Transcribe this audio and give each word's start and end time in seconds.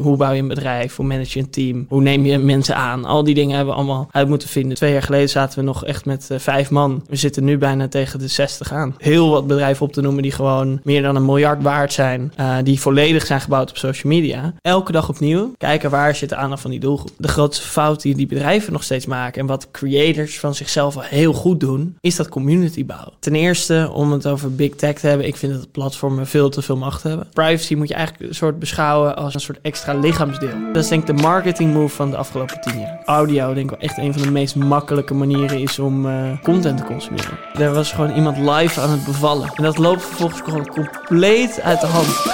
Hoe 0.00 0.16
bouw 0.16 0.32
je 0.32 0.40
een 0.40 0.48
bedrijf? 0.48 0.96
Hoe 0.96 1.06
manage 1.06 1.38
je 1.38 1.44
een 1.44 1.50
team? 1.50 1.86
Hoe 1.88 2.02
neem 2.02 2.24
je 2.24 2.38
mensen 2.38 2.76
aan? 2.76 3.04
Al 3.04 3.24
die 3.24 3.34
dingen 3.34 3.56
hebben 3.56 3.74
we 3.74 3.80
allemaal 3.80 4.08
uit 4.10 4.28
moeten 4.28 4.48
vinden. 4.48 4.76
Twee 4.76 4.92
jaar 4.92 5.02
geleden 5.02 5.28
zaten 5.28 5.58
we 5.58 5.64
nog 5.64 5.84
echt 5.84 6.04
met 6.04 6.28
uh, 6.32 6.38
vijf 6.38 6.70
man. 6.70 7.04
We 7.08 7.16
zitten 7.16 7.44
nu 7.44 7.58
bijna 7.58 7.88
tegen 7.88 8.18
de 8.18 8.28
60 8.28 8.72
aan. 8.72 8.94
Heel 8.98 9.30
wat 9.30 9.46
bedrijven 9.46 9.86
op 9.86 9.92
te 9.92 10.00
noemen 10.00 10.22
die 10.22 10.32
gewoon 10.32 10.80
meer 10.82 11.02
dan 11.02 11.16
een 11.16 11.24
miljard 11.24 11.62
waard 11.62 11.92
zijn. 11.92 12.32
Uh, 12.40 12.56
die 12.62 12.80
volledig 12.80 13.26
zijn 13.26 13.40
gebouwd 13.40 13.70
op 13.70 13.76
social 13.76 14.12
media. 14.12 14.54
Elke 14.60 14.92
dag 14.92 15.08
opnieuw 15.08 15.52
kijken 15.58 15.90
waar 15.90 16.14
zit 16.14 16.28
de 16.28 16.36
aandacht 16.36 16.62
van 16.62 16.70
die 16.70 16.80
doelgroep. 16.80 17.10
De 17.16 17.28
grootste 17.28 17.66
fout 17.66 18.02
die 18.02 18.14
die 18.14 18.26
bedrijven 18.26 18.72
nog 18.72 18.82
steeds 18.82 19.06
maken 19.06 19.40
en 19.40 19.46
wat 19.46 19.70
creators 19.70 20.38
van 20.38 20.54
zichzelf 20.54 20.96
al 20.96 21.02
heel 21.02 21.32
goed 21.32 21.60
doen, 21.60 21.96
is 22.00 22.16
dat 22.16 22.28
community 22.28 22.86
bouwen. 22.86 23.12
Ten 23.18 23.34
eerste, 23.34 23.90
om 23.92 24.12
het 24.12 24.26
over 24.26 24.54
big 24.54 24.74
tech 24.74 24.94
te 24.98 25.06
hebben, 25.06 25.26
ik 25.26 25.36
vind 25.36 25.52
dat 25.52 25.70
platformen 25.70 26.26
veel 26.26 26.48
te 26.48 26.62
veel 26.62 26.76
macht 26.76 27.02
hebben. 27.02 27.28
Privacy 27.32 27.74
moet 27.74 27.88
je 27.88 27.94
eigenlijk 27.94 28.28
een 28.28 28.34
soort 28.34 28.58
beschouwen 28.58 29.16
als 29.16 29.34
een 29.34 29.40
soort 29.40 29.58
extra 29.62 29.85
lichaamsdeel. 29.94 30.72
Dat 30.72 30.82
is 30.82 30.88
denk 30.88 31.08
ik 31.08 31.16
de 31.16 31.22
marketing 31.22 31.72
move 31.72 31.94
van 31.94 32.10
de 32.10 32.16
afgelopen 32.16 32.60
tien 32.60 32.78
jaar. 32.78 33.00
Audio 33.04 33.54
denk 33.54 33.70
ik 33.70 33.78
wel 33.78 33.88
echt 33.88 33.98
een 33.98 34.12
van 34.12 34.22
de 34.22 34.30
meest 34.30 34.54
makkelijke 34.56 35.14
manieren 35.14 35.58
is 35.58 35.78
om 35.78 36.06
uh, 36.06 36.12
content 36.42 36.78
te 36.78 36.84
consumeren. 36.84 37.38
Er 37.58 37.72
was 37.72 37.92
gewoon 37.92 38.14
iemand 38.14 38.38
live 38.38 38.80
aan 38.80 38.90
het 38.90 39.04
bevallen. 39.04 39.50
En 39.54 39.62
dat 39.62 39.78
loopt 39.78 40.02
vervolgens 40.02 40.40
gewoon 40.40 40.66
compleet 40.66 41.60
uit 41.60 41.80
de 41.80 41.86
hand. 41.86 42.24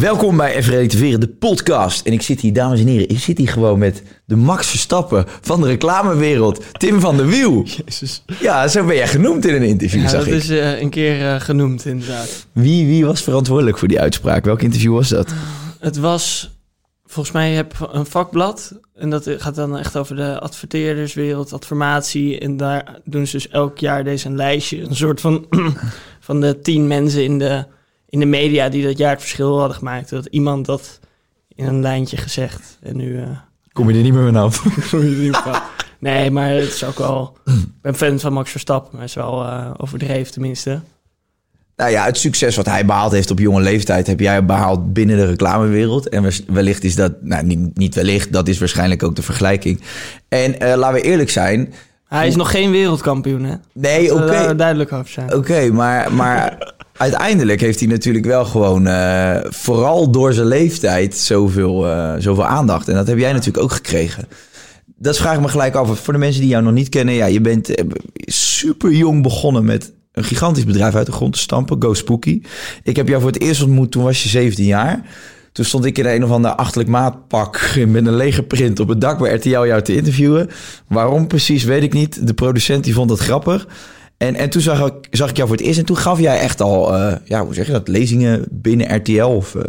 Welkom 0.00 0.36
bij 0.36 0.54
Even 0.54 0.72
Relativeren, 0.72 1.20
de 1.20 1.28
podcast. 1.28 2.06
En 2.06 2.12
ik 2.12 2.22
zit 2.22 2.40
hier, 2.40 2.52
dames 2.52 2.80
en 2.80 2.86
heren, 2.86 3.08
ik 3.08 3.18
zit 3.18 3.38
hier 3.38 3.48
gewoon 3.48 3.78
met 3.78 4.02
de 4.24 4.36
Max 4.36 4.66
Verstappen 4.66 5.24
van 5.40 5.60
de 5.60 5.66
reclamewereld. 5.66 6.64
Tim 6.72 7.00
van 7.00 7.16
der 7.16 7.26
Wiel. 7.26 7.62
Jezus. 7.62 8.22
Ja, 8.40 8.68
zo 8.68 8.84
ben 8.84 8.96
jij 8.96 9.08
genoemd 9.08 9.46
in 9.46 9.54
een 9.54 9.62
interview, 9.62 10.02
Ja, 10.02 10.08
zag 10.08 10.18
dat 10.18 10.28
ik. 10.28 10.34
is 10.34 10.50
uh, 10.50 10.80
een 10.80 10.90
keer 10.90 11.20
uh, 11.20 11.40
genoemd 11.40 11.84
inderdaad. 11.84 12.46
Wie, 12.52 12.86
wie 12.86 13.04
was 13.04 13.22
verantwoordelijk 13.22 13.78
voor 13.78 13.88
die 13.88 14.00
uitspraak? 14.00 14.44
Welk 14.44 14.62
interview 14.62 14.94
was 14.94 15.08
dat? 15.08 15.32
Het 15.80 15.96
was, 15.96 16.50
volgens 17.06 17.34
mij 17.34 17.52
heb 17.52 17.88
een 17.92 18.06
vakblad. 18.06 18.78
En 18.94 19.10
dat 19.10 19.30
gaat 19.38 19.54
dan 19.54 19.78
echt 19.78 19.96
over 19.96 20.16
de 20.16 20.40
adverteerderswereld, 20.40 21.52
adformatie. 21.52 22.38
En 22.38 22.56
daar 22.56 22.98
doen 23.04 23.26
ze 23.26 23.36
dus 23.36 23.48
elk 23.48 23.78
jaar 23.78 24.04
deze 24.04 24.26
een 24.26 24.36
lijstje. 24.36 24.82
Een 24.82 24.96
soort 24.96 25.20
van, 25.20 25.46
van 26.20 26.40
de 26.40 26.60
tien 26.60 26.86
mensen 26.86 27.24
in 27.24 27.38
de, 27.38 27.64
in 28.10 28.18
de 28.18 28.26
media 28.26 28.68
die 28.68 28.84
dat 28.84 28.98
jaar 28.98 29.10
het 29.10 29.20
verschil 29.20 29.58
hadden 29.58 29.76
gemaakt. 29.76 30.10
Dat 30.10 30.26
iemand 30.26 30.66
dat 30.66 31.00
in 31.54 31.66
een 31.66 31.80
lijntje 31.80 32.16
gezegd. 32.16 32.78
En 32.82 32.96
nu... 32.96 33.08
Uh, 33.08 33.28
Kom 33.72 33.90
je 33.90 33.96
er 33.96 34.02
niet 34.02 34.12
meer 34.12 34.32
van 34.32 34.36
af? 34.36 34.64
nee, 35.98 36.30
maar 36.30 36.50
het 36.50 36.72
is 36.74 36.84
ook 36.84 36.98
wel... 36.98 37.36
Ik 37.44 37.82
ben 37.82 37.94
fan 37.94 38.20
van 38.20 38.32
Max 38.32 38.50
Verstappen, 38.50 38.90
maar 38.92 39.00
het 39.00 39.10
is 39.10 39.16
wel 39.16 39.42
uh, 39.42 39.70
overdreven 39.76 40.32
tenminste. 40.32 40.80
Nou 41.76 41.90
ja, 41.90 42.04
het 42.04 42.18
succes 42.18 42.56
wat 42.56 42.66
hij 42.66 42.84
behaald 42.86 43.12
heeft 43.12 43.30
op 43.30 43.38
jonge 43.38 43.60
leeftijd... 43.60 44.06
heb 44.06 44.20
jij 44.20 44.44
behaald 44.44 44.92
binnen 44.92 45.16
de 45.16 45.26
reclamewereld. 45.26 46.08
En 46.08 46.30
wellicht 46.46 46.84
is 46.84 46.94
dat... 46.94 47.12
Nou, 47.22 47.44
niet, 47.44 47.76
niet 47.76 47.94
wellicht, 47.94 48.32
dat 48.32 48.48
is 48.48 48.58
waarschijnlijk 48.58 49.02
ook 49.02 49.16
de 49.16 49.22
vergelijking. 49.22 49.80
En 50.28 50.54
uh, 50.62 50.74
laten 50.74 51.00
we 51.00 51.00
eerlijk 51.00 51.30
zijn... 51.30 51.74
Hij 52.18 52.26
is 52.26 52.36
nog 52.36 52.50
geen 52.50 52.70
wereldkampioen, 52.70 53.44
hè? 53.44 53.54
Nee, 53.72 54.14
oké. 54.14 54.22
Okay. 54.22 54.56
duidelijk 54.56 54.92
over 54.92 55.08
zijn. 55.08 55.26
Oké, 55.26 55.36
okay, 55.36 55.68
maar... 55.68 56.12
maar 56.12 56.58
uiteindelijk 56.96 57.60
heeft 57.60 57.80
hij 57.80 57.88
natuurlijk 57.88 58.24
wel 58.24 58.44
gewoon, 58.44 58.86
uh, 58.86 59.36
vooral 59.44 60.10
door 60.10 60.32
zijn 60.32 60.46
leeftijd, 60.46 61.16
zoveel, 61.16 61.86
uh, 61.86 62.14
zoveel 62.18 62.46
aandacht. 62.46 62.88
En 62.88 62.94
dat 62.94 63.06
heb 63.06 63.18
jij 63.18 63.32
natuurlijk 63.32 63.64
ook 63.64 63.72
gekregen. 63.72 64.28
Dat 64.96 65.16
vraag 65.16 65.34
ik 65.34 65.40
me 65.40 65.48
gelijk 65.48 65.74
af. 65.74 65.98
Voor 65.98 66.12
de 66.12 66.18
mensen 66.18 66.40
die 66.40 66.50
jou 66.50 66.62
nog 66.62 66.72
niet 66.72 66.88
kennen, 66.88 67.14
ja, 67.14 67.26
je 67.26 67.40
bent 67.40 67.80
uh, 67.80 67.90
super 68.26 68.92
jong 68.92 69.22
begonnen 69.22 69.64
met 69.64 69.92
een 70.12 70.24
gigantisch 70.24 70.64
bedrijf 70.64 70.94
uit 70.94 71.06
de 71.06 71.12
grond 71.12 71.32
te 71.32 71.38
stampen, 71.38 71.82
Go 71.82 71.94
Spooky. 71.94 72.42
Ik 72.82 72.96
heb 72.96 73.08
jou 73.08 73.20
voor 73.20 73.30
het 73.30 73.42
eerst 73.42 73.62
ontmoet, 73.62 73.90
toen 73.90 74.02
was 74.02 74.22
je 74.22 74.28
17 74.28 74.64
jaar. 74.64 75.02
Toen 75.52 75.64
stond 75.64 75.84
ik 75.84 75.98
in 75.98 76.06
een 76.06 76.24
of 76.24 76.30
ander 76.30 76.50
achterlijk 76.50 76.88
maatpak 76.90 77.74
met 77.86 78.06
een 78.06 78.16
lege 78.16 78.42
print 78.42 78.80
op 78.80 78.88
het 78.88 79.00
dak 79.00 79.18
bij 79.18 79.34
RTL 79.34 79.48
jou 79.48 79.82
te 79.82 79.94
interviewen. 79.96 80.50
Waarom 80.88 81.26
precies, 81.26 81.64
weet 81.64 81.82
ik 81.82 81.92
niet. 81.92 82.26
De 82.26 82.34
producent 82.34 82.84
die 82.84 82.94
vond 82.94 83.08
dat 83.08 83.18
grappig. 83.18 83.66
En, 84.16 84.34
en 84.34 84.50
toen 84.50 84.62
zag 84.62 84.86
ik, 84.86 84.94
zag 85.10 85.30
ik 85.30 85.36
jou 85.36 85.48
voor 85.48 85.56
het 85.56 85.66
eerst 85.66 85.78
en 85.78 85.84
toen 85.84 85.96
gaf 85.96 86.20
jij 86.20 86.38
echt 86.38 86.60
al, 86.60 86.94
uh, 86.96 87.12
ja, 87.24 87.44
hoe 87.44 87.54
zeg 87.54 87.66
je 87.66 87.72
dat, 87.72 87.88
lezingen 87.88 88.44
binnen 88.50 88.96
RTL 88.96 89.22
of... 89.22 89.54
Uh, 89.54 89.62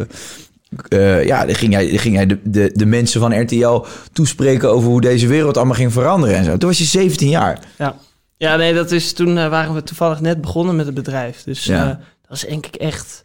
uh, 0.88 1.24
ja, 1.24 1.46
dan 1.46 1.54
ging 1.54 1.72
jij, 1.72 1.86
ging 1.98 2.14
jij 2.14 2.26
de, 2.26 2.38
de, 2.44 2.70
de 2.72 2.86
mensen 2.86 3.20
van 3.20 3.40
RTL 3.40 3.84
toespreken 4.12 4.70
over 4.70 4.88
hoe 4.88 5.00
deze 5.00 5.26
wereld 5.26 5.56
allemaal 5.56 5.74
ging 5.74 5.92
veranderen 5.92 6.36
en 6.36 6.44
zo. 6.44 6.56
Toen 6.56 6.68
was 6.68 6.78
je 6.78 6.84
17 6.84 7.28
jaar. 7.28 7.58
Ja, 7.78 7.96
ja 8.36 8.56
nee, 8.56 8.74
dat 8.74 8.90
is, 8.90 9.12
toen 9.12 9.34
waren 9.34 9.74
we 9.74 9.82
toevallig 9.82 10.20
net 10.20 10.40
begonnen 10.40 10.76
met 10.76 10.86
het 10.86 10.94
bedrijf. 10.94 11.42
Dus 11.42 11.64
Ja. 11.64 11.86
dat 11.86 11.98
was 12.28 12.40
denk 12.40 12.66
ik 12.66 12.74
echt, 12.74 13.22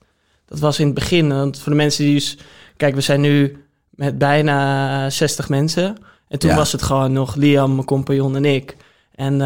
dat 0.47 0.59
was 0.59 0.79
in 0.79 0.85
het 0.85 0.95
begin. 0.95 1.27
Want 1.29 1.59
voor 1.59 1.71
de 1.71 1.77
mensen 1.77 2.03
die 2.05 2.13
dus, 2.13 2.37
kijk, 2.77 2.95
we 2.95 3.01
zijn 3.01 3.21
nu 3.21 3.63
met 3.89 4.17
bijna 4.17 5.09
60 5.09 5.49
mensen. 5.49 5.97
En 6.27 6.39
toen 6.39 6.49
Ja. 6.49 6.55
was 6.55 6.71
het 6.71 6.81
gewoon 6.81 7.11
nog 7.11 7.35
Liam, 7.35 7.73
mijn 7.73 7.85
compagnon 7.85 8.35
en 8.35 8.45
ik. 8.45 8.75
En 9.15 9.33
uh, 9.33 9.39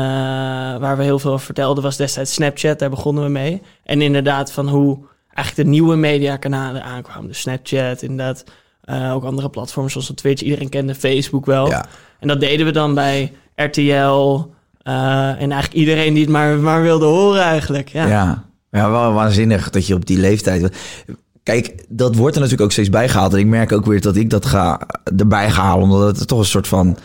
waar 0.77 0.97
we 0.97 1.03
heel 1.03 1.19
veel 1.19 1.31
over 1.31 1.45
vertelden 1.45 1.83
was 1.83 1.97
destijds 1.97 2.33
Snapchat, 2.33 2.79
daar 2.79 2.89
begonnen 2.89 3.23
we 3.23 3.29
mee. 3.29 3.61
En 3.83 4.01
inderdaad 4.01 4.51
van 4.51 4.67
hoe 4.69 4.97
eigenlijk 5.33 5.67
de 5.67 5.73
nieuwe 5.75 5.95
mediakanalen 5.95 6.83
aankwamen. 6.83 7.27
Dus 7.27 7.39
Snapchat, 7.39 8.01
inderdaad 8.01 8.43
uh, 8.85 9.13
ook 9.13 9.23
andere 9.23 9.49
platforms 9.49 9.91
zoals 9.91 10.11
Twitch. 10.15 10.41
Iedereen 10.41 10.69
kende 10.69 10.95
Facebook 10.95 11.45
wel. 11.45 11.67
Ja. 11.67 11.85
En 12.19 12.27
dat 12.27 12.39
deden 12.39 12.65
we 12.65 12.71
dan 12.71 12.93
bij 12.93 13.33
RTL 13.55 13.81
uh, 13.81 15.29
en 15.29 15.51
eigenlijk 15.51 15.73
iedereen 15.73 16.13
die 16.13 16.23
het 16.23 16.31
maar, 16.31 16.57
maar 16.57 16.81
wilde 16.81 17.05
horen 17.05 17.41
eigenlijk. 17.41 17.89
Ja. 17.89 18.07
Ja. 18.07 18.43
Ja, 18.71 18.91
wel 18.91 19.13
waanzinnig 19.13 19.69
dat 19.69 19.87
je 19.87 19.95
op 19.95 20.05
die 20.05 20.19
leeftijd... 20.19 20.75
Kijk, 21.43 21.85
dat 21.89 22.15
wordt 22.15 22.35
er 22.35 22.41
natuurlijk 22.41 22.67
ook 22.67 22.71
steeds 22.71 22.89
bijgehaald. 22.89 23.33
En 23.33 23.39
ik 23.39 23.45
merk 23.45 23.71
ook 23.71 23.85
weer 23.85 24.01
dat 24.01 24.15
ik 24.15 24.29
dat 24.29 24.45
ga 24.45 24.87
erbij 25.17 25.49
halen. 25.49 25.83
Omdat 25.83 26.19
het 26.19 26.27
toch 26.27 26.39
een 26.39 26.45
soort 26.45 26.67
van 26.67 26.97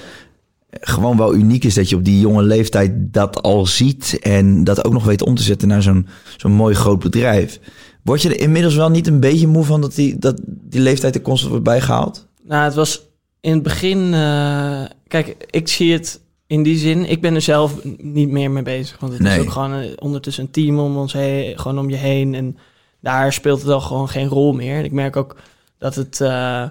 gewoon 0.81 1.17
wel 1.17 1.35
uniek 1.35 1.65
is 1.65 1.75
dat 1.75 1.89
je 1.89 1.97
op 1.97 2.05
die 2.05 2.21
jonge 2.21 2.43
leeftijd 2.43 2.93
dat 2.97 3.43
al 3.43 3.67
ziet 3.67 4.19
en 4.23 4.65
dat 4.65 4.85
ook 4.85 4.93
nog 4.93 5.05
weet 5.05 5.23
om 5.23 5.35
te 5.35 5.43
zetten 5.43 5.69
naar 5.69 5.83
zo'n 5.83 6.07
zo'n 6.37 6.53
mooi 6.53 6.75
groot 6.75 6.99
bedrijf. 6.99 7.61
Word 8.03 8.23
je 8.23 8.29
er 8.29 8.41
inmiddels 8.41 8.75
wel 8.75 8.91
niet 8.91 9.07
een 9.07 9.21
beetje 9.21 9.47
moe 9.47 9.65
van 9.65 9.81
dat 9.81 9.95
die, 9.95 10.19
dat 10.19 10.41
die 10.47 10.81
leeftijd 10.81 11.15
er 11.15 11.21
constant 11.21 11.51
wordt 11.51 11.65
bijgehaald? 11.65 12.27
Nou, 12.43 12.65
het 12.65 12.75
was 12.75 13.03
in 13.41 13.53
het 13.53 13.63
begin. 13.63 13.99
Uh, 13.99 14.85
kijk, 15.09 15.37
ik 15.51 15.69
zie 15.69 15.93
het 15.93 16.21
in 16.47 16.63
die 16.63 16.77
zin. 16.79 17.05
Ik 17.11 17.21
ben 17.21 17.35
er 17.35 17.41
zelf 17.41 17.85
niet 17.99 18.31
meer 18.31 18.51
mee 18.51 18.63
bezig. 18.63 18.99
Want 18.99 19.13
het 19.13 19.23
Nee. 19.23 19.39
is 19.39 19.45
ook 19.45 19.51
gewoon 19.51 19.83
uh, 19.83 19.91
ondertussen 19.99 20.45
een 20.45 20.51
team 20.51 20.79
om 20.79 20.97
ons 20.97 21.13
heen, 21.13 21.59
gewoon 21.59 21.79
om 21.79 21.91
je 21.91 21.97
heen. 21.97 22.35
En 22.35 22.59
daar 23.01 23.33
speelt 23.33 23.61
het 23.63 23.71
al 23.71 23.81
gewoon 23.81 24.09
geen 24.09 24.29
rol 24.29 24.53
meer. 24.53 24.77
En 24.79 24.85
ik 24.85 24.93
merk 24.93 25.17
ook 25.17 25.37
dat 25.79 25.95
het. 25.95 26.21
Uh, 26.23 26.65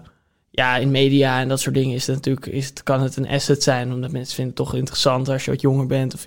ja, 0.51 0.77
in 0.77 0.91
media 0.91 1.39
en 1.39 1.47
dat 1.47 1.59
soort 1.59 1.75
dingen 1.75 1.95
is 1.95 2.07
het 2.07 2.15
natuurlijk, 2.15 2.45
is 2.45 2.65
het, 2.67 2.83
kan 2.83 3.01
het 3.01 3.15
een 3.15 3.27
asset 3.27 3.63
zijn, 3.63 3.93
omdat 3.93 4.11
mensen 4.11 4.35
vinden 4.35 4.53
het 4.55 4.63
toch 4.65 4.75
interessant 4.75 5.29
als 5.29 5.45
je 5.45 5.51
wat 5.51 5.61
jonger 5.61 5.85
bent. 5.87 6.13
Of, 6.13 6.25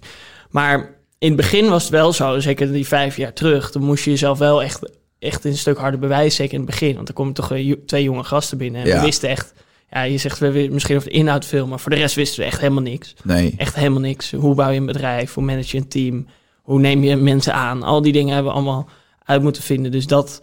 maar 0.51 0.79
in 1.19 1.29
het 1.29 1.37
begin 1.37 1.69
was 1.69 1.83
het 1.83 1.93
wel 1.93 2.13
zo, 2.13 2.39
zeker 2.41 2.73
die 2.73 2.87
vijf 2.87 3.17
jaar 3.17 3.33
terug, 3.33 3.71
dan 3.73 3.83
moest 3.83 4.05
je 4.05 4.11
jezelf 4.11 4.39
wel 4.39 4.63
echt, 4.63 4.91
echt 5.19 5.45
een 5.45 5.57
stuk 5.57 5.79
harder 5.79 6.01
bewijzen, 6.01 6.33
zeker 6.33 6.53
in 6.55 6.61
het 6.61 6.71
begin. 6.71 6.95
Want 6.95 7.09
er 7.09 7.15
komen 7.15 7.33
toch 7.33 7.49
weer 7.49 7.79
twee 7.87 8.03
jonge 8.03 8.25
gasten 8.25 8.59
binnen 8.59 8.81
en 8.83 8.87
Ja. 8.89 8.99
we 8.99 9.05
wisten 9.05 9.29
echt, 9.29 9.53
ja, 9.91 10.03
je 10.03 10.19
zegt 10.19 10.39
we 10.39 10.51
weten 10.51 10.73
misschien 10.73 10.97
over 10.97 11.09
de 11.09 11.15
inhoud 11.15 11.45
veel, 11.45 11.67
maar 11.67 11.81
voor 11.81 11.91
de 11.91 11.97
rest 11.97 12.15
wisten 12.15 12.41
we 12.41 12.47
echt 12.47 12.61
helemaal 12.61 12.83
niks. 12.83 13.15
Nee. 13.25 13.55
Echt 13.57 13.75
helemaal 13.75 14.01
niks. 14.01 14.33
Hoe 14.33 14.55
bouw 14.55 14.71
je 14.71 14.79
een 14.79 14.87
bedrijf? 14.87 15.35
Hoe 15.35 15.45
manage 15.45 15.77
je 15.77 15.83
een 15.83 15.89
team? 15.89 16.27
Hoe 16.63 16.81
neem 16.81 17.03
je 17.03 17.17
mensen 17.17 17.55
aan? 17.55 17.83
Al 17.83 18.03
die 18.03 18.13
dingen 18.13 18.35
hebben 18.35 18.53
we 18.53 18.59
allemaal 18.59 18.89
uit 19.25 19.43
moeten 19.43 19.63
vinden. 19.63 19.91
Dus 19.93 20.07
dat, 20.07 20.41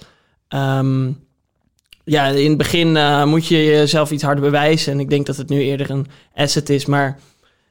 ehm, 0.48 1.12
ja, 2.04 2.28
in 2.28 2.50
het 2.50 2.58
begin 2.58 2.96
uh, 2.96 3.26
moet 3.26 3.48
je 3.48 3.66
jezelf 3.66 4.12
iets 4.12 4.24
harder 4.24 4.44
bewijzen. 4.44 4.94
En 4.94 5.00
ik 5.00 5.10
denk 5.10 5.26
dat 5.26 5.38
het 5.38 5.50
nu 5.50 5.62
eerder 5.62 5.90
een 5.90 6.08
asset 6.34 6.70
is. 6.70 6.86
Maar 6.86 7.20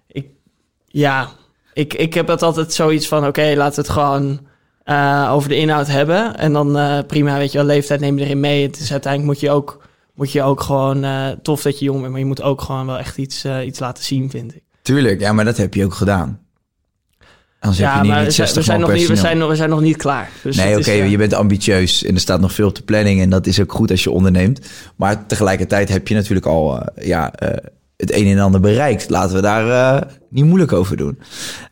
ik, 0.06 0.26
ja, 0.86 1.30
ik, 1.72 1.94
ik 1.94 2.14
heb 2.14 2.28
het 2.28 2.42
altijd 2.42 2.72
zoiets 2.72 3.08
van: 3.08 3.26
oké, 3.26 3.54
laten 3.56 3.74
we 3.74 3.80
het 3.80 3.90
gewoon 3.90 4.40
uh, 4.84 5.30
over 5.32 5.48
de 5.48 5.56
inhoud 5.56 5.86
hebben. 5.86 6.36
En 6.36 6.52
dan 6.52 6.76
uh, 6.76 6.98
prima, 7.06 7.38
weet 7.38 7.52
je 7.52 7.58
wel, 7.58 7.66
leeftijd 7.66 8.00
neem 8.00 8.18
je 8.18 8.24
erin 8.24 8.40
mee. 8.40 8.62
Het 8.62 8.80
is 8.80 8.92
uiteindelijk 8.92 9.32
moet 9.32 9.40
je 9.40 9.50
ook, 9.50 9.83
moet 10.14 10.32
je 10.32 10.42
ook 10.42 10.60
gewoon 10.60 11.04
uh, 11.04 11.28
tof 11.42 11.62
dat 11.62 11.78
je 11.78 11.84
jong 11.84 11.98
bent, 12.00 12.10
maar 12.10 12.20
je 12.20 12.26
moet 12.26 12.42
ook 12.42 12.60
gewoon 12.60 12.86
wel 12.86 12.98
echt 12.98 13.16
iets, 13.18 13.44
uh, 13.44 13.66
iets 13.66 13.78
laten 13.78 14.04
zien, 14.04 14.30
vind 14.30 14.54
ik. 14.54 14.62
Tuurlijk, 14.82 15.20
ja, 15.20 15.32
maar 15.32 15.44
dat 15.44 15.56
heb 15.56 15.74
je 15.74 15.84
ook 15.84 15.94
gedaan. 15.94 16.38
Anders 17.60 17.82
heb 17.82 17.88
Ja, 17.88 17.96
je 17.96 18.02
niet, 18.02 18.10
maar 18.10 18.18
niet 18.18 18.28
we, 18.28 18.34
60 18.34 18.56
we, 18.56 18.62
zijn 18.62 18.80
nog 18.80 18.92
niet, 18.92 19.06
we, 19.06 19.16
zijn 19.16 19.38
nog, 19.38 19.48
we 19.48 19.56
zijn 19.56 19.70
nog 19.70 19.80
niet 19.80 19.96
klaar. 19.96 20.30
Dus 20.42 20.56
nee, 20.56 20.78
oké, 20.78 20.90
eh, 20.90 21.10
je 21.10 21.16
bent 21.16 21.32
ambitieus 21.32 22.04
en 22.04 22.14
er 22.14 22.20
staat 22.20 22.40
nog 22.40 22.52
veel 22.52 22.68
op 22.68 22.74
de 22.74 22.82
planning 22.82 23.20
en 23.20 23.30
dat 23.30 23.46
is 23.46 23.60
ook 23.60 23.72
goed 23.72 23.90
als 23.90 24.02
je 24.02 24.10
onderneemt. 24.10 24.60
Maar 24.96 25.26
tegelijkertijd 25.26 25.88
heb 25.88 26.08
je 26.08 26.14
natuurlijk 26.14 26.46
al 26.46 26.76
uh, 26.76 27.06
ja, 27.06 27.32
het 27.96 28.12
een 28.14 28.26
en 28.26 28.38
ander 28.38 28.60
bereikt. 28.60 29.10
Laten 29.10 29.34
we 29.34 29.42
daar 29.42 30.06
niet 30.30 30.44
moeilijk 30.44 30.72
over 30.72 30.96
doen. 30.96 31.18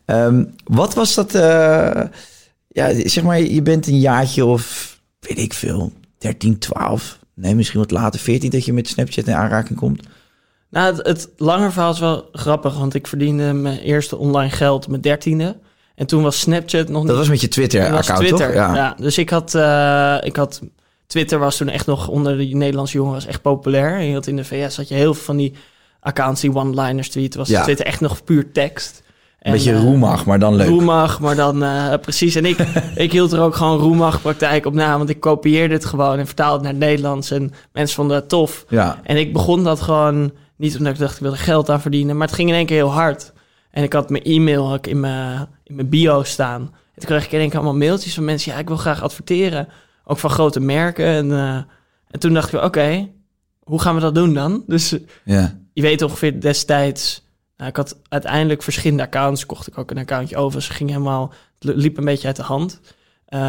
Um, 0.07 0.55
wat 0.65 0.95
was 0.95 1.15
dat? 1.15 1.35
eh, 1.35 2.03
ja, 2.69 3.09
zeg 3.09 3.23
maar, 3.23 3.41
je 3.41 3.63
bent 3.63 3.87
een 3.87 4.01
jaartje 4.01 4.45
of 4.45 4.97
weet 5.21 5.39
ik 5.39 5.53
veel, 5.53 5.93
13, 6.19 6.59
12, 6.59 7.19
nee, 7.43 7.55
misschien 7.55 7.81
wat 7.81 7.91
later, 7.91 8.21
14, 8.21 8.51
dat 8.51 8.65
je 8.65 8.73
met 8.73 8.89
Snapchat 8.89 9.27
in 9.27 9.35
aanraking 9.35 9.79
komt. 9.79 10.03
Nou, 10.71 10.95
het, 10.95 11.07
het 11.07 11.29
lange 11.37 11.71
verhaal 11.71 11.93
is 11.93 11.99
wel 11.99 12.29
grappig, 12.33 12.79
want 12.79 12.95
ik 12.95 13.07
verdiende 13.07 13.53
mijn 13.53 13.79
eerste 13.79 14.17
online 14.17 14.51
geld 14.51 14.89
met 14.89 15.03
dertiende. 15.03 15.57
En 15.95 16.07
toen 16.07 16.23
was 16.23 16.41
Snapchat 16.41 16.89
nog 16.89 16.99
niet... 16.99 17.09
Dat 17.09 17.17
was 17.17 17.29
met 17.29 17.41
je 17.41 17.49
Twitter-account, 17.49 18.21
Twitter. 18.21 18.47
toch? 18.47 18.55
Ja. 18.55 18.95
dus 18.99 19.19
ik 19.19 19.31
had, 19.31 19.55
eh, 19.55 20.17
ik 20.23 20.37
had... 20.37 20.61
Twitter 21.07 21.39
was 21.39 21.57
toen 21.57 21.69
echt 21.69 21.87
nog 21.87 22.09
onder 22.09 22.39
de 22.39 22.45
Nederlandse 22.45 22.97
jongen 22.97 23.13
was 23.13 23.27
echt 23.27 23.43
populair. 23.43 23.95
En 23.95 24.05
je 24.05 24.15
had 24.15 24.27
in 24.27 24.37
de 24.37 24.45
VS 24.45 24.77
had 24.77 24.89
je 24.89 24.95
heel 24.95 25.15
veel 25.15 25.25
van 25.25 25.37
die 25.37 25.55
accounts 26.01 26.41
die 26.41 26.55
one-liners 26.55 27.09
tweeten. 27.09 27.39
Was 27.39 27.49
Ja. 27.49 27.63
Twitter 27.63 27.87
echt 27.87 28.01
nog 28.01 28.25
puur 28.25 28.53
tekst. 28.53 29.02
Een 29.43 29.53
beetje 29.53 29.73
eh, 29.73 29.83
roemag, 29.83 30.27
maar 30.27 30.39
dan 30.39 30.55
leuk. 30.55 30.69
Roemag, 30.69 31.21
maar 31.21 31.37
dan 31.37 31.63
eh, 31.63 31.95
precies. 32.01 32.35
En 32.35 32.45
ik, 32.45 32.59
ik 32.95 33.13
hield 33.13 33.33
er 33.33 33.41
ook 33.41 33.55
gewoon 33.55 33.79
roemag 33.79 34.23
praktijk 34.23 34.67
op 34.67 34.75
na. 34.75 34.99
Want 34.99 35.09
ik 35.09 35.21
kopieerde 35.21 35.75
het 35.75 35.85
gewoon 35.85 36.19
en 36.19 36.27
vertaalde 36.27 36.55
het 36.55 36.63
naar 36.63 36.73
het 36.73 36.81
Nederlands. 36.81 37.31
En 37.31 37.53
mensen 37.73 37.97
vonden 37.97 38.17
het 38.17 38.29
tof. 38.29 38.65
Ja, 38.69 38.99
En 39.03 39.17
ik 39.17 39.33
begon 39.33 39.65
dat 39.65 39.81
gewoon 39.81 40.33
niet 40.57 40.77
omdat 40.77 40.93
ik 40.93 40.99
dacht 40.99 41.15
ik 41.15 41.21
wilde 41.21 41.37
geld 41.37 41.71
aan 41.71 41.81
verdienen. 41.81 42.17
Maar 42.17 42.27
het 42.27 42.37
ging 42.37 42.49
in 42.49 42.55
één 42.55 42.67
keer 42.67 42.77
heel 42.77 42.93
hard. 42.93 43.33
En 43.71 43.83
ik 43.83 43.93
had 43.93 44.11
mijn 44.11 44.23
e-mail 44.23 44.69
had 44.69 44.77
ik 44.77 44.87
in, 44.87 45.01
mijn, 45.01 45.49
in 45.65 45.75
mijn 45.75 45.89
bio 45.89 46.23
staan. 46.23 46.61
En 46.63 47.01
toen 47.01 47.09
kreeg 47.09 47.25
ik 47.25 47.33
in 47.33 47.39
één 47.39 47.49
keer 47.49 47.59
allemaal 47.59 47.77
mailtjes 47.77 48.15
van 48.15 48.25
mensen. 48.25 48.53
Ja, 48.53 48.59
ik 48.59 48.69
wil 48.69 48.77
graag 48.77 49.03
adverteren. 49.03 49.69
Ook 50.05 50.19
van 50.19 50.31
grote 50.31 50.61
merken. 50.61 51.07
En, 51.07 51.33
eh, 51.33 51.55
en 52.11 52.19
toen 52.19 52.33
dacht 52.33 52.53
ik, 52.53 52.63
oké, 52.63 53.09
hoe 53.63 53.81
gaan 53.81 53.95
we 53.95 54.01
dat 54.01 54.15
doen 54.15 54.35
dan? 54.35 54.65
Dus 54.67 54.97
ja. 55.25 55.59
je 55.73 55.83
weet 55.83 56.03
ongeveer 56.03 56.41
destijds... 56.41 57.22
Nou, 57.63 57.75
ik 57.75 57.81
had 57.81 57.99
uiteindelijk 58.09 58.63
verschillende 58.63 59.03
accounts. 59.03 59.47
Kocht 59.47 59.67
ik 59.67 59.79
ook 59.79 59.91
een 59.91 59.99
accountje 59.99 60.37
over. 60.37 60.59
Dus 60.59 60.69
het 60.69 60.77
ging 60.77 60.91
helemaal... 60.91 61.33
Het 61.59 61.77
liep 61.77 61.99
een 61.99 62.05
beetje 62.05 62.27
uit 62.27 62.37
de 62.37 62.43
hand. 62.43 62.81
Eh, 63.27 63.41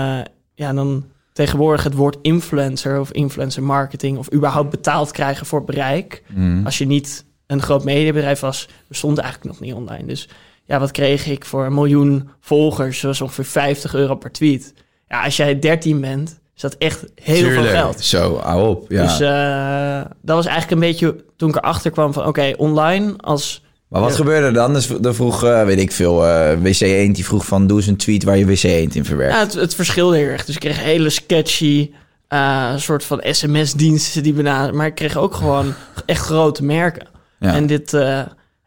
ja, 0.54 0.68
en 0.68 0.76
dan 0.76 1.06
tegenwoordig 1.32 1.84
het 1.84 1.94
woord 1.94 2.18
influencer 2.22 3.00
of 3.00 3.12
influencer 3.12 3.64
marketing... 3.64 4.18
of 4.18 4.34
überhaupt 4.34 4.70
betaald 4.70 5.12
krijgen 5.12 5.46
voor 5.46 5.64
bereik... 5.64 6.24
Mm. 6.28 6.66
als 6.66 6.78
je 6.78 6.86
niet 6.86 7.26
een 7.48 7.62
groot 7.62 7.84
mediabedrijf 7.84 8.40
was, 8.40 8.68
bestond 8.88 9.18
eigenlijk 9.18 9.50
nog 9.50 9.60
niet 9.60 9.74
online. 9.74 10.06
Dus 10.06 10.30
ja, 10.64 10.80
wat 10.80 10.92
kreeg 10.92 11.28
ik 11.28 11.46
voor 11.46 11.66
een 11.66 11.74
miljoen 11.74 12.30
volgers? 12.40 13.02
Dat 13.02 13.10
was 13.10 13.22
ongeveer 13.22 13.46
50 13.46 13.94
euro 13.94 14.16
per 14.16 14.32
tweet. 14.32 14.74
Ja, 15.08 15.24
als 15.24 15.38
jij 15.38 15.60
13 15.60 16.02
bent, 16.02 16.40
is 16.56 16.62
dat 16.62 16.74
echt 16.74 17.06
heel 17.16 17.36
Tuurlijk. 17.36 17.62
veel 17.62 17.70
geld. 17.70 18.02
Zo, 18.02 18.38
hou 18.38 18.68
op. 18.68 18.92
Ja. 18.92 19.04
Dus 19.04 19.20
eh, 19.20 20.12
dat 20.22 20.36
was 20.36 20.46
eigenlijk 20.46 20.82
een 20.82 20.88
beetje 20.90 21.26
toen 21.36 21.50
ik 21.50 21.56
erachter 21.56 21.92
kwam 21.92 22.14
van... 22.14 22.26
oké, 22.26 22.54
online 22.58 23.14
als... 23.18 23.62
maar 23.94 24.02
wat 24.02 24.12
ja. 24.12 24.18
gebeurde 24.18 24.46
er 24.48 24.54
dan? 24.54 24.74
Dus 24.74 24.90
er 24.90 25.16
vroeg, 25.16 25.44
eh, 25.44 25.64
weet 25.64 25.80
ik 25.80 25.92
veel, 25.92 26.28
eh, 26.28 26.58
WC 26.62 26.80
Eend 26.80 27.16
die 27.16 27.26
vroeg 27.26 27.46
van... 27.46 27.68
doe 27.68 27.78
eens 27.78 27.88
een 27.88 27.98
tweet 27.98 28.24
waar 28.24 28.38
je 28.38 28.46
WC 28.46 28.64
Eend 28.64 28.96
in 28.96 29.06
verwerkt. 29.06 29.34
Ja, 29.34 29.40
het, 29.40 29.54
het 29.54 29.76
verschilde 29.76 30.18
heel 30.18 30.28
erg. 30.28 30.46
Dus 30.46 30.56
ik 30.56 30.62
kreeg 30.62 30.84
hele 30.84 31.10
sketchy... 31.10 31.92
eh, 32.28 32.76
soort 32.76 33.04
van 33.04 33.24
sms-diensten 33.32 34.24
die 34.24 34.34
benaderen. 34.34 34.76
Maar 34.76 34.88
ik 34.88 34.96
kreeg 34.96 35.18
ook 35.18 35.34
gewoon 35.36 35.74
echt 36.06 36.26
grote 36.26 36.64
merken. 36.64 37.08
Ja. 37.40 37.54
En, 37.54 37.68
dit, 37.68 37.94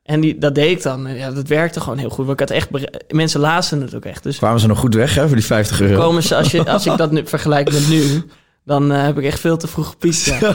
en 0.03 0.21
die, 0.21 0.39
dat 0.39 0.55
deed 0.55 0.71
ik 0.71 0.83
dan. 0.83 1.07
En 1.07 1.17
Ja, 1.17 1.31
dat 1.31 1.49
werkte 1.49 1.81
gewoon 1.81 1.99
heel 1.99 2.11
goed. 2.11 2.27
Want 2.27 2.41
ik 2.41 2.49
had 2.49 2.57
echt 2.57 2.69
mensen 3.09 3.41
lazen 3.41 3.81
het 3.81 3.95
ook 3.95 4.05
echt. 4.05 4.23
Dus 4.23 4.37
Kwamen 4.37 4.61
ze 4.61 4.67
nog 4.67 4.79
goed 4.79 4.95
weg 4.95 5.15
hè, 5.15 5.27
voor 5.27 5.37
die 5.37 5.45
50 5.45 5.81
euro? 5.81 6.03
komen 6.03 6.23
ze, 6.23 6.37
als, 6.37 6.51
je, 6.51 6.65
als 6.71 6.87
ik 6.87 6.97
dat 7.07 7.11
nu 7.11 7.23
vergelijk 7.25 7.73
met 7.73 7.89
nu, 7.89 8.23
dan 8.67 8.93
eh, 8.93 9.03
heb 9.03 9.19
ik 9.19 9.25
echt 9.25 9.41
veel 9.41 9.57
te 9.57 9.67
vroeg 9.67 9.89
gepiekt. 9.89 10.25
Ja. 10.25 10.55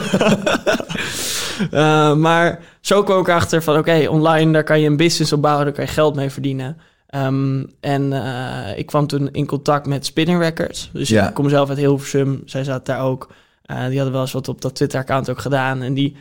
Eh, 1.70 2.14
maar 2.14 2.58
zo 2.80 3.02
kwam 3.02 3.20
ik 3.20 3.28
achter 3.28 3.62
van 3.62 3.78
oké, 3.78 4.06
online 4.08 4.52
daar 4.52 4.64
kan 4.64 4.80
je 4.80 4.86
een 4.86 4.96
business 4.96 5.32
op 5.32 5.42
bouwen, 5.42 5.64
daar 5.64 5.74
kan 5.74 5.84
je 5.84 5.90
geld 5.90 6.14
mee 6.14 6.30
verdienen. 6.30 6.76
Ehm, 7.06 7.64
en 7.80 8.12
eh, 8.12 8.78
ik 8.78 8.86
kwam 8.86 9.06
toen 9.06 9.28
in 9.32 9.46
contact 9.46 9.86
met 9.86 10.06
Spinning 10.06 10.40
Records. 10.40 10.90
Dus 10.92 11.08
Ja. 11.08 11.28
ik 11.28 11.34
kom 11.34 11.48
zelf 11.48 11.68
uit 11.68 11.78
Hilversum. 11.78 12.42
Zij 12.44 12.64
zaten 12.64 12.94
daar 12.94 13.04
ook. 13.04 13.28
Die 13.62 13.76
hadden 13.96 14.12
wel 14.12 14.20
eens 14.20 14.32
wat 14.32 14.48
op 14.48 14.60
dat 14.60 14.74
Twitter-account 14.74 15.30
ook 15.30 15.38
gedaan. 15.40 15.82
En 15.82 15.94
die 15.94 16.16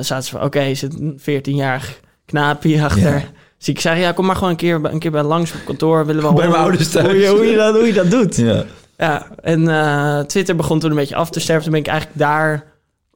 zaten 0.00 0.22
ze 0.22 0.30
van, 0.30 0.42
oké, 0.42 0.58
er 0.60 0.76
zit 0.76 1.00
een 1.00 1.20
14-jarig 1.20 2.00
knaapje 2.26 2.82
achter. 2.84 3.14
Ja. 3.14 3.22
Dus 3.58 3.68
ik 3.68 3.80
zei, 3.80 4.00
ja, 4.00 4.12
kom 4.12 4.26
maar 4.26 4.36
gewoon 4.36 4.50
een 4.50 4.56
keer, 4.56 4.80
een 4.82 4.98
keer 4.98 5.10
bij 5.10 5.22
langs 5.22 5.52
op 5.52 5.60
kantoor. 5.64 6.06
Willen 6.06 6.22
we 6.28 6.32
Bij 6.34 6.48
mijn 6.48 6.60
ouders 6.60 6.88
thuis. 6.90 7.06
Hoe 7.06 7.16
je, 7.16 7.28
hoe, 7.28 7.44
je 7.44 7.56
dat, 7.56 7.74
hoe 7.74 7.86
je 7.86 7.92
dat 7.92 8.10
doet. 8.10 8.36
Ja. 8.36 8.64
Ja, 9.00 9.26
en 9.42 9.68
eh, 9.68 10.18
Twitter 10.20 10.56
begon 10.56 10.78
toen 10.78 10.90
een 10.90 10.96
beetje 10.96 11.14
af 11.16 11.30
te 11.30 11.40
sterven. 11.40 11.62
Toen 11.62 11.72
ben 11.72 11.80
ik 11.80 11.86
eigenlijk 11.86 12.18
daar 12.18 12.64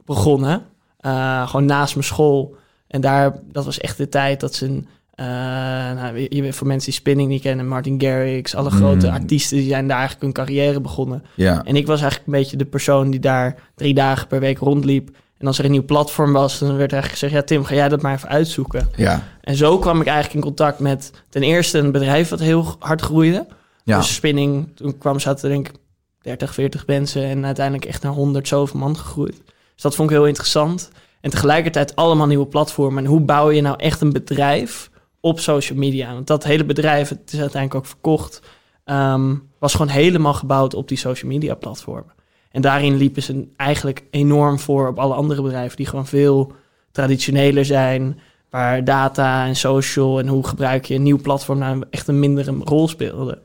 begonnen. 0.04 0.62
Eh, 0.98 1.48
gewoon 1.48 1.64
naast 1.66 1.94
mijn 1.94 2.06
school. 2.06 2.56
En 2.88 3.00
daar, 3.00 3.34
dat 3.52 3.64
was 3.64 3.78
echt 3.78 3.96
de 3.96 4.08
tijd 4.08 4.40
dat 4.40 4.54
ze... 4.54 4.66
een, 4.66 4.88
eh, 5.14 5.26
nou, 5.26 6.26
je- 6.28 6.52
voor 6.52 6.66
mensen 6.66 6.90
die 6.90 7.00
spinning 7.00 7.28
niet 7.28 7.42
kennen, 7.42 7.68
Martin 7.68 8.00
Garrix, 8.00 8.54
alle 8.54 8.70
grote 8.70 9.06
Mm. 9.06 9.12
artiesten, 9.12 9.56
die 9.56 9.68
zijn 9.68 9.86
daar 9.88 9.98
eigenlijk 9.98 10.24
hun 10.24 10.44
carrière 10.44 10.80
begonnen. 10.80 11.22
ja. 11.34 11.62
En 11.64 11.76
ik 11.76 11.86
was 11.86 12.00
eigenlijk 12.00 12.26
een 12.32 12.38
beetje 12.40 12.56
de 12.56 12.64
persoon 12.64 13.10
die 13.10 13.20
daar 13.20 13.56
drie 13.74 13.94
dagen 13.94 14.26
per 14.26 14.40
week 14.40 14.58
rondliep. 14.58 15.16
En 15.38 15.46
als 15.46 15.58
er 15.58 15.64
een 15.64 15.70
nieuw 15.70 15.84
platform 15.84 16.32
was, 16.32 16.58
dan 16.58 16.76
werd 16.76 16.92
eigenlijk 16.92 17.12
gezegd... 17.12 17.32
ja, 17.32 17.42
Tim, 17.42 17.64
ga 17.64 17.74
jij 17.74 17.88
dat 17.88 18.02
maar 18.02 18.14
even 18.14 18.28
uitzoeken. 18.28 18.88
Ja. 18.96 19.22
En 19.40 19.56
zo 19.56 19.78
kwam 19.78 20.00
ik 20.00 20.06
eigenlijk 20.06 20.34
in 20.36 20.40
contact 20.42 20.78
met 20.78 21.10
ten 21.28 21.42
eerste 21.42 21.78
een 21.78 21.92
bedrijf 21.92 22.28
wat 22.28 22.40
heel 22.40 22.76
hard 22.78 23.00
groeide. 23.00 23.46
Ja. 23.84 23.96
Dus 23.96 24.14
spinning, 24.14 24.76
toen 24.76 24.98
kwam 24.98 25.18
zaten 25.18 25.48
er 25.48 25.54
denk 25.54 25.68
ik 25.68 25.74
30, 26.20 26.54
40 26.54 26.86
mensen 26.86 27.24
en 27.24 27.44
uiteindelijk 27.44 27.84
echt 27.84 28.02
naar 28.02 28.12
100 28.12 28.48
zoveel 28.48 28.80
man 28.80 28.96
gegroeid. 28.96 29.42
Dus 29.46 29.82
dat 29.82 29.94
vond 29.94 30.10
ik 30.10 30.16
heel 30.16 30.26
interessant. 30.26 30.90
En 31.20 31.30
tegelijkertijd 31.30 31.96
allemaal 31.96 32.26
nieuwe 32.26 32.46
platformen. 32.46 33.04
En 33.04 33.10
hoe 33.10 33.20
bouw 33.20 33.50
je 33.50 33.60
nou 33.60 33.76
echt 33.78 34.00
een 34.00 34.12
bedrijf 34.12 34.90
op 35.20 35.40
social 35.40 35.78
media? 35.78 36.12
Want 36.12 36.26
dat 36.26 36.44
hele 36.44 36.64
bedrijf, 36.64 37.08
het 37.08 37.32
is 37.32 37.40
uiteindelijk 37.40 37.84
ook 37.84 37.90
verkocht, 37.90 38.40
ehm, 38.84 39.34
was 39.58 39.72
gewoon 39.72 39.88
helemaal 39.88 40.34
gebouwd 40.34 40.74
op 40.74 40.88
die 40.88 40.98
social 40.98 41.30
media 41.30 41.54
platformen. 41.54 42.12
En 42.50 42.62
daarin 42.62 42.96
liepen 42.96 43.22
ze 43.22 43.48
eigenlijk 43.56 44.04
enorm 44.10 44.58
voor 44.58 44.88
op 44.88 44.98
alle 44.98 45.14
andere 45.14 45.42
bedrijven 45.42 45.76
die 45.76 45.86
gewoon 45.86 46.06
veel 46.06 46.52
traditioneler 46.92 47.64
zijn, 47.64 48.20
waar 48.50 48.84
data 48.84 49.46
en 49.46 49.56
social 49.56 50.18
en 50.18 50.26
hoe 50.28 50.46
gebruik 50.46 50.84
je 50.84 50.94
een 50.94 51.02
nieuw 51.02 51.20
platform 51.20 51.58
nou 51.58 51.82
echt 51.90 52.08
een 52.08 52.18
mindere 52.18 52.56
rol 52.64 52.88
speelde. 52.88 53.42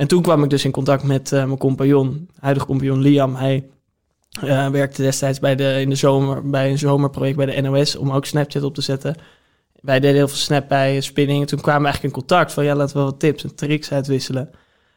En 0.00 0.06
toen 0.06 0.22
kwam 0.22 0.42
ik 0.42 0.50
dus 0.50 0.64
in 0.64 0.70
contact 0.70 1.02
met 1.02 1.32
eh, 1.32 1.44
mijn 1.44 1.58
compagnon, 1.58 2.28
huidige 2.38 2.66
compagnon 2.66 3.00
Liam. 3.00 3.34
Hij 3.34 3.64
eh, 4.40 4.68
werkte 4.68 5.02
destijds 5.02 5.38
bij 5.38 5.56
de, 5.56 5.80
in 5.80 5.88
de 5.88 5.94
zomer 5.94 6.50
bij 6.50 6.70
een 6.70 6.78
zomerproject 6.78 7.36
bij 7.36 7.46
de 7.46 7.60
NOS 7.60 7.96
om 7.96 8.12
ook 8.12 8.24
Snapchat 8.24 8.62
op 8.62 8.74
te 8.74 8.80
zetten. 8.80 9.14
Wij 9.80 10.00
deden 10.00 10.16
heel 10.16 10.28
veel 10.28 10.36
Snap 10.36 10.68
bij 10.68 11.00
spinning. 11.00 11.40
En 11.40 11.46
toen 11.46 11.60
kwamen 11.60 11.82
we 11.82 11.88
eigenlijk 11.88 12.14
in 12.14 12.20
contact 12.20 12.52
van 12.52 12.64
ja, 12.64 12.74
laten 12.74 12.96
we 12.96 13.02
wat 13.02 13.20
tips 13.20 13.44
en 13.44 13.54
tricks 13.54 13.92
uitwisselen. 13.92 14.50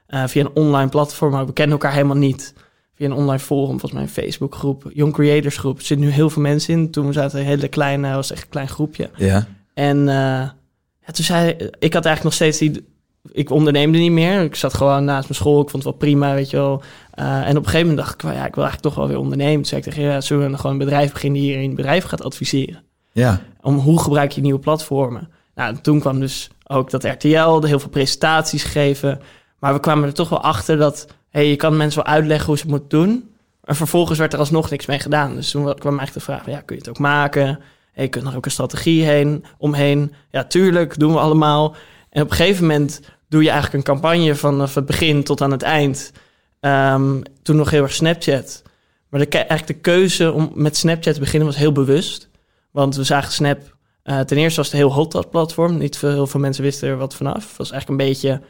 Eh, 0.08 0.24
via 0.28 0.42
een 0.42 0.56
online 0.56 0.90
platform, 0.90 1.32
maar 1.32 1.46
we 1.46 1.54
kennen 1.54 1.78
elkaar 1.78 1.94
helemaal 1.94 2.18
niet. 2.18 2.54
Via 2.96 3.06
een 3.06 3.14
online 3.14 3.40
forum, 3.40 3.80
volgens 3.80 3.92
mij 3.92 4.02
een 4.02 4.10
Facebookgroep, 4.10 4.92
Young 4.94 5.14
Creators 5.14 5.58
groep. 5.58 5.78
Er 5.78 5.86
zitten 5.86 6.06
nu 6.06 6.12
heel 6.12 6.30
veel 6.30 6.42
mensen 6.42 6.74
in. 6.74 6.92
Toen 6.92 7.14
zaten 7.14 7.40
een 7.40 7.46
hele 7.46 7.68
kleine, 7.68 8.14
was 8.14 8.32
echt 8.32 8.44
een 8.44 8.50
klein 8.50 8.70
groepje. 8.70 9.10
Ja. 9.16 9.48
En 9.74 10.06
ja, 10.06 11.12
toen 11.12 11.26
zei 11.26 11.50
ik 11.80 11.94
had 11.94 12.06
eigenlijk 12.06 12.24
nog 12.24 12.34
steeds 12.34 12.58
die. 12.58 12.92
Ik 13.32 13.50
onderneemde 13.50 13.98
niet 13.98 14.12
meer. 14.12 14.42
Ik 14.42 14.56
zat 14.56 14.74
gewoon 14.74 15.04
naast 15.04 15.30
mijn 15.30 15.40
school. 15.40 15.62
Ik 15.62 15.70
vond 15.70 15.84
het 15.84 15.92
wel 15.92 16.02
prima, 16.02 16.34
weet 16.34 16.50
je 16.50 16.58
wel. 16.58 16.84
Eh, 17.12 17.26
en 17.26 17.50
op 17.50 17.64
een 17.64 17.70
gegeven 17.70 17.80
moment 17.80 17.98
dacht 17.98 18.14
ik, 18.14 18.22
wel, 18.22 18.32
ja, 18.32 18.46
ik 18.46 18.56
wil 18.56 18.64
eigenlijk 18.64 18.82
toch 18.82 18.96
wel 18.96 19.08
weer 19.08 19.24
ondernemen. 19.24 19.56
Toen 19.56 19.66
zei 19.66 19.82
ik 19.82 19.88
tegen 19.88 20.04
ja, 20.04 20.22
zullen 20.22 20.52
we 20.52 20.58
gewoon 20.58 20.72
een 20.72 20.78
bedrijf 20.78 21.12
beginnen 21.12 21.42
die 21.42 21.50
hier 21.50 21.62
in 21.62 21.68
het 21.68 21.76
bedrijf 21.76 22.04
gaat 22.04 22.24
adviseren? 22.24 22.84
Ja. 23.12 23.42
Om 23.62 23.78
hoe 23.78 24.00
gebruik 24.00 24.32
je 24.32 24.42
nieuwe 24.42 24.60
platformen? 24.60 25.30
Nou, 25.56 25.76
toen 25.82 26.00
kwam 26.00 26.20
dus 26.20 26.50
ook 26.68 26.90
dat 26.90 27.04
RTL, 27.04 27.60
de 27.60 27.68
heel 27.68 27.80
veel 27.80 27.90
presentaties 27.90 28.64
geven. 28.64 29.22
Maar 29.60 29.74
we 29.74 29.80
kwamen 29.80 30.08
er 30.08 30.14
toch 30.14 30.30
wel 30.30 30.42
achter 30.42 30.78
dat, 30.78 31.08
hey, 31.30 31.50
je 31.50 31.56
kan 31.56 31.78
mensen 31.78 32.04
wel 32.04 32.14
uitleggen 32.14 32.46
hoe 32.48 32.58
ze 32.58 32.62
het 32.62 32.72
moeten 32.72 32.90
doen. 32.90 33.30
En 33.64 33.76
vervolgens 33.76 34.20
werd 34.20 34.34
er 34.34 34.40
alsnog 34.40 34.70
niks 34.70 34.86
mee 34.86 35.00
gedaan. 35.00 35.36
Dus 35.36 35.52
toen 35.52 35.64
kwam 35.64 35.98
eigenlijk 35.98 36.14
de 36.14 36.34
vraag, 36.34 36.46
ja, 36.46 36.62
kun 36.62 36.76
je 36.76 36.82
het 36.82 36.90
ook 36.90 37.00
maken? 37.00 37.60
Hey, 37.92 38.10
kun 38.10 38.24
je 38.24 38.30
er 38.30 38.36
ook 38.36 38.46
een 38.46 38.52
strategie 38.52 39.04
heen, 39.04 39.46
omheen? 39.58 40.14
Ja, 40.32 40.44
tuurlijk, 40.44 41.00
doen 41.00 41.14
we 41.14 41.20
allemaal. 41.20 41.76
En 42.10 42.22
op 42.22 42.30
een 42.30 42.36
gegeven 42.36 42.68
moment 42.68 43.02
doe 43.34 43.44
je 43.44 43.50
eigenlijk 43.50 43.78
een 43.78 43.94
campagne 43.94 44.36
vanaf 44.36 44.76
het 44.76 44.86
begin 44.86 45.24
tot 45.24 45.42
aan 45.42 45.52
het 45.52 45.62
eind. 45.62 46.12
Ehm, 46.60 47.22
toen 47.42 47.56
nog 47.56 47.70
heel 47.70 47.84
erg 47.84 47.94
Snapchat. 47.94 48.62
Maar 49.10 49.20
de, 49.20 49.28
eigenlijk 49.28 49.68
de 49.68 49.74
keuze 49.74 50.32
om 50.32 50.52
met 50.54 50.78
Snapchat 50.78 51.14
te 51.14 51.20
beginnen 51.20 51.48
was 51.48 51.58
heel 51.58 51.72
bewust. 51.72 52.30
Want 52.72 52.96
we 52.96 53.04
zagen 53.04 53.32
Snap... 53.32 53.76
eh, 54.04 54.20
ten 54.20 54.38
eerste 54.38 54.60
was 54.60 54.68
het 54.68 54.78
heel 54.78 54.94
hot, 54.94 55.12
dat 55.12 55.30
platform. 55.30 55.78
Niet 55.78 55.98
veel, 55.98 56.10
heel 56.10 56.28
veel 56.28 56.40
mensen 56.40 56.64
wisten 56.64 56.90
er 56.90 56.98
wat 56.98 57.16
vanaf. 57.16 57.48
Het 57.48 57.58
was 57.58 57.72
eigenlijk 57.72 58.02
een 58.02 58.08
beetje... 58.08 58.42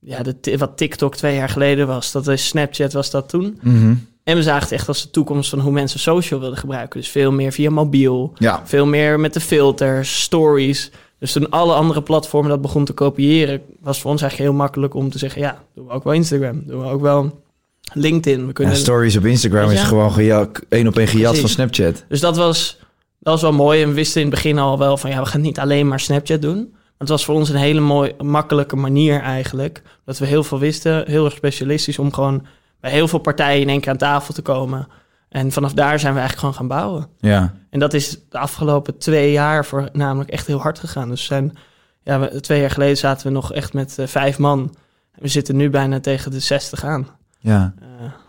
Ja, 0.00 0.22
de, 0.22 0.58
wat 0.58 0.76
TikTok 0.76 1.16
twee 1.16 1.34
jaar 1.34 1.48
geleden 1.48 1.86
was. 1.86 2.12
Dat 2.12 2.28
is 2.28 2.46
Snapchat 2.46 2.92
was 2.92 3.10
dat 3.10 3.28
toen. 3.28 3.58
Mhm. 3.62 3.94
En 4.24 4.36
we 4.36 4.42
zagen 4.42 4.62
het 4.62 4.72
echt 4.72 4.88
als 4.88 5.02
de 5.02 5.10
toekomst 5.10 5.50
van 5.50 5.60
hoe 5.60 5.72
mensen 5.72 6.00
social 6.00 6.40
wilden 6.40 6.58
gebruiken. 6.58 7.00
Dus 7.00 7.08
veel 7.08 7.32
meer 7.32 7.52
via 7.52 7.70
mobiel. 7.70 8.32
Ja. 8.38 8.62
Veel 8.64 8.86
meer 8.86 9.20
met 9.20 9.34
de 9.34 9.40
filters, 9.40 10.22
stories. 10.22 10.90
Dus 11.20 11.32
toen 11.32 11.50
alle 11.50 11.74
andere 11.74 12.02
platformen 12.02 12.50
dat 12.50 12.60
begon 12.60 12.84
te 12.84 12.92
kopiëren... 12.92 13.62
was 13.80 14.00
voor 14.00 14.10
ons 14.10 14.22
eigenlijk 14.22 14.50
heel 14.50 14.60
makkelijk 14.60 14.94
om 14.94 15.10
te 15.10 15.18
zeggen... 15.18 15.40
ja, 15.40 15.62
doen 15.74 15.86
we 15.86 15.92
ook 15.92 16.04
wel 16.04 16.12
Instagram. 16.12 16.62
Doen 16.66 16.80
we 16.80 16.88
ook 16.88 17.00
wel 17.00 17.42
LinkedIn. 17.92 18.40
We 18.40 18.46
Ja, 18.46 18.52
kunnen 18.52 18.76
stories 18.76 19.16
op 19.16 19.24
Instagram 19.24 19.70
is 19.70 19.82
gewoon 19.82 20.18
één 20.68 20.86
op 20.86 20.96
één 20.98 21.08
gejat 21.08 21.38
van 21.38 21.48
Snapchat. 21.48 22.04
Dus 22.08 22.20
dat 22.20 22.36
was, 22.36 22.78
dat 23.18 23.32
was 23.32 23.42
wel 23.42 23.52
mooi. 23.52 23.82
En 23.82 23.88
we 23.88 23.94
wisten 23.94 24.20
in 24.20 24.26
het 24.26 24.34
begin 24.34 24.58
al 24.58 24.78
wel 24.78 24.96
van 24.96 25.10
ja, 25.10 25.20
we 25.20 25.26
gaan 25.26 25.40
niet 25.40 25.58
alleen 25.58 25.88
maar 25.88 26.00
Snapchat 26.00 26.42
doen. 26.42 26.68
Maar 26.70 27.08
het 27.08 27.08
was 27.08 27.24
voor 27.24 27.34
ons 27.34 27.48
een 27.48 27.56
hele 27.56 27.80
mooie, 27.80 28.14
makkelijke 28.22 28.76
manier 28.76 29.20
eigenlijk. 29.20 29.82
Dat 30.04 30.18
we 30.18 30.26
heel 30.26 30.44
veel 30.44 30.58
wisten, 30.58 31.04
heel 31.06 31.24
erg 31.24 31.34
specialistisch, 31.34 31.98
om 31.98 32.12
gewoon 32.12 32.46
bij 32.80 32.90
heel 32.90 33.08
veel 33.08 33.18
partijen 33.18 33.60
in 33.60 33.68
één 33.68 33.80
keer 33.80 33.90
aan 33.90 33.96
tafel 33.96 34.34
te 34.34 34.42
komen. 34.42 34.88
En 35.28 35.52
vanaf 35.52 35.72
daar 35.72 35.98
zijn 36.00 36.14
we 36.14 36.18
eigenlijk 36.18 36.38
gewoon 36.38 36.54
gaan 36.54 36.78
bouwen. 36.78 37.08
Ja. 37.18 37.54
En 37.70 37.78
dat 37.78 37.94
is 37.94 38.18
de 38.28 38.38
afgelopen 38.38 38.98
twee 38.98 39.32
jaar 39.32 39.64
voor 39.64 39.88
namelijk 39.92 40.30
echt 40.30 40.46
heel 40.46 40.60
hard 40.60 40.78
gegaan. 40.78 41.08
Dus 41.08 41.24
zijn 41.24 41.56
ja, 42.02 42.20
we- 42.20 42.40
twee 42.40 42.60
jaar 42.60 42.70
geleden 42.70 42.96
zaten 42.96 43.26
we 43.26 43.32
nog 43.32 43.52
echt 43.52 43.72
met 43.72 43.98
eh, 43.98 44.06
vijf 44.06 44.38
man. 44.38 44.74
We 45.18 45.28
zitten 45.28 45.56
nu 45.56 45.70
bijna 45.70 46.00
tegen 46.00 46.30
de 46.30 46.40
60 46.40 46.84
aan. 46.84 47.08
Ja. 47.38 47.74
Eh, 47.80 47.86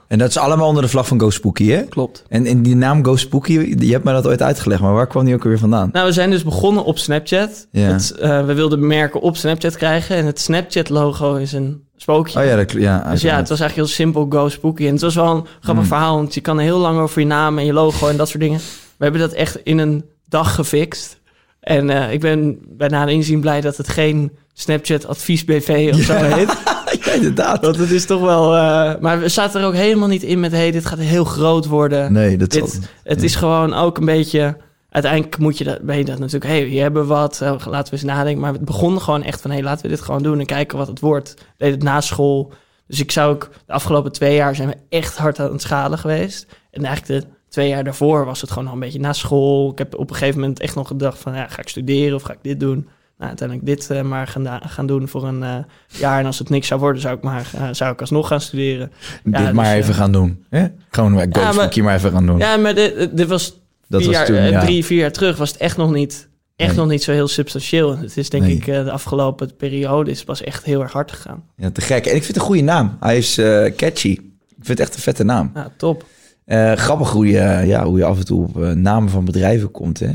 En 0.07 0.17
dat 0.17 0.29
is 0.29 0.38
allemaal 0.38 0.67
onder 0.67 0.83
de 0.83 0.89
vlag 0.89 1.07
van 1.07 1.19
Go 1.19 1.29
Spooky, 1.29 1.67
hè? 1.69 1.81
klopt. 1.81 2.24
En, 2.29 2.45
en 2.45 2.62
die 2.62 2.75
naam 2.75 3.05
Go 3.05 3.15
Spooky, 3.15 3.75
je 3.79 3.91
hebt 3.91 4.03
mij 4.03 4.13
dat 4.13 4.27
ooit 4.27 4.41
uitgelegd, 4.41 4.81
maar 4.81 4.93
waar 4.93 5.07
kwam 5.07 5.25
die 5.25 5.33
ook 5.36 5.43
weer 5.43 5.60
vandaan? 5.60 5.89
Nou, 5.93 6.05
we 6.05 6.12
zijn 6.12 6.29
dus 6.29 6.43
begonnen 6.43 6.83
op 6.83 6.98
Snapchat. 6.98 7.67
Ja. 7.71 7.81
Het, 7.81 8.12
eh, 8.12 8.45
we 8.45 8.53
wilden 8.53 8.88
merken 8.88 9.21
op 9.21 9.38
Snapchat 9.38 9.77
krijgen. 9.77 10.15
En 10.15 10.25
het 10.25 10.39
Snapchat-logo 10.39 11.36
is 11.36 11.51
een 11.53 11.83
spookje. 11.95 12.39
Oh 12.39 12.45
ja, 12.45 12.55
dat, 12.55 12.71
ja, 12.71 13.10
Dus 13.12 13.21
ja, 13.21 13.36
het 13.38 13.50
was 13.50 13.60
eigenlijk 13.60 13.75
heel 13.89 13.98
simpel, 13.98 14.25
go 14.29 14.50
spooky. 14.50 14.86
En 14.86 14.91
het 14.93 15.01
was 15.01 15.15
wel 15.15 15.36
een 15.36 15.45
grappig 15.60 15.83
Mm. 15.83 15.89
verhaal, 15.89 16.15
want 16.15 16.33
je 16.33 16.41
kan 16.41 16.57
er 16.57 16.63
heel 16.63 16.79
lang 16.79 17.00
over 17.00 17.21
je 17.21 17.27
naam 17.27 17.57
en 17.57 17.65
je 17.65 17.74
logo 17.74 18.07
en 18.07 18.17
dat 18.17 18.27
soort 18.27 18.43
dingen. 18.43 18.60
We 19.01 19.08
hebben 19.08 19.27
dat 19.29 19.38
echt 19.38 19.55
in 19.63 19.77
een 19.77 20.05
dag 20.29 20.55
gefixt. 20.55 21.20
En 21.60 21.89
eh, 21.89 22.12
ik 22.13 22.20
ben 22.20 22.58
bij 22.67 22.88
nader 22.88 23.13
inzien 23.13 23.39
blij 23.39 23.62
dat 23.62 23.77
het 23.77 23.88
geen 23.89 24.31
Snapchat 24.53 25.08
Advies 25.08 25.46
BV 25.46 25.91
of 25.93 26.00
zo 26.01 26.13
heet. 26.13 26.58
ja, 27.05 27.12
inderdaad. 27.12 27.62
Want 27.62 27.75
het 27.77 27.91
is 27.91 28.05
toch 28.05 28.22
wel... 28.22 28.55
eh, 28.55 29.00
maar 29.00 29.20
we 29.20 29.29
zaten 29.29 29.62
er 29.62 29.67
ook 29.67 29.74
helemaal 29.74 30.08
niet 30.08 30.24
in 30.24 30.39
met... 30.39 30.51
hey, 30.51 30.72
dit 30.72 30.86
gaat 30.86 31.00
heel 31.00 31.24
groot 31.24 31.65
worden. 31.65 32.13
Nee, 32.13 32.38
dat 32.38 32.50
Dit- 32.50 32.70
zal- 32.70 32.81
Het 33.03 33.17
Ja. 33.20 33.24
is 33.25 33.36
gewoon 33.36 33.74
ook 33.74 33.98
een 33.98 34.05
beetje... 34.05 34.58
Uiteindelijk 34.89 35.38
moet 35.38 35.58
je 35.58 35.63
dat, 35.63 35.81
ben 35.81 35.98
je 35.98 36.05
dat 36.05 36.20
natuurlijk... 36.20 36.51
hey, 36.51 36.63
hier 36.63 36.81
hebben 36.81 37.01
we 37.01 37.08
wat, 37.08 37.41
eh, 37.41 37.50
laten 37.65 37.93
we 37.93 38.00
eens 38.00 38.03
nadenken. 38.03 38.41
Maar 38.41 38.53
het 38.53 38.65
begon 38.65 39.01
gewoon 39.01 39.24
echt 39.24 39.41
van... 39.41 39.51
hey, 39.51 39.62
laten 39.63 39.81
we 39.84 39.89
dit 39.96 40.01
gewoon 40.01 40.24
doen 40.24 40.39
en 40.39 40.46
kijken 40.46 40.77
wat 40.77 40.88
het 40.88 41.00
wordt. 41.00 41.34
We 41.38 41.43
deden 41.58 41.74
het 41.75 41.84
na 41.84 42.01
school. 42.01 42.53
Dus 42.88 43.00
ik 43.00 43.12
zou 43.12 43.34
ook... 43.34 43.50
De 43.65 43.74
afgelopen 43.74 44.12
twee 44.12 44.36
jaar 44.36 44.55
zijn 44.55 44.67
we 44.67 44.75
echt 44.89 45.17
hard 45.17 45.39
aan 45.39 45.51
het 45.51 45.62
schalen 45.62 45.98
geweest. 45.98 46.46
En 46.72 46.86
eigenlijk 46.86 47.22
de 47.24 47.27
twee 47.51 47.67
jaar 47.67 47.84
daarvoor 47.84 48.25
was 48.25 48.41
het 48.41 48.50
gewoon 48.50 48.63
nog 48.63 48.74
een 48.74 48.79
beetje 48.79 49.00
na 49.00 49.13
school. 49.13 49.72
Ik 49.72 49.77
heb 49.77 49.98
op 49.98 50.10
een 50.10 50.15
gegeven 50.15 50.39
moment 50.39 50.60
echt 50.60 50.75
nog 50.75 50.88
gedacht 50.88 51.17
van... 51.20 51.34
Ja, 51.34 51.48
ga 51.48 51.62
ik 51.62 51.67
studeren 51.67 52.15
of 52.15 52.22
ga 52.22 52.34
ik 52.34 52.39
dit 52.41 52.60
doen? 52.60 52.88
Nou, 53.17 53.29
uiteindelijk 53.29 53.67
dit 53.67 53.89
eh, 53.89 54.01
maar 54.01 54.27
gaan, 54.27 54.62
gaan 54.70 54.86
doen 54.88 55.08
voor 55.08 55.27
een 55.27 55.43
eh, 55.43 55.55
jaar. 55.88 56.20
En 56.20 56.25
als 56.25 56.39
het 56.39 56.50
niks 56.50 56.67
zou 56.67 56.79
worden, 56.79 57.01
zou 57.01 57.15
ik, 57.15 57.24
maar, 57.24 57.51
eh, 57.55 57.67
zou 57.72 57.93
ik 57.93 58.00
alsnog 58.00 58.27
gaan 58.27 58.41
studeren. 58.41 58.91
dit 59.24 59.39
Ja, 59.39 59.53
maar 59.53 59.75
dus, 59.75 59.84
even 59.84 59.93
gaan 59.93 60.12
doen. 60.12 60.46
Hè? 60.50 60.67
Gewoon 60.89 61.12
Go 61.12 61.39
Ja, 61.39 61.51
maar- 61.51 61.84
maar 61.84 61.96
even 61.96 62.12
gaan 62.12 62.25
doen. 62.25 62.38
Ja, 62.38 62.58
maar 62.58 62.75
dit, 62.75 63.17
dit 63.17 63.27
was 63.27 63.60
dat 63.88 64.05
was 64.05 64.13
jaar, 64.15 64.25
toen, 64.25 64.36
ja. 64.36 64.60
drie, 64.60 64.86
vier 64.86 65.00
jaar 65.00 65.12
terug 65.12 65.38
was 65.38 65.51
het 65.51 65.60
echt 65.60 65.77
nog 65.77 65.91
niet, 65.91 66.29
echt 66.55 66.70
Nee. 66.70 66.79
nog 66.79 66.88
niet 66.88 67.03
zo 67.03 67.12
heel 67.12 67.27
substantieel. 67.27 67.98
Het 67.98 68.17
is 68.17 68.29
denk 68.29 68.43
Nee. 68.43 68.55
ik 68.55 68.65
de 68.65 68.91
afgelopen 68.91 69.55
periode 69.55 70.12
is 70.12 70.24
pas 70.24 70.43
echt 70.43 70.63
heel 70.63 70.81
erg 70.81 70.91
hard 70.91 71.12
gegaan. 71.12 71.43
ja, 71.55 71.72
te 71.72 71.81
gek. 71.81 72.05
En 72.05 72.15
ik 72.15 72.24
vind 72.24 72.27
het 72.27 72.36
een 72.36 72.41
goede 72.41 72.62
naam. 72.62 72.98
Hij 73.00 73.17
is 73.17 73.36
catchy. 73.75 74.10
Ik 74.12 74.67
vind 74.67 74.77
het 74.77 74.79
echt 74.79 74.96
een 74.96 75.01
vette 75.01 75.24
naam. 75.24 75.51
Ja, 75.53 75.72
top. 75.77 76.05
Eh, 76.51 76.74
grappig 76.74 77.10
hoe 77.12 77.27
je, 77.27 77.63
ja, 77.65 77.84
hoe 77.86 77.98
je 77.98 78.05
af 78.05 78.17
en 78.20 78.25
toe 78.25 78.43
op 78.43 78.62
eh, 78.63 78.72
namen 78.72 79.10
van 79.10 79.25
bedrijven 79.25 79.72
komt. 79.72 80.00
Hè? 80.00 80.10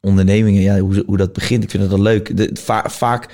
Ondernemingen, 0.00 0.62
ja, 0.62 0.78
hoe, 0.78 1.02
hoe 1.06 1.16
dat 1.16 1.32
begint. 1.32 1.62
Ik 1.64 1.70
vind 1.70 1.82
het 1.82 1.92
wel 1.92 2.02
leuk. 2.02 2.36
De, 2.36 2.50
va- 2.60 2.88
vaak 2.88 3.28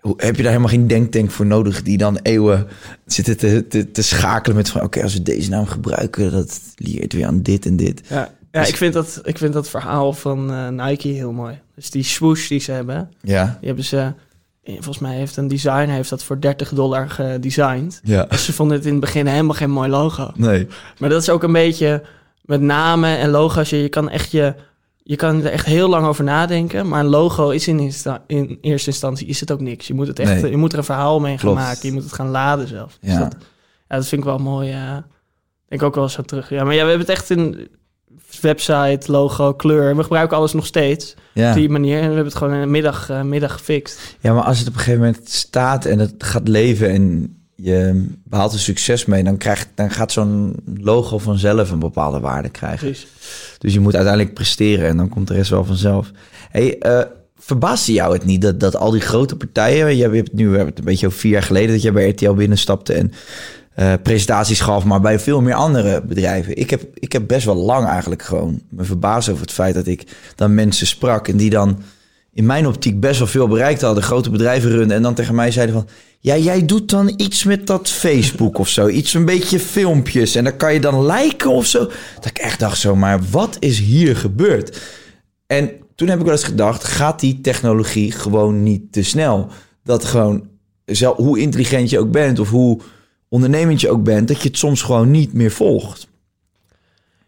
hoe- 0.00 0.14
heb 0.16 0.36
je 0.36 0.42
daar 0.42 0.50
helemaal 0.52 0.72
geen 0.72 0.86
denktank 0.86 1.30
voor 1.30 1.46
nodig... 1.46 1.82
die 1.82 1.98
dan 1.98 2.18
eeuwen 2.22 2.66
zitten 3.06 3.36
te, 3.36 3.66
te, 3.68 3.90
te 3.90 4.02
schakelen 4.02 4.56
met 4.56 4.68
van... 4.70 4.82
oké, 4.82 5.02
als 5.02 5.14
we 5.14 5.22
deze 5.22 5.50
naam 5.50 5.66
gebruiken... 5.66 6.30
dat 6.32 6.60
leert 6.76 7.12
weer 7.12 7.26
aan 7.26 7.42
dit 7.42 7.66
en 7.66 7.76
dit. 7.76 8.00
Ja, 8.08 8.28
ja 8.52 8.60
Dus- 8.60 8.68
ik, 8.68 8.76
vind 8.76 8.92
dat, 8.92 9.20
ik 9.24 9.38
vind 9.38 9.52
dat 9.52 9.68
verhaal 9.68 10.12
van 10.12 10.50
eh, 10.52 10.68
Nike 10.68 11.08
heel 11.08 11.32
mooi. 11.32 11.58
Dus 11.74 11.90
die 11.90 12.02
swoosh 12.02 12.48
die 12.48 12.60
ze 12.60 12.72
hebben, 12.72 13.10
Ja, 13.20 13.44
die 13.58 13.66
hebben 13.66 13.84
ze... 13.84 14.12
eh, 14.64 14.74
Volgens 14.74 14.98
mij 14.98 15.14
heeft 15.16 15.36
een 15.36 15.48
designer 15.48 15.88
heeft 15.94 16.10
dat 16.10 16.22
voor 16.24 16.40
30 16.40 16.68
dollar 16.68 17.10
gedesigned. 17.10 18.00
ja. 18.04 18.24
Dus 18.24 18.44
ze 18.44 18.52
vonden 18.52 18.76
het 18.76 18.86
in 18.86 18.92
het 18.92 19.00
begin 19.00 19.26
helemaal 19.26 19.54
geen 19.54 19.70
mooi 19.70 19.88
logo. 19.88 20.30
Nee. 20.34 20.66
Maar 20.98 21.08
dat 21.08 21.22
is 21.22 21.30
ook 21.30 21.42
een 21.42 21.52
beetje 21.52 22.02
met 22.42 22.60
namen 22.60 23.18
en 23.18 23.30
logo's. 23.30 23.70
Je, 23.70 23.76
je 23.82 23.88
kan 23.88 24.08
echt 24.08 24.30
je, 24.30 24.54
je 25.02 25.16
kan 25.16 25.42
er 25.44 25.50
echt 25.52 25.66
heel 25.66 25.88
lang 25.88 26.06
over 26.06 26.24
nadenken. 26.24 26.88
Maar 26.88 27.00
een 27.00 27.06
logo 27.06 27.48
is 27.50 27.68
in, 27.68 27.78
insta- 27.78 28.22
in 28.26 28.58
eerste 28.60 28.90
instantie 28.90 29.26
is 29.26 29.40
het 29.40 29.50
ook 29.52 29.60
niks. 29.60 29.86
Je 29.86 29.94
moet 29.94 30.06
het 30.06 30.18
echt, 30.18 30.42
Nee. 30.42 30.50
je 30.50 30.56
moet 30.56 30.72
er 30.72 30.78
een 30.78 30.84
verhaal 30.84 31.20
mee 31.20 31.30
gaan 31.38 31.38
Klopt. 31.40 31.56
maken. 31.58 31.88
Je 31.88 31.92
moet 31.92 32.02
het 32.02 32.12
gaan 32.12 32.28
laden 32.30 32.68
zelf. 32.68 32.98
Dus 33.00 33.12
Ja. 33.12 33.18
dat, 33.18 33.36
ja, 33.88 33.96
dat 33.96 34.06
vind 34.08 34.20
ik 34.20 34.26
wel 34.26 34.38
mooi. 34.38 34.68
ja. 34.68 34.92
denk 35.68 35.80
ik 35.80 35.82
ook 35.82 35.94
wel 35.94 36.08
zo 36.08 36.22
terug. 36.22 36.48
Ja, 36.50 36.64
maar 36.64 36.74
ja, 36.74 36.82
we 36.82 36.88
hebben 36.88 37.06
het 37.06 37.16
echt 37.16 37.30
in 37.30 37.68
website, 38.40 39.12
logo, 39.12 39.54
kleur. 39.54 39.96
We 39.96 40.02
gebruiken 40.02 40.36
alles 40.36 40.52
nog 40.52 40.66
steeds 40.66 41.14
Ja. 41.32 41.48
op 41.48 41.56
die 41.56 41.68
manier. 41.68 41.94
En 41.94 42.00
we 42.00 42.06
hebben 42.06 42.24
het 42.24 42.34
gewoon 42.34 42.54
in 42.54 42.60
de 42.60 42.66
middag, 42.66 43.10
eh, 43.10 43.22
middag 43.22 43.52
gefixt. 43.52 44.16
ja, 44.20 44.32
maar 44.32 44.42
als 44.42 44.58
het 44.58 44.68
op 44.68 44.74
een 44.74 44.78
gegeven 44.80 45.00
moment 45.00 45.30
staat 45.30 45.84
en 45.84 45.98
het 45.98 46.14
gaat 46.18 46.48
leven... 46.48 46.90
en 46.90 47.36
je 47.56 48.06
behaalt 48.24 48.52
er 48.52 48.58
succes 48.58 49.04
mee... 49.04 49.24
dan, 49.24 49.36
krijgt, 49.36 49.68
dan 49.74 49.90
gaat 49.90 50.12
zo'n 50.12 50.54
logo 50.80 51.18
vanzelf 51.18 51.70
een 51.70 51.78
bepaalde 51.78 52.20
waarde 52.20 52.48
krijgen. 52.48 52.86
Precies. 52.86 53.06
Dus 53.58 53.72
je 53.72 53.80
moet 53.80 53.94
uiteindelijk 53.94 54.34
presteren 54.34 54.88
en 54.88 54.96
dan 54.96 55.08
komt 55.08 55.28
de 55.28 55.34
rest 55.34 55.50
wel 55.50 55.64
vanzelf. 55.64 56.10
Hey, 56.50 56.78
eh 56.78 57.00
verbaasde 57.38 57.92
jou 57.92 58.12
het 58.12 58.24
niet 58.24 58.42
dat, 58.42 58.60
dat 58.60 58.76
al 58.76 58.90
die 58.90 59.00
grote 59.00 59.36
partijen... 59.36 59.96
Je 59.96 60.08
hebt, 60.08 60.32
nu 60.32 60.44
we 60.44 60.56
hebben 60.56 60.68
het 60.68 60.78
een 60.78 60.84
beetje 60.84 61.06
over 61.06 61.18
vier 61.18 61.32
jaar 61.32 61.42
geleden... 61.42 61.70
dat 61.70 61.82
je 61.82 61.92
bij 61.92 62.08
RTL 62.08 62.32
binnenstapte 62.32 62.92
en 62.92 63.12
eh, 63.74 63.92
presentaties 64.02 64.60
gaf... 64.60 64.84
maar 64.84 65.00
bij 65.00 65.18
veel 65.18 65.40
meer 65.40 65.54
andere 65.54 66.02
bedrijven. 66.02 66.56
Ik 66.56 66.70
heb, 66.70 66.82
ik 66.94 67.12
heb 67.12 67.26
best 67.26 67.44
wel 67.44 67.56
lang 67.56 67.86
eigenlijk 67.86 68.22
gewoon 68.22 68.60
me 68.68 68.84
verbaasd 68.84 69.28
over 69.28 69.42
het 69.42 69.52
feit... 69.52 69.74
dat 69.74 69.86
ik 69.86 70.04
dan 70.34 70.54
mensen 70.54 70.86
sprak 70.86 71.28
en 71.28 71.36
die 71.36 71.50
dan 71.50 71.82
in 72.32 72.46
mijn 72.46 72.66
optiek 72.66 73.00
best 73.00 73.18
wel 73.18 73.28
veel 73.28 73.48
bereikt 73.48 73.80
hadden. 73.80 74.02
Grote 74.02 74.30
bedrijven 74.30 74.70
runnen 74.70 74.96
en 74.96 75.02
dan 75.02 75.14
tegen 75.14 75.34
mij 75.34 75.50
zeiden 75.50 75.74
van... 75.74 75.88
Ja, 76.20 76.36
jij 76.36 76.64
doet 76.64 76.90
dan 76.90 77.12
iets 77.16 77.44
met 77.44 77.66
dat 77.66 77.88
Facebook 77.88 78.58
of 78.58 78.68
zo. 78.68 78.88
Iets 78.88 79.14
een 79.14 79.24
beetje 79.24 79.60
filmpjes. 79.60 80.34
En 80.34 80.44
dan 80.44 80.56
kan 80.56 80.72
je 80.72 80.80
dan 80.80 81.06
liken 81.06 81.50
of 81.50 81.66
zo. 81.66 81.78
Dat 82.14 82.26
ik 82.26 82.38
echt 82.38 82.58
dacht 82.58 82.78
zo, 82.78 82.96
maar 82.96 83.20
wat 83.30 83.56
is 83.58 83.78
hier 83.78 84.16
gebeurd? 84.16 84.80
En 85.46 85.70
toen 85.94 86.08
heb 86.08 86.18
ik 86.18 86.24
wel 86.24 86.34
eens 86.34 86.44
gedacht, 86.44 86.84
gaat 86.84 87.20
die 87.20 87.40
technologie 87.40 88.12
gewoon 88.12 88.62
niet 88.62 88.92
te 88.92 89.02
snel? 89.02 89.48
Dat 89.82 90.04
gewoon, 90.04 90.48
hoe 91.16 91.38
intelligent 91.38 91.90
je 91.90 91.98
ook 91.98 92.10
bent 92.10 92.38
of 92.38 92.50
hoe 92.50 92.80
ondernemend 93.34 93.80
je 93.80 93.90
ook 93.90 94.02
bent... 94.02 94.28
dat 94.28 94.42
je 94.42 94.48
het 94.48 94.58
soms 94.58 94.82
gewoon 94.82 95.10
niet 95.10 95.32
meer 95.32 95.50
volgt. 95.50 96.08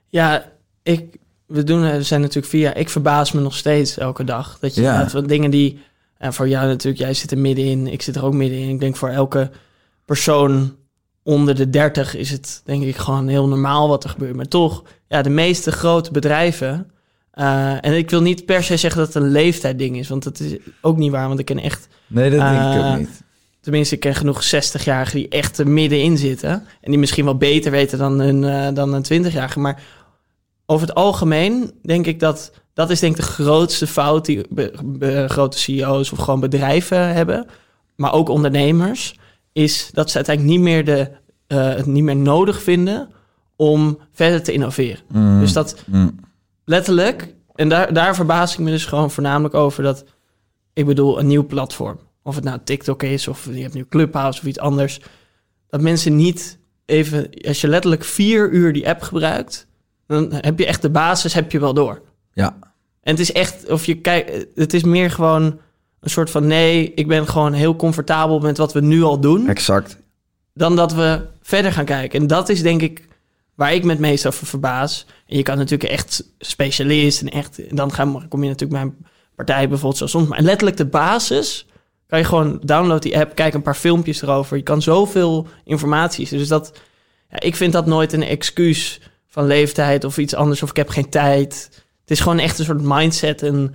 Ja, 0.08 0.52
ik, 0.82 1.16
we, 1.46 1.64
doen, 1.64 1.80
we 1.90 2.02
zijn 2.02 2.20
natuurlijk 2.20 2.46
via. 2.46 2.74
Ik 2.74 2.88
verbaas 2.88 3.32
me 3.32 3.40
nog 3.40 3.54
steeds 3.56 3.98
elke 3.98 4.24
dag. 4.24 4.58
Dat 4.60 4.74
je 4.74 4.80
Ja. 4.82 5.08
wat 5.12 5.28
dingen 5.28 5.50
die. 5.50 5.78
En 6.18 6.32
voor 6.34 6.48
jou 6.48 6.66
natuurlijk, 6.66 7.02
jij 7.02 7.14
zit 7.14 7.30
er 7.30 7.38
middenin. 7.38 7.86
Ik 7.86 8.02
zit 8.02 8.16
er 8.16 8.24
ook 8.24 8.34
middenin. 8.34 8.68
Ik 8.68 8.80
denk 8.80 8.96
voor 8.96 9.08
elke 9.08 9.50
persoon 10.04 10.76
onder 11.22 11.54
de 11.54 11.70
30 11.70 12.16
is 12.16 12.30
het 12.30 12.60
denk 12.64 12.82
ik 12.82 12.96
gewoon 12.96 13.28
heel 13.28 13.48
normaal 13.48 13.88
wat 13.88 14.04
er 14.04 14.10
gebeurt. 14.10 14.36
Maar 14.36 14.48
toch, 14.48 14.82
ja, 15.08 15.22
de 15.22 15.30
meeste 15.30 15.72
grote 15.72 16.10
bedrijven. 16.10 16.90
eh, 17.30 17.84
en 17.84 17.92
ik 17.96 18.10
wil 18.10 18.22
niet 18.22 18.44
per 18.46 18.62
se 18.62 18.76
zeggen 18.76 19.00
dat 19.04 19.14
het 19.14 19.22
een 19.22 19.30
leeftijdding 19.30 19.96
is, 19.98 20.08
want 20.08 20.22
dat 20.24 20.40
is 20.40 20.56
ook 20.80 20.96
niet 20.96 21.10
waar. 21.10 21.28
Want 21.28 21.38
ik 21.40 21.44
ken 21.44 21.58
echt 21.58 21.88
Nee, 22.06 22.30
dat 22.30 22.40
denk 22.40 22.52
ik 22.52 22.80
Eh, 22.82 22.90
ook 22.92 22.98
niet. 22.98 23.22
Tenminste, 23.66 23.94
ik 23.94 24.00
ken 24.00 24.14
genoeg 24.14 24.44
60-jarigen 24.44 25.12
die 25.12 25.28
echt 25.28 25.58
er 25.58 25.68
middenin 25.68 26.16
zitten. 26.18 26.50
En 26.80 26.90
die 26.90 26.98
misschien 26.98 27.24
wel 27.24 27.36
beter 27.36 27.70
weten 27.70 27.98
dan 27.98 28.18
een, 28.18 28.44
eh, 28.44 28.74
dan 28.74 28.92
een 28.92 29.02
20-jarige. 29.02 29.58
Maar 29.60 29.82
over 30.66 30.86
het 30.86 30.96
algemeen 30.96 31.72
denk 31.82 32.06
ik 32.06 32.20
dat... 32.20 32.52
Dat 32.74 32.90
is 32.90 33.00
denk 33.00 33.16
ik 33.16 33.20
de 33.20 33.26
grootste 33.26 33.86
fout 33.86 34.24
die 34.24 34.46
be- 34.50 34.72
be- 34.84 35.24
grote 35.28 35.58
CEO's 35.58 36.12
of 36.12 36.18
gewoon 36.18 36.40
bedrijven 36.40 37.14
hebben. 37.14 37.46
Maar 37.96 38.12
ook 38.12 38.28
ondernemers. 38.28 39.18
Is 39.52 39.90
dat 39.92 40.10
ze 40.10 40.16
uiteindelijk 40.16 40.56
niet 40.56 40.64
meer, 40.64 40.84
de, 40.84 41.10
eh, 41.46 41.68
het 41.74 41.86
niet 41.86 42.02
meer 42.04 42.16
nodig 42.16 42.62
vinden 42.62 43.08
om 43.56 43.98
verder 44.12 44.42
te 44.42 44.52
innoveren. 44.52 44.98
Mm, 45.08 45.40
Dus 45.40 45.52
dat 45.52 45.76
mm. 45.86 46.14
letterlijk, 46.64 47.34
en 47.54 47.68
daar, 47.68 47.92
daar 47.92 48.14
verbaas 48.14 48.52
ik 48.52 48.58
me 48.58 48.70
dus 48.70 48.84
gewoon 48.84 49.10
voornamelijk 49.10 49.54
over 49.54 49.82
dat, 49.82 50.04
ik 50.72 50.86
bedoel, 50.86 51.18
een 51.18 51.26
nieuw 51.26 51.46
platform. 51.46 51.98
Of 52.26 52.34
het 52.34 52.44
nou 52.44 52.58
TikTok 52.64 53.02
is, 53.02 53.28
of 53.28 53.48
je 53.52 53.62
hebt 53.62 53.74
nu 53.74 53.86
Clubhouse 53.88 54.40
of 54.40 54.46
iets 54.46 54.58
anders. 54.58 55.00
Dat 55.68 55.80
mensen 55.80 56.16
niet 56.16 56.58
even, 56.84 57.30
als 57.46 57.60
je 57.60 57.68
letterlijk 57.68 58.04
vier 58.04 58.50
uur 58.50 58.72
die 58.72 58.88
app 58.88 59.02
gebruikt, 59.02 59.66
dan 60.06 60.32
heb 60.32 60.58
je 60.58 60.66
echt 60.66 60.82
de 60.82 60.90
basis, 60.90 61.34
heb 61.34 61.52
je 61.52 61.60
wel 61.60 61.74
door. 61.74 62.02
Ja, 62.32 62.56
En 63.00 63.10
het 63.10 63.20
is 63.20 63.32
echt, 63.32 63.70
of 63.70 63.86
je 63.86 64.00
kijkt, 64.00 64.46
het 64.54 64.74
is 64.74 64.82
meer 64.82 65.10
gewoon 65.10 65.58
een 66.00 66.10
soort 66.10 66.30
van 66.30 66.46
nee, 66.46 66.92
ik 66.94 67.08
ben 67.08 67.28
gewoon 67.28 67.52
heel 67.52 67.76
comfortabel 67.76 68.38
met 68.38 68.56
wat 68.56 68.72
we 68.72 68.80
nu 68.80 69.02
al 69.02 69.20
doen 69.20 69.48
exact. 69.48 69.96
dan 70.54 70.76
dat 70.76 70.92
we 70.92 71.26
verder 71.42 71.72
gaan 71.72 71.84
kijken. 71.84 72.20
En 72.20 72.26
dat 72.26 72.48
is 72.48 72.62
denk 72.62 72.82
ik 72.82 73.08
waar 73.54 73.74
ik 73.74 73.84
me 73.84 73.90
het 73.90 73.98
meest 73.98 74.26
over 74.26 74.46
verbaas. 74.46 75.06
En 75.26 75.36
je 75.36 75.42
kan 75.42 75.58
natuurlijk 75.58 75.90
echt 75.90 76.24
specialist 76.38 77.20
en 77.20 77.28
echt... 77.28 77.66
En 77.66 77.76
dan 77.76 77.92
gaan, 77.92 78.28
kom 78.28 78.42
je 78.42 78.48
natuurlijk 78.48 78.80
bij 78.80 78.90
een 78.90 79.06
partij 79.34 79.68
bijvoorbeeld 79.68 79.96
zoals 79.96 80.12
soms. 80.12 80.28
Maar 80.28 80.40
letterlijk 80.40 80.76
de 80.76 80.86
basis 80.86 81.66
kan 82.06 82.18
je 82.18 82.24
gewoon 82.24 82.60
download 82.62 83.02
die 83.02 83.18
app, 83.18 83.34
kijk 83.34 83.54
een 83.54 83.62
paar 83.62 83.74
filmpjes 83.74 84.22
erover. 84.22 84.56
Je 84.56 84.62
kan 84.62 84.82
zoveel 84.82 85.46
informatie. 85.64 86.28
Dus 86.28 86.48
dat, 86.48 86.72
ja, 87.30 87.40
ik 87.40 87.56
vind 87.56 87.72
dat 87.72 87.86
nooit 87.86 88.12
een 88.12 88.22
excuus 88.22 89.00
van 89.26 89.46
leeftijd 89.46 90.04
of 90.04 90.18
iets 90.18 90.34
anders. 90.34 90.62
Of 90.62 90.70
ik 90.70 90.76
heb 90.76 90.88
geen 90.88 91.08
tijd. 91.08 91.68
Het 92.00 92.10
is 92.10 92.20
gewoon 92.20 92.38
echt 92.38 92.58
een 92.58 92.64
soort 92.64 92.82
mindset. 92.82 93.42
En 93.42 93.74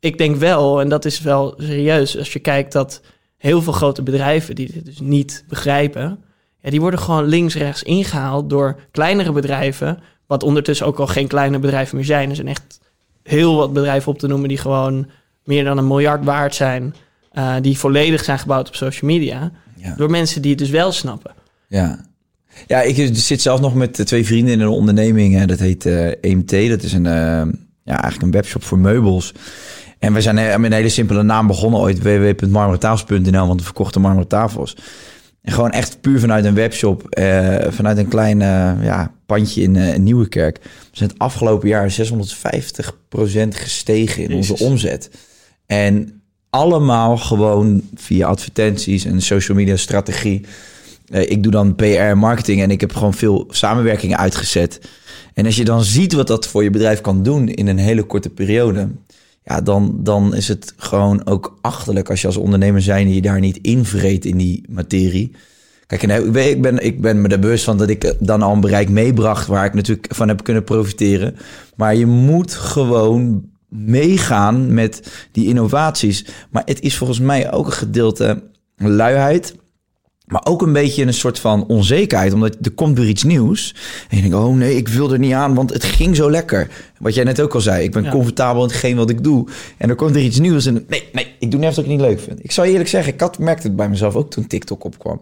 ik 0.00 0.18
denk 0.18 0.36
wel, 0.36 0.80
en 0.80 0.88
dat 0.88 1.04
is 1.04 1.20
wel 1.20 1.54
serieus, 1.56 2.18
als 2.18 2.32
je 2.32 2.38
kijkt 2.38 2.72
dat 2.72 3.00
heel 3.36 3.62
veel 3.62 3.72
grote 3.72 4.02
bedrijven 4.02 4.54
die 4.54 4.72
dit 4.72 4.84
dus 4.84 5.00
niet 5.00 5.44
begrijpen, 5.48 6.24
ja, 6.60 6.70
die 6.70 6.80
worden 6.80 7.00
gewoon 7.00 7.24
links-rechts 7.24 7.82
ingehaald 7.82 8.50
door 8.50 8.80
kleinere 8.90 9.32
bedrijven, 9.32 10.02
wat 10.26 10.42
ondertussen 10.42 10.86
ook 10.86 10.98
al 10.98 11.06
geen 11.06 11.28
kleine 11.28 11.58
bedrijven 11.58 11.96
meer 11.96 12.04
zijn. 12.04 12.30
Er 12.30 12.36
zijn 12.36 12.48
echt 12.48 12.80
heel 13.22 13.56
wat 13.56 13.72
bedrijven 13.72 14.12
op 14.12 14.18
te 14.18 14.26
noemen 14.26 14.48
die 14.48 14.58
gewoon 14.58 15.10
meer 15.44 15.64
dan 15.64 15.78
een 15.78 15.86
miljard 15.86 16.24
waard 16.24 16.54
zijn. 16.54 16.94
Eh, 17.30 17.54
die 17.60 17.78
volledig 17.78 18.24
zijn 18.24 18.38
gebouwd 18.38 18.68
op 18.68 18.74
social 18.74 19.10
media. 19.10 19.52
Ja. 19.76 19.94
Door 19.96 20.10
mensen 20.10 20.42
die 20.42 20.50
het 20.50 20.58
dus 20.60 20.70
wel 20.70 20.92
snappen. 20.92 21.34
Ja. 21.68 22.08
Ja, 22.66 22.80
ik 22.82 23.10
zit 23.16 23.42
zelf 23.42 23.60
nog 23.60 23.74
met 23.74 24.06
twee 24.06 24.26
vrienden 24.26 24.52
in 24.52 24.60
een 24.60 24.68
onderneming. 24.68 25.34
hè, 25.34 25.46
Dat 25.46 25.58
heet 25.58 25.86
eh, 25.86 26.06
EMT. 26.20 26.50
Dat 26.68 26.82
is 26.82 26.92
een, 26.92 27.06
eh, 27.06 27.12
ja, 27.82 28.02
eigenlijk 28.02 28.22
een 28.22 28.30
webshop 28.30 28.62
voor 28.64 28.78
meubels. 28.78 29.34
En 29.98 30.12
we 30.12 30.20
zijn 30.20 30.38
eh, 30.38 30.56
met 30.56 30.70
een 30.70 30.76
hele 30.76 30.88
simpele 30.88 31.22
naam 31.22 31.46
begonnen 31.46 31.80
ooit. 31.80 31.98
www.marmertafels.nl, 32.02 33.46
want 33.46 33.58
we 33.60 33.64
verkochten 33.66 34.00
marmeren 34.00 34.28
tafels. 34.28 34.76
En 35.42 35.52
gewoon 35.52 35.70
echt 35.70 36.00
puur 36.00 36.20
vanuit 36.20 36.44
een 36.44 36.54
webshop. 36.54 37.08
eh, 37.08 37.56
vanuit 37.68 37.98
een 37.98 38.08
klein 38.08 38.42
eh, 38.42 38.72
ja, 38.82 39.12
pandje 39.26 39.62
in 39.62 39.76
eh, 39.76 39.98
Nieuwekerk. 39.98 40.58
We 40.62 40.68
zijn 40.96 41.08
het 41.10 41.18
afgelopen 41.18 41.68
jaar 41.68 41.90
650% 41.90 41.94
gestegen 43.54 44.22
in 44.22 44.34
onze 44.34 44.52
Jezus. 44.52 44.66
omzet. 44.66 45.10
En 45.66 46.19
allemaal 46.50 47.16
gewoon 47.16 47.82
via 47.94 48.26
advertenties 48.26 49.04
en 49.04 49.22
social 49.22 49.56
media 49.56 49.76
strategie. 49.76 50.46
Eh, 51.08 51.30
ik 51.30 51.42
doe 51.42 51.52
dan 51.52 51.74
PR 51.74 52.16
marketing 52.16 52.62
en 52.62 52.70
ik 52.70 52.80
heb 52.80 52.94
gewoon 52.94 53.14
veel 53.14 53.46
samenwerkingen 53.50 54.18
uitgezet. 54.18 54.80
En 55.34 55.46
als 55.46 55.56
je 55.56 55.64
dan 55.64 55.84
ziet 55.84 56.12
wat 56.12 56.26
dat 56.26 56.46
voor 56.46 56.62
je 56.62 56.70
bedrijf 56.70 57.00
kan 57.00 57.22
doen 57.22 57.48
in 57.48 57.66
een 57.66 57.78
hele 57.78 58.02
korte 58.02 58.30
periode, 58.30 58.88
ja, 59.44 59.60
dan, 59.60 59.94
dan 59.98 60.34
is 60.34 60.48
het 60.48 60.74
gewoon 60.76 61.26
ook 61.26 61.58
achterlijk 61.60 62.10
als 62.10 62.20
je 62.20 62.26
als 62.26 62.36
ondernemer 62.36 62.82
zijn 62.82 63.14
je 63.14 63.20
daar 63.20 63.40
niet 63.40 63.58
invreet 63.62 64.24
in 64.24 64.36
die 64.36 64.64
materie. 64.68 65.32
Kijk, 65.86 66.02
en 66.02 66.24
ik 66.24 66.32
ben, 66.32 66.50
ik 66.50 66.62
ben, 66.62 66.84
ik 66.84 67.00
ben 67.00 67.20
me 67.20 67.28
er 67.28 67.38
bewust 67.38 67.64
van 67.64 67.78
dat 67.78 67.88
ik 67.88 68.04
eh, 68.04 68.10
dan 68.18 68.42
al 68.42 68.52
een 68.52 68.60
bereik 68.60 68.88
meebracht 68.88 69.46
waar 69.46 69.64
ik 69.64 69.74
natuurlijk 69.74 70.14
van 70.14 70.28
heb 70.28 70.44
kunnen 70.44 70.64
profiteren. 70.64 71.36
Maar 71.76 71.94
je 71.94 72.06
moet 72.06 72.54
gewoon 72.54 73.49
meegaan 73.70 74.74
met 74.74 75.12
die 75.32 75.46
innovaties. 75.46 76.24
Maar 76.50 76.62
het 76.64 76.80
is 76.80 76.96
volgens 76.96 77.20
mij 77.20 77.52
ook 77.52 77.66
een 77.66 77.72
gedeelte 77.72 78.42
luiheid. 78.76 79.54
Maar 80.26 80.44
ook 80.44 80.62
een 80.62 80.72
beetje 80.72 81.06
een 81.06 81.14
soort 81.14 81.38
van 81.38 81.66
onzekerheid, 81.66 82.32
omdat 82.32 82.56
er 82.62 82.70
komt 82.70 82.98
weer 82.98 83.08
iets 83.08 83.22
nieuws. 83.22 83.74
En 84.08 84.16
je 84.16 84.22
denkt, 84.22 84.36
oh 84.36 84.54
nee, 84.54 84.76
ik 84.76 84.88
wil 84.88 85.12
er 85.12 85.18
niet 85.18 85.32
aan, 85.32 85.54
want 85.54 85.72
het 85.72 85.84
ging 85.84 86.16
zo 86.16 86.30
lekker. 86.30 86.68
Wat 86.98 87.14
jij 87.14 87.24
net 87.24 87.40
ook 87.40 87.54
al 87.54 87.60
zei, 87.60 87.84
ik 87.84 87.92
ben 87.92 88.02
Ja. 88.04 88.10
comfortabel 88.10 88.62
in 88.62 88.68
hetgeen 88.68 88.96
wat 88.96 89.10
ik 89.10 89.22
doe. 89.24 89.48
En 89.76 89.88
er 89.88 89.94
komt 89.94 90.14
er 90.16 90.22
iets 90.22 90.38
nieuws 90.38 90.66
en 90.66 90.84
nee, 90.88 91.08
nee, 91.12 91.34
ik 91.38 91.50
doe 91.50 91.60
net 91.60 91.74
wat 91.74 91.84
ik 91.84 91.90
niet 91.90 92.00
leuk 92.00 92.20
vind. 92.20 92.44
Ik 92.44 92.52
zou 92.52 92.66
je 92.66 92.72
eerlijk 92.72 92.90
zeggen, 92.90 93.12
ik 93.12 93.20
had, 93.20 93.38
merkte 93.38 93.66
het 93.66 93.76
bij 93.76 93.88
mezelf 93.88 94.14
ook 94.14 94.30
toen 94.30 94.46
TikTok 94.46 94.84
opkwam. 94.84 95.20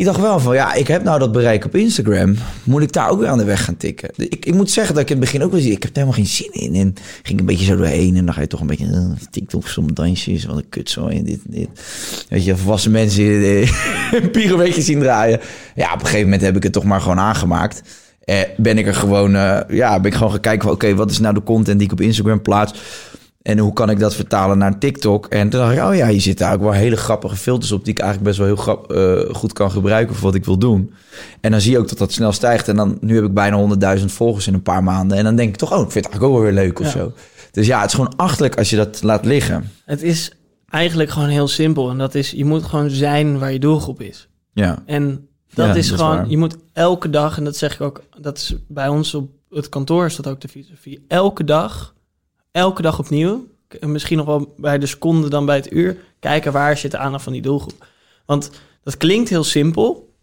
Ik 0.00 0.06
dacht 0.06 0.20
wel 0.20 0.40
van, 0.40 0.54
ja, 0.54 0.74
ik 0.74 0.86
heb 0.88 1.02
nou 1.02 1.18
dat 1.18 1.32
bereik 1.32 1.64
op 1.64 1.76
Instagram. 1.76 2.34
Moet 2.64 2.82
ik 2.82 2.92
daar 2.92 3.10
ook 3.10 3.18
weer 3.18 3.28
aan 3.28 3.38
de 3.38 3.44
weg 3.44 3.64
gaan 3.64 3.76
tikken? 3.76 4.10
Ik, 4.16 4.46
ik 4.46 4.54
moet 4.54 4.70
zeggen 4.70 4.94
dat 4.94 5.02
ik 5.02 5.10
in 5.10 5.16
het 5.16 5.24
begin 5.24 5.42
ook 5.42 5.50
wel 5.50 5.60
zie, 5.60 5.72
ik 5.72 5.82
heb 5.82 5.90
er 5.90 6.02
helemaal 6.02 6.16
geen 6.16 6.26
zin 6.26 6.52
in. 6.52 6.74
En 6.74 6.94
ging 7.22 7.40
een 7.40 7.46
beetje 7.46 7.64
zo 7.64 7.76
doorheen 7.76 8.16
en 8.16 8.24
dan 8.24 8.34
ga 8.34 8.40
je 8.40 8.46
toch 8.46 8.60
een 8.60 8.66
beetje 8.66 8.86
eh, 8.86 9.26
TikTok, 9.30 9.66
soms 9.66 9.92
dansjes, 9.92 10.44
wat 10.44 10.62
een 10.70 10.86
zo 10.86 11.06
en 11.06 11.24
dit 11.24 11.40
en 11.46 11.50
dit. 11.50 11.68
Weet 12.28 12.44
je, 12.44 12.56
volwassen 12.56 12.90
mensen 12.90 13.24
eh, 13.24 13.72
een 14.22 14.30
pirouetje 14.30 14.82
zien 14.82 15.00
draaien. 15.00 15.40
Ja, 15.74 15.86
op 15.92 16.00
een 16.00 16.06
gegeven 16.06 16.24
moment 16.24 16.42
heb 16.42 16.56
ik 16.56 16.62
het 16.62 16.72
toch 16.72 16.84
maar 16.84 17.00
gewoon 17.00 17.18
aangemaakt. 17.18 17.82
Eh, 18.24 18.40
ben 18.56 18.78
ik 18.78 18.86
er 18.86 18.94
gewoon, 18.94 19.34
eh, 19.36 19.60
ja, 19.68 20.00
ben 20.00 20.10
ik 20.10 20.16
gewoon 20.16 20.32
gaan 20.32 20.40
kijken 20.40 20.62
van, 20.62 20.72
oké, 20.72 20.94
wat 20.94 21.10
is 21.10 21.18
nou 21.18 21.34
de 21.34 21.42
content 21.42 21.78
die 21.78 21.86
ik 21.86 21.92
op 21.92 22.00
Instagram 22.00 22.42
plaats? 22.42 22.72
En 23.42 23.58
hoe 23.58 23.72
kan 23.72 23.90
ik 23.90 23.98
dat 23.98 24.14
vertalen 24.14 24.58
naar 24.58 24.78
TikTok? 24.78 25.26
En 25.26 25.48
toen 25.48 25.60
dacht 25.60 25.72
ik, 25.76 25.82
oh 25.82 25.94
ja, 25.94 26.08
hier 26.08 26.20
zitten 26.20 26.46
eigenlijk 26.46 26.74
wel 26.74 26.84
hele 26.84 26.96
grappige 26.96 27.36
filters 27.36 27.72
op... 27.72 27.84
die 27.84 27.92
ik 27.92 27.98
eigenlijk 27.98 28.28
best 28.28 28.38
wel 28.38 28.54
heel 28.54 28.62
grap, 28.64 28.92
eh, 28.92 29.34
goed 29.34 29.52
kan 29.52 29.70
gebruiken 29.70 30.14
voor 30.14 30.24
wat 30.24 30.34
ik 30.34 30.44
wil 30.44 30.58
doen. 30.58 30.92
En 31.40 31.50
dan 31.50 31.60
zie 31.60 31.70
je 31.72 31.78
ook 31.78 31.88
dat 31.88 31.98
dat 31.98 32.12
snel 32.12 32.32
stijgt. 32.32 32.68
En 32.68 32.76
dan, 32.76 32.98
nu 33.00 33.14
heb 33.14 33.24
ik 33.24 33.34
bijna 33.34 33.96
100.000 33.98 34.04
volgers 34.04 34.46
in 34.46 34.54
een 34.54 34.62
paar 34.62 34.82
maanden. 34.82 35.18
En 35.18 35.24
dan 35.24 35.36
denk 35.36 35.48
ik 35.48 35.56
toch, 35.56 35.72
oh, 35.72 35.84
ik 35.84 35.90
vind 35.90 36.04
het 36.04 36.14
eigenlijk 36.14 36.32
ook 36.32 36.42
wel 36.42 36.52
weer 36.52 36.64
leuk 36.64 36.80
of 36.80 36.86
Ja. 36.86 36.92
zo. 37.00 37.12
Dus 37.52 37.66
ja, 37.66 37.80
het 37.80 37.88
is 37.88 37.94
gewoon 37.94 38.16
achterlijk 38.16 38.58
als 38.58 38.70
je 38.70 38.76
dat 38.76 39.02
laat 39.02 39.24
liggen. 39.24 39.70
Het 39.84 40.02
is 40.02 40.32
eigenlijk 40.68 41.10
gewoon 41.10 41.28
heel 41.28 41.48
simpel. 41.48 41.90
En 41.90 41.98
dat 41.98 42.14
is, 42.14 42.30
je 42.30 42.44
moet 42.44 42.64
gewoon 42.64 42.90
zijn 42.90 43.38
waar 43.38 43.52
je 43.52 43.58
doelgroep 43.58 44.00
is. 44.00 44.28
Ja, 44.52 44.82
En 44.86 45.28
dat 45.54 45.66
Ja, 45.66 45.74
is 45.74 45.88
dat 45.88 45.98
gewoon, 45.98 46.30
je 46.30 46.36
moet 46.36 46.56
elke 46.72 47.10
dag, 47.10 47.36
en 47.36 47.44
dat 47.44 47.56
zeg 47.56 47.74
ik 47.74 47.80
ook, 47.80 48.02
dat 48.20 48.36
is 48.38 48.54
bij 48.68 48.88
ons 48.88 49.14
op 49.14 49.30
het 49.50 49.68
kantoor 49.68 50.06
is 50.06 50.16
dat 50.16 50.28
ook 50.28 50.40
de 50.40 50.48
filosofie. 50.48 51.04
Elke 51.08 51.44
dag, 51.44 51.94
elke 52.52 52.82
dag 52.82 52.98
opnieuw, 52.98 53.46
misschien 53.80 54.16
nog 54.16 54.26
wel 54.26 54.54
bij 54.56 54.78
de 54.78 54.86
seconde 54.86 55.28
dan 55.28 55.46
bij 55.46 55.56
het 55.56 55.72
uur, 55.72 55.96
kijken 56.20 56.52
waar 56.52 56.76
zit 56.76 56.90
de 56.90 56.98
aandacht 56.98 57.24
van 57.24 57.32
die 57.32 57.42
doelgroep. 57.42 57.86
Want 58.26 58.50
dat 58.84 58.96
klinkt 58.96 59.28
heel 59.28 59.44
simpel, 59.44 60.14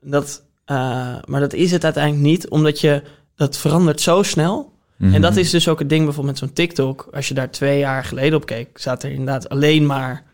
dat, 0.00 0.42
eh, 0.64 0.76
maar 1.24 1.40
dat 1.40 1.52
is 1.52 1.70
het 1.70 1.84
uiteindelijk 1.84 2.24
niet, 2.24 2.48
omdat 2.48 2.80
je, 2.80 3.02
dat 3.36 3.58
verandert 3.58 4.00
zo 4.00 4.22
snel. 4.22 4.72
Mhm. 4.96 5.14
En 5.14 5.20
dat 5.20 5.36
is 5.36 5.50
dus 5.50 5.68
ook 5.68 5.78
het 5.78 5.88
ding 5.88 6.04
bijvoorbeeld 6.04 6.40
met 6.40 6.48
zo'n 6.48 6.56
TikTok. 6.56 7.08
Als 7.12 7.28
je 7.28 7.34
daar 7.34 7.50
twee 7.50 7.78
jaar 7.78 8.04
geleden 8.04 8.34
op 8.34 8.46
keek, 8.46 8.68
zaten 8.78 9.08
er 9.08 9.14
inderdaad 9.14 9.48
alleen 9.48 9.86
maar 9.86 10.24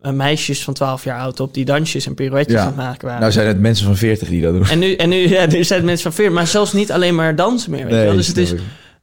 eh, 0.00 0.12
meisjes 0.12 0.64
van 0.64 0.74
12 0.74 1.04
jaar 1.04 1.20
oud 1.20 1.40
op 1.40 1.54
die 1.54 1.64
dansjes 1.64 2.06
en 2.06 2.14
pirouetjes 2.14 2.54
Ja. 2.54 2.60
aan 2.60 2.66
het 2.66 2.76
maken 2.76 3.04
waren. 3.04 3.20
Nou 3.20 3.32
zijn 3.32 3.46
het 3.46 3.60
mensen 3.60 3.86
van 3.86 3.96
40 3.96 4.28
die 4.28 4.42
dat 4.42 4.52
doen. 4.52 4.66
En 4.66 4.78
nu, 4.78 4.94
en 4.94 5.08
nu, 5.08 5.28
ja, 5.28 5.46
nu 5.46 5.64
zijn 5.64 5.78
het 5.78 5.88
mensen 5.88 6.02
van 6.02 6.12
40, 6.12 6.34
maar 6.34 6.46
zelfs 6.46 6.72
niet 6.72 6.92
alleen 6.92 7.14
maar 7.14 7.36
dansen 7.36 7.70
meer. 7.70 7.86
Weet 7.86 8.04
wel? 8.04 8.16
Dus 8.16 8.26
het 8.26 8.36
is. 8.36 8.54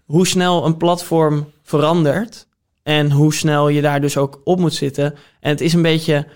Hoe 0.09 0.27
snel 0.27 0.65
een 0.65 0.77
platform 0.77 1.51
verandert 1.63 2.47
en 2.83 3.11
hoe 3.11 3.33
snel 3.33 3.67
je 3.69 3.81
daar 3.81 4.01
dus 4.01 4.17
ook 4.17 4.41
op 4.43 4.59
moet 4.59 4.73
zitten. 4.73 5.15
En 5.39 5.49
het 5.49 5.61
is 5.61 5.73
een 5.73 5.81
beetje, 5.81 6.27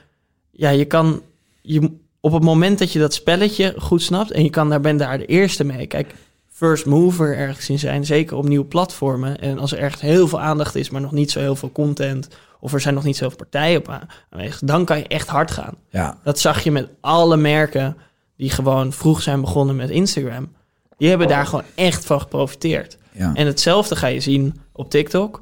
ja, 0.52 0.70
je 0.70 0.86
kan, 0.86 1.22
je, 1.62 1.98
op 2.20 2.32
het 2.34 2.44
moment 2.44 2.80
dat 2.80 2.92
je 2.92 3.00
dat 3.00 3.14
spelletje 3.14 3.74
goed 3.78 4.02
snapt 4.02 4.32
en 4.32 4.44
je 4.44 4.50
kan 4.50 4.70
daar, 4.70 4.82
bent 4.82 5.00
daar 5.00 5.18
de 5.18 5.26
eerste 5.26 5.64
mee. 5.64 5.88
Kijk, 5.88 6.14
first 6.52 6.86
mover 6.86 7.38
ergens 7.38 7.70
in 7.70 7.80
zijn, 7.80 8.06
zeker 8.06 8.38
op 8.38 8.48
nieuwe 8.48 8.66
platformen. 8.66 9.40
En 9.40 9.60
als 9.60 9.72
er 9.72 9.80
echt 9.80 10.02
heel 10.02 10.28
veel 10.28 10.40
aandacht 10.42 10.76
is, 10.76 10.90
maar 10.90 11.02
nog 11.02 11.12
niet 11.12 11.32
zo 11.32 11.40
heel 11.40 11.56
veel 11.56 11.72
content, 11.72 12.28
of 12.60 12.74
er 12.74 12.82
zijn 12.82 12.94
nog 12.94 13.04
niet 13.04 13.18
zoveel 13.18 13.38
partijen 13.38 13.78
op 13.80 13.90
aan- 13.90 14.08
aanwezig, 14.30 14.60
dan 14.60 14.86
kan 14.86 14.98
je 14.98 15.08
echt 15.08 15.28
hard 15.28 15.52
gaan. 15.52 15.76
Ja, 15.90 16.18
Dat 16.24 16.40
zag 16.40 16.64
je 16.64 16.72
met 16.72 16.90
alle 17.02 17.38
merken 17.38 17.98
die 18.38 18.50
gewoon 18.50 18.94
vroeg 18.94 19.22
zijn 19.22 19.42
begonnen 19.42 19.76
met 19.76 19.90
Instagram. 19.90 20.52
Die 20.98 21.10
hebben 21.10 21.28
daar 21.28 21.46
gewoon 21.46 21.66
echt 21.76 22.06
van 22.06 22.22
geprofiteerd. 22.22 22.98
Ja. 23.14 23.32
En 23.34 23.46
hetzelfde 23.46 23.96
ga 23.96 24.08
je 24.08 24.20
zien 24.20 24.62
op 24.72 24.90
TikTok. 24.90 25.42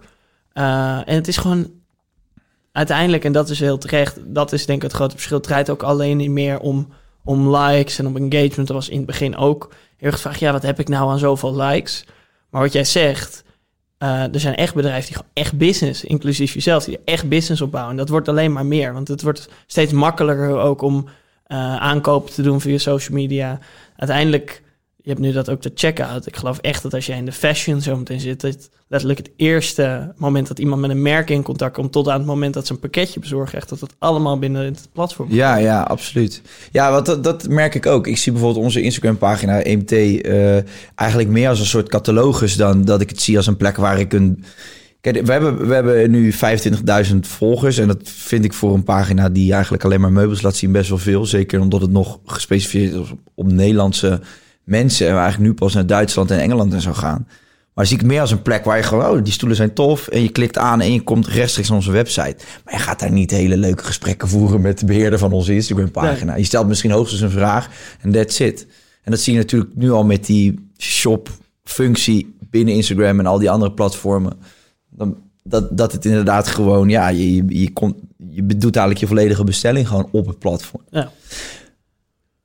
Eh, 0.53 0.97
en 1.05 1.15
het 1.15 1.27
is 1.27 1.37
gewoon 1.37 1.71
uiteindelijk, 2.71 3.23
en 3.23 3.31
dat 3.31 3.49
is 3.49 3.59
heel 3.59 3.77
terecht, 3.77 4.19
dat 4.25 4.51
is 4.53 4.65
denk 4.65 4.77
ik 4.77 4.83
het 4.83 4.97
grote 4.97 5.15
verschil. 5.15 5.37
Het 5.37 5.45
draait 5.45 5.69
ook 5.69 5.83
alleen 5.83 6.33
meer 6.33 6.59
om, 6.59 6.87
om 7.23 7.55
likes 7.55 7.99
en 7.99 8.07
om 8.07 8.17
engagement. 8.17 8.67
Dat 8.67 8.77
was 8.77 8.89
in 8.89 8.97
het 8.97 9.05
begin 9.05 9.35
ook 9.35 9.69
heel 9.97 10.07
erg 10.07 10.15
gevraagd, 10.15 10.39
ja, 10.39 10.51
wat 10.51 10.61
heb 10.61 10.79
ik 10.79 10.87
nou 10.87 11.09
aan 11.11 11.19
zoveel 11.19 11.55
likes? 11.55 12.05
Maar 12.49 12.61
wat 12.61 12.73
jij 12.73 12.83
zegt, 12.83 13.43
eh, 13.97 14.33
er 14.33 14.39
zijn 14.39 14.55
echt 14.55 14.73
bedrijven 14.73 15.05
die 15.05 15.15
gewoon 15.15 15.31
echt 15.33 15.57
business, 15.57 16.03
inclusief 16.03 16.53
jezelf, 16.53 16.83
die 16.83 16.99
echt 17.05 17.29
business 17.29 17.61
opbouwen. 17.61 17.91
En 17.91 17.97
dat 17.97 18.09
wordt 18.09 18.27
alleen 18.27 18.51
maar 18.51 18.65
meer, 18.65 18.93
want 18.93 19.07
het 19.07 19.21
wordt 19.21 19.49
steeds 19.67 19.91
makkelijker 19.91 20.57
ook 20.57 20.81
om 20.81 21.05
eh, 21.43 21.75
aankopen 21.75 22.33
te 22.33 22.41
doen 22.41 22.61
via 22.61 22.77
social 22.77 23.17
media. 23.17 23.59
Uiteindelijk, 23.95 24.61
je 25.03 25.09
hebt 25.09 25.21
nu 25.21 25.31
dat 25.31 25.49
ook 25.49 25.61
de 25.61 25.71
checkout. 25.75 26.27
Ik 26.27 26.35
geloof 26.35 26.57
echt 26.57 26.83
dat 26.83 26.93
als 26.93 27.05
jij 27.05 27.17
in 27.17 27.25
de 27.25 27.31
fashion 27.31 27.81
zo 27.81 27.97
meteen 27.97 28.19
zit, 28.19 28.41
dat 28.41 28.69
letterlijk 28.87 29.19
het 29.19 29.31
eerste 29.35 30.13
moment 30.17 30.47
dat 30.47 30.59
iemand 30.59 30.81
met 30.81 30.89
een 30.89 31.01
merk 31.01 31.29
in 31.29 31.43
contact 31.43 31.73
komt, 31.73 31.91
tot 31.91 32.07
aan 32.07 32.17
het 32.17 32.27
moment 32.27 32.53
dat 32.53 32.67
ze 32.67 32.73
een 32.73 32.79
pakketje 32.79 33.19
bezorgen, 33.19 33.57
echt 33.57 33.69
dat 33.69 33.79
het 33.79 33.93
allemaal 33.97 34.39
binnen 34.39 34.65
het 34.65 34.89
platform. 34.93 35.27
Ja, 35.31 35.55
ja, 35.55 35.81
absoluut. 35.81 36.41
Ja, 36.71 36.91
wat 36.91 37.23
dat, 37.23 37.47
merk 37.47 37.75
ik 37.75 37.85
ook. 37.85 38.07
Ik 38.07 38.17
zie 38.17 38.31
bijvoorbeeld 38.31 38.65
onze 38.65 38.81
Instagram-pagina 38.81 39.61
EMT 39.61 39.91
eh, 39.91 40.55
eigenlijk 40.95 41.29
meer 41.29 41.49
als 41.49 41.59
een 41.59 41.65
soort 41.65 41.89
catalogus 41.89 42.55
dan 42.55 42.85
dat 42.85 43.01
ik 43.01 43.09
het 43.09 43.21
zie 43.21 43.37
als 43.37 43.47
een 43.47 43.57
plek 43.57 43.75
waar 43.75 43.99
ik 43.99 44.13
een. 44.13 44.43
Kijk, 45.01 45.25
we 45.25 45.31
hebben, 45.31 45.67
we 45.67 45.73
hebben 45.73 46.11
nu 46.11 46.33
25.000 46.33 47.15
volgers 47.19 47.77
en 47.77 47.87
dat 47.87 47.99
vind 48.03 48.45
ik 48.45 48.53
voor 48.53 48.73
een 48.73 48.83
pagina 48.83 49.29
die 49.29 49.53
eigenlijk 49.53 49.83
alleen 49.83 50.01
maar 50.01 50.11
meubels 50.11 50.41
laat 50.41 50.55
zien 50.55 50.71
best 50.71 50.89
wel 50.89 50.97
veel. 50.97 51.25
Zeker 51.25 51.59
omdat 51.59 51.81
het 51.81 51.91
nog 51.91 52.19
gespecificeerd 52.25 52.93
is 52.93 53.13
op 53.35 53.51
Nederlandse 53.51 54.21
mensen 54.63 55.07
en 55.07 55.13
we 55.13 55.19
eigenlijk 55.19 55.51
nu 55.51 55.57
pas 55.57 55.73
naar 55.73 55.85
Duitsland 55.85 56.31
en 56.31 56.39
Engeland 56.39 56.73
en 56.73 56.81
zo 56.81 56.93
gaan. 56.93 57.27
Maar 57.73 57.85
zie 57.85 57.97
ik 57.97 58.05
meer 58.05 58.21
als 58.21 58.31
een 58.31 58.41
plek 58.41 58.63
waar 58.63 58.77
je 58.77 58.83
gewoon, 58.83 59.17
oh, 59.17 59.23
die 59.23 59.33
stoelen 59.33 59.57
zijn 59.57 59.73
tof. 59.73 60.07
En 60.07 60.21
je 60.21 60.29
klikt 60.29 60.57
aan 60.57 60.81
en 60.81 60.93
je 60.93 61.01
komt 61.01 61.27
rechtstreeks 61.27 61.67
naar 61.67 61.77
onze 61.77 61.91
website. 61.91 62.35
Maar 62.65 62.73
je 62.73 62.79
gaat 62.79 62.99
daar 62.99 63.11
niet 63.11 63.31
hele 63.31 63.57
leuke 63.57 63.83
gesprekken 63.83 64.27
voeren 64.27 64.61
met 64.61 64.79
de 64.79 64.85
beheerder 64.85 65.19
van 65.19 65.31
onze 65.31 65.53
Instagram-pagina. 65.53 66.35
Je 66.35 66.43
stelt 66.43 66.67
misschien 66.67 66.91
hoogstens 66.91 67.21
een 67.21 67.29
vraag 67.29 67.69
en 68.01 68.11
that's 68.11 68.39
it. 68.39 68.67
En 69.03 69.11
dat 69.11 69.19
zie 69.19 69.33
je 69.33 69.39
natuurlijk 69.39 69.71
nu 69.75 69.91
al 69.91 70.03
met 70.03 70.25
die 70.25 70.69
shop-functie 70.77 72.35
binnen 72.49 72.73
Instagram 72.73 73.19
en 73.19 73.25
al 73.25 73.39
die 73.39 73.49
andere 73.49 73.71
platformen. 73.71 74.37
Dan, 74.89 75.17
dat, 75.43 75.77
dat 75.77 75.91
het 75.91 76.05
inderdaad 76.05 76.47
gewoon, 76.47 76.89
ja, 76.89 77.07
je, 77.07 77.35
je, 77.35 77.43
je, 77.47 77.73
komt, 77.73 77.95
je 78.29 78.45
doet 78.45 78.75
eigenlijk 78.75 78.97
je 78.97 79.07
volledige 79.07 79.43
bestelling 79.43 79.87
gewoon 79.87 80.09
op 80.11 80.27
het 80.27 80.39
platform. 80.39 80.83
Ja. 80.89 81.11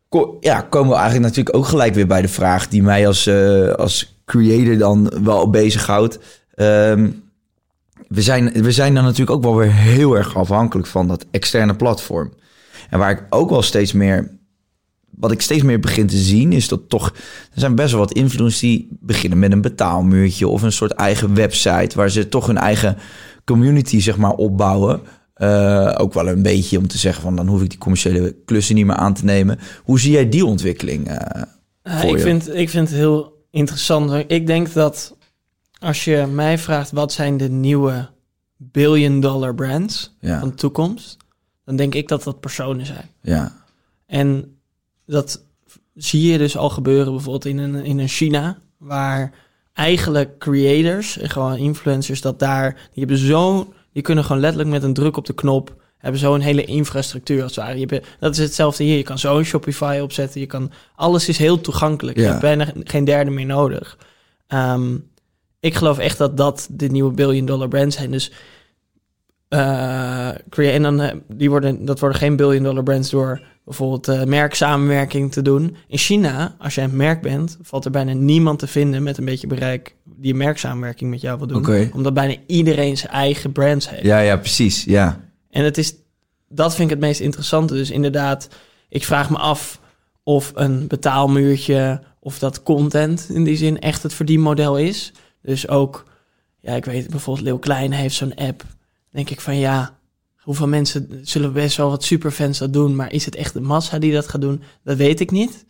Ko- 0.08 0.36
ja, 0.40 0.60
komen 0.60 0.90
we 0.90 0.96
eigenlijk 0.96 1.26
natuurlijk 1.26 1.56
ook 1.56 1.66
gelijk 1.66 1.94
weer 1.94 2.06
bij 2.06 2.22
de 2.22 2.28
vraag 2.28 2.68
die 2.68 2.82
mij 2.82 3.06
als, 3.06 3.26
eh, 3.26 3.72
als 3.72 4.20
creator 4.24 4.78
dan 4.78 5.12
wel 5.22 5.50
bezighoudt. 5.50 6.18
Ehm 6.54 7.08
we, 8.08 8.22
zijn, 8.22 8.52
we 8.52 8.72
zijn 8.72 8.94
dan 8.94 9.02
natuurlijk 9.04 9.30
ook 9.30 9.42
wel 9.42 9.56
weer 9.56 9.72
heel 9.72 10.16
erg 10.16 10.36
afhankelijk 10.36 10.88
van 10.88 11.08
dat 11.08 11.26
externe 11.30 11.76
platform. 11.76 12.32
En 12.90 12.98
waar 12.98 13.10
ik 13.10 13.22
ook 13.30 13.50
wel 13.50 13.62
steeds 13.62 13.92
meer, 13.92 14.38
wat 15.10 15.32
ik 15.32 15.40
steeds 15.40 15.62
meer 15.62 15.80
begin 15.80 16.06
te 16.06 16.16
zien, 16.16 16.52
is 16.52 16.68
dat 16.68 16.88
toch, 16.88 17.08
er 17.52 17.60
zijn 17.60 17.74
best 17.74 17.90
wel 17.90 18.00
wat 18.00 18.12
influencers 18.12 18.60
die 18.60 18.88
beginnen 19.00 19.38
met 19.38 19.52
een 19.52 19.60
betaalmuurtje 19.60 20.48
of 20.48 20.62
een 20.62 20.72
soort 20.72 20.92
eigen 20.92 21.34
website, 21.34 21.96
waar 21.96 22.10
ze 22.10 22.28
toch 22.28 22.46
hun 22.46 22.58
eigen 22.58 22.96
community 23.44 24.00
zeg 24.00 24.16
maar 24.16 24.34
opbouwen. 24.34 25.00
Eh, 25.36 25.94
ook 25.96 26.14
wel 26.14 26.28
een 26.28 26.42
beetje 26.42 26.78
om 26.78 26.88
te 26.88 26.98
zeggen 26.98 27.22
van 27.22 27.36
dan 27.36 27.46
hoef 27.46 27.62
ik 27.62 27.70
die 27.70 27.78
commerciële 27.78 28.36
klussen 28.44 28.74
niet 28.74 28.86
meer 28.86 28.96
aan 28.96 29.14
te 29.14 29.24
nemen. 29.24 29.58
Hoe 29.84 30.00
zie 30.00 30.12
jij 30.12 30.28
die 30.28 30.44
ontwikkeling? 30.44 31.08
eh, 31.08 31.42
voor 32.00 32.10
ik, 32.10 32.16
je? 32.16 32.22
vind, 32.22 32.54
ik 32.54 32.70
vind 32.70 32.88
het 32.88 32.98
heel 32.98 33.44
interessant. 33.50 34.24
Ik 34.26 34.46
denk 34.46 34.72
dat 34.72 35.16
als 35.78 36.04
je 36.04 36.26
mij 36.32 36.58
vraagt 36.58 36.90
wat 36.90 37.12
zijn 37.12 37.36
de 37.36 37.48
nieuwe 37.48 38.08
billion 38.56 39.20
dollar 39.20 39.54
brands 39.54 40.16
ja, 40.20 40.40
van 40.40 40.48
de 40.48 40.54
toekomst, 40.54 41.16
dan 41.64 41.76
denk 41.76 41.94
ik 41.94 42.08
dat 42.08 42.22
dat 42.22 42.40
personen 42.40 42.86
zijn. 42.86 43.10
ja, 43.20 43.64
En 44.06 44.58
dat 45.06 45.44
zie 45.94 46.30
je 46.32 46.38
dus 46.38 46.56
al 46.56 46.70
gebeuren 46.70 47.12
bijvoorbeeld 47.12 47.44
in 47.44 47.58
een, 47.58 47.84
in 47.84 47.98
een 47.98 48.08
China, 48.08 48.58
waar 48.78 49.32
eigenlijk 49.72 50.38
creators 50.38 51.18
en 51.18 51.30
gewoon 51.30 51.56
influencers 51.56 52.20
dat 52.20 52.38
daar, 52.38 52.72
die 52.72 53.04
hebben 53.04 53.18
zo, 53.18 53.72
die 53.96 54.04
kunnen 54.04 54.24
gewoon 54.24 54.40
letterlijk 54.40 54.70
met 54.70 54.82
een 54.82 54.94
druk 54.94 55.16
op 55.16 55.26
de 55.26 55.32
knop, 55.34 55.74
hebben 55.98 56.20
zo'n 56.20 56.40
hele 56.40 56.64
infrastructuur 56.64 57.42
als 57.42 57.56
het 57.56 57.64
ware. 57.64 57.78
Je 57.78 57.86
hebt, 57.86 58.06
dat 58.20 58.32
is 58.32 58.38
hetzelfde 58.38 58.84
hier. 58.84 58.96
Je 58.96 59.02
kan 59.02 59.18
zo 59.18 59.38
een 59.38 59.44
Shopify 59.44 59.98
opzetten. 60.02 60.40
Je 60.40 60.46
kan, 60.46 60.70
alles 60.94 61.28
is 61.28 61.38
heel 61.38 61.60
toegankelijk. 61.60 62.16
Je 62.16 62.22
hebt 62.24 62.40
bijna 62.40 62.72
geen 62.84 63.04
derde 63.04 63.30
meer 63.30 63.46
nodig. 63.46 63.98
Ehm, 64.46 64.96
ik 65.60 65.74
geloof 65.74 65.98
echt 65.98 66.18
dat 66.18 66.36
dat 66.36 66.68
de 66.70 66.86
nieuwe 66.88 67.12
billion 67.12 67.46
dollar 67.46 67.68
brands 67.68 67.96
zijn. 67.96 68.10
Dus 68.10 68.32
crea- 70.48 70.72
en 70.72 70.82
dan, 70.82 71.00
eh, 71.00 71.16
die 71.28 71.50
worden, 71.50 71.84
dat 71.84 72.00
worden 72.00 72.18
geen 72.18 72.36
billion 72.36 72.62
dollar 72.62 72.82
brands 72.82 73.10
door 73.10 73.40
bijvoorbeeld 73.66 74.08
eh, 74.08 74.24
merksamenwerking 74.24 75.32
te 75.32 75.42
doen. 75.42 75.76
In 75.88 75.98
China, 75.98 76.56
als 76.58 76.74
jij 76.74 76.84
een 76.84 76.96
merk 76.96 77.22
bent, 77.22 77.58
valt 77.62 77.84
er 77.84 77.90
bijna 77.90 78.12
niemand 78.12 78.58
te 78.58 78.66
vinden 78.66 79.02
met 79.02 79.18
een 79.18 79.24
beetje 79.24 79.46
bereik 79.46 79.94
die 80.04 80.32
een 80.32 80.38
merksamenwerking 80.38 81.10
met 81.10 81.20
jou 81.20 81.38
wil 81.38 81.46
doen. 81.46 81.90
Omdat 81.92 82.14
bijna 82.14 82.34
iedereen 82.46 82.96
zijn 82.96 83.12
eigen 83.12 83.52
brands 83.52 83.90
heeft. 83.90 84.02
ja, 84.02 84.18
ja, 84.18 84.36
precies. 84.36 84.84
Ja, 84.84 85.20
En 85.50 85.64
het 85.64 85.78
is, 85.78 85.94
dat 86.48 86.74
vind 86.74 86.90
ik 86.90 86.96
het 86.96 87.04
meest 87.04 87.20
interessante. 87.20 87.74
Dus 87.74 87.90
inderdaad, 87.90 88.48
ik 88.88 89.04
vraag 89.04 89.30
me 89.30 89.36
af 89.36 89.80
of 90.22 90.52
een 90.54 90.86
betaalmuurtje 90.86 92.00
of 92.20 92.38
dat 92.38 92.62
content 92.62 93.26
in 93.30 93.44
die 93.44 93.56
zin 93.56 93.78
echt 93.80 94.02
het 94.02 94.14
verdienmodel 94.14 94.78
is. 94.78 95.12
Dus 95.42 95.68
ook, 95.68 96.04
ja, 96.60 96.74
ik 96.74 96.84
weet 96.84 97.10
bijvoorbeeld, 97.10 97.46
Leeuw 97.46 97.58
Klein 97.58 97.92
heeft 97.92 98.14
zo'n 98.14 98.34
app. 98.34 98.64
denk 99.10 99.30
ik 99.30 99.40
van 99.40 99.56
ja, 99.56 99.95
hoeveel 100.46 100.68
mensen 100.68 101.20
zullen 101.22 101.52
best 101.52 101.76
wel 101.76 101.90
wat 101.90 102.04
superfans 102.04 102.58
dat 102.58 102.72
doen, 102.72 102.96
maar 102.96 103.12
is 103.12 103.24
het 103.24 103.36
echt 103.36 103.52
de 103.52 103.60
massa 103.60 103.98
die 103.98 104.12
dat 104.12 104.28
gaat 104.28 104.40
doen? 104.40 104.62
Dat 104.84 104.96
weet 104.96 105.20
ik 105.20 105.30
niet. 105.30 105.64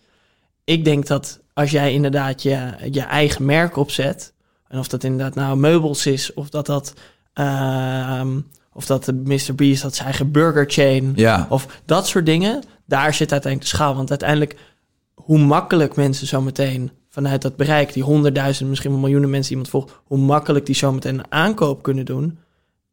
Ik 0.65 0.85
denk 0.85 1.07
dat 1.07 1.41
als 1.53 1.71
jij 1.71 1.93
inderdaad 1.93 2.43
je, 2.43 2.75
je 2.91 3.01
eigen 3.01 3.45
merk 3.45 3.77
opzet, 3.77 4.33
en 4.69 4.79
of 4.79 4.89
dat 4.89 5.05
inderdaad 5.05 5.35
nou 5.35 5.57
meubels 5.57 6.07
is, 6.07 6.35
of 6.35 6.49
dat 6.49 6.67
dat, 6.67 6.95
ehm, 7.33 8.41
of 8.73 8.87
dat 8.87 9.05
de 9.05 9.13
Mr. 9.13 9.55
Beast 9.55 9.83
dat 9.83 9.95
zijn 9.95 10.09
eigen 10.09 10.31
burger 10.31 10.65
chain, 10.69 11.13
ja, 11.15 11.47
of 11.49 11.81
dat 11.85 12.07
soort 12.07 12.27
dingen, 12.27 12.63
daar 12.85 13.15
zit 13.15 13.33
uiteindelijk 13.33 13.71
de 13.71 13.77
schaal. 13.77 13.95
Want 13.95 14.11
uiteindelijk, 14.11 14.57
hoe 15.15 15.39
makkelijk 15.39 15.97
mensen 15.97 16.27
zometeen 16.27 16.91
vanuit 17.09 17.43
dat 17.43 17.57
bereik, 17.57 17.93
die 17.93 18.03
honderdduizend, 18.03 18.69
misschien 18.69 18.91
wel 18.91 19.01
miljoenen 19.01 19.31
mensen 19.31 19.51
iemand 19.51 19.71
volgt, 19.71 20.01
hoe 20.05 20.19
makkelijk 20.19 20.67
die 20.67 20.75
zometeen 20.75 21.19
een 21.19 21.33
aankoop 21.33 21.83
kunnen 21.83 22.05
doen, 22.05 22.39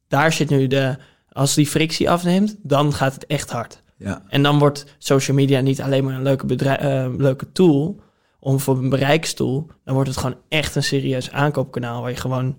daar 0.08 0.34
zit 0.34 0.50
nu 0.50 0.68
de, 0.68 0.98
als 1.34 1.54
die 1.54 1.68
frictie 1.68 2.10
afneemt, 2.10 2.56
dan 2.62 2.94
gaat 2.94 3.14
het 3.14 3.26
echt 3.26 3.52
hard. 3.52 3.82
ja, 3.98 4.22
En 4.28 4.44
dan 4.44 4.60
wordt 4.60 4.86
social 4.98 5.38
media 5.38 5.60
niet 5.60 5.82
alleen 5.82 6.04
maar 6.04 6.16
een 6.16 6.24
leuke, 6.24 6.46
bedrijf, 6.46 6.80
eh, 6.80 7.08
leuke 7.18 7.52
tool 7.52 8.02
om 8.40 8.60
voor 8.60 8.78
een 8.78 8.90
bereikstoel. 8.90 9.68
Dan 9.84 9.94
wordt 9.94 10.10
het 10.10 10.20
gewoon 10.20 10.38
echt 10.50 10.76
een 10.76 10.84
serieus 10.84 11.32
aankoopkanaal 11.32 12.02
waar 12.02 12.12
je 12.12 12.18
gewoon 12.18 12.58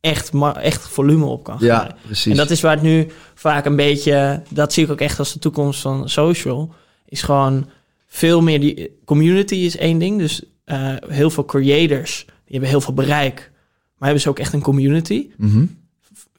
echt, 0.00 0.30
echt 0.54 0.88
volume 0.88 1.24
op 1.24 1.44
kan 1.44 1.56
ja, 1.60 1.78
gooien. 1.78 1.96
precies. 2.02 2.30
En 2.32 2.36
dat 2.36 2.50
is 2.50 2.60
waar 2.60 2.72
het 2.72 2.82
nu 2.82 3.08
vaak 3.34 3.64
een 3.64 3.76
beetje, 3.76 4.42
dat 4.50 4.72
zie 4.72 4.84
ik 4.84 4.90
ook 4.90 5.00
echt 5.00 5.18
als 5.18 5.32
de 5.32 5.38
toekomst 5.38 5.80
van 5.80 6.08
social, 6.08 6.74
is 7.04 7.22
gewoon 7.22 7.68
veel 8.06 8.40
meer 8.40 8.60
die 8.60 8.98
community 9.04 9.54
is 9.54 9.76
één 9.76 9.98
ding. 9.98 10.18
Dus 10.18 10.42
eh, 10.64 10.94
heel 11.08 11.30
veel 11.30 11.44
creators, 11.44 12.24
die 12.26 12.34
hebben 12.50 12.68
heel 12.68 12.80
veel 12.80 12.94
bereik, 12.94 13.50
maar 13.96 14.08
hebben 14.08 14.20
ze 14.20 14.28
ook 14.28 14.38
echt 14.38 14.52
een 14.52 14.62
community. 14.62 15.28
Mhm. 15.36 15.64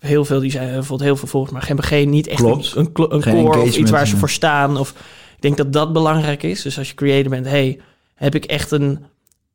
Heel 0.01 0.25
veel 0.25 0.39
die 0.39 0.51
zijn 0.51 0.65
bijvoorbeeld 0.65 1.01
heel 1.01 1.15
veel 1.15 1.27
volgers, 1.27 1.53
maar 1.53 1.81
geen 1.81 2.09
niet 2.09 2.27
echt 2.27 2.41
Klopt. 2.41 2.75
een, 2.75 2.89
een, 2.93 3.13
een 3.13 3.21
core 3.21 3.59
of 3.59 3.77
iets 3.77 3.91
waar 3.91 4.07
ze 4.07 4.17
voor 4.17 4.29
staan. 4.29 4.77
Of 4.77 4.89
ik 5.35 5.41
denk 5.41 5.57
dat 5.57 5.73
dat 5.73 5.93
belangrijk 5.93 6.43
is. 6.43 6.61
Dus 6.61 6.77
als 6.77 6.87
je 6.87 6.95
creator 6.95 7.29
bent, 7.29 7.45
hey, 7.45 7.79
heb 8.15 8.35
ik 8.35 8.45
echt 8.45 8.71
een 8.71 9.05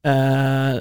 eh, 0.00 0.76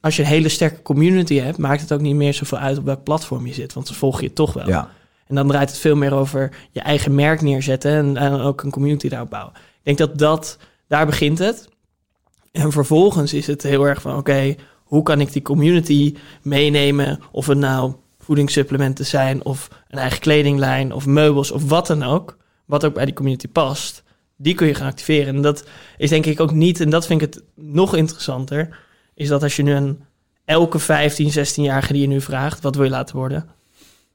als 0.00 0.16
je 0.16 0.22
een 0.22 0.28
hele 0.28 0.48
sterke 0.48 0.82
community 0.82 1.34
hebt, 1.34 1.58
maakt 1.58 1.80
het 1.80 1.92
ook 1.92 2.00
niet 2.00 2.14
meer 2.14 2.34
zoveel 2.34 2.58
uit 2.58 2.78
op 2.78 2.84
welk 2.84 3.04
platform 3.04 3.46
je 3.46 3.54
zit, 3.54 3.72
want 3.72 3.86
dan 3.86 3.96
volg 3.96 4.20
je 4.20 4.32
toch 4.32 4.52
wel. 4.52 4.68
Ja, 4.68 4.90
En 5.26 5.34
dan 5.34 5.48
draait 5.48 5.70
het 5.70 5.78
veel 5.78 5.96
meer 5.96 6.14
over 6.14 6.50
je 6.70 6.80
eigen 6.80 7.14
merk 7.14 7.40
neerzetten 7.40 7.92
en, 7.92 8.16
en 8.16 8.32
ook 8.32 8.62
een 8.62 8.70
community 8.70 9.08
daarop 9.08 9.30
bouwen. 9.30 9.52
Ik 9.54 9.96
denk 9.96 9.98
dat 9.98 10.18
dat, 10.18 10.58
daar 10.86 11.06
begint 11.06 11.38
het. 11.38 11.68
En 12.52 12.72
vervolgens 12.72 13.32
is 13.32 13.46
het 13.46 13.62
heel 13.62 13.84
erg 13.84 14.00
van, 14.00 14.16
oké, 14.16 14.54
hoe 14.84 15.02
kan 15.02 15.20
ik 15.20 15.32
die 15.32 15.42
community 15.42 16.14
meenemen? 16.42 17.20
Of 17.30 17.46
het 17.46 17.58
nou 17.58 17.94
voedingssupplementen 18.32 19.06
zijn, 19.06 19.44
of 19.44 19.68
een 19.88 19.98
eigen 19.98 20.20
kledinglijn, 20.20 20.92
of 20.92 21.06
meubels, 21.06 21.50
of 21.50 21.68
wat 21.68 21.86
dan 21.86 22.02
ook. 22.02 22.36
Wat 22.64 22.84
ook 22.84 22.94
bij 22.94 23.04
die 23.04 23.14
community 23.14 23.48
past. 23.48 24.02
Die 24.36 24.54
kun 24.54 24.66
je 24.66 24.74
gaan 24.74 24.86
activeren. 24.86 25.36
En 25.36 25.42
dat 25.42 25.64
is 25.96 26.08
denk 26.10 26.26
ik 26.26 26.40
ook 26.40 26.52
niet, 26.52 26.80
en 26.80 26.90
dat 26.90 27.06
vind 27.06 27.22
ik 27.22 27.34
het 27.34 27.44
nog 27.54 27.94
interessanter, 27.96 28.78
is 29.14 29.28
dat 29.28 29.42
als 29.42 29.56
je 29.56 29.62
nu 29.62 29.72
een 29.72 30.00
elke 30.44 30.78
15, 30.78 31.30
16-jarige 31.30 31.92
die 31.92 32.02
je 32.02 32.08
nu 32.08 32.20
vraagt, 32.20 32.62
wat 32.62 32.74
wil 32.74 32.84
je 32.84 32.90
laten 32.90 33.16
worden? 33.16 33.46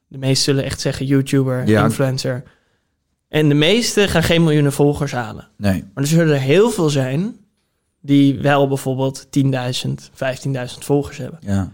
De 0.07 0.17
meesten 0.17 0.43
zullen 0.43 0.63
echt 0.63 0.81
zeggen 0.81 1.05
YouTuber, 1.05 1.67
Ja. 1.67 1.83
influencer. 1.83 2.43
En 3.27 3.47
de 3.49 3.55
meesten 3.55 4.09
gaan 4.09 4.23
geen 4.23 4.43
miljoenen 4.43 4.73
volgers 4.73 5.11
halen. 5.11 5.47
nee, 5.57 5.83
Maar 5.93 6.03
er 6.03 6.09
zullen 6.09 6.33
er 6.33 6.41
heel 6.41 6.69
veel 6.69 6.89
zijn 6.89 7.35
die 8.01 8.39
wel 8.39 8.67
bijvoorbeeld 8.67 9.25
10.000, 9.29 10.09
15.000 10.13 10.83
volgers 10.83 11.17
hebben. 11.17 11.39
ja, 11.41 11.71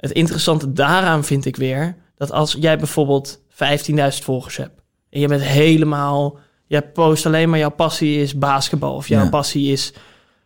Het 0.00 0.10
interessante 0.10 0.72
daaraan 0.72 1.24
vind 1.24 1.44
ik 1.44 1.56
weer 1.56 1.96
dat 2.16 2.32
als 2.32 2.56
jij 2.60 2.78
bijvoorbeeld 2.78 3.40
15.000 3.48 3.96
volgers 4.22 4.56
hebt 4.56 4.80
en 5.10 5.20
je 5.20 5.28
bent 5.28 5.42
helemaal, 5.42 6.38
jij 6.66 6.82
post 6.82 7.26
alleen 7.26 7.50
maar 7.50 7.58
jouw 7.58 7.70
passie 7.70 8.20
is 8.20 8.38
basketbal 8.38 8.94
of 8.94 9.08
jouw 9.08 9.22
Ja. 9.22 9.28
passie 9.28 9.72
is 9.72 9.92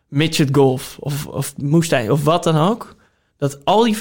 midget 0.07 0.49
golf 0.51 0.97
of, 0.99 1.27
of 1.27 1.57
moestuin 1.57 2.11
of 2.11 2.23
wat 2.23 2.43
dan 2.43 2.57
ook, 2.57 2.95
dat 3.37 3.65
al 3.65 3.83
die 3.83 3.97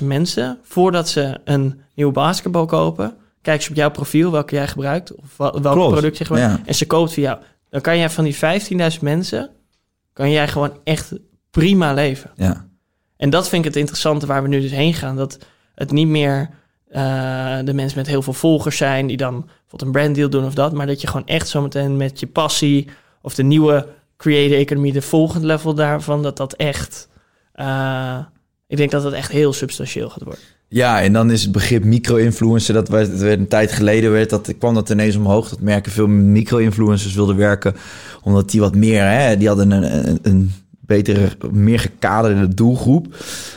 15.000 0.00 0.06
mensen 0.06 0.58
voordat 0.62 1.08
ze 1.08 1.40
een 1.44 1.80
nieuwe 1.94 2.12
basketbal 2.12 2.66
kopen, 2.66 3.16
kijken 3.42 3.64
ze 3.64 3.70
op 3.70 3.76
jouw 3.76 3.90
profiel 3.90 4.30
welke 4.30 4.54
jij 4.54 4.68
gebruikt 4.68 5.14
of 5.14 5.36
welk 5.36 5.62
Klopt, 5.62 5.92
product 5.92 6.18
je 6.18 6.24
gebruikt 6.24 6.58
ja. 6.58 6.66
en 6.66 6.74
ze 6.74 6.86
koopt 6.86 7.12
via 7.12 7.22
jou. 7.22 7.38
Dan 7.68 7.80
kan 7.80 7.98
jij 7.98 8.10
van 8.10 8.24
die 8.24 8.36
15.000 8.96 9.00
mensen 9.00 9.50
kan 10.12 10.30
jij 10.30 10.48
gewoon 10.48 10.78
echt 10.84 11.12
prima 11.50 11.92
leven. 11.92 12.30
ja, 12.34 12.68
En 13.24 13.30
dat 13.30 13.48
vind 13.48 13.64
ik 13.64 13.68
het 13.70 13.80
interessante 13.80 14.26
waar 14.26 14.42
we 14.42 14.48
nu 14.48 14.60
dus 14.60 14.70
heen 14.70 14.94
gaan. 14.94 15.16
Dat 15.16 15.38
het 15.74 15.90
niet 15.90 16.08
meer 16.08 16.50
eh, 16.88 17.58
de 17.64 17.74
mensen 17.74 17.98
met 17.98 18.06
heel 18.06 18.22
veel 18.22 18.32
volgers 18.32 18.76
zijn... 18.76 19.06
die 19.06 19.16
dan 19.16 19.32
bijvoorbeeld 19.40 19.82
een 19.82 19.92
branddeal 19.92 20.30
doen 20.30 20.44
of 20.44 20.54
dat... 20.54 20.72
maar 20.72 20.86
dat 20.86 21.00
je 21.00 21.06
gewoon 21.06 21.26
echt 21.26 21.48
zometeen 21.48 21.96
met 21.96 22.20
je 22.20 22.26
passie... 22.26 22.88
of 23.22 23.34
de 23.34 23.42
nieuwe 23.42 23.86
creator 24.16 24.56
economy, 24.56 24.90
de 24.90 25.02
volgende 25.02 25.46
level 25.46 25.74
daarvan... 25.74 26.22
dat 26.22 26.36
dat 26.36 26.54
echt... 26.54 27.08
eh, 27.52 28.18
ik 28.66 28.76
denk 28.76 28.90
dat 28.90 29.02
dat 29.02 29.12
echt 29.12 29.30
heel 29.30 29.52
substantieel 29.52 30.10
gaat 30.10 30.22
worden. 30.22 30.42
Ja, 30.68 31.02
en 31.02 31.12
dan 31.12 31.30
is 31.30 31.42
het 31.42 31.52
begrip 31.52 31.84
micro-influencer, 31.84 32.74
dat 32.74 32.88
werd, 32.88 33.18
werd 33.18 33.38
een 33.38 33.48
tijd 33.48 33.72
geleden, 33.72 34.10
werd 34.10 34.30
dat, 34.30 34.54
kwam 34.58 34.74
dat 34.74 34.90
ineens 34.90 35.16
omhoog. 35.16 35.48
Dat 35.48 35.60
merken 35.60 35.92
veel 35.92 36.06
micro-influencers 36.06 37.14
wilden 37.14 37.36
werken, 37.36 37.74
omdat 38.22 38.50
die 38.50 38.60
wat 38.60 38.74
meer, 38.74 39.04
hè, 39.04 39.36
die 39.36 39.48
hadden 39.48 39.70
een, 39.70 40.08
een, 40.08 40.18
een 40.22 40.52
betere, 40.86 41.28
meer 41.52 41.78
gekaderde 41.78 42.54
doelgroep. 42.54 43.16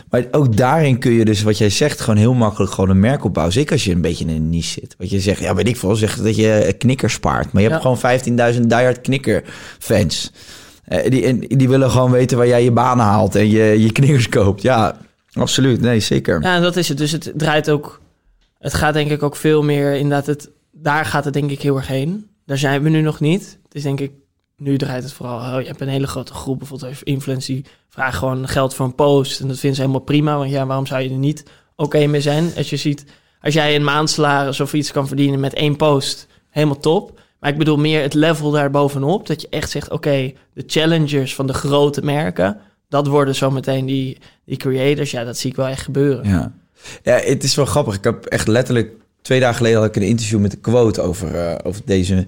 Maar 0.10 0.26
ook 0.32 0.58
daarin 0.58 1.00
kun 1.00 1.12
je 1.12 1.26
dus, 1.26 1.44
wat 1.44 1.58
jij 1.58 1.70
zegt, 1.70 2.00
gewoon 2.00 2.20
heel 2.20 2.34
makkelijk 2.34 2.72
gewoon 2.72 2.90
een 2.90 3.00
merk 3.00 3.24
opbouwen. 3.24 3.54
Zeker 3.54 3.72
als 3.72 3.84
je 3.84 3.92
een 3.92 4.02
beetje 4.02 4.26
in 4.26 4.36
een 4.36 4.50
niche 4.50 4.80
zit. 4.80 4.96
Wat 4.98 5.10
je 5.10 5.20
zegt, 5.20 5.40
ja, 5.40 5.56
weet 5.56 5.68
ik 5.68 5.78
veel, 5.78 5.96
zeg 5.96 6.18
dat 6.18 6.36
je 6.36 6.76
knikkers 6.78 7.14
spaart. 7.14 7.52
Maar 7.52 7.62
je 7.62 7.70
hebt 7.70 7.82
gewoon 7.82 8.56
15.000 8.56 8.62
diehard 8.62 9.02
knikker 9.02 9.44
fans. 9.80 10.32
Eh, 10.84 11.10
die, 11.10 11.58
die 11.58 11.70
willen 11.70 11.92
gewoon 11.92 12.12
weten 12.12 12.38
waar 12.38 12.48
jij 12.48 12.64
je 12.64 12.72
banen 12.72 13.06
haalt 13.06 13.36
en 13.36 13.50
je, 13.50 13.82
je 13.82 13.92
knikkers 13.92 14.30
koopt. 14.30 14.62
Ja, 14.62 14.98
absoluut. 15.34 15.82
Nee, 15.82 16.00
zeker. 16.00 16.42
Ja, 16.42 16.56
en 16.56 16.62
dat 16.62 16.76
is 16.76 16.90
het. 16.90 16.98
Dus 16.98 17.12
het 17.12 17.32
draait 17.36 17.70
ook... 17.70 18.02
Het 18.60 18.74
gaat 18.74 18.94
denk 18.94 19.12
ik 19.12 19.24
ook 19.24 19.36
veel 19.36 19.64
meer 19.64 19.94
inderdaad... 19.94 20.26
Het, 20.26 20.50
daar 20.72 21.06
gaat 21.06 21.26
het 21.26 21.34
denk 21.34 21.52
ik 21.52 21.62
heel 21.62 21.76
erg 21.76 21.88
heen. 21.88 22.28
Daar 22.46 22.58
zijn 22.58 22.84
we 22.84 22.90
nu 22.90 23.02
nog 23.02 23.20
niet. 23.20 23.58
Het 23.64 23.76
is 23.76 23.84
denk 23.84 24.00
ik... 24.00 24.12
Nu 24.58 24.78
draait 24.78 25.04
het 25.04 25.14
vooral... 25.14 25.38
Oh, 25.38 25.62
je 25.62 25.68
hebt 25.68 25.82
een 25.82 25.88
hele 25.88 26.08
grote 26.08 26.34
groep, 26.34 26.58
bijvoorbeeld 26.58 27.04
influencers... 27.04 27.46
die 27.46 27.66
vragen 27.90 28.20
gewoon 28.20 28.48
geld 28.48 28.74
voor 28.74 28.86
een 28.86 28.96
post. 28.96 29.40
En 29.40 29.48
dat 29.48 29.60
vinden 29.60 29.78
ze 29.78 29.86
helemaal 29.86 30.06
prima. 30.06 30.38
Want 30.38 30.52
ja, 30.52 30.66
waarom 30.66 30.86
zou 30.86 31.02
je 31.02 31.10
er 31.10 31.16
niet 31.16 31.44
oké 31.76 32.06
mee 32.06 32.22
zijn? 32.22 32.52
Als 32.58 32.70
je 32.70 32.78
ziet... 32.78 33.06
Als 33.42 33.54
jij 33.54 33.76
een 33.76 33.84
maandsalaris 33.84 34.60
of 34.60 34.74
iets 34.74 34.92
kan 34.92 35.08
verdienen 35.08 35.40
met 35.40 35.54
één 35.54 35.76
post... 35.76 36.28
Helemaal 36.50 36.80
top. 36.80 37.20
Maar 37.40 37.50
ik 37.50 37.58
bedoel 37.58 37.78
meer 37.78 38.02
het 38.02 38.14
level 38.14 38.52
daarbovenop. 38.52 39.28
Dat 39.28 39.42
je 39.42 39.48
echt 39.50 39.70
zegt... 39.70 39.90
Oké, 39.90 40.34
de 40.54 40.64
challengers 40.68 41.36
van 41.36 41.48
de 41.48 41.54
grote 41.54 42.02
merken... 42.02 42.62
Dat 42.90 43.08
worden 43.08 43.36
zometeen 43.36 43.86
die, 43.86 44.18
die 44.46 44.58
creators. 44.58 45.12
Ja, 45.12 45.24
dat 45.24 45.38
zie 45.38 45.50
ik 45.50 45.56
wel 45.56 45.68
echt 45.68 45.82
gebeuren. 45.82 46.30
Ja. 46.30 46.52
ja, 47.04 47.16
het 47.18 47.44
is 47.44 47.56
wel 47.56 47.66
grappig. 47.66 47.96
Ik 47.96 48.04
heb 48.04 48.26
echt 48.26 48.48
letterlijk 48.48 48.92
twee 49.22 49.40
dagen 49.40 49.56
geleden 49.56 49.80
had 49.80 49.88
ik 49.88 49.96
een 49.96 50.02
interview 50.02 50.40
met 50.40 50.52
de 50.52 50.58
quote 50.58 51.02
over, 51.02 51.36
eh, 51.36 51.56
over 51.64 51.82
deze, 51.86 52.28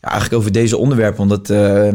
ja, 0.00 0.08
eigenlijk 0.10 0.40
over 0.40 0.52
deze 0.52 0.76
onderwerpen. 0.76 1.22
Omdat 1.22 1.50
eh, 1.50 1.92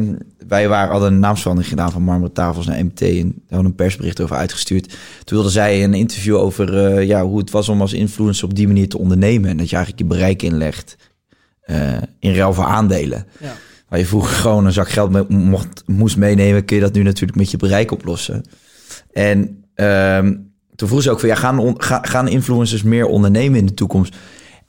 wij 0.48 0.68
waren, 0.68 0.92
hadden 0.92 1.14
een 1.14 1.20
naamsverandering 1.20 1.74
gedaan 1.74 1.92
van 1.92 2.02
Marmeren 2.02 2.34
Tafels 2.34 2.66
naar 2.66 2.86
MT 2.86 3.02
en 3.02 3.18
daar 3.24 3.34
hadden 3.50 3.66
een 3.66 3.76
persbericht 3.76 4.22
over 4.22 4.36
uitgestuurd. 4.36 4.88
Toen 5.24 5.38
wilde 5.38 5.50
zij 5.50 5.84
een 5.84 5.94
interview 5.94 6.36
over 6.36 6.86
eh, 6.86 7.08
ja, 7.08 7.24
hoe 7.24 7.38
het 7.40 7.52
was 7.52 7.70
om 7.70 7.82
als 7.82 7.94
influencer 7.94 8.48
op 8.48 8.56
die 8.56 8.68
manier 8.68 8.90
te 8.90 8.98
ondernemen. 8.98 9.50
En 9.50 9.58
dat 9.58 9.70
je 9.70 9.76
eigenlijk 9.76 10.10
je 10.10 10.16
bereik 10.18 10.42
inlegt 10.42 10.96
eh, 11.62 11.98
in 12.20 12.34
ruil 12.36 12.54
voor 12.54 12.64
aandelen. 12.66 13.26
Ja. 13.40 13.56
Waar 13.90 14.00
je 14.00 14.06
vroeger 14.06 14.36
gewoon 14.36 14.66
een 14.66 14.72
zak 14.72 14.90
geld 14.90 15.12
mee, 15.12 15.24
mocht, 15.28 15.84
moest 15.86 16.18
meenemen, 16.18 16.66
kun 16.66 16.76
je 16.76 16.82
dat 16.82 16.94
nu 16.94 17.04
natuurlijk 17.04 17.38
met 17.38 17.52
je 17.52 17.58
bereik 17.58 17.92
oplossen. 17.92 18.44
En 19.12 19.64
ehm, 19.76 20.36
toen 20.76 20.88
vroeg 20.88 21.02
ze 21.02 21.12
ook 21.12 21.20
van, 21.20 21.30
ja, 21.30 21.36
gaan, 21.36 21.60
on- 21.60 21.82
gaan 21.84 22.28
influencers 22.28 22.84
meer 22.84 23.06
ondernemen 23.06 23.60
in 23.60 23.66
de 23.66 23.74
toekomst? 23.74 24.16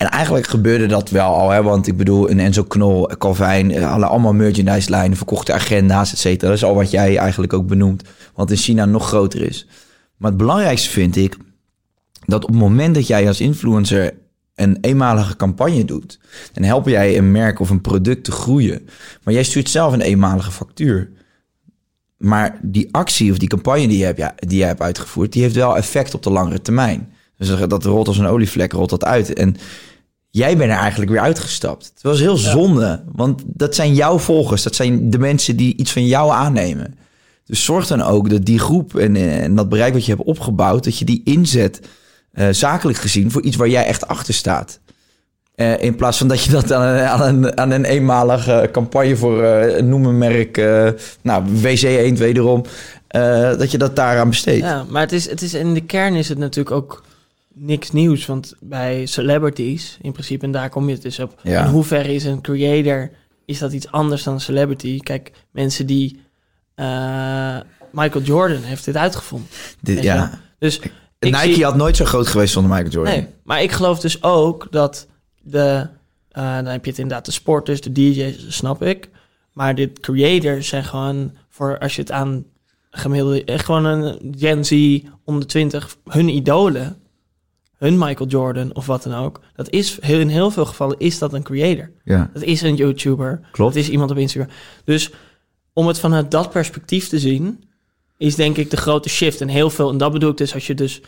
En 0.03 0.09
eigenlijk 0.09 0.47
gebeurde 0.47 0.87
dat 0.87 1.11
wel 1.11 1.35
al, 1.35 1.51
hè? 1.51 1.62
want 1.62 1.87
ik 1.87 1.97
bedoel, 1.97 2.31
een 2.31 2.41
Enzo 2.41 2.65
Knol, 2.65 3.11
Calvin, 3.19 3.71
eh, 3.71 3.88
hadden 3.88 4.09
allemaal 4.09 4.33
merchandise 4.33 4.91
lijnen, 4.91 5.17
verkochte 5.17 5.53
agenda's, 5.53 6.12
et 6.12 6.19
cetera. 6.19 6.49
Dat 6.49 6.57
is 6.57 6.65
al 6.65 6.75
wat 6.75 6.91
jij 6.91 7.17
eigenlijk 7.17 7.53
ook 7.53 7.67
benoemt, 7.67 8.03
want 8.35 8.51
in 8.51 8.57
China 8.57 8.85
nog 8.85 9.07
groter 9.07 9.43
is. 9.43 9.67
Maar 10.17 10.31
het 10.31 10.38
belangrijkste 10.38 10.91
vind 10.91 11.17
ik, 11.17 11.37
dat 12.25 12.43
op 12.43 12.51
het 12.51 12.59
moment 12.59 12.95
dat 12.95 13.07
jij 13.07 13.27
als 13.27 13.41
influencer 13.41 14.15
een 14.55 14.79
eenmalige 14.81 15.37
campagne 15.37 15.85
doet, 15.85 16.19
dan 16.53 16.65
help 16.65 16.87
jij 16.87 17.19
een 17.19 17.33
merk 17.33 17.61
of 17.61 17.71
een 17.71 17.81
product 17.81 18.25
te 18.25 18.33
groeien. 18.33 18.88
Maar 19.23 19.35
jij 19.35 19.43
stuurt 19.43 19.71
zelf 19.71 19.93
een 19.93 20.01
eenmalige 20.01 20.51
factuur. 20.51 21.11
Maar 22.17 22.59
die 22.62 22.88
actie 22.91 23.31
of 23.31 23.38
die 23.38 23.49
campagne 23.49 23.88
die 23.88 23.99
je 23.99 24.05
hebt, 24.05 24.19
ja, 24.19 24.35
die 24.37 24.59
je 24.59 24.65
hebt 24.65 24.81
uitgevoerd, 24.81 25.33
die 25.33 25.43
heeft 25.43 25.55
wel 25.55 25.77
effect 25.77 26.15
op 26.15 26.23
de 26.23 26.31
langere 26.31 26.62
termijn. 26.62 27.12
Dus 27.37 27.69
dat 27.69 27.85
rolt 27.85 28.09
als 28.09 28.19
een 28.19 28.27
olievlek, 28.27 28.73
rolt 28.73 28.91
dat 28.91 29.05
uit. 29.05 29.33
En 29.33 29.57
jij 30.33 30.57
bent 30.57 30.71
er 30.71 30.79
eigenlijk 30.79 31.11
weer 31.11 31.21
uitgestapt. 31.21 31.90
Het 31.95 32.03
was 32.03 32.21
heel 32.21 32.37
zonde, 32.37 33.03
want 33.12 33.42
dat 33.47 33.75
zijn 33.75 33.95
jouw 33.95 34.18
volgers. 34.18 34.62
Dat 34.62 34.75
zijn 34.75 35.11
de 35.11 35.18
mensen 35.18 35.57
die 35.57 35.77
iets 35.77 35.92
van 35.92 36.07
jou 36.07 36.33
aannemen. 36.33 36.99
Dus 37.47 37.64
zorg 37.64 37.87
dan 37.87 38.03
ook 38.03 38.31
dat 38.31 38.45
die 38.45 38.59
groep 38.59 38.97
en, 38.97 39.16
en 39.16 39.55
dat 39.55 39.68
bereik 39.68 39.92
wat 39.92 40.05
je 40.05 40.12
hebt 40.12 40.27
opgebouwd, 40.27 40.85
dat 40.85 40.99
je 40.99 41.05
die 41.05 41.21
inzet, 41.25 41.81
eh, 42.33 42.49
zakelijk 42.51 42.99
gezien, 42.99 43.31
voor 43.31 43.42
iets 43.42 43.57
waar 43.57 43.68
jij 43.68 43.85
echt 43.85 44.09
achter 44.09 44.35
staat. 44.35 44.81
Eh, 45.55 45.83
in 45.83 45.97
plaats 45.97 46.18
van 46.18 46.29
dat 46.29 46.45
je 46.45 46.51
dat 46.51 46.73
aan 46.73 46.83
een, 46.83 47.07
aan 47.07 47.23
een, 47.23 47.59
aan 47.59 47.71
een 47.71 47.85
eenmalige 47.85 48.68
campagne 48.73 49.16
voor 49.16 49.42
eh 49.42 49.83
noem 49.83 50.07
een 50.07 50.18
merk, 50.18 50.59
eh, 50.59 50.88
nou 51.23 51.45
WC 51.61 51.83
Eend 51.83 52.18
wederom, 52.18 52.62
eh, 53.09 53.59
dat 53.59 53.71
je 53.71 53.79
dat 53.79 53.97
daaraan 53.97 54.29
besteedt. 54.29 54.64
Ja, 54.64 54.85
maar 54.88 55.03
het 55.03 55.12
is, 55.12 55.31
het 55.31 55.42
is, 55.42 55.55
in 55.55 55.75
de 55.75 55.81
kern 55.81 56.14
is 56.14 56.29
het 56.29 56.38
natuurlijk 56.38 56.77
ook 56.77 57.03
niks 57.55 57.91
nieuws. 57.91 58.27
Want 58.27 58.55
bij 58.61 59.07
celebrities, 59.07 59.99
in 60.03 60.12
principe, 60.12 60.45
en 60.45 60.51
daar 60.53 60.69
kom 60.71 60.87
je 60.88 60.93
het 60.95 61.03
dus 61.03 61.19
op. 61.19 61.41
Ja. 61.43 61.65
In 61.65 61.71
hoeverre 61.71 62.15
is 62.15 62.25
een 62.25 62.41
creator, 62.41 63.11
is 63.45 63.59
dat 63.59 63.73
iets 63.73 63.91
anders 63.91 64.23
dan 64.23 64.35
een 64.35 64.41
celebrity? 64.41 64.99
Kijk, 64.99 65.33
mensen 65.51 65.87
die... 65.87 66.21
eh, 66.75 67.59
Michael 67.93 68.25
Jordan 68.25 68.62
heeft 68.62 68.85
dit 68.85 68.97
uitgevonden. 68.97 69.49
Dit, 69.81 70.03
ja. 70.03 70.41
Dus 70.59 70.79
ik 70.79 70.93
Nike 71.19 71.53
zie- 71.55 71.65
had 71.65 71.77
nooit 71.77 71.97
zo 71.97 72.05
groot 72.05 72.27
geweest 72.27 72.53
zonder 72.53 72.71
Michael 72.73 72.91
Jordan. 72.93 73.15
Nee, 73.15 73.27
maar 73.45 73.62
ik 73.62 73.73
geloof 73.73 74.01
dus 74.01 74.23
ook 74.23 74.67
dat 74.71 75.07
de... 75.43 75.87
eh, 76.31 76.55
dan 76.55 76.67
heb 76.67 76.85
je 76.85 76.91
het 76.91 77.01
inderdaad 77.01 77.25
de 77.25 77.33
sporters, 77.33 77.81
de 77.81 77.93
DJ's, 77.93 78.57
snap 78.57 78.83
ik. 78.83 79.09
Maar 79.53 79.75
de 79.75 79.93
creators 79.93 80.69
zijn 80.69 80.85
gewoon 80.85 81.33
voor 81.49 81.79
als 81.79 81.95
je 81.95 82.01
het 82.01 82.11
aan 82.11 82.45
gemiddelde... 82.91 83.45
Echt 83.45 83.65
gewoon 83.65 83.85
een 83.85 84.35
Gen 84.38 84.65
Z 84.65 85.01
onder 85.25 85.47
20, 85.47 85.97
hun 86.05 86.29
idolen, 86.29 86.97
hun 87.83 87.99
Michael 87.99 88.29
Jordan 88.29 88.75
of 88.75 88.87
wat 88.87 89.03
dan 89.03 89.14
ook. 89.14 89.40
Dat 89.55 89.71
is 89.71 89.99
heel, 90.01 90.21
in 90.21 90.29
heel 90.29 90.51
veel 90.51 90.64
gevallen 90.64 90.99
is 90.99 91.18
dat 91.18 91.33
een 91.33 91.42
creator. 91.42 91.90
Ja, 92.05 92.31
Dat 92.33 92.42
is 92.42 92.62
een 92.62 92.75
YouTuber. 92.75 93.40
klopt. 93.53 93.75
Dat 93.75 93.83
is 93.83 93.88
iemand 93.90 94.11
op 94.11 94.16
Instagram. 94.16 94.51
Dus 94.85 95.11
om 95.73 95.87
het 95.87 95.99
vanuit 95.99 96.31
dat 96.31 96.51
perspectief 96.51 97.09
te 97.09 97.18
zien, 97.18 97.64
is 98.16 98.35
denk 98.35 98.57
ik 98.57 98.71
de 98.71 98.77
grote 98.77 99.09
shift. 99.09 99.40
En 99.40 99.49
heel 99.49 99.71
veel, 99.71 99.90
en 99.90 99.99
dat 99.99 100.12
bedoel 100.12 100.31
ik 100.31 100.37
dus 100.37 100.55
als 100.55 100.66
je 100.66 100.75
dus 100.75 101.01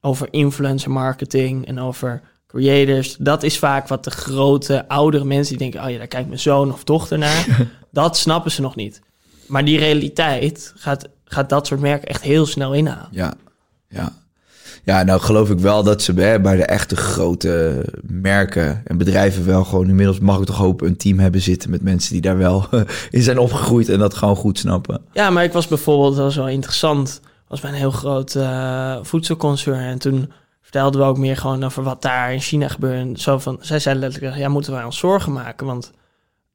over 0.00 0.28
influencer 0.30 0.90
marketing 0.90 1.66
en 1.66 1.78
over 1.80 2.20
creators, 2.46 3.16
dat 3.18 3.42
is 3.42 3.58
vaak 3.58 3.88
wat 3.88 4.04
de 4.04 4.10
grote, 4.10 4.88
oudere 4.88 5.24
mensen 5.24 5.58
die 5.58 5.70
denken, 5.70 5.86
oh 5.88 5.92
ja, 5.92 5.98
daar 5.98 6.06
kijkt 6.06 6.28
mijn 6.28 6.40
zoon 6.40 6.72
of 6.72 6.84
dochter 6.84 7.18
naar. 7.18 7.68
dat 7.90 8.16
snappen 8.16 8.50
ze 8.50 8.60
nog 8.60 8.76
niet. 8.76 9.00
Maar 9.46 9.64
die 9.64 9.78
realiteit 9.78 10.72
gaat, 10.76 11.08
gaat 11.24 11.48
dat 11.48 11.66
soort 11.66 11.80
merken 11.80 12.08
echt 12.08 12.22
heel 12.22 12.46
snel 12.46 12.74
inhalen. 12.74 13.08
Ja, 13.10 13.34
ja. 13.88 14.12
Ja, 14.88 15.02
nou 15.02 15.20
geloof 15.20 15.50
ik 15.50 15.58
wel 15.58 15.82
dat 15.82 16.02
ze 16.02 16.12
bij, 16.12 16.40
bij 16.40 16.56
de 16.56 16.64
echte 16.64 16.96
grote 16.96 17.84
merken 18.02 18.82
en 18.84 18.98
bedrijven 18.98 19.46
wel 19.46 19.64
gewoon 19.64 19.88
inmiddels, 19.88 20.18
mag 20.18 20.38
ik 20.38 20.44
toch 20.44 20.56
hopen, 20.56 20.86
een 20.86 20.96
team 20.96 21.18
hebben 21.18 21.40
zitten 21.40 21.70
met 21.70 21.82
mensen 21.82 22.12
die 22.12 22.20
daar 22.20 22.38
wel 22.38 22.66
in 23.10 23.22
zijn 23.22 23.38
opgegroeid 23.38 23.88
en 23.88 23.98
dat 23.98 24.14
gewoon 24.14 24.36
goed 24.36 24.58
snappen. 24.58 25.00
Ja, 25.12 25.30
maar 25.30 25.44
ik 25.44 25.52
was 25.52 25.66
bijvoorbeeld, 25.66 26.14
dat 26.14 26.24
was 26.24 26.36
wel 26.36 26.48
interessant, 26.48 27.20
was 27.48 27.60
bij 27.60 27.70
een 27.70 27.76
heel 27.76 27.90
groot 27.90 28.38
voedselconcern. 29.06 29.80
En 29.80 29.98
toen 29.98 30.32
vertelden 30.62 31.00
we 31.00 31.06
ook 31.06 31.18
meer 31.18 31.36
gewoon 31.36 31.64
over 31.64 31.82
wat 31.82 32.02
daar 32.02 32.32
in 32.32 32.40
China 32.40 32.68
gebeurde. 32.68 32.98
En 32.98 33.16
Zo 33.16 33.38
van, 33.38 33.58
zij 33.60 33.78
zeiden 33.78 34.04
letterlijk, 34.04 34.36
ja, 34.36 34.48
moeten 34.48 34.72
wij 34.72 34.84
ons 34.84 34.98
zorgen 34.98 35.32
maken? 35.32 35.66
Want 35.66 35.92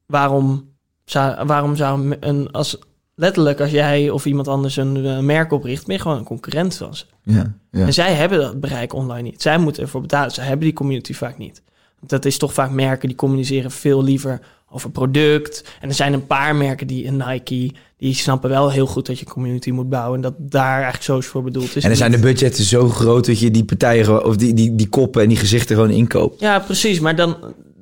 waarom 0.06 0.68
zou, 1.04 1.46
waarom 1.46 1.76
zou 1.76 2.16
een, 2.20 2.50
als, 2.52 2.78
letterlijk 3.14 3.60
als 3.60 3.70
jij 3.70 4.10
of 4.10 4.26
iemand 4.26 4.48
anders 4.48 4.76
een 4.76 5.06
eh, 5.06 5.18
merk 5.18 5.52
opricht, 5.52 5.86
je 5.86 5.98
gewoon 5.98 6.18
een 6.18 6.24
concurrent 6.24 6.74
ze. 6.74 7.04
Ja, 7.24 7.54
ja. 7.70 7.86
En 7.86 7.92
zij 7.94 8.14
hebben 8.14 8.38
dat 8.38 8.60
bereik 8.60 8.92
online 8.92 9.22
niet. 9.22 9.42
Zij 9.42 9.58
moeten 9.58 9.82
ervoor 9.82 10.00
betalen. 10.00 10.30
Zij 10.30 10.44
hebben 10.44 10.64
die 10.64 10.74
community 10.74 11.14
vaak 11.14 11.38
niet. 11.38 11.62
Dat 12.06 12.24
is 12.24 12.38
toch 12.38 12.52
vaak 12.52 12.70
merken 12.70 13.08
die 13.08 13.16
communiceren 13.16 13.70
veel 13.70 14.02
liever 14.02 14.40
over 14.70 14.90
product. 14.90 15.64
En 15.80 15.88
er 15.88 15.94
zijn 15.94 16.12
een 16.12 16.26
paar 16.26 16.56
merken 16.56 16.86
die 16.86 17.06
een 17.06 17.16
Nike, 17.16 17.70
die 17.96 18.14
snappen 18.14 18.50
wel 18.50 18.70
heel 18.70 18.86
goed 18.86 19.06
dat 19.06 19.18
je 19.18 19.24
community 19.26 19.70
moet 19.70 19.88
bouwen. 19.88 20.14
En 20.16 20.20
dat 20.22 20.34
daar 20.38 20.72
eigenlijk 20.74 21.02
social 21.02 21.32
voor 21.32 21.42
bedoeld 21.42 21.76
is. 21.76 21.82
En 21.82 21.88
dan 21.88 21.98
zijn 21.98 22.10
de 22.10 22.18
budgetten 22.18 22.64
zo 22.64 22.88
groot 22.88 23.26
dat 23.26 23.38
je 23.38 23.50
die 23.50 23.64
partijen 23.64 24.04
gewoon- 24.04 24.24
of 24.24 24.36
die, 24.36 24.54
die, 24.54 24.74
die 24.74 24.88
koppen 24.88 25.22
en 25.22 25.28
die 25.28 25.36
gezichten 25.36 25.76
gewoon 25.76 25.90
inkoopt. 25.90 26.40
Ja, 26.40 26.58
precies. 26.58 27.00
Maar 27.00 27.16
dan 27.16 27.36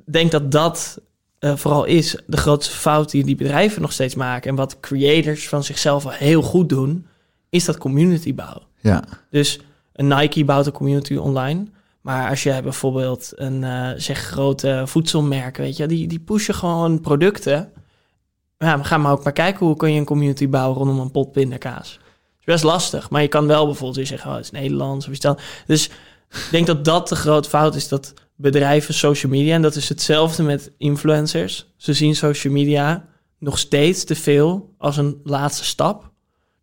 denk 0.05 0.31
dat 0.31 0.51
dat 0.51 1.01
eh, 1.39 1.55
vooral 1.55 1.85
is 1.85 2.17
de 2.27 2.37
grootste 2.37 2.75
fout 2.75 3.11
die 3.11 3.23
die 3.23 3.35
bedrijven 3.35 3.81
nog 3.81 3.91
steeds 3.91 4.15
maken. 4.15 4.49
En 4.49 4.55
wat 4.55 4.79
creators 4.79 5.47
van 5.47 5.63
zichzelf 5.63 6.05
al 6.05 6.11
heel 6.11 6.41
goed 6.41 6.69
doen, 6.69 7.05
is 7.49 7.65
dat 7.65 7.77
community 7.77 8.33
bouwen. 8.35 8.61
Ja, 8.83 9.03
Dus 9.29 9.59
een 9.93 10.07
Nike 10.07 10.45
bouwt 10.45 10.65
een 10.65 10.71
community 10.71 11.15
online. 11.15 11.65
Maar 12.01 12.29
als 12.29 12.43
jij 12.43 12.63
bijvoorbeeld 12.63 13.31
een 13.35 13.63
eh, 13.63 13.89
zeg 13.97 14.19
grote 14.19 14.83
voedselmerken, 14.85 15.63
weet 15.63 15.77
je, 15.77 15.85
die, 15.85 16.07
die 16.07 16.19
pushen 16.19 16.55
gewoon 16.55 17.01
producten. 17.01 17.71
Ja, 18.57 18.77
we 18.77 18.83
gaan 18.83 19.01
maar 19.01 19.11
ook 19.11 19.23
maar 19.23 19.33
kijken 19.33 19.65
hoe 19.65 19.75
kun 19.75 19.93
je 19.93 19.99
een 19.99 20.05
community 20.05 20.49
bouwen 20.49 20.77
rondom 20.77 20.99
een 20.99 21.11
pot 21.11 21.31
pindakaas. 21.31 21.91
Het 21.91 22.39
is 22.39 22.45
best 22.45 22.63
lastig, 22.63 23.09
maar 23.09 23.21
je 23.21 23.27
kan 23.27 23.47
wel 23.47 23.65
bijvoorbeeld 23.65 23.95
weer 23.95 24.07
zeggen, 24.07 24.29
oh, 24.29 24.35
het 24.35 24.45
is 24.45 24.51
Nederlands 24.51 25.05
of 25.05 25.11
iets 25.11 25.21
dan. 25.21 25.39
Dus 25.65 25.87
ik 26.29 26.47
denk 26.51 26.67
dat 26.67 26.85
dat 26.85 27.07
de 27.07 27.15
grote 27.15 27.49
fout 27.49 27.75
is, 27.75 27.87
dat 27.87 28.13
bedrijven 28.35 28.93
social 28.93 29.31
media, 29.31 29.55
en 29.55 29.61
dat 29.61 29.75
is 29.75 29.89
hetzelfde 29.89 30.43
met 30.43 30.71
influencers. 30.77 31.73
Ze 31.77 31.93
zien 31.93 32.15
social 32.15 32.53
media 32.53 33.05
nog 33.39 33.57
steeds 33.57 34.03
te 34.03 34.15
veel 34.15 34.73
als 34.77 34.97
een 34.97 35.19
laatste 35.23 35.65
stap. 35.65 36.11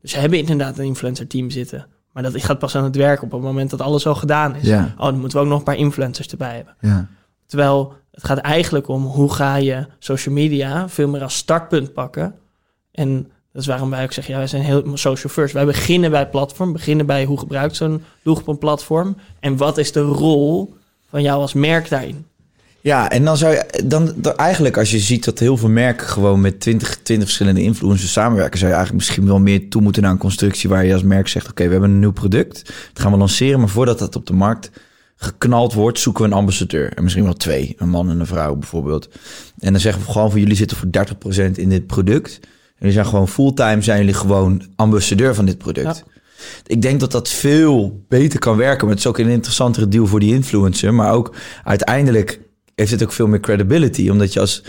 Dus 0.01 0.11
ze 0.11 0.19
hebben 0.19 0.39
inderdaad 0.39 0.79
een 0.79 0.85
influencer 0.85 1.27
team 1.27 1.51
zitten. 1.51 1.87
Maar 2.13 2.23
dat 2.23 2.43
gaat 2.43 2.59
pas 2.59 2.77
aan 2.77 2.85
het 2.85 2.97
werk 2.97 3.23
op 3.23 3.31
het 3.33 3.41
moment 3.41 3.71
dat 3.71 3.81
alles 3.81 4.07
al 4.07 4.15
gedaan 4.15 4.57
is. 4.57 4.67
ja, 4.67 4.95
Oh, 4.99 5.05
dan 5.05 5.19
moeten 5.19 5.39
we 5.39 5.45
ook 5.45 5.51
nog 5.51 5.59
een 5.59 5.65
paar 5.65 5.77
influencers 5.77 6.29
erbij 6.29 6.55
hebben. 6.57 6.75
ja. 6.81 7.07
Terwijl 7.47 7.93
het 8.11 8.25
gaat 8.25 8.39
eigenlijk 8.39 8.89
om 8.89 9.05
hoe 9.05 9.33
ga 9.33 9.57
je 9.57 9.87
social 9.99 10.35
media 10.35 10.89
veel 10.89 11.09
meer 11.09 11.23
als 11.23 11.37
startpunt 11.37 11.93
pakken. 11.93 12.35
En 12.93 13.23
dat 13.53 13.63
is 13.63 13.67
waarom 13.69 13.91
wij 13.91 14.03
ook 14.05 14.13
zeggen, 14.13 14.33
ja, 14.33 14.39
wij 14.39 14.49
zijn 14.49 14.63
heel 14.63 14.97
social 14.97 15.33
first. 15.33 15.55
Wij 15.55 15.65
beginnen 15.65 16.11
bij 16.11 16.21
het 16.21 16.31
platform, 16.31 16.73
beginnen 16.73 17.07
bij 17.07 17.25
hoe 17.25 17.39
gebruikt 17.39 17.77
zo'n 17.77 18.03
doelgroep 18.23 18.49
een 18.49 18.59
platform. 18.59 19.17
En 19.41 19.57
wat 19.57 19.79
is 19.79 19.93
de 19.93 20.01
rol 20.01 20.75
van 21.09 21.23
jou 21.23 21.41
als 21.41 21.53
merk 21.53 21.89
daarin? 21.89 22.27
Ja, 22.83 23.11
en 23.11 23.25
dan 23.25 23.37
zou 23.37 23.55
je 23.55 23.83
dan, 23.85 24.13
dan 24.17 24.37
eigenlijk 24.37 24.77
als 24.77 24.91
je 24.91 24.99
ziet 24.99 25.25
dat 25.25 25.39
heel 25.39 25.57
veel 25.57 25.69
merken 25.69 26.07
gewoon 26.07 26.41
met 26.41 26.61
20, 26.61 26.97
20 27.03 27.27
verschillende 27.27 27.63
influencers 27.63 28.13
samenwerken, 28.13 28.59
zou 28.59 28.71
je 28.71 28.77
eigenlijk 28.77 29.07
misschien 29.07 29.27
wel 29.27 29.41
meer 29.41 29.69
toe 29.69 29.83
moeten 29.83 30.03
naar 30.03 30.11
een 30.11 30.19
constructie 30.19 30.69
waar 30.69 30.85
je 30.85 30.93
als 30.93 31.03
merk 31.03 31.29
zegt: 31.29 31.49
Oké, 31.51 31.65
we 31.65 31.71
hebben 31.71 31.91
een 31.91 31.99
nieuw 31.99 32.13
product, 32.13 32.65
dat 32.65 33.03
gaan 33.03 33.13
we 33.13 33.19
lanceren, 33.19 33.59
maar 33.59 33.69
voordat 33.69 33.99
dat 33.99 34.17
op 34.17 34.27
de 34.27 34.33
markt 34.33 34.71
geknald 35.17 35.73
wordt, 35.73 35.99
zoeken 35.99 36.23
we 36.23 36.29
een 36.29 36.37
ambassadeur. 36.37 36.93
En 36.93 37.03
misschien 37.03 37.25
wel 37.25 37.35
twee, 37.35 37.75
een 37.79 37.89
man 37.89 38.11
en 38.11 38.21
een 38.21 38.27
vrouw 38.27 38.55
bijvoorbeeld. 38.55 39.09
En 39.59 39.73
dan 39.73 39.81
zeggen 39.81 40.03
we 40.03 40.13
gewoon 40.13 40.31
van 40.31 40.41
jullie 40.41 40.57
zitten 40.57 40.77
voor 40.77 40.89
30% 41.49 41.51
in 41.55 41.69
dit 41.69 41.87
product. 41.87 42.39
En 42.43 42.49
jullie 42.79 42.95
zijn 42.95 43.07
gewoon 43.07 43.29
fulltime, 43.29 43.83
zijn 43.83 43.99
jullie 43.99 44.15
gewoon 44.15 44.63
ambassadeur 44.77 45.35
van 45.35 45.45
dit 45.45 45.59
product. 45.59 46.05
Ik 46.67 46.83
denk 46.83 47.01
dat 47.01 47.13
dat 47.13 47.29
veel 47.29 48.05
beter 48.09 48.39
kan 48.39 48.57
werken. 48.57 48.81
Maar 48.87 48.95
het 48.95 49.05
is 49.05 49.11
ook 49.11 49.19
een 49.19 49.29
interessantere 49.29 49.89
deal 49.89 50.07
voor 50.07 50.21
die 50.21 50.35
influencer. 50.35 50.95
Maar 50.95 51.13
ook 51.13 51.35
uiteindelijk 51.65 52.41
heeft 52.81 52.91
het 52.91 53.03
ook 53.03 53.13
veel 53.13 53.27
meer 53.27 53.41
credibility. 53.41 54.09
Omdat 54.09 54.33
je 54.33 54.41
als... 54.41 54.63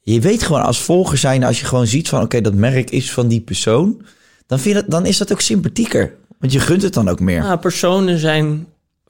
Je 0.00 0.20
weet 0.20 0.42
gewoon 0.42 0.62
als 0.62 0.82
volger 0.82 1.18
zijn, 1.18 1.44
als 1.44 1.60
je 1.60 1.66
gewoon 1.66 1.86
ziet 1.86 2.08
van... 2.08 2.22
oké, 2.22 2.40
dat 2.40 2.54
merk 2.54 2.90
is 2.90 3.12
van 3.12 3.28
die 3.28 3.40
persoon... 3.40 4.02
Dan, 4.46 4.60
vind 4.60 4.76
je 4.76 4.82
dat, 4.82 4.90
dan 4.90 5.06
is 5.06 5.18
dat 5.18 5.32
ook 5.32 5.40
sympathieker. 5.40 6.14
Want 6.38 6.52
je 6.52 6.60
gunt 6.60 6.82
het 6.82 6.94
dan 6.94 7.08
ook 7.08 7.20
meer. 7.20 7.40
Nou, 7.40 7.58
personen 7.58 8.18
zijn 8.18 8.66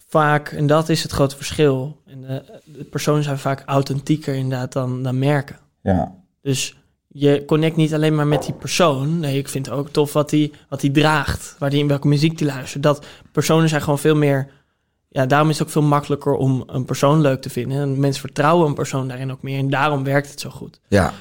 vaak, 0.08 0.48
en 0.48 0.66
dat 0.66 0.88
is 0.88 1.02
het 1.02 1.12
grote 1.12 1.36
verschil. 1.36 2.00
En 2.06 2.20
de, 2.20 2.42
de 2.64 2.84
personen 2.84 3.22
zijn 3.22 3.38
vaak 3.38 3.62
authentieker 3.66 4.34
inderdaad 4.34 4.72
dan, 4.72 5.02
dan 5.02 5.18
merken. 5.18 5.58
Ja. 5.82 6.14
Dus 6.42 6.76
je 7.08 7.44
connect 7.46 7.76
niet 7.76 7.94
alleen 7.94 8.14
maar 8.14 8.26
met 8.26 8.44
die 8.44 8.54
persoon. 8.54 9.18
Nee, 9.20 9.38
ik 9.38 9.48
vind 9.48 9.66
het 9.66 9.74
ook 9.74 9.88
tof 9.88 10.12
wat 10.12 10.30
hij 10.30 10.52
wat 10.68 10.80
die 10.80 10.90
draagt. 10.90 11.56
Waar 11.58 11.70
die 11.70 11.80
in 11.80 11.88
welke 11.88 12.08
muziek 12.08 12.38
die 12.38 12.46
luistert. 12.46 12.82
Dat 12.82 13.06
personen 13.32 13.68
zijn 13.68 13.82
gewoon 13.82 13.98
veel 13.98 14.16
meer. 14.16 14.48
Ja, 15.12 15.26
daarom 15.26 15.48
is 15.50 15.58
het 15.58 15.66
ook 15.66 15.72
veel 15.72 15.82
makkelijker 15.82 16.34
om 16.34 16.62
een 16.66 16.84
persoon 16.84 17.20
leuk 17.20 17.40
te 17.42 17.50
vinden. 17.50 17.78
En 17.80 18.00
mensen 18.00 18.20
vertrouwen 18.20 18.68
een 18.68 18.74
persoon 18.74 19.08
daarin 19.08 19.32
ook 19.32 19.42
meer. 19.42 19.58
En 19.58 19.70
daarom 19.70 20.04
werkt 20.04 20.30
het 20.30 20.40
zo 20.40 20.50
goed. 20.50 20.80
Ja. 20.88 21.12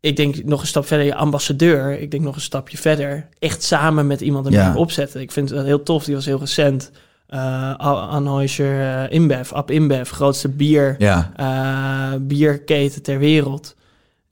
Ik 0.00 0.16
denk 0.16 0.44
nog 0.44 0.60
een 0.60 0.66
stap 0.66 0.86
verder, 0.86 1.06
je 1.06 1.14
ambassadeur. 1.14 2.00
Ik 2.00 2.10
denk 2.10 2.22
nog 2.22 2.34
een 2.34 2.40
stapje 2.40 2.76
verder. 2.78 3.28
Echt 3.38 3.62
samen 3.62 4.06
met 4.06 4.20
iemand 4.20 4.46
een 4.46 4.52
Ja. 4.52 4.74
opzetten. 4.76 5.20
Ik 5.20 5.32
vind 5.32 5.50
het 5.50 5.64
heel 5.64 5.82
tof. 5.82 6.04
Die 6.04 6.14
was 6.14 6.24
heel 6.24 6.38
recent. 6.38 6.90
Uh, 7.28 7.74
Anheuser 7.76 8.80
uh, 8.80 9.12
InBev, 9.12 9.52
Ab 9.52 9.70
InBev, 9.70 10.10
grootste 10.10 10.48
bier, 10.48 10.94
Ja. 10.98 11.32
eh, 11.36 12.20
bierketen 12.20 13.02
ter 13.02 13.18
wereld. 13.18 13.74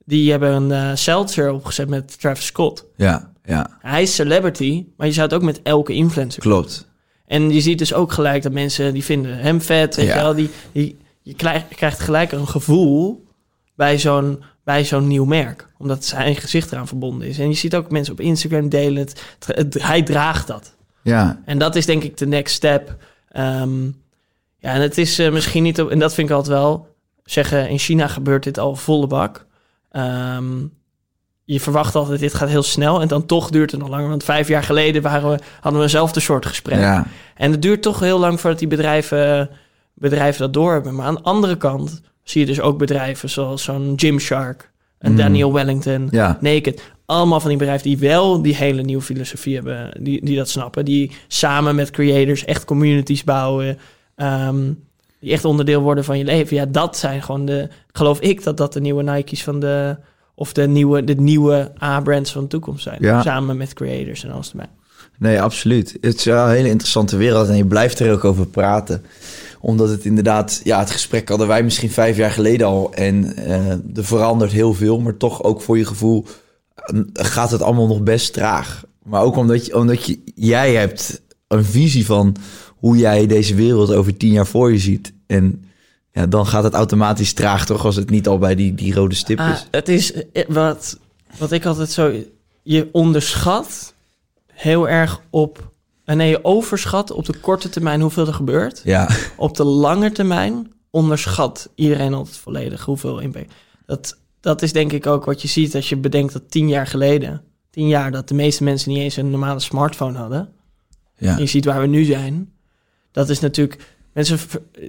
Die 0.05 0.31
hebben 0.31 0.71
een 0.71 0.97
seltzer 0.97 1.51
opgezet 1.51 1.89
met 1.89 2.19
Travis 2.19 2.45
Scott. 2.45 2.85
Ja. 2.95 3.31
Ja. 3.45 3.67
Hij 3.79 4.01
is 4.01 4.15
celebrity, 4.15 4.85
maar 4.97 5.07
je 5.07 5.13
zou 5.13 5.25
het 5.25 5.35
ook 5.35 5.41
met 5.43 5.61
elke 5.63 5.93
influencer. 5.93 6.41
Klopt. 6.41 6.86
En 7.27 7.51
je 7.53 7.61
ziet 7.61 7.77
dus 7.77 7.93
ook 7.93 8.11
gelijk 8.11 8.43
dat 8.43 8.51
mensen 8.51 8.93
die 8.93 9.03
vinden 9.03 9.37
hem 9.37 9.61
vet, 9.61 9.95
weet 9.95 10.05
Ja. 10.07 10.15
je 10.15 10.21
wel. 10.21 10.35
Die, 10.35 10.49
die, 10.71 10.97
je 11.21 11.33
krijgt, 11.75 11.99
gelijk 11.99 12.31
een 12.31 12.47
gevoel 12.47 13.25
bij 13.75 13.99
zo'n, 13.99 14.43
bij 14.63 14.85
zo'n 14.85 15.07
nieuw 15.07 15.25
merk. 15.25 15.67
Omdat 15.77 16.05
zijn 16.05 16.35
gezicht 16.35 16.71
eraan 16.71 16.87
verbonden 16.87 17.27
is. 17.27 17.39
En 17.39 17.47
je 17.49 17.53
ziet 17.55 17.75
ook 17.75 17.91
mensen 17.91 18.13
op 18.13 18.19
Instagram 18.19 18.69
delen 18.69 18.97
het. 18.97 19.21
het- 19.45 19.57
het- 19.57 19.81
hij 19.83 20.03
draagt 20.03 20.47
dat. 20.47 20.75
Ja. 21.01 21.41
En 21.45 21.57
dat 21.57 21.75
is 21.75 21.85
denk 21.85 22.03
ik 22.03 22.17
de 22.17 22.27
next 22.27 22.55
step. 22.55 22.95
Ehm, 23.31 23.83
ja, 24.57 24.73
en 24.73 24.81
het 24.81 24.97
is 24.97 25.19
eh, 25.19 25.31
misschien 25.31 25.63
niet... 25.63 25.81
Op, 25.81 25.89
en 25.89 25.99
dat 25.99 26.13
vind 26.13 26.29
ik 26.29 26.35
altijd 26.35 26.57
wel... 26.57 26.95
Zeggen, 27.23 27.69
in 27.69 27.77
China 27.79 28.07
gebeurt 28.07 28.43
dit 28.43 28.57
al 28.59 28.75
volle 28.75 29.07
bak. 29.07 29.45
Ehm, 29.91 30.45
je 31.49 31.59
verwacht 31.59 31.95
altijd, 31.95 32.19
dit 32.19 32.33
gaat 32.33 32.49
heel 32.49 32.63
snel. 32.63 33.01
En 33.01 33.07
dan 33.07 33.25
toch 33.25 33.49
duurt 33.49 33.71
het 33.71 33.79
nog 33.79 33.89
langer. 33.89 34.09
Want 34.09 34.23
vijf 34.23 34.47
jaar 34.47 34.63
geleden 34.63 35.01
waren 35.01 35.29
we, 35.29 35.39
hadden 35.59 35.79
we 35.79 35.85
eenzelfde 35.85 36.19
soort 36.19 36.45
gesprek. 36.45 36.79
Ja. 36.79 37.05
En 37.35 37.51
het 37.51 37.61
duurt 37.61 37.81
toch 37.81 37.99
heel 37.99 38.19
lang 38.19 38.39
voordat 38.39 38.59
die 38.59 38.67
bedrijven, 38.67 39.49
bedrijven 39.93 40.41
dat 40.41 40.53
doorhebben. 40.53 40.95
Maar 40.95 41.05
aan 41.05 41.15
de 41.15 41.21
andere 41.21 41.57
kant 41.57 42.01
zie 42.23 42.41
je 42.41 42.47
dus 42.47 42.61
ook 42.61 42.77
bedrijven 42.77 43.29
zoals 43.29 43.63
zo'n 43.63 43.93
Gymshark... 43.95 44.71
en 44.99 45.11
Mm. 45.11 45.17
Daniel 45.17 45.53
Wellington, 45.53 46.07
Ja. 46.11 46.37
Naked. 46.41 46.81
Allemaal 47.05 47.39
van 47.39 47.49
die 47.49 47.57
bedrijven 47.57 47.87
die 47.87 47.97
wel 47.97 48.41
die 48.41 48.55
hele 48.55 48.81
nieuwe 48.81 49.01
filosofie 49.03 49.55
hebben, 49.55 49.91
die, 50.03 50.25
die 50.25 50.37
dat 50.37 50.49
snappen. 50.49 50.85
Die 50.85 51.11
samen 51.27 51.75
met 51.75 51.91
creators 51.91 52.45
echt 52.45 52.65
communities 52.65 53.23
bouwen. 53.23 53.77
ehm, 54.15 54.71
die 55.19 55.31
echt 55.31 55.45
onderdeel 55.45 55.81
worden 55.81 56.03
van 56.03 56.17
je 56.17 56.23
leven. 56.23 56.55
Ja, 56.55 56.65
dat 56.65 56.97
zijn 56.97 57.21
gewoon 57.23 57.45
de. 57.45 57.67
Geloof 57.91 58.19
ik 58.19 58.43
dat 58.43 58.57
dat 58.57 58.73
de 58.73 58.81
nieuwe 58.81 59.03
Nike's 59.03 59.43
van 59.43 59.59
de. 59.59 59.97
Of 60.39 60.53
de 60.53 60.67
nieuwe, 60.67 61.03
de 61.03 61.15
nieuwe 61.15 61.71
A-brands 61.83 62.31
van 62.31 62.41
de 62.41 62.47
toekomst 62.47 62.83
zijn. 62.83 62.97
Ja. 62.99 63.21
Samen 63.21 63.57
met 63.57 63.73
creators 63.73 64.23
en 64.23 64.31
alles 64.31 64.49
erbij. 64.49 64.69
Nee, 65.19 65.41
absoluut. 65.41 65.97
Het 66.01 66.15
is 66.15 66.23
wel 66.23 66.45
een 66.45 66.55
hele 66.55 66.69
interessante 66.69 67.17
wereld 67.17 67.47
en 67.47 67.57
je 67.57 67.65
blijft 67.65 67.99
er 67.99 68.11
ook 68.11 68.23
over 68.23 68.47
praten. 68.47 69.03
Omdat 69.59 69.89
het 69.89 70.05
inderdaad, 70.05 70.61
ja, 70.63 70.79
het 70.79 70.91
gesprek 70.91 71.29
hadden 71.29 71.47
wij 71.47 71.63
misschien 71.63 71.89
vijf 71.89 72.17
jaar 72.17 72.31
geleden 72.31 72.67
al. 72.67 72.93
En 72.93 73.35
eh, 73.35 73.71
er 73.71 74.05
verandert 74.05 74.51
heel 74.51 74.73
veel, 74.73 74.99
maar 74.99 75.17
toch 75.17 75.43
ook 75.43 75.61
voor 75.61 75.77
je 75.77 75.85
gevoel 75.85 76.25
eh, 76.75 76.99
gaat 77.13 77.51
het 77.51 77.61
allemaal 77.61 77.87
nog 77.87 78.01
best 78.01 78.33
traag. 78.33 78.83
Maar 79.03 79.21
ook 79.21 79.35
omdat, 79.35 79.65
je, 79.65 79.75
omdat 79.75 80.05
je, 80.05 80.19
jij 80.35 80.73
hebt 80.73 81.21
een 81.47 81.65
visie 81.65 82.05
van 82.05 82.35
hoe 82.67 82.97
jij 82.97 83.27
deze 83.27 83.55
wereld 83.55 83.93
over 83.93 84.17
tien 84.17 84.31
jaar 84.31 84.47
voor 84.47 84.71
je 84.71 84.79
ziet. 84.79 85.13
En 85.27 85.63
ja, 86.17 86.25
dan 86.27 86.47
gaat 86.47 86.63
het 86.63 86.73
automatisch 86.73 87.33
traag, 87.33 87.65
toch? 87.65 87.85
Als 87.85 87.95
het 87.95 88.09
niet 88.09 88.27
al 88.27 88.37
bij 88.37 88.55
die, 88.55 88.73
die 88.75 88.93
rode 88.93 89.15
stip 89.15 89.39
Ah, 89.39 89.49
is. 89.49 89.67
het 89.71 89.89
is 89.89 90.13
eh, 90.13 90.43
wat, 90.47 90.99
wat 91.37 91.51
ik 91.51 91.65
altijd 91.65 91.89
zo. 91.91 92.21
Je 92.63 92.89
onderschat 92.91 93.93
heel 94.53 94.89
erg 94.89 95.21
op. 95.29 95.71
eh, 96.05 96.15
Nee, 96.15 96.29
je 96.29 96.43
overschat 96.45 97.11
op 97.11 97.25
de 97.25 97.37
korte 97.39 97.69
termijn 97.69 98.01
hoeveel 98.01 98.27
er 98.27 98.33
gebeurt. 98.33 98.81
Ja, 98.83 99.09
Op 99.35 99.55
de 99.55 99.63
lange 99.63 100.11
termijn 100.11 100.71
onderschat 100.89 101.69
iedereen 101.75 102.13
altijd 102.13 102.37
volledig 102.37 102.85
hoeveel 102.85 103.19
impact. 103.19 103.53
Dat, 103.85 104.17
dat 104.39 104.61
is 104.61 104.73
denk 104.73 104.91
ik 104.91 105.07
ook 105.07 105.25
wat 105.25 105.41
je 105.41 105.47
ziet 105.47 105.75
als 105.75 105.89
je 105.89 105.97
bedenkt 105.97 106.33
dat 106.33 106.51
tien 106.51 106.67
jaar 106.67 106.87
geleden, 106.87 107.41
tien 107.69 107.87
jaar, 107.87 108.11
dat 108.11 108.27
de 108.27 108.33
meeste 108.33 108.63
mensen 108.63 108.89
niet 108.91 108.99
eens 108.99 109.15
een 109.15 109.29
normale 109.29 109.59
smartphone 109.59 110.17
hadden. 110.17 110.49
ja. 111.17 111.33
En 111.35 111.39
je 111.41 111.45
ziet 111.45 111.65
waar 111.65 111.81
we 111.81 111.87
nu 111.87 112.03
zijn. 112.03 112.51
Dat 113.11 113.29
is 113.29 113.39
natuurlijk. 113.39 113.95
Mensen, 114.17 114.39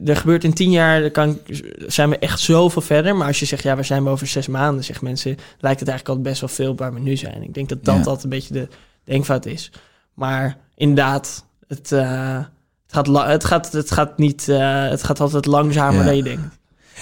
er 0.04 0.16
gebeurt 0.16 0.44
in 0.44 0.52
tien 0.52 0.70
jaar, 0.70 1.10
kan, 1.10 1.38
zijn 1.86 2.10
we 2.10 2.18
echt 2.18 2.40
zoveel 2.40 2.82
verder. 2.82 3.16
Maar 3.16 3.26
als 3.26 3.38
je 3.40 3.46
zegt, 3.46 3.62
ja, 3.62 3.74
waar 3.74 3.84
zijn 3.84 4.04
we 4.04 4.10
over 4.10 4.26
zes 4.26 4.46
maanden? 4.46 4.84
Zeggen 4.84 5.04
mensen, 5.04 5.36
lijkt 5.58 5.80
het 5.80 5.88
eigenlijk 5.88 6.18
al 6.18 6.24
best 6.24 6.40
wel 6.40 6.48
veel 6.48 6.76
waar 6.76 6.94
we 6.94 7.00
nu 7.00 7.16
zijn. 7.16 7.42
Ik 7.42 7.54
denk 7.54 7.68
dat 7.68 7.84
dat 7.84 7.94
Ja. 7.94 8.00
altijd 8.00 8.22
een 8.24 8.30
beetje 8.30 8.52
de 8.54 8.68
denkfout 9.04 9.46
is. 9.46 9.70
Maar 10.14 10.56
inderdaad, 10.74 11.44
het, 11.66 11.92
eh, 11.92 12.38
het, 12.86 12.94
gaat, 12.94 13.06
het, 13.28 13.44
gaat, 13.44 13.72
het 13.72 13.90
gaat 13.90 14.18
niet, 14.18 14.48
eh, 14.48 14.88
het 14.88 15.02
gaat 15.02 15.20
altijd 15.20 15.46
langzamer 15.46 16.00
Ja. 16.00 16.04
dan 16.04 16.16
je 16.16 16.22
denkt. 16.22 16.42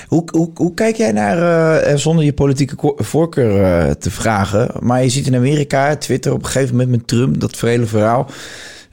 Hoe, 0.07 0.29
hoe, 0.31 0.51
hoe 0.55 0.75
kijk 0.75 0.97
jij 0.97 1.13
naar, 1.13 1.79
eh, 1.83 1.97
zonder 1.97 2.25
je 2.25 2.33
politieke 2.33 2.95
voorkeur 2.97 3.97
te 3.99 4.11
vragen, 4.11 4.71
maar 4.81 5.03
je 5.03 5.09
ziet 5.09 5.27
in 5.27 5.35
Amerika, 5.35 5.97
Twitter 5.97 6.33
op 6.33 6.39
een 6.39 6.51
gegeven 6.51 6.77
moment 6.77 6.91
met 6.91 7.07
Trump, 7.07 7.41
dat 7.41 7.61
hele 7.61 7.87
verhaal, 7.87 8.27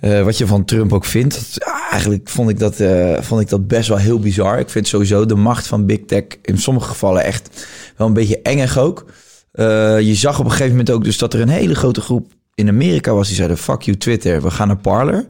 eh, 0.04 0.24
wat 0.24 0.38
je 0.38 0.48
van 0.48 0.66
Trump 0.66 0.94
ook 0.94 1.06
vindt. 1.06 1.58
Eigenlijk 1.92 2.30
vond 2.30 2.50
ik, 2.50 2.60
dat, 2.60 2.80
eh, 2.80 3.22
vond 3.22 3.42
ik 3.42 3.50
dat 3.50 3.68
best 3.68 3.88
wel 3.88 3.98
heel 3.98 4.20
bizar. 4.20 4.60
Ik 4.60 4.70
vind 4.70 4.88
sowieso 4.88 5.26
de 5.26 5.36
macht 5.36 5.68
van 5.68 5.86
Big 5.86 6.00
Tech 6.08 6.24
in 6.42 6.58
sommige 6.58 6.88
gevallen 6.88 7.24
echt 7.24 7.68
wel 7.98 8.08
een 8.08 8.14
beetje 8.14 8.42
engig 8.42 8.78
ook. 8.78 9.06
Eh, 9.52 10.00
je 10.00 10.16
zag 10.16 10.40
op 10.40 10.46
een 10.46 10.52
gegeven 10.52 10.72
moment 10.72 10.92
ook 10.92 11.04
dus 11.04 11.18
dat 11.18 11.34
er 11.34 11.42
een 11.42 11.50
hele 11.50 11.76
grote 11.76 12.02
groep 12.02 12.32
in 12.56 12.68
Amerika 12.68 13.14
was 13.14 13.28
die 13.28 13.36
zeiden, 13.36 13.58
fuck 13.58 13.82
you 13.82 13.98
Twitter, 13.98 14.42
we 14.42 14.52
gaan 14.52 14.68
naar 14.68 14.78
Parler. 14.78 15.26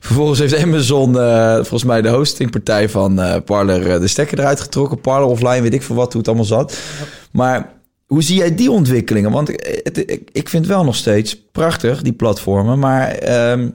Vervolgens 0.00 0.38
heeft 0.38 0.56
Amazon, 0.56 1.14
volgens 1.54 1.84
mij 1.84 2.02
de 2.02 2.08
hostingpartij 2.08 2.88
van 2.88 3.42
Parler, 3.44 4.00
de 4.00 4.08
stekker 4.08 4.38
eruit 4.38 4.60
getrokken. 4.60 5.00
Parler 5.00 5.28
offline, 5.28 5.60
weet 5.60 5.74
ik 5.74 5.82
veel 5.82 5.96
wat, 5.96 6.12
hoe 6.12 6.18
het 6.18 6.28
allemaal 6.28 6.46
zat. 6.46 6.78
Maar 7.32 7.72
hoe 8.06 8.22
zie 8.22 8.36
jij 8.36 8.54
die 8.54 8.70
ontwikkelingen? 8.70 9.30
Want 9.30 9.48
ik, 9.48 9.60
ik, 9.92 10.28
ik 10.32 10.48
vind 10.48 10.66
wel 10.66 10.84
nog 10.84 10.96
steeds 10.96 11.42
prachtig, 11.52 12.02
die 12.02 12.12
platformen. 12.12 12.78
Maar 12.78 13.08
ehm, 13.08 13.68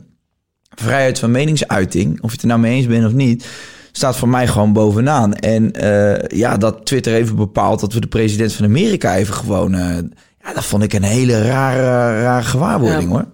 vrijheid 0.84 1.20
van 1.20 1.32
meningsuiting, 1.32 2.22
of 2.22 2.30
je 2.30 2.32
het 2.32 2.42
er 2.42 2.48
nou 2.48 2.60
mee 2.60 2.76
eens 2.76 2.88
bent 2.88 3.06
of 3.06 3.14
niet... 3.14 3.48
staat 3.92 4.16
voor 4.16 4.28
mij 4.30 4.48
gewoon 4.48 4.74
bovenaan. 4.74 5.34
En 5.34 5.74
eh, 5.74 6.38
ja, 6.38 6.58
dat 6.58 6.86
Twitter 6.86 7.14
even 7.14 7.36
bepaalt 7.36 7.80
dat 7.80 7.94
we 7.94 8.00
de 8.00 8.08
president 8.08 8.54
van 8.54 8.66
Amerika 8.66 9.16
even 9.16 9.34
gewoon... 9.34 9.74
eh, 9.74 9.98
ja, 10.44 10.54
dat 10.54 10.66
vond 10.66 10.84
ik 10.84 10.94
een 10.94 11.04
hele 11.04 11.42
rare, 11.48 12.22
rare 12.22 12.44
gewaarwording, 12.44 13.04
Ja. 13.04 13.10
hoor. 13.10 13.26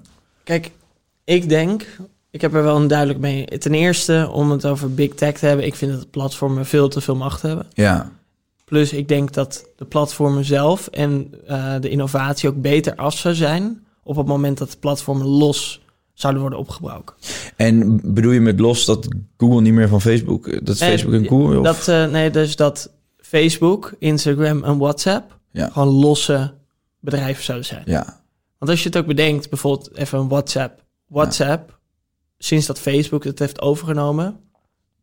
Kijk, 0.44 0.72
ik 1.24 1.50
denk, 1.50 1.86
ik 2.32 2.42
heb 2.42 2.54
er 2.54 2.64
wel 2.64 2.76
een 2.76 2.88
duidelijk 2.88 3.20
mee. 3.20 3.46
Ten 3.46 3.74
eerste, 3.74 4.30
om 4.32 4.52
het 4.52 4.66
over 4.66 4.94
big 4.94 5.14
tech 5.14 5.34
te 5.38 5.46
hebben, 5.46 5.66
ik 5.66 5.76
vind 5.76 5.92
dat 5.92 6.02
de 6.02 6.08
platformen 6.08 6.66
veel 6.66 6.88
te 6.88 7.02
veel 7.02 7.16
macht 7.16 7.42
hebben. 7.42 7.66
Ja, 7.74 8.12
Plus, 8.66 8.94
ik 8.94 9.08
denk 9.08 9.34
dat 9.34 9.66
de 9.78 9.86
platformen 9.86 10.46
zelf 10.46 10.88
en 10.88 11.34
eh, 11.48 11.74
de 11.80 11.90
innovatie 11.90 12.50
ook 12.50 12.62
beter 12.62 12.96
af 12.96 13.18
zou 13.18 13.36
zijn 13.36 13.84
op 14.04 14.16
het 14.16 14.26
moment 14.28 14.58
dat 14.58 14.72
de 14.72 14.78
platformen 14.78 15.28
los 15.28 15.82
zouden 16.16 16.42
worden 16.42 16.60
opgebroken. 16.60 17.16
En 17.56 18.00
bedoel 18.14 18.32
je 18.32 18.40
met 18.42 18.60
los 18.60 18.86
dat 18.86 19.08
Google 19.38 19.62
niet 19.62 19.74
meer 19.74 19.88
van 19.88 20.02
Facebook... 20.02 20.66
Dat 20.66 20.76
is 20.76 20.82
Facebook 20.84 21.14
en 21.14 21.28
Google? 21.28 21.60
of- 21.60 21.66
Dat, 21.66 21.88
eh, 21.88 22.06
nee, 22.12 22.30
dus 22.30 22.56
dat 22.56 22.92
Facebook, 23.18 23.94
Instagram 24.00 24.64
en 24.64 24.78
WhatsApp 24.78 25.40
Ja. 25.52 25.70
gewoon 25.70 25.88
losse 25.88 26.54
bedrijven 27.00 27.44
zouden 27.44 27.68
zijn. 27.68 27.84
Ja, 27.86 28.22
Want 28.58 28.72
als 28.72 28.84
je 28.84 28.88
het 28.90 28.98
ook 28.98 29.06
bedenkt, 29.06 29.50
bijvoorbeeld 29.50 29.96
even 29.98 30.20
een 30.20 30.28
WhatsApp. 30.28 30.84
WhatsApp, 31.08 31.80
sinds 32.38 32.66
dat 32.66 32.80
Facebook 32.80 33.24
het 33.24 33.40
heeft 33.40 33.62
overgenomen, 33.62 34.40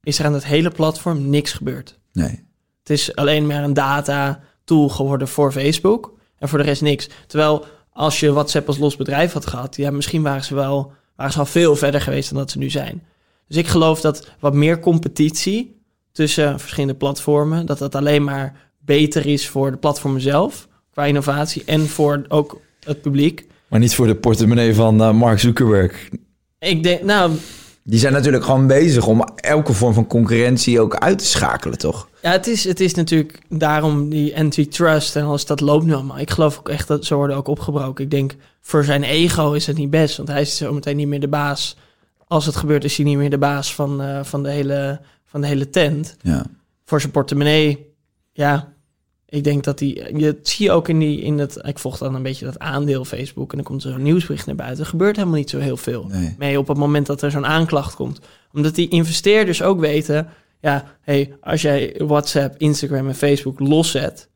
is 0.03 0.19
er 0.19 0.25
aan 0.25 0.35
het 0.35 0.45
hele 0.45 0.71
platform 0.71 1.29
niks 1.31 1.53
gebeurd. 1.53 1.99
nee. 2.13 2.51
Het 2.79 2.91
is 2.91 3.15
alleen 3.15 3.47
maar 3.47 3.65
een 3.65 3.75
data 3.75 4.41
tool 4.65 4.89
geworden 4.89 5.29
voor 5.29 5.53
Facebook 5.53 6.15
en 6.39 6.49
voor 6.49 6.59
de 6.59 6.65
rest 6.65 6.83
niks. 6.83 7.09
Terwijl 7.27 7.65
als 7.93 8.21
je 8.21 8.33
WhatsApp 8.33 8.67
als 8.69 8.79
los 8.79 8.97
bedrijf 8.97 9.33
had 9.33 9.47
gehad, 9.47 9.77
ja, 9.77 9.91
misschien 9.91 10.23
waren 10.23 10.45
ze 10.45 10.55
wel 10.55 10.93
waren 11.23 11.37
ze 11.37 11.39
al 11.41 11.63
veel 11.63 11.77
verder 11.77 12.01
geweest 12.01 12.31
dan 12.31 12.39
dat 12.39 12.51
ze 12.51 12.59
nu 12.59 12.71
zijn. 12.71 13.03
Dus 13.49 13.57
ik 13.57 13.67
geloof 13.67 14.01
dat 14.01 14.29
wat 14.41 14.55
meer 14.55 14.81
competitie 14.81 15.81
tussen 16.13 16.61
verschillende 16.61 16.95
platformen, 16.95 17.67
dat 17.67 17.79
dat 17.79 17.95
alleen 17.95 18.25
maar 18.25 18.71
beter 18.79 19.27
is 19.27 19.49
voor 19.49 19.71
de 19.71 19.77
platformen 19.77 20.21
zelf 20.21 20.69
qua 20.91 21.05
innovatie 21.05 21.63
en 21.65 21.89
voor 21.89 22.25
ook 22.29 22.61
het 22.85 23.01
publiek. 23.01 23.47
Maar 23.69 23.81
niet 23.81 23.95
voor 23.95 24.07
de 24.07 24.15
portemonnee 24.15 24.75
van 24.75 25.03
eh, 25.03 25.13
Mark 25.13 25.39
Zuckerberg. 25.39 26.09
Ik 26.59 26.83
denk, 26.83 27.03
nou, 27.03 27.33
Die 27.83 27.99
zijn 27.99 28.13
natuurlijk 28.13 28.45
gewoon 28.45 28.67
bezig 28.67 29.07
om 29.07 29.25
elke 29.35 29.73
vorm 29.73 29.95
van 29.95 30.07
concurrentie 30.07 30.81
ook 30.81 30.97
uit 30.97 31.19
te 31.19 31.25
schakelen, 31.25 31.79
toch? 31.79 32.09
Ja, 32.23 32.31
het 32.31 32.47
is, 32.47 32.65
het 32.65 32.81
is 32.81 32.95
natuurlijk 32.95 33.39
daarom 33.49 34.09
die 34.09 34.37
antitrust 34.37 35.17
en 35.17 35.25
alles, 35.25 35.47
dat 35.47 35.61
loopt 35.61 35.85
nu 35.85 35.95
allemaal. 35.95 36.19
Ik 36.19 36.31
geloof 36.31 36.59
ook 36.59 36.69
echt 36.69 36.89
dat 36.89 37.05
ze 37.05 37.15
worden 37.15 37.37
ook 37.37 37.49
opgebroken. 37.49 38.05
Ik 38.05 38.11
denk, 38.11 38.35
voor 38.63 38.85
zijn 38.85 39.03
ego 39.03 39.53
is 39.53 39.67
het 39.67 39.77
niet 39.77 39.91
best, 39.91 40.17
want 40.17 40.29
hij 40.29 40.41
is 40.41 40.57
zo 40.57 40.73
meteen 40.73 40.97
niet 40.97 41.09
meer 41.09 41.21
de 41.21 41.29
baas 41.29 41.77
als 42.33 42.47
het 42.47 42.57
gebeurt, 42.57 42.85
is 42.85 42.97
hij 42.97 43.07
niet 43.07 43.17
meer 43.17 43.31
de 43.31 43.39
baas 43.39 43.75
van, 43.75 44.03
eh, 44.03 44.25
van, 44.25 44.43
de, 44.43 44.51
hele, 44.51 45.01
van 45.25 45.41
de 45.41 45.47
hele 45.47 45.71
tent. 45.71 46.17
Ja. 46.23 46.45
Voor 46.85 47.01
zijn 47.01 47.13
portemonnee, 47.13 47.95
ja, 48.33 48.73
ik 49.29 49.45
denk 49.45 49.65
dat 49.65 49.81
hij... 49.81 50.13
Je 50.17 50.39
zie 50.43 50.67
je 50.67 50.73
ook 50.73 50.89
in, 50.89 50.99
die, 50.99 51.21
in 51.21 51.39
het... 51.39 51.59
Ik 51.63 51.79
volg 51.79 51.99
dan 51.99 52.15
een 52.15 52.23
beetje 52.23 52.45
dat 52.45 52.59
aandeel 52.59 53.05
Facebook... 53.05 53.51
en 53.51 53.57
dan 53.57 53.67
komt 53.67 53.85
er 53.85 53.93
zo'n 53.93 54.03
nieuwsbericht 54.03 54.47
naar 54.47 54.55
buiten. 54.55 54.85
Er 54.85 54.91
gebeurt 54.91 55.17
helemaal 55.17 55.39
niet 55.39 55.51
zo 55.51 55.59
heel 55.59 55.77
veel 55.77 56.07
Nee. 56.09 56.35
mee 56.39 56.59
op 56.59 56.69
het 56.69 56.77
moment 56.77 57.07
dat 57.07 57.23
er 57.23 57.31
zo'n 57.31 57.47
aanklacht 57.47 57.95
komt. 57.95 58.21
Omdat 58.53 58.75
die 58.75 58.89
investeerders 58.89 59.63
ook 59.63 59.81
weten... 59.81 60.29
ja, 60.61 60.85
hey, 61.01 61.35
als 61.41 61.63
jij 61.63 61.95
WhatsApp, 61.99 62.55
Instagram 62.59 63.09
en 63.09 63.15
Facebook 63.15 63.61
loszet... 63.61 64.29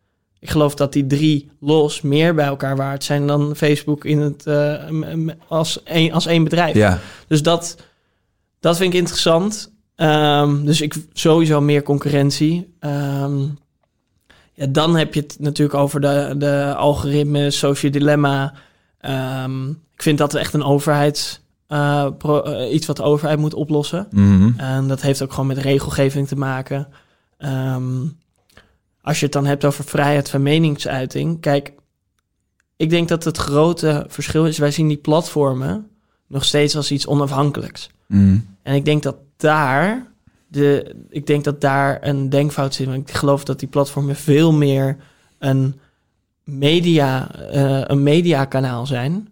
ik 0.46 0.52
geloof 0.52 0.74
dat 0.74 0.92
die 0.92 1.06
drie 1.06 1.50
los 1.60 2.00
meer 2.00 2.34
bij 2.34 2.46
elkaar 2.46 2.76
waard 2.76 3.04
zijn... 3.04 3.26
dan 3.26 3.56
Facebook 3.56 4.04
in 4.04 4.18
het, 4.20 4.46
eh, 4.46 4.74
als, 5.48 5.82
één, 5.82 6.12
als 6.12 6.26
één 6.26 6.44
bedrijf. 6.44 6.74
Ja. 6.74 6.98
Dus 7.26 7.42
dat, 7.42 7.76
dat 8.60 8.76
vind 8.76 8.92
ik 8.92 8.98
interessant. 8.98 9.72
Ehm, 9.96 10.64
dus 10.64 10.80
ik 10.80 10.94
sowieso 11.12 11.60
meer 11.60 11.82
concurrentie. 11.82 12.74
Ehm, 12.80 13.38
ja, 14.52 14.66
dan 14.68 14.96
heb 14.96 15.14
je 15.14 15.20
het 15.20 15.36
natuurlijk 15.38 15.78
over 15.78 16.00
de, 16.00 16.34
de 16.38 16.74
algoritmes, 16.76 17.58
social 17.58 17.92
dilemma. 17.92 18.52
Ehm, 19.00 19.68
ik 19.68 20.02
vind 20.02 20.18
dat 20.18 20.34
echt 20.34 20.54
een 20.54 20.64
overheids... 20.64 21.40
eh, 21.66 22.06
pro- 22.18 22.42
eh, 22.42 22.74
iets 22.74 22.86
wat 22.86 22.96
de 22.96 23.02
overheid 23.02 23.38
moet 23.38 23.54
oplossen. 23.54 24.06
Mhm. 24.10 24.50
En 24.56 24.88
dat 24.88 25.00
heeft 25.02 25.22
ook 25.22 25.30
gewoon 25.32 25.46
met 25.46 25.58
regelgeving 25.58 26.28
te 26.28 26.36
maken. 26.36 26.88
Als 29.06 29.18
je 29.18 29.24
het 29.24 29.34
dan 29.34 29.46
hebt 29.46 29.64
over 29.64 29.84
vrijheid 29.84 30.30
van 30.30 30.42
meningsuiting. 30.42 31.40
Kijk, 31.40 31.72
ik 32.76 32.90
denk 32.90 33.08
dat 33.08 33.24
het 33.24 33.36
grote 33.36 34.04
verschil 34.08 34.46
is. 34.46 34.58
Wij 34.58 34.70
zien 34.70 34.88
die 34.88 34.96
platformen 34.96 35.88
nog 36.26 36.44
steeds 36.44 36.76
als 36.76 36.90
iets 36.90 37.06
onafhankelijks. 37.06 37.90
Mhm. 38.06 38.38
En 38.62 38.74
ik 38.74 38.84
denk 38.84 39.02
dat 39.02 39.16
daar, 39.36 40.06
de, 40.48 40.94
ik 41.08 41.26
denk 41.26 41.44
dat 41.44 41.60
daar 41.60 41.98
een 42.00 42.28
denkfout 42.28 42.74
zit. 42.74 42.86
Want 42.86 43.08
ik 43.08 43.14
geloof 43.14 43.44
dat 43.44 43.58
die 43.58 43.68
platformen 43.68 44.16
veel 44.16 44.52
meer 44.52 44.96
een, 45.38 45.80
media, 46.44 47.34
eh, 47.34 47.82
een 47.84 48.02
mediakanaal 48.02 48.86
zijn. 48.86 49.28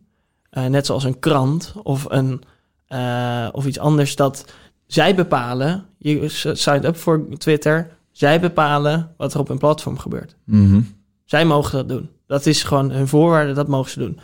Eh, 0.51 0.65
net 0.65 0.87
zoals 0.87 1.05
een 1.05 1.19
krant 1.19 1.75
of, 1.83 2.07
een, 2.09 2.43
eh, 2.87 3.49
of 3.53 3.67
iets 3.67 3.79
anders. 3.79 4.17
Dat 4.17 4.45
zij 4.87 5.15
bepalen, 5.15 5.87
je 5.99 6.29
sign 6.29 6.85
up 6.85 6.97
voor 6.97 7.29
Twitter. 7.39 8.03
Zij 8.15 8.41
bepalen 8.41 9.15
wat 9.17 9.35
er 9.35 9.41
op 9.41 9.49
hun 9.49 9.59
platform 9.59 9.99
gebeurt. 9.99 10.37
Mhm. 10.45 10.81
Zij 11.25 11.45
mogen 11.45 11.73
dat 11.77 11.89
doen. 11.89 12.09
Dat 12.27 12.47
is 12.47 12.63
gewoon 12.63 12.91
hun 12.91 13.09
voorwaarde, 13.09 13.53
dat 13.53 13.69
mogen 13.69 13.91
ze 13.91 13.99
doen. 13.99 14.19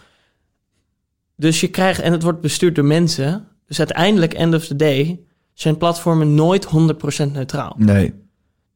Dus 1.37 1.61
je 1.61 1.69
krijgt, 1.69 2.01
en 2.01 2.13
het 2.13 2.23
wordt 2.23 2.41
bestuurd 2.41 2.75
door 2.75 2.85
mensen. 2.85 3.47
Dus 3.67 3.79
uiteindelijk, 3.79 4.33
end 4.35 4.55
of 4.55 4.67
the 4.67 4.77
day, 4.77 5.21
zijn 5.53 5.77
platformen 5.77 6.35
nooit 6.35 6.65
100% 6.67 7.33
neutraal. 7.33 7.75
Nee. 7.79 8.15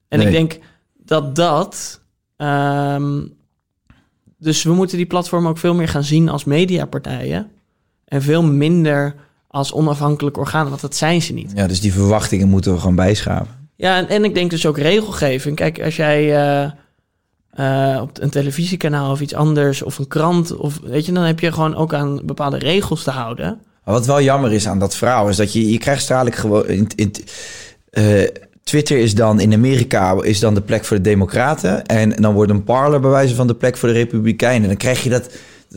En 0.09 0.19
Nee. 0.19 0.27
ik 0.27 0.33
denk 0.33 0.59
dat 1.05 1.37
dat. 1.37 2.01
ehm, 2.37 3.27
dus 4.39 4.63
we 4.63 4.73
moeten 4.73 4.97
die 4.97 5.07
platformen 5.07 5.51
ook 5.51 5.59
veel 5.59 5.75
meer 5.75 5.89
gaan 5.89 6.05
zien 6.05 6.29
als 6.29 6.45
mediapartijen. 6.45 7.51
En 8.05 8.23
veel 8.23 8.43
minder 8.43 9.15
als 9.49 9.73
onafhankelijk 9.73 10.37
orgaan, 10.37 10.69
want 10.69 10.81
dat 10.81 10.97
zijn 10.97 11.23
ze 11.23 11.33
niet. 11.33 11.53
Ja, 11.55 11.67
dus 11.67 11.81
die 11.81 11.93
verwachtingen 11.93 12.49
moeten 12.49 12.73
we 12.73 12.79
gewoon 12.81 12.95
bijschaven. 12.95 13.64
Ja, 13.77 13.97
en, 13.97 14.09
en 14.09 14.25
ik 14.25 14.35
denk 14.35 14.51
dus 14.51 14.67
ook 14.67 14.79
regelgeving. 14.79 15.57
Kijk, 15.57 15.83
als 15.83 15.97
jij 15.97 16.37
eh, 16.37 16.71
eh, 17.51 18.03
op 18.03 18.11
een 18.21 18.31
televisiekanaal 18.31 19.11
of 19.11 19.21
iets 19.21 19.35
anders 19.35 19.83
of 19.83 19.99
een 19.99 20.09
krant 20.09 20.57
of 20.57 20.81
weet 20.83 21.07
je, 21.07 21.13
dan 21.13 21.25
heb 21.25 21.41
je 21.41 21.53
gewoon 21.53 21.75
ook 21.75 21.95
aan 21.95 22.21
bepaalde 22.25 22.59
regels 22.59 23.03
te 23.03 23.11
houden. 23.11 23.61
Maar 23.85 23.95
wat 23.95 24.07
wel 24.07 24.23
jammer 24.23 24.53
is 24.53 24.69
aan 24.69 24.79
dat 24.79 24.97
verhaal, 24.97 25.29
is 25.29 25.37
dat 25.37 25.53
je, 25.53 25.71
je 25.71 25.79
krijgt 25.79 26.09
dadelijk 26.09 26.37
gewoon... 26.37 26.67
In, 26.67 26.89
in, 26.97 27.15
eh, 27.91 28.29
Twitter 28.65 28.99
is 28.99 29.15
dan 29.15 29.41
in 29.41 29.53
Amerika 29.53 30.23
is 30.23 30.41
dan 30.41 30.55
de 30.55 30.61
plek 30.61 30.85
voor 30.85 30.97
de 30.97 31.03
democraten. 31.03 31.87
En 31.87 32.11
dan 32.11 32.35
wordt 32.35 32.51
een 32.51 32.65
parler 32.65 33.01
bij 33.01 33.11
wijze 33.11 33.35
van 33.35 33.47
de 33.47 33.55
plek 33.55 33.77
voor 33.77 33.89
de 33.89 33.95
republikeinen. 33.95 34.63
En 34.63 34.69
dan 34.69 34.77
krijg 34.77 35.03
je 35.03 35.11
dat 35.11 35.31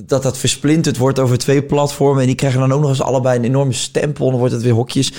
dat, 0.05 0.23
dat 0.23 0.37
versplinterd 0.37 0.97
wordt 0.97 1.19
over 1.19 1.37
twee 1.37 1.63
platformen. 1.63 2.21
En 2.21 2.27
die 2.27 2.35
krijgen 2.35 2.59
dan 2.59 2.71
ook 2.71 2.81
nog 2.81 2.89
eens 2.89 3.01
allebei 3.01 3.37
een 3.37 3.45
enorme 3.45 3.73
stempel. 3.73 4.23
En 4.25 4.29
dan 4.31 4.39
wordt 4.39 4.53
het 4.53 4.63
weer 4.63 4.73
hokjes. 4.73 5.11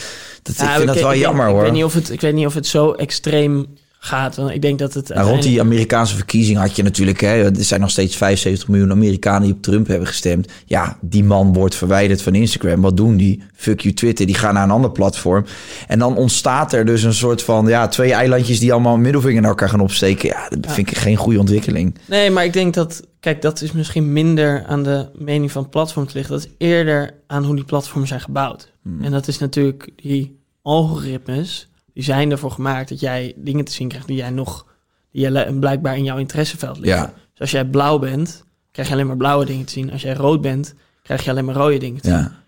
Dat, 0.43 0.55
ik 0.55 0.61
Ja, 0.61 0.75
vind 0.75 0.87
dat 0.87 1.01
wel 1.01 1.13
ik, 1.13 1.19
jammer 1.19 1.47
ik, 1.47 1.53
hoor. 1.53 1.61
Ik 1.61 1.67
weet, 1.67 1.77
niet 1.77 1.85
of 1.85 1.95
het, 1.95 2.11
ik 2.11 2.21
weet 2.21 2.35
niet 2.35 2.47
of 2.47 2.55
het 2.55 2.67
zo 2.67 2.93
extreem 2.93 3.67
gaat. 3.99 4.37
Want 4.37 4.51
ik 4.51 4.63
denk 4.63 4.79
dat 4.79 4.95
het. 4.95 5.09
Nou, 5.09 5.29
rond 5.29 5.43
die 5.43 5.61
Amerikaanse 5.61 6.17
verkiezing 6.17 6.59
had 6.59 6.77
je 6.77 6.83
natuurlijk... 6.83 7.21
Hè, 7.21 7.45
er 7.45 7.65
zijn 7.65 7.81
nog 7.81 7.91
steeds 7.91 8.17
75 8.17 8.69
miljoen 8.69 8.91
Amerikanen 8.91 9.43
die 9.43 9.53
op 9.53 9.63
Trump 9.63 9.87
hebben 9.87 10.07
gestemd. 10.07 10.53
Ja, 10.65 10.99
die 11.01 11.25
man 11.25 11.53
wordt 11.53 11.75
verwijderd 11.75 12.23
van 12.23 12.35
Instagram. 12.35 12.81
Wat 12.81 12.97
doen 12.97 13.17
die? 13.17 13.43
Fuck 13.55 13.81
you 13.81 13.95
Twitter. 13.95 14.27
Die 14.27 14.35
gaan 14.35 14.55
naar 14.55 14.65
een 14.65 14.71
ander 14.71 14.91
platform. 14.91 15.45
En 15.87 15.99
dan 15.99 16.17
ontstaat 16.17 16.73
er 16.73 16.87
dus 16.87 17.03
een 17.03 17.15
soort 17.15 17.43
van... 17.43 17.67
Ja, 17.67 17.89
twee 17.89 18.13
eilandjes 18.13 18.61
die 18.61 18.73
allemaal 18.73 18.97
middelvinger 18.97 19.41
naar 19.41 19.51
elkaar 19.51 19.69
gaan 19.69 19.81
opsteken. 19.81 20.29
Ja, 20.29 20.49
dat 20.49 20.73
vind 20.73 20.91
ik 20.91 20.97
geen 20.97 21.17
goede 21.17 21.39
ontwikkeling. 21.39 21.95
Nee, 22.05 22.31
maar 22.31 22.45
ik 22.45 22.53
denk 22.53 22.75
dat... 22.75 23.07
Kijk, 23.21 23.43
dat 23.43 23.63
is 23.63 23.73
misschien 23.73 24.13
minder 24.13 24.65
aan 24.67 24.83
de 24.83 25.09
mening 25.15 25.53
van 25.53 25.63
het 25.63 25.71
platform 25.71 26.07
te 26.07 26.15
liggen. 26.15 26.35
Dat 26.35 26.45
is 26.45 26.53
eerder 26.59 27.15
aan 27.27 27.45
hoe 27.45 27.55
die 27.55 27.65
platformen 27.65 28.09
zijn 28.09 28.21
gebouwd. 28.21 28.73
Hmm. 28.83 29.05
En 29.05 29.11
dat 29.11 29.29
is 29.29 29.39
natuurlijk 29.39 29.91
die 29.97 30.39
algoritmes... 30.63 31.69
die 31.99 32.07
zijn 32.07 32.31
ervoor 32.31 32.51
gemaakt 32.51 32.89
dat 32.89 33.01
jij 33.01 33.33
dingen 33.37 33.65
te 33.65 33.73
zien 33.73 33.89
krijgt... 33.89 34.07
die 34.07 34.17
jij 34.17 34.31
nog... 34.31 34.67
die 35.13 35.31
jij 35.31 35.53
blijkbaar 35.53 35.97
in 35.97 36.05
jouw 36.05 36.19
interesseveld 36.19 36.79
liggen. 36.79 37.03
Ja. 37.03 37.13
Dus 37.31 37.41
als 37.41 37.51
jij 37.51 37.65
blauw 37.65 37.99
bent, 37.99 38.45
krijg 38.71 38.89
je 38.89 38.95
alleen 38.95 39.07
maar 39.07 39.17
blauwe 39.17 39.45
dingen 39.45 39.65
te 39.65 39.73
zien. 39.73 39.93
Als 39.93 40.03
jij 40.03 40.15
rood 40.15 40.41
bent, 40.41 40.75
krijg 41.03 41.25
je 41.25 41.31
alleen 41.31 41.45
maar 41.45 41.55
rode 41.55 41.79
dingen 41.79 42.01
te 42.01 42.09
zien. 42.09 42.19
Ja. 42.19 42.43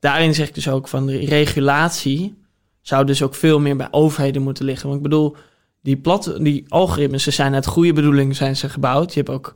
Daarin 0.00 0.34
zeg 0.34 0.48
ik 0.48 0.54
dus 0.54 0.68
ook 0.68 0.88
van 0.88 1.06
de 1.06 1.18
regulatie... 1.18 2.38
zou 2.80 3.04
dus 3.04 3.22
ook 3.22 3.34
veel 3.34 3.60
meer 3.60 3.76
bij 3.76 3.88
overheden 3.90 4.42
moeten 4.42 4.64
liggen. 4.64 4.88
Want 4.88 4.96
ik 4.96 5.08
bedoel, 5.08 5.36
die, 5.82 5.96
plat, 5.96 6.36
die 6.40 6.64
algoritmes... 6.68 7.22
ze 7.22 7.30
zijn 7.30 7.54
uit 7.54 7.66
goede 7.66 7.92
bedoelingen 7.92 8.34
zijn 8.34 8.56
ze 8.56 8.68
gebouwd. 8.68 9.14
Je 9.14 9.20
hebt 9.20 9.30
ook 9.30 9.54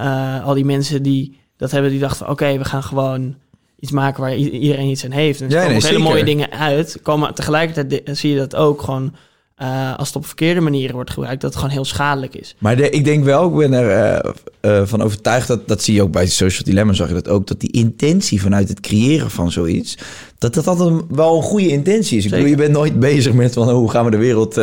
uh, 0.00 0.44
al 0.44 0.54
die 0.54 0.64
mensen 0.64 1.02
die 1.02 1.40
dat 1.56 1.70
hebben... 1.70 1.90
die 1.90 2.00
dachten 2.00 2.28
oké, 2.28 2.58
we 2.58 2.64
gaan 2.64 2.82
gewoon 2.82 3.36
iets 3.78 3.92
maken 3.92 4.20
waar 4.20 4.36
iedereen 4.36 4.88
iets 4.88 5.04
aan 5.04 5.10
heeft. 5.10 5.40
En 5.40 5.46
er 5.46 5.52
Ja, 5.52 5.58
komen 5.58 5.72
nee, 5.72 5.82
ook 5.82 5.88
hele 5.88 5.98
zeker. 5.98 6.12
mooie 6.12 6.24
dingen 6.24 6.50
uit. 6.50 6.98
Komen, 7.02 7.34
tegelijkertijd 7.34 8.18
zie 8.18 8.30
je 8.30 8.36
dat 8.38 8.56
ook 8.56 8.82
gewoon... 8.82 9.14
Uh, 9.62 9.96
als 9.96 10.08
het 10.08 10.16
op 10.16 10.26
verkeerde 10.26 10.60
manieren 10.60 10.94
wordt 10.94 11.10
gebruikt, 11.10 11.40
dat 11.40 11.50
het 11.50 11.58
gewoon 11.58 11.74
heel 11.74 11.84
schadelijk 11.84 12.34
is. 12.34 12.56
Maar 12.58 12.76
de, 12.76 12.90
ik 12.90 13.04
denk 13.04 13.24
wel, 13.24 13.48
ik 13.48 13.56
ben 13.56 13.72
er 13.72 14.24
uh, 14.24 14.32
uh, 14.62 14.86
van 14.86 15.02
overtuigd 15.02 15.48
dat, 15.48 15.68
dat 15.68 15.82
zie 15.82 15.94
je 15.94 16.02
ook 16.02 16.10
bij 16.10 16.26
Social 16.26 16.64
Dilemma, 16.64 16.92
zag 16.92 17.08
je 17.08 17.14
dat 17.14 17.28
ook, 17.28 17.46
dat 17.46 17.60
die 17.60 17.72
intentie 17.72 18.40
vanuit 18.40 18.68
het 18.68 18.80
creëren 18.80 19.30
van 19.30 19.52
zoiets, 19.52 19.98
dat 20.38 20.54
dat 20.54 20.66
altijd 20.66 21.02
wel 21.08 21.36
een 21.36 21.42
goede 21.42 21.68
intentie 21.68 22.18
is. 22.18 22.24
Ik 22.24 22.30
bedoel, 22.30 22.46
je 22.46 22.56
bent 22.56 22.72
nooit 22.72 23.00
bezig 23.00 23.32
met 23.32 23.52
van, 23.52 23.68
oh, 23.68 23.74
hoe 23.74 23.90
gaan 23.90 24.04
we 24.04 24.10
de 24.10 24.16
wereld, 24.16 24.54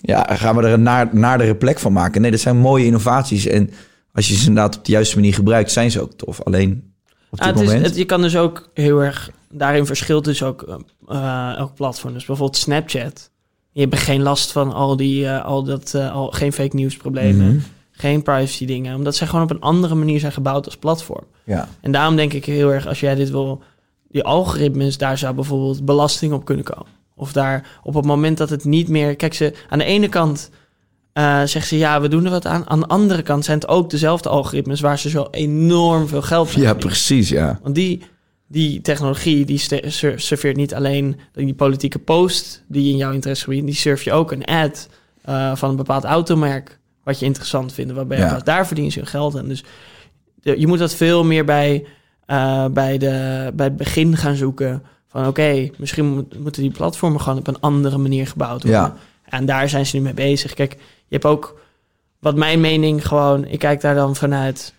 ja, 0.00 0.36
gaan 0.36 0.56
we 0.56 0.62
er 0.62 0.72
een 0.72 0.82
naar, 0.82 1.08
naardere 1.12 1.56
plek 1.56 1.78
van 1.78 1.92
maken. 1.92 2.20
Nee, 2.20 2.30
dat 2.30 2.40
zijn 2.40 2.56
mooie 2.56 2.84
innovaties 2.84 3.46
en 3.46 3.70
als 4.12 4.28
je 4.28 4.34
ze 4.34 4.46
inderdaad 4.46 4.76
op 4.76 4.84
de 4.84 4.92
juiste 4.92 5.16
manier 5.16 5.34
gebruikt, 5.34 5.70
zijn 5.72 5.90
ze 5.90 6.00
ook 6.00 6.12
tof. 6.12 6.42
Alleen 6.42 6.94
Ah, 7.30 7.46
het 7.46 7.60
is, 7.60 7.66
moment... 7.66 7.86
het, 7.86 7.96
je 7.96 8.04
kan 8.04 8.20
dus 8.20 8.36
ook 8.36 8.68
heel 8.74 9.02
erg, 9.02 9.30
daarin 9.50 9.86
verschilt 9.86 10.24
dus 10.24 10.42
ook 10.42 10.84
uh, 11.08 11.52
elk 11.56 11.74
platform. 11.74 12.12
Dus 12.12 12.24
bijvoorbeeld 12.24 12.58
Snapchat. 12.58 13.30
Je 13.72 13.80
hebt 13.80 13.96
geen 13.96 14.22
last 14.22 14.52
van 14.52 14.72
al 14.72 14.96
die, 14.96 15.22
uh, 15.22 15.44
al 15.44 15.62
dat, 15.62 15.92
uh, 15.96 16.14
al, 16.14 16.30
geen 16.30 16.52
fake 16.52 16.76
news 16.76 16.96
problemen, 16.96 17.36
Mhm. 17.36 17.44
mm 17.44 17.50
-hmm. 17.50 17.64
geen 17.90 18.22
privacy 18.22 18.66
dingen. 18.66 18.96
Omdat 18.96 19.16
zij 19.16 19.26
gewoon 19.26 19.44
op 19.44 19.50
een 19.50 19.60
andere 19.60 19.94
manier 19.94 20.20
zijn 20.20 20.32
gebouwd 20.32 20.64
als 20.64 20.76
platform. 20.76 21.24
Ja. 21.44 21.68
En 21.80 21.92
daarom 21.92 22.16
denk 22.16 22.32
ik 22.32 22.44
heel 22.44 22.72
erg, 22.72 22.86
als 22.86 23.00
jij 23.00 23.14
dit 23.14 23.30
wil, 23.30 23.62
die 24.08 24.24
algoritmes, 24.24 24.98
daar 24.98 25.18
zou 25.18 25.34
bijvoorbeeld 25.34 25.84
belasting 25.84 26.32
op 26.32 26.44
kunnen 26.44 26.64
komen. 26.64 26.92
Of 27.14 27.32
daar 27.32 27.80
op 27.82 27.94
het 27.94 28.04
moment 28.04 28.38
dat 28.38 28.50
het 28.50 28.64
niet 28.64 28.88
meer. 28.88 29.16
Kijk, 29.16 29.34
ze 29.34 29.52
aan 29.68 29.78
de 29.78 29.84
ene 29.84 30.08
kant 30.08 30.50
uh, 31.18 31.36
zeggen 31.36 31.62
ze 31.62 31.78
ja, 31.78 32.00
we 32.00 32.08
doen 32.08 32.24
er 32.24 32.30
wat 32.30 32.46
aan. 32.46 32.68
Aan 32.68 32.80
de 32.80 32.86
andere 32.86 33.22
kant 33.22 33.44
zijn 33.44 33.58
het 33.58 33.68
ook 33.68 33.90
dezelfde 33.90 34.28
algoritmes 34.28 34.80
waar 34.80 34.98
ze 34.98 35.08
zo 35.08 35.28
enorm 35.30 36.08
veel 36.08 36.22
geld 36.22 36.52
Ja, 36.52 36.74
precies, 36.74 37.28
ja. 37.28 37.58
Want 37.62 37.74
die, 37.74 38.02
die 38.46 38.80
technologie 38.80 39.44
die 39.44 39.58
serveert 40.16 40.56
niet 40.56 40.74
alleen 40.74 41.16
die 41.32 41.54
politieke 41.54 41.98
post 41.98 42.64
die 42.68 42.90
in 42.90 42.96
jouw 42.96 43.12
interesse 43.12 43.44
gebied, 43.44 43.66
die 43.66 43.74
surf 43.74 44.02
je 44.02 44.12
ook 44.12 44.32
een 44.32 44.44
ad 44.44 44.88
uh, 45.28 45.56
van 45.56 45.70
een 45.70 45.76
bepaald 45.76 46.04
automerk 46.04 46.78
wat 47.02 47.18
je 47.18 47.26
interessant 47.26 47.72
vindt, 47.72 47.92
waarbij 47.92 48.18
ja. 48.18 48.38
daar 48.38 48.66
verdienen 48.66 48.92
ze 48.92 48.98
hun 48.98 49.08
geld 49.08 49.38
aan. 49.38 49.48
Dus 49.48 49.64
je 50.40 50.66
moet 50.66 50.78
dat 50.78 50.94
veel 50.94 51.24
meer 51.24 51.44
bij, 51.44 51.86
uh, 52.26 52.66
bij, 52.66 52.98
de, 52.98 53.50
bij 53.54 53.66
het 53.66 53.76
begin 53.76 54.16
gaan 54.16 54.36
zoeken. 54.36 54.82
Van 55.08 55.20
oké, 55.20 55.28
okay, 55.28 55.72
misschien 55.78 56.06
moet, 56.06 56.38
moeten 56.38 56.62
die 56.62 56.70
platformen 56.70 57.20
gewoon 57.20 57.38
op 57.38 57.46
een 57.46 57.60
andere 57.60 57.98
manier 57.98 58.26
gebouwd 58.26 58.62
worden. 58.62 58.80
Ja. 58.80 58.96
En 59.28 59.46
daar 59.46 59.68
zijn 59.68 59.86
ze 59.86 59.96
nu 59.96 60.02
mee 60.02 60.14
bezig. 60.14 60.54
Kijk, 60.54 60.72
je 60.72 61.14
hebt 61.14 61.24
ook, 61.24 61.60
wat 62.20 62.36
mijn 62.36 62.60
mening 62.60 63.06
gewoon, 63.06 63.44
ik 63.44 63.58
kijk 63.58 63.80
daar 63.80 63.94
dan 63.94 64.16
vanuit 64.16 64.74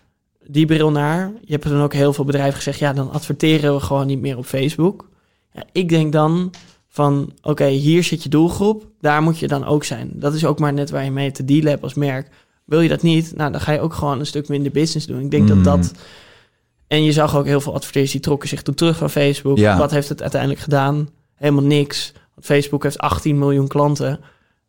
die 0.46 0.66
bril 0.66 0.90
naar. 0.90 1.32
Je 1.44 1.52
hebt 1.52 1.68
dan 1.68 1.82
ook 1.82 1.92
heel 1.92 2.12
veel 2.12 2.24
bedrijven 2.24 2.54
gezegd, 2.54 2.78
ja, 2.78 2.92
dan 2.92 3.12
adverteren 3.12 3.74
we 3.74 3.80
gewoon 3.80 4.06
niet 4.06 4.20
meer 4.20 4.36
op 4.36 4.46
Facebook. 4.46 5.08
Ja, 5.52 5.62
ik 5.72 5.88
denk 5.88 6.12
dan 6.12 6.50
van, 6.88 7.32
oké, 7.36 7.48
okay, 7.48 7.72
hier 7.72 8.04
zit 8.04 8.22
je 8.22 8.28
doelgroep, 8.28 8.86
daar 9.00 9.22
moet 9.22 9.38
je 9.38 9.48
dan 9.48 9.64
ook 9.64 9.84
zijn. 9.84 10.10
Dat 10.14 10.34
is 10.34 10.44
ook 10.44 10.58
maar 10.58 10.72
net 10.72 10.90
waar 10.90 11.04
je 11.04 11.10
mee 11.10 11.30
te 11.30 11.44
dealen 11.44 11.70
hebt 11.70 11.82
als 11.82 11.94
merk. 11.94 12.28
Wil 12.64 12.80
je 12.80 12.88
dat 12.88 13.02
niet, 13.02 13.36
nou, 13.36 13.52
dan 13.52 13.60
ga 13.60 13.72
je 13.72 13.80
ook 13.80 13.94
gewoon 13.94 14.18
een 14.18 14.26
stuk 14.26 14.48
minder 14.48 14.72
business 14.72 15.06
doen. 15.06 15.20
Ik 15.20 15.30
denk 15.30 15.48
mm. 15.48 15.48
dat 15.48 15.64
dat... 15.64 15.92
En 16.86 17.04
je 17.04 17.12
zag 17.12 17.36
ook 17.36 17.44
heel 17.44 17.60
veel 17.60 17.74
adverteerders 17.74 18.12
die 18.12 18.20
trokken 18.20 18.48
zich 18.48 18.62
toen 18.62 18.74
terug 18.74 18.96
van 18.96 19.10
Facebook. 19.10 19.58
Ja. 19.58 19.78
Wat 19.78 19.90
heeft 19.90 20.08
het 20.08 20.20
uiteindelijk 20.20 20.60
gedaan? 20.60 21.08
helemaal 21.38 21.64
niks. 21.64 22.12
Facebook 22.40 22.82
heeft 22.82 22.98
18 22.98 23.38
miljoen 23.38 23.68
klanten. 23.68 24.20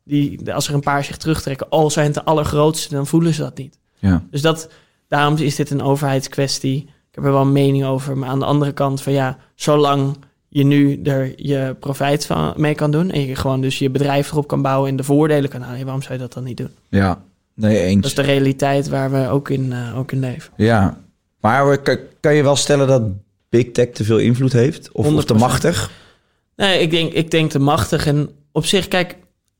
Die, 0.09 0.53
als 0.53 0.67
er 0.67 0.73
een 0.73 0.79
paar 0.79 1.03
zich 1.03 1.17
terugtrekken, 1.17 1.69
al 1.69 1.89
zijn 1.89 2.05
het 2.05 2.15
de 2.15 2.23
allergrootste, 2.23 2.95
dan 2.95 3.07
voelen 3.07 3.33
ze 3.33 3.41
dat 3.41 3.57
niet. 3.57 3.77
Ja. 3.97 4.23
Dus 4.31 4.41
dat, 4.41 4.69
daarom 5.07 5.37
is 5.37 5.55
dit 5.55 5.69
een 5.69 5.81
overheidskwestie. 5.81 6.81
Ik 6.81 7.15
heb 7.15 7.23
er 7.23 7.31
wel 7.31 7.41
een 7.41 7.51
mening 7.51 7.85
over. 7.85 8.17
Maar 8.17 8.29
aan 8.29 8.39
de 8.39 8.45
andere 8.45 8.71
kant 8.71 9.01
van 9.01 9.13
ja, 9.13 9.37
zolang 9.55 10.17
je 10.47 10.63
nu 10.63 11.01
er 11.03 11.33
je 11.35 11.75
profijt 11.79 12.25
van 12.25 12.53
mee 12.57 12.75
kan 12.75 12.91
doen... 12.91 13.11
en 13.11 13.25
je 13.25 13.35
gewoon 13.35 13.61
dus 13.61 13.79
je 13.79 13.89
bedrijf 13.89 14.31
erop 14.31 14.47
kan 14.47 14.61
bouwen 14.61 14.89
en 14.89 14.95
de 14.95 15.03
voordelen 15.03 15.49
kan 15.49 15.61
halen... 15.61 15.83
waarom 15.83 16.01
zou 16.01 16.13
je 16.13 16.19
dat 16.19 16.33
dan 16.33 16.43
niet 16.43 16.57
doen? 16.57 16.71
Ja, 16.89 17.21
nee, 17.53 17.81
eens. 17.81 18.01
Dat 18.01 18.05
is 18.05 18.15
de 18.15 18.21
realiteit 18.21 18.89
waar 18.89 19.11
we 19.11 19.27
ook 19.27 19.49
in, 19.49 19.73
eh, 19.73 19.97
ook 19.97 20.11
in 20.11 20.19
leven. 20.19 20.53
Ja, 20.55 20.97
maar 21.39 21.77
kan, 22.19 22.35
je 22.35 22.43
wel 22.43 22.55
stellen 22.55 22.87
dat 22.87 23.03
Big 23.49 23.71
Tech 23.71 23.89
te 23.89 24.03
veel 24.03 24.17
invloed 24.17 24.53
heeft? 24.53 24.91
Of, 24.91 25.13
of 25.13 25.25
te 25.25 25.33
100%. 25.33 25.37
machtig? 25.37 25.91
Nee, 26.55 26.79
ik 26.79 26.91
denk, 26.91 27.13
ik 27.13 27.31
denk 27.31 27.51
te 27.51 27.59
machtig. 27.59 28.05
En 28.07 28.29
op 28.51 28.65
zich, 28.65 28.87
kijk, 28.87 29.15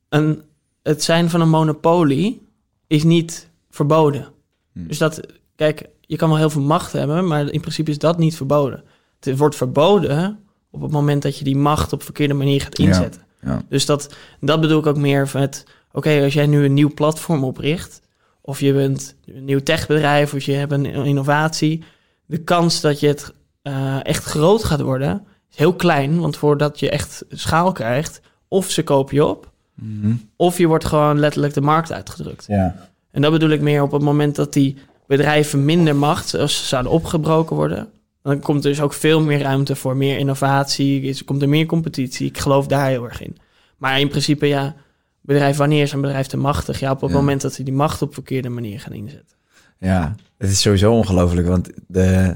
een, 0.10 0.41
het 0.84 1.03
zijn 1.03 1.30
van 1.30 1.41
een 1.41 1.49
monopolie 1.49 2.47
is 2.88 3.03
niet 3.03 3.49
verboden. 3.70 4.28
Hm. 4.74 4.88
Dus 4.88 4.97
dat, 4.97 5.22
kijk, 5.55 5.89
je 6.01 6.16
kan 6.16 6.30
wel 6.30 6.38
heel 6.38 6.49
veel 6.49 6.62
macht 6.62 6.91
hebben, 6.91 7.28
maar 7.28 7.49
in 7.49 7.62
principe 7.62 7.91
is 7.91 7.97
dat 7.97 8.18
niet 8.18 8.36
verboden. 8.36 8.84
Het 9.20 9.38
wordt 9.38 9.55
verboden 9.55 10.39
op 10.72 10.82
het 10.82 10.91
moment 10.91 11.22
dat 11.22 11.38
je 11.38 11.43
die 11.43 11.57
macht 11.57 11.93
op 11.93 12.03
verkeerde 12.03 12.34
manier 12.34 12.62
gaat 12.62 12.80
inzetten. 12.80 13.22
Ja. 13.41 13.62
Dus 13.70 13.86
dat, 13.86 14.16
dat 14.39 14.62
bedoel 14.62 14.80
ik 14.80 14.86
ook 14.86 14.97
meer 14.97 15.30
met, 15.34 15.66
oké, 15.91 16.22
als 16.24 16.34
jij 16.34 16.47
nu 16.47 16.66
een 16.66 16.74
nieuw 16.74 16.93
platform 16.93 17.43
opricht, 17.43 18.01
of 18.41 18.60
je 18.60 18.74
bent 18.74 19.16
een 19.26 19.45
nieuw 19.45 19.64
techbedrijf, 19.64 20.34
of 20.34 20.41
je 20.43 20.51
hebt 20.51 20.72
een 20.72 20.86
innovatie, 20.86 21.84
de 22.26 22.38
kans 22.38 22.82
dat 22.82 22.99
je 22.99 23.07
het 23.07 23.34
eh, 23.62 24.05
echt 24.05 24.24
groot 24.24 24.64
gaat 24.64 24.82
worden, 24.82 25.26
is 25.51 25.57
heel 25.57 25.74
klein. 25.74 26.20
Want 26.20 26.38
voordat 26.38 26.80
je 26.80 26.89
echt 26.89 27.26
schaal 27.30 27.72
krijgt, 27.72 28.22
of 28.47 28.70
ze 28.70 28.84
kopen 28.84 29.16
je 29.16 29.26
op, 29.26 29.51
Mhm. 29.82 30.13
of 30.36 30.57
je 30.57 30.67
wordt 30.67 30.86
gewoon 30.86 31.19
letterlijk 31.19 31.53
de 31.53 31.61
markt 31.61 31.91
uitgedrukt. 31.91 32.45
Ja. 32.47 32.75
En 33.11 33.21
dat 33.21 33.32
bedoel 33.32 33.49
ik 33.49 33.61
meer 33.61 33.82
op 33.82 33.91
het 33.91 34.01
moment 34.01 34.36
dat 34.36 34.53
die 34.53 34.77
bedrijven 35.07 35.65
minder 35.65 35.95
macht, 35.95 36.34
als 36.36 36.57
ze 36.57 36.65
zouden 36.65 36.91
opgebroken 36.91 37.55
worden, 37.55 37.88
dan 38.23 38.39
komt 38.39 38.63
er 38.63 38.69
dus 38.69 38.82
ook 38.82 38.93
veel 38.93 39.21
meer 39.21 39.41
ruimte 39.41 39.75
voor 39.75 39.97
meer 39.97 40.17
innovatie, 40.17 41.01
is, 41.01 41.23
komt 41.23 41.41
er 41.41 41.49
meer 41.49 41.65
competitie. 41.65 42.27
Ik 42.27 42.38
geloof 42.38 42.67
daar 42.67 42.88
heel 42.88 43.03
erg 43.03 43.21
in. 43.21 43.38
Maar 43.77 43.99
in 43.99 44.09
principe, 44.09 44.45
ja, 44.45 44.75
bedrijf, 45.21 45.57
wanneer 45.57 45.82
is 45.82 45.91
een 45.91 46.01
bedrijf 46.01 46.27
te 46.27 46.38
machtig? 46.38 46.80
Ja, 46.80 46.91
op 46.91 47.01
het 47.01 47.09
Ja. 47.11 47.15
moment 47.15 47.41
dat 47.41 47.53
ze 47.53 47.63
die 47.63 47.73
macht 47.73 48.01
op 48.01 48.13
verkeerde 48.13 48.49
manier 48.49 48.80
gaan 48.80 48.93
inzetten. 48.93 49.38
Ja, 49.80 50.15
het 50.38 50.49
is 50.49 50.61
sowieso 50.61 50.93
ongelooflijk, 50.93 51.47
want 51.47 51.69
de, 51.88 52.34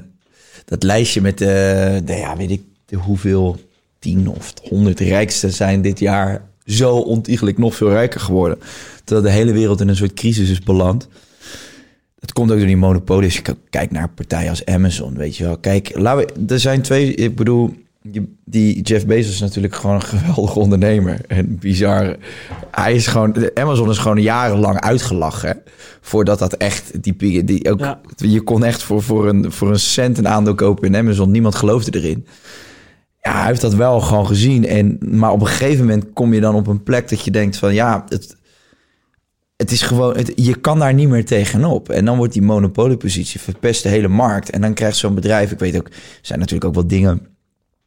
dat 0.65 0.83
lijstje 0.83 1.21
met 1.21 1.37
de, 1.37 2.01
de, 2.05 2.13
ja, 2.13 2.37
weet 2.37 2.51
ik 2.51 2.61
de 2.85 2.95
hoeveel, 2.95 3.59
tien 3.99 4.27
of 4.27 4.53
honderd 4.61 4.99
rijkste 4.99 5.49
zijn 5.49 5.81
dit 5.81 5.99
jaar 5.99 6.41
zo 6.66 6.95
ontiegelijk 6.95 7.57
nog 7.57 7.76
veel 7.76 7.89
rijker 7.89 8.20
geworden. 8.20 8.57
Terwijl 9.03 9.28
de 9.28 9.34
hele 9.34 9.51
wereld 9.51 9.82
in 9.82 9.88
een 9.88 9.95
soort 9.95 10.14
crisis 10.14 10.49
is 10.49 10.59
beland. 10.59 11.07
Het 12.20 12.34
komt 12.34 12.51
ook 12.51 12.57
door 12.57 12.68
die 12.68 12.78
monopolies. 12.78 13.41
Kijk 13.70 13.91
naar 13.91 14.09
partijen 14.09 14.49
als 14.49 14.66
Amazon, 14.66 15.16
weet 15.16 15.38
je 15.38 15.43
wel. 15.43 15.57
Kijk, 15.57 15.91
laten 15.95 16.26
we, 16.45 16.53
er 16.53 16.59
zijn 16.59 16.82
twee, 16.82 17.16
ik 17.16 17.36
bedoel, 17.36 17.74
die, 18.45 18.82
Jeff 18.82 19.05
Bezos 19.05 19.34
is 19.34 19.39
natuurlijk 19.39 19.76
gewoon 19.76 19.95
een 19.95 20.01
geweldige 20.20 20.59
ondernemer. 20.59 21.22
En 21.28 21.57
bizar. 21.59 22.16
Hij 22.72 22.93
is 22.93 23.07
gewoon, 23.07 23.49
Amazon 23.53 23.89
is 23.89 23.97
gewoon 23.97 24.22
jarenlang 24.22 24.80
uitgelachen. 24.80 25.49
hè. 25.49 25.55
Voordat 26.01 26.39
dat 26.39 26.53
echt, 26.53 27.03
die, 27.03 27.16
die, 27.16 27.43
die 27.43 27.72
ook, 27.72 27.80
Ja. 27.80 28.01
je 28.16 28.41
kon 28.41 28.64
echt 28.64 28.84
voor, 28.84 29.01
voor, 29.01 29.28
een, 29.30 29.51
voor 29.51 29.70
een 29.70 29.80
cent 29.80 30.18
een 30.18 30.28
aandeel 30.28 30.55
kopen 30.55 30.88
in 30.88 30.95
Amazon. 30.95 31.32
Niemand 31.32 31.55
geloofde 31.55 31.99
erin. 31.99 32.26
Ja, 33.24 33.38
hij 33.38 33.47
heeft 33.47 33.61
dat 33.61 33.74
wel 33.74 33.99
gewoon 34.01 34.28
gezien. 34.28 34.67
En, 34.67 34.97
maar 34.99 35.32
op 35.32 35.41
een 35.41 35.47
gegeven 35.47 35.86
moment 35.86 36.13
kom 36.13 36.34
je 36.34 36.41
dan 36.41 36.55
op 36.55 36.67
een 36.67 36.84
plek 36.84 37.09
dat 37.09 37.24
je 37.24 37.32
denkt 37.32 37.57
van 37.57 37.74
ja, 37.74 38.05
het, 38.09 38.38
het 39.55 39.71
is 39.71 39.82
gewoon, 39.82 40.17
het, 40.17 40.32
je 40.36 40.55
kan 40.55 40.80
daar 40.80 40.93
niet 40.93 41.09
meer 41.09 41.26
tegenop. 41.26 41.89
En 41.89 42.05
dan 42.05 42.17
wordt 42.17 42.34
die 42.34 42.41
monopoliepositie 42.41 43.39
verpest 43.39 43.84
de 43.84 43.89
hele 43.89 44.07
markt. 44.07 44.49
En 44.49 44.61
dan 44.61 44.74
krijgt 44.74 44.97
zo'n 44.97 45.15
bedrijf, 45.15 45.51
ik 45.51 45.59
weet 45.59 45.78
ook, 45.78 45.88
er 45.88 45.93
zijn 46.21 46.39
natuurlijk 46.39 46.65
ook 46.65 46.76
wat 46.76 46.89
dingen 46.89 47.28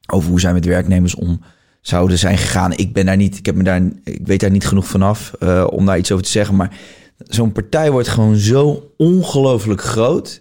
over 0.06 0.30
hoe 0.30 0.40
zij 0.40 0.52
met 0.52 0.64
werknemers 0.64 1.14
om 1.14 1.40
zouden 1.80 2.18
zijn 2.18 2.38
gegaan. 2.38 2.72
Ik 2.72 2.92
ben 2.92 3.06
daar 3.06 3.16
niet, 3.16 3.38
ik 3.38 3.46
heb 3.46 3.54
me 3.54 3.62
daar, 3.62 3.82
ik 4.04 4.26
weet 4.26 4.40
daar 4.40 4.50
niet 4.50 4.66
genoeg 4.66 4.86
vanaf 4.86 5.32
eh 5.38 5.66
om 5.70 5.86
daar 5.86 5.98
iets 5.98 6.12
over 6.12 6.24
te 6.24 6.30
zeggen. 6.30 6.56
Maar 6.56 6.76
zo'n 7.18 7.52
partij 7.52 7.90
wordt 7.90 8.08
gewoon 8.08 8.36
zo 8.36 8.92
ongelooflijk 8.96 9.80
groot. 9.80 10.40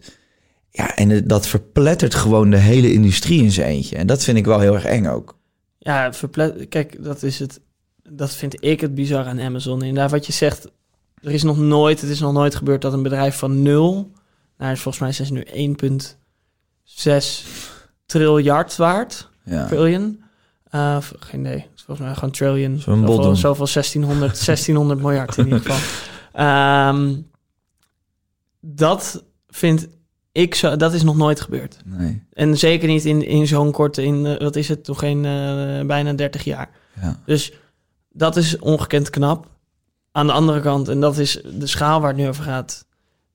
Ja, 0.77 0.95
en 0.95 1.27
dat 1.27 1.47
verplettert 1.47 2.15
gewoon 2.15 2.49
de 2.49 2.57
hele 2.57 2.93
industrie 2.93 3.43
in 3.43 3.51
zijn 3.51 3.67
eentje. 3.67 3.95
En 3.95 4.07
dat 4.07 4.23
vind 4.23 4.37
ik 4.37 4.45
wel 4.45 4.59
heel 4.59 4.73
erg 4.73 4.85
eng 4.85 5.05
ook. 5.05 5.37
Ja, 5.77 6.13
verple- 6.13 6.65
kijk, 6.69 7.03
dat 7.03 7.23
is 7.23 7.39
het. 7.39 7.59
Dat 8.09 8.33
vind 8.35 8.63
ik 8.63 8.81
het 8.81 8.95
bizar 8.95 9.25
aan 9.25 9.39
Amazon. 9.41 9.81
Inderdaad, 9.81 10.11
wat 10.11 10.25
je 10.25 10.33
zegt, 10.33 10.67
er 11.21 11.31
is 11.31 11.43
nog 11.43 11.57
nooit, 11.57 12.01
het 12.01 12.09
is 12.09 12.19
nog 12.19 12.33
nooit 12.33 12.55
gebeurd 12.55 12.81
dat 12.81 12.93
een 12.93 13.03
bedrijf 13.03 13.37
van 13.37 13.61
nul, 13.61 14.11
nou, 14.57 14.75
volgens 14.77 14.99
mij 14.99 15.11
zijn 15.11 15.27
ze 15.27 15.33
nu 15.33 15.43
1,6 15.43 17.45
triljard 18.05 18.75
waard, 18.75 19.29
Ja. 19.43 19.65
trillion. 19.67 20.23
Eh, 20.69 20.97
geen 21.19 21.45
is 21.45 21.63
volgens 21.75 22.07
mij 22.07 22.15
gewoon 22.15 22.31
trillion. 22.31 22.79
Zo'n 22.79 23.07
Zoveel, 23.07 23.35
zoveel 23.35 23.67
1600, 23.67 24.45
1600 24.45 24.99
miljard 25.05 25.37
in 25.37 25.43
ieder 25.43 25.59
geval. 25.59 25.77
Ehm, 26.33 27.15
dat 28.59 29.23
vind 29.47 29.87
ik 30.35 30.55
zo, 30.55 30.75
dat 30.75 30.93
is 30.93 31.03
nog 31.03 31.15
nooit 31.17 31.41
gebeurd. 31.41 31.77
Nee. 31.85 32.23
En 32.33 32.57
zeker 32.57 32.87
niet 32.87 33.05
in, 33.05 33.25
in 33.25 33.47
zo'n 33.47 33.71
korte, 33.71 34.03
in, 34.03 34.25
eh, 34.25 34.37
wat 34.39 34.55
is 34.55 34.67
het, 34.67 34.83
toch 34.83 34.99
geen 34.99 35.25
eh, 35.25 35.85
bijna 35.85 36.13
30 36.13 36.43
jaar. 36.43 36.69
Ja. 37.01 37.19
Dus 37.25 37.53
dat 38.09 38.35
is 38.35 38.59
ongekend 38.59 39.09
knap. 39.09 39.47
Aan 40.11 40.27
de 40.27 40.33
andere 40.33 40.59
kant, 40.59 40.87
en 40.87 40.99
dat 40.99 41.17
is 41.17 41.41
de 41.59 41.67
schaal 41.67 41.99
waar 41.99 42.09
het 42.09 42.17
nu 42.17 42.27
over 42.27 42.43
gaat. 42.43 42.85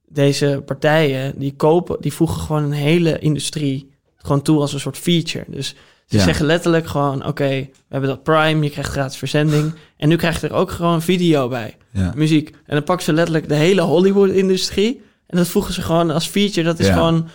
Deze 0.09 0.63
partijen, 0.67 1.39
die 1.39 1.55
kopen, 1.57 1.97
die 2.01 2.13
voegen 2.13 2.41
gewoon 2.41 2.63
een 2.63 2.73
hele 2.73 3.19
industrie 3.19 3.91
gewoon 4.17 4.43
toe 4.43 4.61
als 4.61 4.73
een 4.73 4.81
soort 4.81 4.99
feature. 4.99 5.45
Dus 5.49 5.69
ze 6.07 6.17
Ja. 6.17 6.23
zeggen 6.25 6.47
letterlijk 6.47 6.87
gewoon, 6.87 7.27
oké, 7.27 7.49
we 7.49 7.69
hebben 7.89 8.09
dat 8.09 8.23
Prime, 8.23 8.65
je 8.65 8.71
krijgt 8.71 8.91
gratis 8.91 9.17
verzending. 9.19 9.73
En 9.97 10.09
nu 10.09 10.17
krijg 10.17 10.41
je 10.41 10.47
er 10.49 10.55
ook 10.55 10.71
gewoon 10.71 11.03
video 11.03 11.49
bij, 11.49 11.77
Ja. 11.91 12.13
muziek. 12.17 12.49
En 12.51 12.75
dan 12.75 12.85
pakken 12.85 13.05
ze 13.05 13.13
letterlijk 13.13 13.49
de 13.49 13.55
hele 13.55 13.81
Hollywood-industrie. 13.81 15.03
En 15.31 15.37
dat 15.37 15.49
voegen 15.49 15.75
ze 15.75 15.83
gewoon 15.83 16.11
als 16.11 16.27
feature. 16.29 16.63
Dat 16.67 16.79
is 16.79 16.87
Ja. 16.87 16.93
gewoon, 16.93 17.29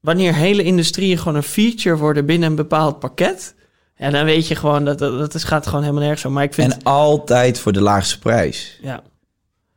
wanneer 0.00 0.34
hele 0.34 0.62
industrieën 0.62 1.18
gewoon 1.18 1.34
een 1.34 1.42
feature 1.42 1.96
worden 1.96 2.26
binnen 2.26 2.48
een 2.50 2.54
bepaald 2.56 2.98
pakket... 2.98 3.54
Ja, 3.96 4.10
dan 4.10 4.24
weet 4.24 4.46
je 4.48 4.54
gewoon 4.54 4.84
dat 4.84 4.98
dat, 4.98 5.18
dat 5.18 5.34
is, 5.34 5.44
gaat 5.44 5.66
gewoon 5.66 5.80
helemaal 5.82 6.02
nergens 6.02 6.24
om. 6.24 6.32
Maar 6.32 6.42
ik 6.44 6.54
vind, 6.54 6.72
En 6.72 6.82
altijd 6.82 7.58
voor 7.58 7.72
de 7.72 7.80
laagste 7.80 8.18
prijs. 8.18 8.78
ja, 8.82 9.02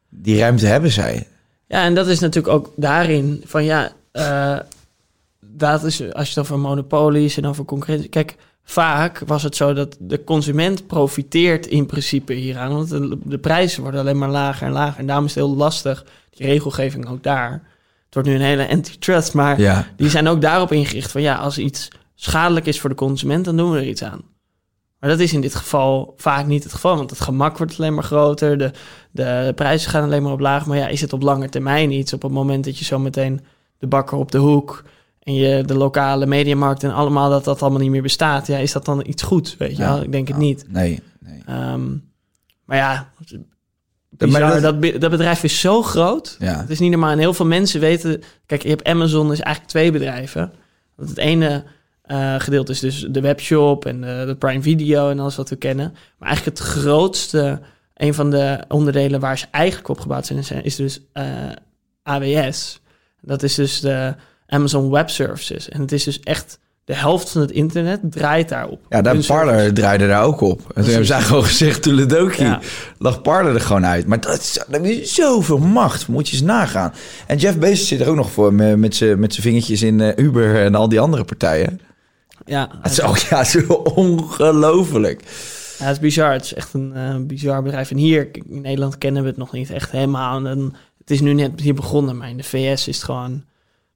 Die 0.09 0.39
ruimte 0.39 0.65
hebben 0.65 0.91
zij. 0.91 1.27
Ja, 1.67 1.83
en 1.83 1.95
dat 1.95 2.07
is 2.07 2.19
natuurlijk 2.19 2.53
ook 2.53 2.71
daarin 2.75 3.41
van 3.45 3.63
ja, 3.63 3.91
eh, 4.11 4.59
dat 5.39 5.83
is 5.83 6.01
als 6.13 6.23
je 6.27 6.29
het 6.29 6.37
over 6.37 6.59
monopolies 6.59 7.37
en 7.37 7.45
over 7.45 7.65
concurrentie. 7.65 8.09
Kijk, 8.09 8.35
vaak 8.63 9.19
was 9.25 9.43
het 9.43 9.55
zo 9.55 9.73
dat 9.73 9.97
de 9.99 10.23
consument 10.23 10.87
profiteert 10.87 11.65
in 11.67 11.85
principe 11.85 12.33
hieraan, 12.33 12.73
want 12.73 12.89
de, 12.89 13.17
de 13.23 13.37
prijzen 13.37 13.81
worden 13.81 13.99
alleen 14.01 14.17
maar 14.17 14.29
lager 14.29 14.67
en 14.67 14.73
lager. 14.73 14.99
En 14.99 15.05
daarom 15.05 15.25
is 15.25 15.35
het 15.35 15.43
heel 15.43 15.55
lastig, 15.55 16.05
die 16.29 16.47
regelgeving 16.47 17.09
ook 17.09 17.23
daar. 17.23 17.51
Het 18.05 18.13
wordt 18.13 18.27
nu 18.29 18.35
een 18.35 18.41
hele 18.41 18.69
antitrust, 18.69 19.33
maar 19.33 19.59
Ja. 19.59 19.87
die 19.95 20.09
zijn 20.09 20.27
ook 20.27 20.41
daarop 20.41 20.71
ingericht 20.71 21.11
van 21.11 21.21
ja, 21.21 21.35
als 21.35 21.57
iets 21.57 21.87
schadelijk 22.15 22.65
is 22.65 22.79
voor 22.79 22.89
de 22.89 22.95
consument, 22.95 23.45
dan 23.45 23.57
doen 23.57 23.71
we 23.71 23.77
er 23.77 23.87
iets 23.87 24.03
aan. 24.03 24.21
Maar 24.99 25.09
dat 25.09 25.19
is 25.19 25.33
in 25.33 25.41
dit 25.41 25.55
geval 25.55 26.13
vaak 26.17 26.45
niet 26.45 26.63
het 26.63 26.73
geval, 26.73 26.95
want 26.95 27.09
het 27.09 27.19
gemak 27.19 27.57
wordt 27.57 27.79
alleen 27.79 27.93
maar 27.93 28.03
groter, 28.03 28.57
de, 28.57 28.71
de 29.11 29.51
prijzen 29.55 29.89
gaan 29.91 30.03
alleen 30.03 30.23
maar 30.23 30.31
op 30.31 30.39
laag. 30.39 30.65
Maar 30.65 30.77
ja, 30.77 30.87
is 30.87 31.01
het 31.01 31.13
op 31.13 31.21
lange 31.21 31.49
termijn 31.49 31.91
iets 31.91 32.13
op 32.13 32.21
het 32.21 32.31
moment 32.31 32.63
dat 32.63 32.77
je 32.77 32.85
zo 32.85 32.99
meteen 32.99 33.41
de 33.77 33.87
bakker 33.87 34.17
op 34.17 34.31
de 34.31 34.37
hoek 34.37 34.83
en 35.23 35.33
je 35.33 35.63
de 35.63 35.73
lokale 35.75 36.25
mediamarkt 36.25 36.83
en 36.83 36.93
allemaal 36.93 37.29
dat 37.29 37.43
dat 37.43 37.61
allemaal 37.61 37.79
niet 37.79 37.89
meer 37.91 38.01
bestaat, 38.01 38.47
ja, 38.47 38.57
is 38.57 38.71
dat 38.71 38.85
dan 38.85 39.03
iets 39.07 39.23
goed? 39.23 39.55
Weet 39.57 39.77
je 39.77 39.83
Ja. 39.83 39.93
wel? 39.93 40.03
Ik 40.03 40.11
denk 40.11 40.27
het 40.27 40.37
niet. 40.37 40.65
Nee. 40.69 40.99
nee. 41.19 41.41
Ehm, 41.45 41.83
maar 42.65 42.77
ja, 42.77 43.11
Maar 44.29 44.39
dat- 44.51 44.61
dat, 44.61 44.79
be- 44.79 44.97
dat 44.97 45.11
bedrijf 45.11 45.43
is 45.43 45.59
zo 45.59 45.81
groot. 45.81 46.35
Ja. 46.39 46.59
Het 46.59 46.69
is 46.69 46.79
niet 46.79 46.91
normaal. 46.91 47.11
En 47.11 47.17
heel 47.17 47.33
veel 47.33 47.45
mensen 47.45 47.79
weten... 47.79 48.21
Kijk, 48.45 48.63
je 48.63 48.69
hebt 48.69 48.83
Amazon 48.83 49.31
is 49.31 49.39
eigenlijk 49.39 49.67
twee 49.73 49.91
bedrijven. 49.91 50.51
Want 50.95 51.09
het 51.09 51.17
ene 51.17 51.63
eh, 52.01 52.35
gedeelte 52.37 52.71
is 52.71 52.79
dus 52.79 53.07
de 53.09 53.21
webshop 53.21 53.85
en 53.85 54.01
de, 54.01 54.23
de 54.27 54.35
Prime 54.35 54.61
Video 54.61 55.09
en 55.09 55.19
alles 55.19 55.35
wat 55.35 55.49
we 55.49 55.55
kennen. 55.55 55.95
Maar 56.17 56.27
eigenlijk 56.29 56.57
het 56.57 56.67
grootste, 56.67 57.59
een 57.93 58.13
van 58.13 58.29
de 58.29 58.63
onderdelen 58.67 59.19
waar 59.19 59.37
ze 59.37 59.45
eigenlijk 59.51 59.89
op 59.89 59.99
gebouwd 59.99 60.25
zijn, 60.25 60.39
is, 60.39 60.51
is 60.51 60.75
dus 60.75 61.01
eh, 61.13 61.25
AWS. 62.03 62.79
Dat 63.21 63.43
is 63.43 63.55
dus 63.55 63.79
de 63.79 64.15
Amazon 64.53 64.89
Web 64.89 65.09
Services. 65.09 65.69
En 65.69 65.81
het 65.81 65.91
is 65.91 66.03
dus 66.03 66.19
echt 66.19 66.59
de 66.85 66.95
helft 66.95 67.29
van 67.29 67.41
het 67.41 67.51
internet 67.51 67.99
draait 68.03 68.49
daarop. 68.49 68.79
Ja, 68.89 69.01
daar 69.01 69.17
Parler 69.25 69.73
draaide 69.73 70.07
daar 70.07 70.23
ook 70.23 70.41
op. 70.41 70.59
En 70.59 70.73
toen 70.73 70.85
hebben 70.85 71.05
zij 71.05 71.21
gewoon 71.21 71.43
gezegd, 71.43 71.81
Toeledoki, 71.81 72.43
Ja. 72.43 72.59
lag 72.97 73.21
Parler 73.21 73.53
er 73.53 73.61
gewoon 73.61 73.85
uit. 73.85 74.07
Maar 74.07 74.19
dat 74.21 74.39
is, 74.39 74.59
dat 74.67 74.83
is 74.83 75.13
zoveel 75.13 75.57
macht, 75.57 76.07
moet 76.07 76.27
je 76.29 76.33
eens 76.33 76.45
nagaan. 76.45 76.93
En 77.27 77.37
Jeff 77.37 77.57
Bezos 77.57 77.87
zit 77.87 78.01
er 78.01 78.07
ook 78.09 78.15
nog 78.15 78.31
voor, 78.31 78.53
met 78.53 78.77
met 78.77 78.95
zijn 78.95 79.19
met 79.19 79.33
zijn 79.33 79.45
vingertjes 79.45 79.81
in 79.81 80.01
eh, 80.01 80.25
Uber 80.25 80.63
en 80.63 80.75
al 80.75 80.89
die 80.89 80.99
andere 80.99 81.23
partijen. 81.23 81.79
Ja, 82.45 82.69
Het 82.81 82.91
is 82.91 83.01
ook 83.01 83.17
ja, 83.17 83.43
zo 83.43 83.59
ongelooflijk. 83.95 85.21
Ja, 85.79 85.85
het 85.85 85.95
is 85.95 85.99
bizar. 86.01 86.31
Het 86.31 86.43
is 86.43 86.53
echt 86.53 86.73
een 86.73 86.91
eh, 86.95 87.15
bizar 87.19 87.63
bedrijf. 87.63 87.91
En 87.91 87.97
hier 87.97 88.29
in 88.49 88.61
Nederland 88.61 88.97
kennen 88.97 89.21
we 89.23 89.27
het 89.27 89.37
nog 89.37 89.51
niet 89.51 89.69
echt 89.71 89.91
helemaal. 89.91 90.45
En 90.45 90.73
het 90.97 91.11
is 91.11 91.21
nu 91.21 91.33
net 91.33 91.59
hier 91.61 91.73
begonnen, 91.73 92.17
maar 92.17 92.29
in 92.29 92.37
de 92.37 92.43
VS 92.43 92.87
is 92.87 92.95
het 92.95 93.05
gewoon... 93.05 93.43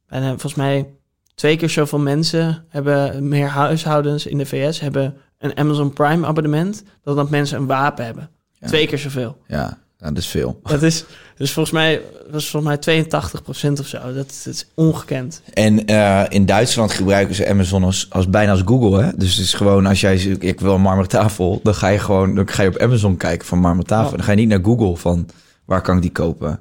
Bijna, 0.08 0.28
volgens 0.28 0.55
mij 0.55 0.89
twee 1.36 1.58
keer 1.58 1.70
zoveel 1.70 1.99
mensen 1.99 2.66
hebben... 2.70 3.28
meer 3.28 3.47
huishoudens 3.47 4.26
in 4.26 4.38
de 4.38 4.45
VS 4.45 4.80
hebben 4.80 5.18
een 5.38 5.58
Amazon 5.58 5.93
Prime 5.93 6.28
abonnement... 6.28 6.84
dan 7.03 7.16
dat 7.16 7.30
mensen 7.30 7.58
een 7.58 7.66
wapen 7.66 8.05
hebben. 8.05 8.30
Ja. 8.51 8.68
Twee 8.68 8.88
keer 8.88 8.97
zoveel. 8.97 9.38
Ja, 9.47 9.78
ja, 9.99 10.08
dat 10.08 10.18
is 10.18 10.28
veel. 10.28 10.60
Dat 10.64 10.82
is 10.82 11.05
dus 11.38 11.51
volgens 11.51 11.76
mij, 11.76 12.01
is 12.32 12.49
volgens 12.49 12.86
mij 12.86 13.03
82% 13.03 13.80
of 13.80 13.88
zo. 13.88 13.97
Dat, 13.97 14.14
dat 14.14 14.53
is 14.53 14.68
ongekend. 14.74 15.41
En 15.53 15.86
eh, 15.86 16.24
in 16.30 16.45
Duitsland 16.45 16.91
gebruiken 16.91 17.36
ze 17.36 17.49
Amazon 17.49 17.84
als, 17.84 18.08
als 18.10 18.30
bijna 18.30 18.51
als 18.51 18.62
Google. 18.66 19.03
Hè? 19.03 19.12
Dus 19.16 19.36
het 19.36 19.45
is 19.45 19.53
gewoon 19.53 19.86
als 19.86 20.01
jij 20.01 20.18
zegt, 20.18 20.43
ik 20.43 20.60
wil 20.60 20.74
een 20.74 20.82
marmertafel, 20.82 21.60
dan 21.64 21.76
ga 21.76 21.88
je 21.88 21.99
gewoon 21.99 22.36
dan 22.36 22.49
ga 22.49 22.64
je 22.64 22.70
op 22.70 22.78
Amazon 22.78 23.18
kijken 23.18 23.47
van 23.47 23.60
marmertafel. 23.60 24.10
Oh. 24.10 24.16
Dan 24.16 24.24
ga 24.24 24.32
je 24.32 24.38
niet 24.38 24.47
naar 24.47 24.64
Google 24.64 24.95
van 24.95 25.30
waar 25.66 25.82
kan 25.82 25.95
ik 25.95 26.01
die 26.01 26.12
kopen. 26.12 26.60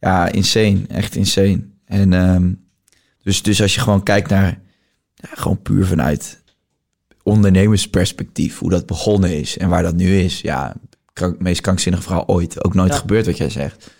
Ja, 0.00 0.28
insane, 0.28 0.80
echt 0.88 1.14
insane. 1.14 1.64
En 1.84 2.12
ehm, 2.12 2.52
dus, 3.26 3.42
dus 3.42 3.62
als 3.62 3.74
je 3.74 3.80
gewoon 3.80 4.02
kijkt 4.02 4.30
naar 4.30 4.60
ja, 5.14 5.28
gewoon 5.34 5.62
puur 5.62 5.86
vanuit 5.86 6.42
ondernemersperspectief, 7.22 8.58
hoe 8.58 8.70
dat 8.70 8.86
begonnen 8.86 9.38
is 9.38 9.58
en 9.58 9.68
waar 9.68 9.82
dat 9.82 9.94
nu 9.94 10.18
is. 10.18 10.40
Ja, 10.40 10.74
krank, 11.12 11.40
meest 11.40 11.60
krankzinnige 11.60 12.02
verhaal 12.02 12.26
ooit. 12.28 12.64
Ook 12.64 12.74
nooit 12.74 12.92
Ja. 12.92 12.98
gebeurd 12.98 13.26
wat 13.26 13.36
jij 13.36 13.50
zegt. 13.50 13.90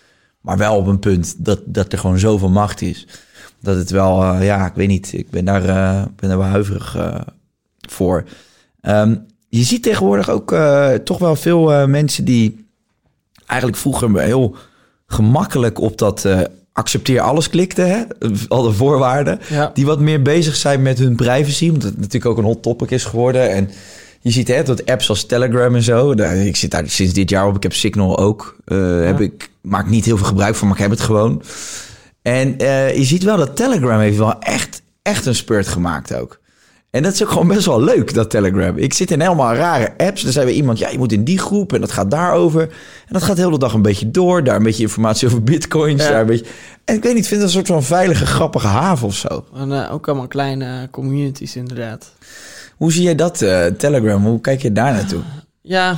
Maar 0.41 0.57
wel 0.57 0.77
op 0.77 0.87
een 0.87 0.99
punt 0.99 1.45
dat, 1.45 1.61
dat 1.65 1.91
er 1.91 1.99
gewoon 1.99 2.19
zoveel 2.19 2.49
macht 2.49 2.81
is. 2.81 3.07
Dat 3.61 3.75
het 3.75 3.89
wel, 3.89 4.23
eh, 4.23 4.45
ja, 4.45 4.65
ik 4.65 4.73
weet 4.73 4.87
niet. 4.87 5.13
Ik 5.13 5.29
ben 5.29 5.45
daar, 5.45 5.65
eh, 5.65 6.05
ben 6.15 6.29
daar 6.29 6.37
wel 6.37 6.47
huiverig 6.47 6.95
eh, 6.95 7.21
voor. 7.89 8.23
Ehm, 8.81 9.15
je 9.49 9.63
ziet 9.63 9.83
tegenwoordig 9.83 10.29
ook 10.29 10.55
toch 11.03 11.17
wel 11.17 11.35
veel 11.35 11.87
mensen 11.87 12.25
die 12.25 12.65
eigenlijk 13.45 13.79
vroeger 13.79 14.21
heel 14.21 14.55
gemakkelijk 15.07 15.79
op 15.79 15.97
dat 15.97 16.27
accepteer 16.77 17.21
alles 17.21 17.49
klikten. 17.49 17.89
Hè? 17.89 18.03
Al 18.47 18.63
de 18.63 18.71
voorwaarden. 18.71 19.39
Ja. 19.49 19.71
Die 19.73 19.85
wat 19.85 19.99
meer 19.99 20.21
bezig 20.21 20.55
zijn 20.55 20.81
met 20.81 20.99
hun 20.99 21.15
privacy. 21.15 21.69
Omdat 21.69 21.89
het 21.89 21.97
natuurlijk 21.97 22.25
ook 22.25 22.37
een 22.37 22.43
hot 22.43 22.63
topic 22.63 22.91
is 22.91 23.05
geworden. 23.05 23.51
En 23.51 23.69
je 24.21 24.31
ziet 24.31 24.47
hè, 24.47 24.63
dat 24.63 24.85
apps 24.85 25.09
als 25.09 25.25
Telegram 25.25 25.75
en 25.75 25.83
zo. 25.83 26.15
Daar, 26.15 26.35
ik 26.35 26.55
zit 26.55 26.71
daar 26.71 26.89
sinds 26.89 27.13
dit 27.13 27.29
jaar 27.29 27.47
op. 27.47 27.55
Ik 27.55 27.63
heb 27.63 27.73
Signal 27.73 28.17
ook. 28.17 28.55
Eh, 28.65 29.05
heb 29.05 29.21
ik, 29.21 29.49
maak 29.61 29.89
niet 29.89 30.05
heel 30.05 30.17
veel 30.17 30.25
gebruik 30.25 30.55
van, 30.55 30.67
maar 30.67 30.77
ik 30.77 30.81
heb 30.81 30.91
het 30.91 31.01
gewoon. 31.01 31.43
En 32.21 32.57
eh, 32.57 32.97
je 32.97 33.03
ziet 33.03 33.23
wel 33.23 33.37
dat 33.37 33.55
Telegram 33.55 33.99
heeft 33.99 34.17
wel 34.17 34.39
echt, 34.39 34.81
echt 35.01 35.25
een 35.25 35.35
spurt 35.35 35.67
gemaakt 35.67 36.15
ook. 36.15 36.39
En 36.89 37.03
dat 37.03 37.13
is 37.13 37.23
ook 37.23 37.29
gewoon 37.29 37.47
best 37.47 37.65
wel 37.65 37.83
leuk, 37.83 38.13
dat 38.13 38.29
Telegram. 38.29 38.77
Ik 38.77 38.93
zit 38.93 39.11
in 39.11 39.21
helemaal 39.21 39.53
rare 39.53 39.93
apps. 39.97 40.21
Dan 40.21 40.31
zei 40.31 40.45
weer 40.45 40.55
iemand, 40.55 40.79
ja, 40.79 40.89
je 40.89 40.97
moet 40.97 41.11
in 41.11 41.23
die 41.23 41.39
groep 41.39 41.73
en 41.73 41.81
dat 41.81 41.91
gaat 41.91 42.11
daarover. 42.11 42.61
En 42.61 43.13
dat 43.13 43.23
gaat 43.23 43.35
de 43.35 43.41
hele 43.41 43.59
dag 43.59 43.73
een 43.73 43.81
beetje 43.81 44.11
door. 44.11 44.43
Daar 44.43 44.55
een 44.55 44.63
beetje 44.63 44.83
informatie 44.83 45.27
over 45.27 45.43
bitcoins. 45.43 46.03
Ja. 46.03 46.09
Daar 46.09 46.21
een 46.21 46.27
beetje... 46.27 46.45
En 46.85 46.95
ik 46.95 47.03
weet 47.03 47.13
niet, 47.13 47.23
ik 47.23 47.29
vind 47.29 47.41
het 47.41 47.49
een 47.49 47.55
soort 47.55 47.67
van 47.67 47.83
veilige, 47.83 48.25
grappige 48.25 48.67
haven 48.67 49.07
of 49.07 49.15
zo. 49.15 49.45
En, 49.55 49.71
eh, 49.71 49.93
ook 49.93 50.07
allemaal 50.07 50.27
kleine 50.27 50.87
communities 50.91 51.55
inderdaad. 51.55 52.13
Hoe 52.77 52.91
zie 52.91 53.03
jij 53.03 53.15
dat, 53.15 53.41
eh, 53.41 53.65
Telegram? 53.65 54.25
Hoe 54.25 54.41
kijk 54.41 54.61
je 54.61 54.71
daar 54.71 54.93
naartoe? 54.93 55.21
Ja, 55.61 55.97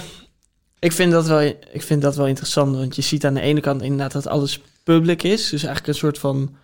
ik 0.80 0.92
vind, 0.92 1.12
dat 1.12 1.28
wel, 1.28 1.42
ik 1.72 1.82
vind 1.82 2.02
dat 2.02 2.16
wel 2.16 2.28
interessant. 2.28 2.76
Want 2.76 2.96
je 2.96 3.02
ziet 3.02 3.26
aan 3.26 3.34
de 3.34 3.42
ene 3.42 3.60
kant 3.60 3.82
inderdaad 3.82 4.12
dat 4.12 4.28
alles 4.28 4.62
public 4.84 5.24
is. 5.24 5.42
Dus 5.42 5.64
eigenlijk 5.64 5.88
een 5.88 5.94
soort 5.94 6.18
van 6.18 6.56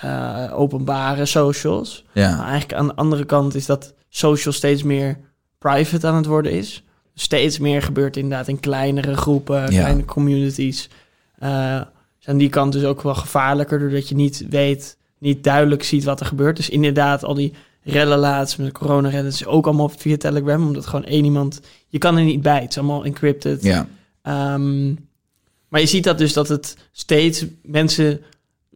eh, 0.00 0.52
openbare 0.52 1.24
socials. 1.24 2.04
Maar 2.14 2.24
Ja, 2.24 2.44
eigenlijk 2.44 2.80
aan 2.80 2.86
de 2.86 2.94
andere 2.94 3.24
kant 3.24 3.54
is 3.54 3.66
dat 3.66 3.94
social 4.08 4.54
steeds 4.54 4.82
meer 4.82 5.18
private 5.58 6.06
aan 6.06 6.16
het 6.16 6.26
worden 6.26 6.52
is. 6.52 6.84
Steeds 7.14 7.58
meer 7.58 7.82
gebeurt 7.82 8.16
inderdaad 8.16 8.48
in 8.48 8.60
kleinere 8.60 9.16
groepen, 9.16 9.68
kleine 9.68 10.04
communities. 10.04 10.88
Is 12.20 12.26
aan 12.28 12.38
die 12.38 12.48
kant 12.48 12.72
dus 12.72 12.84
ook 12.84 13.02
wel 13.02 13.14
gevaarlijker, 13.14 13.78
doordat 13.78 14.08
je 14.08 14.14
niet 14.14 14.46
weet, 14.50 14.96
niet 15.18 15.44
duidelijk 15.44 15.82
ziet 15.82 16.04
wat 16.04 16.20
er 16.20 16.26
gebeurt. 16.26 16.56
Dus 16.56 16.68
inderdaad, 16.68 17.24
al 17.24 17.34
die 17.34 17.52
rellen 17.82 18.18
laatst 18.18 18.58
met 18.58 18.72
corona 18.72 19.08
rellen 19.08 19.26
is 19.26 19.46
ook 19.46 19.66
allemaal 19.66 19.88
via 19.88 20.16
Telegram, 20.16 20.66
omdat 20.66 20.86
gewoon 20.86 21.04
één 21.04 21.24
iemand, 21.24 21.60
je 21.88 21.98
kan 21.98 22.16
er 22.16 22.24
niet 22.24 22.42
bij. 22.42 22.60
Het 22.60 22.70
is 22.70 22.78
allemaal 22.78 23.04
encrypted. 23.04 23.62
ja. 23.62 23.86
Ehm, 24.22 24.94
maar 25.68 25.80
je 25.80 25.86
ziet 25.86 26.04
dat 26.04 26.18
dus 26.18 26.32
dat 26.32 26.48
het 26.48 26.76
steeds 26.92 27.44
mensen. 27.62 28.20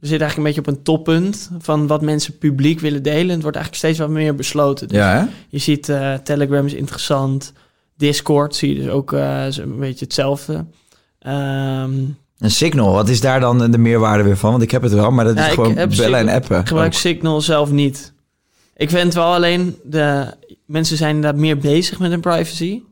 We 0.00 0.06
zitten 0.06 0.26
eigenlijk 0.26 0.36
een 0.36 0.62
beetje 0.62 0.72
op 0.72 0.78
een 0.78 0.82
toppunt 0.84 1.50
van 1.58 1.86
wat 1.86 2.02
mensen 2.02 2.38
publiek 2.38 2.80
willen 2.80 3.02
delen. 3.02 3.28
Het 3.30 3.42
wordt 3.42 3.56
eigenlijk 3.56 3.74
steeds 3.74 3.98
wat 3.98 4.08
meer 4.08 4.34
besloten. 4.34 4.88
Dus 4.88 4.96
ja 4.96 5.12
hè? 5.18 5.24
Je 5.48 5.58
ziet 5.58 5.88
eh, 5.88 6.14
Telegram 6.14 6.66
is 6.66 6.74
interessant. 6.74 7.52
Discord 7.96 8.54
zie 8.56 8.74
je 8.74 8.80
dus 8.82 8.90
ook 8.90 9.12
eh, 9.12 9.46
een 9.50 9.78
beetje 9.78 10.04
hetzelfde. 10.04 10.64
Ehm, 11.18 11.92
Een 12.38 12.50
Signal, 12.50 12.92
wat 12.92 13.08
is 13.08 13.20
daar 13.20 13.40
dan 13.40 13.70
de 13.70 13.78
meerwaarde 13.78 14.22
weer 14.24 14.36
van? 14.36 14.50
Want 14.50 14.62
ik 14.62 14.70
heb 14.70 14.82
het 14.82 14.92
wel, 14.92 15.10
maar 15.10 15.24
dat 15.24 15.36
Ja, 15.36 15.46
is 15.46 15.52
gewoon 15.54 15.74
bellen 15.74 15.88
en 15.88 15.92
Signal- 15.94 16.28
appen. 16.34 16.60
ik 16.60 16.66
gebruik 16.68 16.86
ook. 16.86 16.98
Signal 16.98 17.40
zelf 17.40 17.70
niet. 17.70 18.12
Ik 18.76 18.90
vind 18.90 19.14
wel 19.14 19.34
alleen 19.34 19.76
de 19.84 20.34
mensen 20.66 20.96
zijn 20.96 21.14
inderdaad 21.14 21.40
meer 21.40 21.58
bezig 21.58 21.98
met 21.98 22.10
hun 22.10 22.20
privacy. 22.20 22.82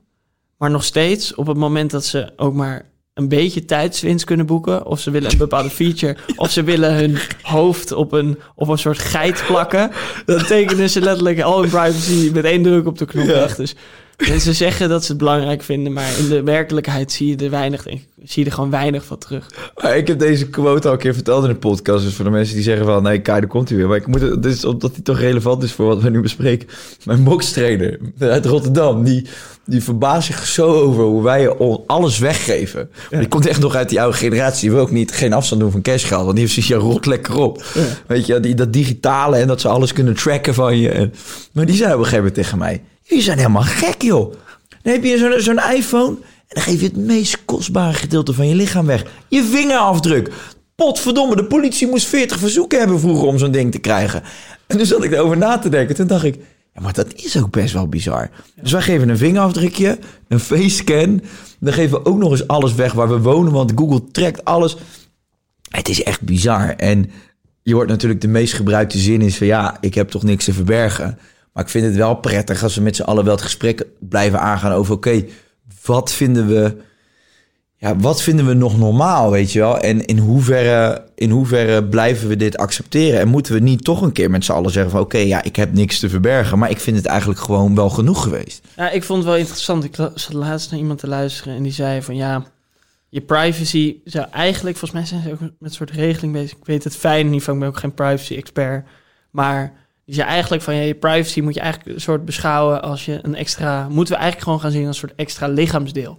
Maar 0.58 0.70
nog 0.70 0.84
steeds, 0.84 1.34
op 1.34 1.46
het 1.46 1.56
moment 1.56 1.90
dat 1.90 2.04
ze 2.04 2.32
ook 2.36 2.54
maar 2.54 2.84
een 3.16 3.28
beetje 3.28 3.64
tijdswinst 3.64 4.24
kunnen 4.24 4.46
boeken, 4.46 4.86
of 4.86 5.00
ze 5.00 5.10
willen 5.10 5.30
een 5.32 5.38
bepaalde 5.38 5.70
feature, 5.70 6.16
of 6.36 6.50
ze 6.50 6.62
willen 6.62 6.94
hun 6.94 7.18
hoofd 7.42 7.92
op 7.92 8.12
een, 8.12 8.38
op 8.54 8.68
een 8.68 8.78
soort 8.78 8.98
geit 8.98 9.44
plakken, 9.46 9.90
dan 10.26 10.44
tekenen 10.44 10.90
ze 10.90 11.00
letterlijk 11.00 11.40
al 11.42 11.60
hun 11.60 11.70
privacy 11.70 12.30
met 12.32 12.44
één 12.44 12.62
druk 12.62 12.86
op 12.86 12.98
de 12.98 13.04
knop 13.04 13.26
Ja. 13.26 13.32
weg. 13.32 13.56
Dus 13.56 13.74
mensen 14.16 14.54
zeggen 14.54 14.88
dat 14.88 15.04
ze 15.04 15.08
het 15.08 15.18
belangrijk 15.18 15.62
vinden, 15.62 15.92
maar 15.92 16.18
in 16.18 16.28
de 16.28 16.42
werkelijkheid 16.42 17.12
zie 17.12 17.28
je 17.28 17.44
er 17.44 17.50
weinig, 17.50 17.82
zie 17.82 18.42
je 18.42 18.44
er 18.44 18.52
gewoon 18.52 18.70
weinig 18.70 19.04
van 19.04 19.18
terug. 19.18 19.46
Maar 19.82 19.96
ik 19.96 20.06
heb 20.06 20.18
deze 20.18 20.48
quote 20.48 20.86
al 20.86 20.92
een 20.92 21.00
keer 21.00 21.14
verteld 21.14 21.44
in 21.44 21.50
de 21.50 21.56
podcast. 21.56 22.04
Dus 22.04 22.14
voor 22.14 22.24
de 22.24 22.30
mensen 22.30 22.54
die 22.54 22.64
zeggen 22.64 22.86
van... 22.86 23.02
Nee, 23.02 23.20
Kai, 23.20 23.40
daar 23.40 23.48
komt 23.48 23.68
hij 23.68 23.78
weer. 23.78 23.88
Maar 23.88 23.96
ik 23.96 24.06
moet 24.06 24.20
het... 24.20 24.42
Dit 24.42 24.52
is 24.52 24.64
omdat 24.64 24.92
hij 24.92 25.02
toch 25.02 25.18
relevant 25.18 25.62
is 25.62 25.72
voor 25.72 25.86
wat 25.86 26.02
we 26.02 26.10
nu 26.10 26.20
bespreken. 26.20 26.68
Mijn 27.04 27.24
bokstrainer 27.24 27.98
uit 28.18 28.46
Rotterdam... 28.46 29.04
Die, 29.04 29.26
die 29.64 29.82
verbaast 29.82 30.26
zich 30.26 30.46
zo 30.46 30.72
over 30.72 31.04
hoe 31.04 31.22
wij 31.22 31.48
alles 31.86 32.18
weggeven. 32.18 32.90
Die 33.10 33.28
komt 33.28 33.46
echt 33.46 33.60
nog 33.60 33.74
uit 33.74 33.88
die 33.88 34.00
oude 34.00 34.16
generatie. 34.16 34.60
Die 34.60 34.70
wil 34.70 34.80
ook 34.80 34.90
niet 34.90 35.12
geen 35.12 35.32
afstand 35.32 35.60
doen 35.60 35.70
van 35.70 35.82
cashgeld. 35.82 36.24
Want 36.24 36.36
die 36.36 36.40
heeft 36.40 36.52
zoiets, 36.52 36.72
ja, 36.72 36.90
rot 36.90 37.06
lekker 37.06 37.36
op. 37.36 37.64
Weet 38.06 38.26
je, 38.26 38.40
die, 38.40 38.54
dat 38.54 38.72
digitale 38.72 39.36
en 39.36 39.46
dat 39.46 39.60
ze 39.60 39.68
alles 39.68 39.92
kunnen 39.92 40.14
tracken 40.14 40.54
van 40.54 40.78
je. 40.78 40.88
En, 40.88 41.12
maar 41.52 41.66
die 41.66 41.76
zei 41.76 41.92
op 41.92 41.98
een 41.98 42.04
gegeven 42.04 42.24
moment 42.24 42.34
tegen 42.34 42.58
mij... 42.58 42.82
Jullie 43.06 43.24
zijn 43.24 43.38
helemaal 43.38 43.62
gek, 43.62 44.02
joh. 44.02 44.34
Dan 44.82 44.92
heb 44.92 45.04
je 45.04 45.36
zo'n 45.38 45.74
iPhone... 45.74 46.16
En 46.46 46.54
dan 46.54 46.62
geef 46.62 46.80
je 46.80 46.86
het 46.86 46.96
meest 46.96 47.44
kostbare 47.44 47.92
gedeelte 47.92 48.32
van 48.32 48.48
je 48.48 48.54
lichaam 48.54 48.86
weg. 48.86 49.04
Je 49.28 49.44
vingerafdruk. 49.44 50.32
Potverdomme, 50.74 51.36
de 51.36 51.44
politie 51.44 51.88
moest 51.88 52.06
40 52.06 52.38
verzoeken 52.38 52.78
hebben 52.78 53.00
vroeger 53.00 53.26
om 53.26 53.38
zo'n 53.38 53.50
ding 53.50 53.72
te 53.72 53.78
krijgen. 53.78 54.22
En 54.66 54.76
toen 54.76 54.86
zat 54.86 55.04
ik 55.04 55.12
erover 55.12 55.36
na 55.36 55.58
te 55.58 55.68
denken. 55.68 55.94
Toen 55.94 56.06
dacht 56.06 56.24
ik, 56.24 56.34
ja, 56.74 56.80
maar 56.80 56.92
dat 56.92 57.14
is 57.14 57.38
ook 57.38 57.50
best 57.50 57.72
wel 57.72 57.88
bizar. 57.88 58.30
Dus 58.62 58.72
wij 58.72 58.82
geven 58.82 59.08
een 59.08 59.18
vingerafdrukje, 59.18 59.98
een 60.28 60.40
face 60.40 60.68
scan. 60.68 61.22
Dan 61.60 61.72
geven 61.72 61.98
we 61.98 62.10
ook 62.10 62.18
nog 62.18 62.30
eens 62.30 62.46
alles 62.46 62.74
weg 62.74 62.92
waar 62.92 63.08
we 63.08 63.18
wonen, 63.18 63.52
want 63.52 63.72
Google 63.74 64.10
trekt 64.12 64.44
alles. 64.44 64.76
Het 65.70 65.88
is 65.88 66.02
echt 66.02 66.20
bizar. 66.20 66.74
En 66.76 67.10
je 67.62 67.74
hoort 67.74 67.88
natuurlijk 67.88 68.20
de 68.20 68.28
meest 68.28 68.54
gebruikte 68.54 68.98
zin 68.98 69.20
is 69.20 69.36
van 69.36 69.46
ja, 69.46 69.76
ik 69.80 69.94
heb 69.94 70.08
toch 70.08 70.22
niks 70.22 70.44
te 70.44 70.52
verbergen. 70.52 71.18
Maar 71.56 71.64
ik 71.64 71.70
vind 71.70 71.84
het 71.86 71.96
wel 71.96 72.14
prettig 72.14 72.62
als 72.62 72.74
we 72.74 72.80
met 72.80 72.96
z'n 72.96 73.02
allen 73.02 73.24
wel 73.24 73.34
het 73.34 73.42
gesprek 73.42 73.86
blijven 74.00 74.40
aangaan 74.40 74.72
over 74.72 74.94
oké, 74.94 75.24
wat 75.84 76.12
vinden 76.12 76.46
we 76.46 76.76
ja, 77.76 77.96
wat 77.96 78.22
vinden 78.22 78.46
we 78.46 78.54
nog 78.54 78.78
normaal, 78.78 79.30
weet 79.30 79.52
je 79.52 79.58
wel? 79.58 79.78
En 79.78 80.04
in 80.04 80.18
hoeverre, 80.18 81.04
in 81.14 81.30
hoeverre 81.30 81.84
blijven 81.84 82.28
we 82.28 82.36
dit 82.36 82.56
accepteren? 82.56 83.20
En 83.20 83.28
moeten 83.28 83.52
we 83.52 83.60
niet 83.60 83.84
toch 83.84 84.02
een 84.02 84.12
keer 84.12 84.30
met 84.30 84.44
z'n 84.44 84.52
allen 84.52 84.70
zeggen 84.70 84.90
van... 84.90 85.00
oké, 85.00 85.18
ja, 85.18 85.42
ik 85.42 85.56
heb 85.56 85.72
niks 85.72 85.98
te 85.98 86.08
verbergen... 86.08 86.58
maar 86.58 86.70
ik 86.70 86.80
vind 86.80 86.96
het 86.96 87.06
eigenlijk 87.06 87.40
gewoon 87.40 87.74
wel 87.74 87.90
genoeg 87.90 88.22
geweest. 88.22 88.66
Ja, 88.76 88.90
ik 88.90 89.04
vond 89.04 89.18
het 89.18 89.28
wel 89.28 89.38
interessant. 89.38 89.84
Ik 89.84 89.94
zat 89.94 90.32
laatst 90.32 90.70
naar 90.70 90.80
iemand 90.80 90.98
te 90.98 91.08
luisteren 91.08 91.56
en 91.56 91.62
die 91.62 91.72
zei 91.72 92.02
van 92.02 92.16
ja, 92.16 92.44
je 93.08 93.20
privacy 93.20 93.96
zou 94.04 94.26
eigenlijk, 94.30 94.76
volgens 94.76 95.00
mij 95.00 95.08
zijn 95.08 95.22
ze 95.22 95.32
ook 95.32 95.40
met 95.40 95.52
een 95.58 95.70
soort 95.70 95.90
regeling 95.90 96.32
bezig. 96.32 96.58
Ik 96.58 96.66
weet 96.66 96.84
het 96.84 96.96
fijn 96.96 97.30
niet 97.30 97.42
van, 97.42 97.54
ik 97.54 97.60
ben 97.60 97.68
ook 97.68 97.78
geen 97.78 97.94
privacy 97.94 98.36
expert. 98.36 98.86
Maar 99.30 99.85
die 100.06 100.14
zei 100.14 100.28
eigenlijk 100.28 100.62
van 100.62 100.74
ja, 100.74 100.80
je 100.80 100.94
privacy 100.94 101.40
moet 101.40 101.54
je 101.54 101.60
eigenlijk 101.60 101.94
een 101.94 102.00
soort 102.00 102.24
beschouwen 102.24 102.82
als 102.82 103.04
je 103.04 103.18
een 103.22 103.34
extra, 103.34 103.88
moeten 103.88 104.14
we 104.14 104.20
eigenlijk 104.20 104.42
gewoon 104.42 104.60
gaan 104.60 104.70
zien 104.70 104.86
als 104.86 105.02
een 105.02 105.08
soort 105.08 105.20
extra 105.20 105.48
lichaamsdeel. 105.48 106.18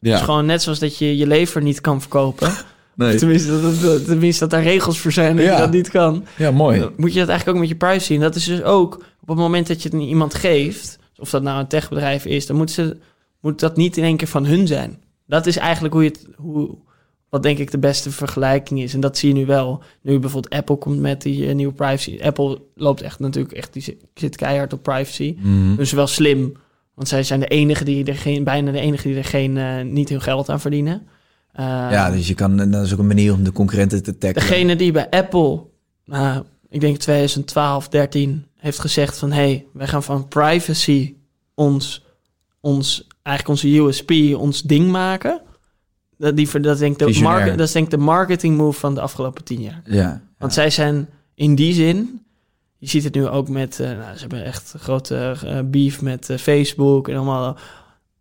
Dus 0.00 0.20
gewoon 0.20 0.46
net 0.46 0.62
zoals 0.62 0.78
dat 0.78 0.98
je 0.98 1.16
je 1.16 1.26
lever 1.26 1.62
niet 1.62 1.80
kan 1.80 2.00
verkopen. 2.00 2.52
nee. 2.94 3.16
Tenminste, 3.16 3.60
dat, 3.60 3.80
dat, 3.80 4.04
tenminste, 4.04 4.40
dat 4.40 4.50
daar 4.50 4.62
regels 4.62 4.98
voor 4.98 5.12
zijn 5.12 5.36
dat 5.36 5.44
Ja. 5.44 5.52
je 5.52 5.58
dat 5.58 5.70
niet 5.70 5.90
kan. 5.90 6.24
ja 6.36 6.50
mooi. 6.50 6.78
Dan 6.80 6.92
moet 6.96 7.12
je 7.12 7.18
dat 7.18 7.28
eigenlijk 7.28 7.58
ook 7.58 7.64
met 7.64 7.72
je 7.72 7.86
privacy 7.86 8.06
zien. 8.06 8.20
Dat 8.20 8.34
is 8.34 8.44
dus 8.44 8.62
ook 8.62 8.94
op 9.20 9.28
het 9.28 9.36
moment 9.36 9.66
dat 9.66 9.82
je 9.82 9.88
het 9.88 9.98
aan 9.98 10.04
iemand 10.04 10.34
geeft, 10.34 10.98
of 11.16 11.30
dat 11.30 11.42
nou 11.42 11.60
een 11.60 11.66
techbedrijf 11.66 12.24
is, 12.24 12.46
dan 12.46 12.56
moet, 12.56 12.70
ze, 12.70 12.96
moet 13.40 13.60
dat 13.60 13.76
niet 13.76 13.96
in 13.96 14.04
één 14.04 14.16
keer 14.16 14.28
van 14.28 14.46
hun 14.46 14.66
zijn. 14.66 15.02
Dat 15.26 15.46
is 15.46 15.56
eigenlijk 15.56 15.94
hoe 15.94 16.02
je 16.02 16.08
het, 16.08 16.26
hoe, 16.36 16.78
wat 17.36 17.44
denk 17.44 17.58
ik 17.58 17.70
de 17.70 17.78
beste 17.78 18.10
vergelijking 18.10 18.80
is. 18.80 18.94
En 18.94 19.00
dat 19.00 19.18
zie 19.18 19.28
je 19.28 19.34
nu 19.34 19.46
wel. 19.46 19.82
Nu 20.02 20.18
bijvoorbeeld 20.18 20.54
Apple 20.54 20.76
komt 20.76 21.00
met 21.00 21.22
die 21.22 21.46
eh, 21.46 21.54
nieuwe 21.54 21.72
privacy. 21.72 22.18
Apple 22.22 22.60
loopt 22.74 23.02
echt 23.02 23.18
natuurlijk 23.18 23.54
echt, 23.54 23.72
die 23.72 23.98
zit, 24.14 24.36
keihard 24.36 24.72
op 24.72 24.82
privacy. 24.82 25.36
Mhm. 25.38 25.76
Dus 25.76 25.92
wel 25.92 26.06
slim. 26.06 26.52
Want 26.94 27.08
zij 27.08 27.22
zijn 27.22 27.40
de 27.40 27.46
enige 27.46 27.84
die 27.84 28.04
er 28.04 28.16
geen, 28.16 28.44
bijna 28.44 28.72
de 28.72 28.80
enige 28.80 29.08
die 29.08 29.16
er 29.16 29.24
geen, 29.24 29.56
eh, 29.56 29.82
niet 29.84 30.08
hun 30.08 30.20
geld 30.20 30.48
aan 30.48 30.60
verdienen. 30.60 31.06
Eh, 31.52 31.64
ja, 31.90 32.10
dus 32.10 32.28
je 32.28 32.34
kan, 32.34 32.70
dat 32.70 32.84
is 32.84 32.92
ook 32.92 32.98
een 32.98 33.06
manier 33.06 33.32
om 33.32 33.44
de 33.44 33.52
concurrenten 33.52 34.02
te 34.02 34.18
tackelen. 34.18 34.48
Degene 34.48 34.76
die 34.76 34.92
bij 34.92 35.10
Apple, 35.10 35.62
ik 36.68 36.80
denk 36.80 36.96
2012, 36.96 37.88
13, 37.88 38.46
heeft 38.56 38.78
gezegd 38.78 39.18
van... 39.18 39.32
hé, 39.32 39.36
hey, 39.36 39.66
wij 39.72 39.86
gaan 39.86 40.02
van 40.02 40.28
privacy 40.28 41.14
ons, 41.54 42.04
ons, 42.60 43.06
eigenlijk 43.22 43.62
onze 43.62 43.78
USP, 43.78 44.10
ons 44.36 44.62
ding 44.62 44.90
maken. 44.90 45.40
Dat, 46.18 46.36
die, 46.36 46.60
dat, 46.60 46.78
denk 46.78 46.98
de 46.98 47.20
market, 47.22 47.58
dat 47.58 47.66
is 47.66 47.72
denk 47.72 47.84
ik 47.84 47.90
de 47.90 47.96
marketing 47.96 48.56
move 48.56 48.78
van 48.78 48.94
de 48.94 49.00
afgelopen 49.00 49.44
tien 49.44 49.60
jaar. 49.60 49.82
Ja. 49.84 50.20
Want 50.38 50.52
zij 50.52 50.70
zijn 50.70 51.08
in 51.34 51.54
die 51.54 51.72
zin... 51.72 52.20
Je 52.78 52.88
ziet 52.88 53.04
het 53.04 53.14
nu 53.14 53.28
ook 53.28 53.48
met... 53.48 53.80
eh, 53.80 53.86
nou, 53.88 54.14
ze 54.14 54.20
hebben 54.20 54.44
echt 54.44 54.74
grote 54.78 55.36
eh, 55.44 55.58
beef 55.64 56.02
met 56.02 56.30
eh, 56.30 56.38
Facebook 56.38 57.08
en 57.08 57.16
allemaal... 57.16 57.56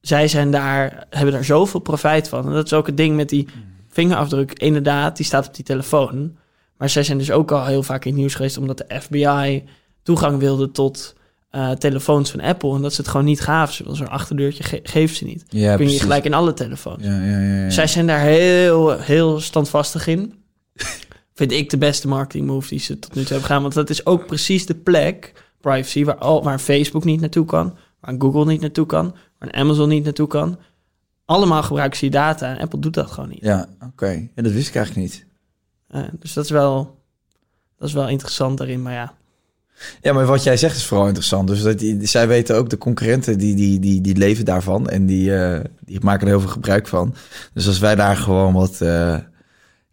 Zij 0.01 0.27
zijn 0.27 0.51
daar, 0.51 1.05
hebben 1.09 1.33
daar 1.33 1.43
zoveel 1.43 1.79
profijt 1.79 2.29
van. 2.29 2.45
En 2.45 2.51
dat 2.51 2.65
is 2.65 2.73
ook 2.73 2.85
het 2.85 2.97
ding 2.97 3.15
met 3.15 3.29
die 3.29 3.47
vingerafdruk. 3.87 4.59
Inderdaad, 4.59 5.17
die 5.17 5.25
staat 5.25 5.47
op 5.47 5.55
die 5.55 5.63
telefoon. 5.63 6.35
Maar 6.77 6.89
zij 6.89 7.03
zijn 7.03 7.17
dus 7.17 7.31
ook 7.31 7.51
al 7.51 7.65
heel 7.65 7.83
vaak 7.83 8.05
in 8.05 8.11
het 8.11 8.19
nieuws 8.19 8.35
geweest... 8.35 8.57
omdat 8.57 8.77
de 8.77 8.99
FBI 8.99 9.63
toegang 10.03 10.39
wilde 10.39 10.71
tot 10.71 11.14
eh, 11.55 11.71
telefoons 11.71 12.31
van 12.31 12.39
Apple. 12.41 12.75
En 12.75 12.81
dat 12.81 12.93
ze 12.93 13.01
het 13.01 13.09
gewoon 13.09 13.25
niet 13.25 13.41
gaven. 13.41 13.95
Zo'n 13.95 14.09
achterdeurtje 14.09 14.63
ge 14.63 14.79
geeft 14.83 15.15
ze 15.15 15.25
niet. 15.25 15.45
Ja, 15.49 15.75
Kun 15.75 15.91
je 15.91 15.99
gelijk 15.99 16.25
in 16.25 16.33
alle 16.33 16.53
telefoons. 16.53 17.03
Ja, 17.03 17.21
ja, 17.21 17.39
ja, 17.39 17.63
ja. 17.63 17.69
Zij 17.69 17.87
zijn 17.87 18.07
daar 18.07 18.19
heel, 18.19 18.99
heel 18.99 19.39
standvastig 19.39 20.07
in. 20.07 20.33
Vind 21.33 21.51
ik 21.51 21.69
de 21.69 21.77
beste 21.77 22.07
marketing 22.07 22.47
move 22.47 22.69
die 22.69 22.79
ze 22.79 22.99
tot 22.99 23.13
nu 23.13 23.21
toe 23.21 23.31
hebben 23.31 23.45
gedaan. 23.47 23.61
Want 23.61 23.73
dat 23.73 23.89
is 23.89 24.05
ook 24.05 24.25
precies 24.25 24.65
de 24.65 24.75
plek, 24.75 25.33
privacy, 25.61 26.03
waar, 26.03 26.17
al, 26.17 26.43
waar 26.43 26.59
Facebook 26.59 27.03
niet 27.03 27.19
naartoe 27.19 27.45
kan. 27.45 27.77
Waar 27.99 28.15
Google 28.17 28.45
niet 28.45 28.61
naartoe 28.61 28.85
kan. 28.85 29.15
Waar 29.39 29.51
Amazon 29.51 29.89
niet 29.89 30.03
naartoe 30.03 30.27
kan. 30.27 30.59
Allemaal 31.25 31.63
gebruiken 31.63 31.97
ze 31.97 32.03
die 32.03 32.13
data 32.13 32.55
en 32.55 32.61
Apple 32.61 32.79
doet 32.79 32.93
dat 32.93 33.11
gewoon 33.11 33.29
niet. 33.29 33.43
Ja, 33.43 33.67
oké. 33.85 34.29
Ja, 34.35 34.41
dat 34.41 34.51
wist 34.51 34.67
ik 34.67 34.75
eigenlijk 34.75 35.07
niet. 35.07 35.25
Eh, 35.87 36.03
dus 36.19 36.33
dat 36.33 36.43
is, 36.43 36.49
wel, 36.49 36.99
dat 37.77 37.87
is 37.87 37.93
wel 37.93 38.07
interessant 38.07 38.57
daarin. 38.57 38.81
Maar 38.81 38.93
ja, 38.93 39.13
Ja, 40.01 40.13
maar 40.13 40.25
wat 40.25 40.43
jij 40.43 40.57
zegt 40.57 40.75
is 40.75 40.85
vooral 40.85 41.07
interessant. 41.07 41.47
Dus 41.47 41.61
dat 41.61 41.79
die, 41.79 42.05
zij 42.05 42.27
weten 42.27 42.55
ook, 42.55 42.69
de 42.69 42.77
concurrenten, 42.77 43.37
die, 43.37 43.55
die, 43.55 43.79
die, 43.79 44.01
die 44.01 44.17
leven 44.17 44.45
daarvan. 44.45 44.89
En 44.89 45.05
die, 45.05 45.35
eh, 45.35 45.59
die 45.79 45.99
maken 46.01 46.21
er 46.21 46.33
heel 46.33 46.41
veel 46.41 46.49
gebruik 46.49 46.87
van. 46.87 47.15
Dus 47.53 47.67
als 47.67 47.79
wij 47.79 47.95
daar 47.95 48.17
gewoon 48.17 48.53
wat 48.53 48.81
eh, 48.81 49.17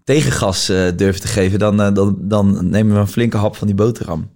tegengas 0.05 0.69
eh, 0.69 0.87
durven 0.97 1.21
te 1.21 1.29
geven... 1.29 1.59
Dan, 1.59 1.77
dan, 1.95 2.17
dan 2.21 2.69
nemen 2.71 2.95
we 2.95 3.01
een 3.01 3.07
flinke 3.09 3.37
hap 3.37 3.57
van 3.57 3.67
die 3.67 3.77
boterham. 3.77 4.31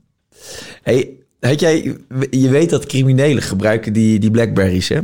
hey, 0.82 1.10
had 1.40 1.60
jij, 1.60 1.96
je 2.30 2.48
weet 2.48 2.70
dat 2.70 2.86
criminelen 2.86 3.42
gebruiken 3.42 3.92
die, 3.92 4.18
die 4.18 4.30
Blackberries, 4.30 4.88
hè? 4.88 5.00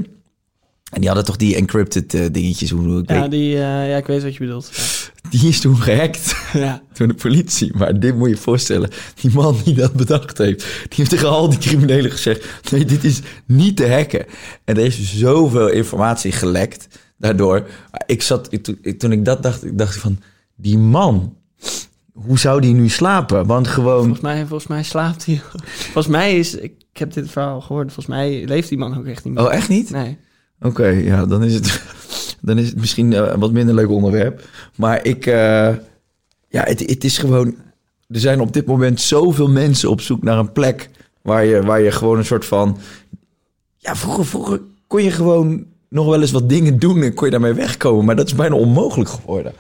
En 0.93 1.01
die 1.01 1.07
hadden 1.07 1.25
toch 1.25 1.37
die 1.37 1.57
encrypted 1.57 2.15
eh, 2.15 2.27
dingetjes. 2.33 2.71
Hoe, 2.71 2.99
ik 2.99 3.11
ja, 3.11 3.21
weet, 3.21 3.31
die, 3.31 3.55
eh, 3.55 3.89
ja, 3.89 3.97
ik 3.97 4.07
weet 4.07 4.23
wat 4.23 4.33
je 4.33 4.39
bedoelt. 4.39 4.71
die 5.31 5.49
is 5.49 5.61
toen 5.61 5.77
gehackt. 5.77 6.35
Ja. 6.53 6.83
door 6.93 7.09
de 7.09 7.15
politie. 7.15 7.77
Maar 7.77 8.01
dit 8.01 8.17
moet 8.17 8.29
je 8.29 8.35
je 8.35 8.41
voorstellen. 8.41 8.91
Die 9.21 9.31
man 9.31 9.57
die 9.65 9.75
dat 9.75 9.93
bedacht 9.93 10.39
heeft, 10.39 10.61
die 10.63 10.97
heeft 10.97 11.11
tegen 11.11 11.29
al 11.29 11.49
die 11.49 11.59
criminelen 11.59 12.11
gezegd: 12.11 12.47
nee, 12.71 12.85
dit 12.85 13.05
is 13.05 13.21
niet 13.47 13.77
te 13.77 13.91
hacken. 13.91 14.27
En 14.65 14.77
er 14.77 14.85
is 14.85 15.17
zoveel 15.17 15.69
informatie 15.69 16.33
gelekt 16.33 16.89
daardoor. 17.19 17.67
Ik 18.07 18.23
zat, 18.23 18.53
ik, 18.53 18.99
toen, 18.99 19.13
ik, 19.13 19.25
dat 19.25 19.43
dacht, 19.43 19.65
ik 19.65 19.79
dacht 19.79 19.97
van, 19.97 20.19
die 20.57 20.79
man, 20.79 21.37
hoe 22.13 22.39
zou 22.39 22.61
die 22.61 22.75
nu 22.75 22.89
slapen? 22.89 23.47
Want 23.47 23.69
gewoon, 23.69 24.01
Volgens, 24.01 24.21
mij, 24.21 24.47
volgens 24.47 24.69
mij 24.69 24.83
slaapt 24.83 25.27
hij. 25.27 25.41
volgens 25.93 26.07
mij 26.07 26.39
is, 26.39 26.55
ik, 26.55 26.73
ik 26.93 26.99
heb 26.99 27.13
dit 27.13 27.31
verhaal 27.31 27.61
gehoord, 27.61 27.93
volgens 27.93 28.17
mij 28.17 28.45
leeft 28.45 28.69
die 28.69 28.79
man 28.79 28.99
ook 28.99 29.07
echt 29.07 29.25
niet 29.25 29.35
meer. 29.35 29.45
oh 29.45 29.53
echt 29.53 29.69
niet? 29.69 29.91
Nee. 29.91 30.19
Oké, 30.63 30.87
ja, 30.87 31.27
dan 31.27 31.45
is 31.45 31.55
het, 31.55 31.83
dan 32.41 32.59
is 32.59 32.69
het 32.69 32.77
misschien 32.77 33.13
eh, 33.13 33.31
een 33.33 33.41
wat 33.41 33.53
minder 33.53 33.75
leuk 33.75 33.91
onderwerp. 33.91 34.49
Maar 34.77 35.05
ik, 35.05 35.27
eh, 35.27 35.75
ja, 36.49 36.63
het, 36.63 36.81
het 36.81 37.05
is 37.05 37.19
gewoon. 37.19 37.55
Er 38.09 38.21
zijn 38.21 38.41
op 38.41 38.53
dit 38.53 38.67
moment 38.67 39.01
zoveel 39.01 39.49
mensen 39.49 39.91
op 39.91 40.01
zoek 40.01 40.23
naar 40.23 40.39
een 40.39 40.53
plek 40.53 40.91
waar 41.23 41.45
je, 41.45 41.63
waar 41.63 41.81
je 41.81 41.91
gewoon 41.91 42.19
een 42.19 42.25
soort 42.25 42.45
van. 42.45 42.79
Ja, 43.77 43.97
vroeger, 43.97 44.27
vroeger 44.27 44.61
kon 44.87 45.03
je 45.03 45.11
gewoon 45.11 45.65
nog 45.89 46.07
wel 46.07 46.21
eens 46.21 46.31
wat 46.31 46.49
dingen 46.49 46.79
doen 46.79 47.03
en 47.03 47.15
kon 47.15 47.25
je 47.25 47.31
daarmee 47.31 47.53
wegkomen. 47.53 48.05
Maar 48.05 48.17
dat 48.17 48.27
is 48.27 48.35
bijna 48.35 48.55
onmogelijk 48.55 49.11
geworden. 49.11 49.53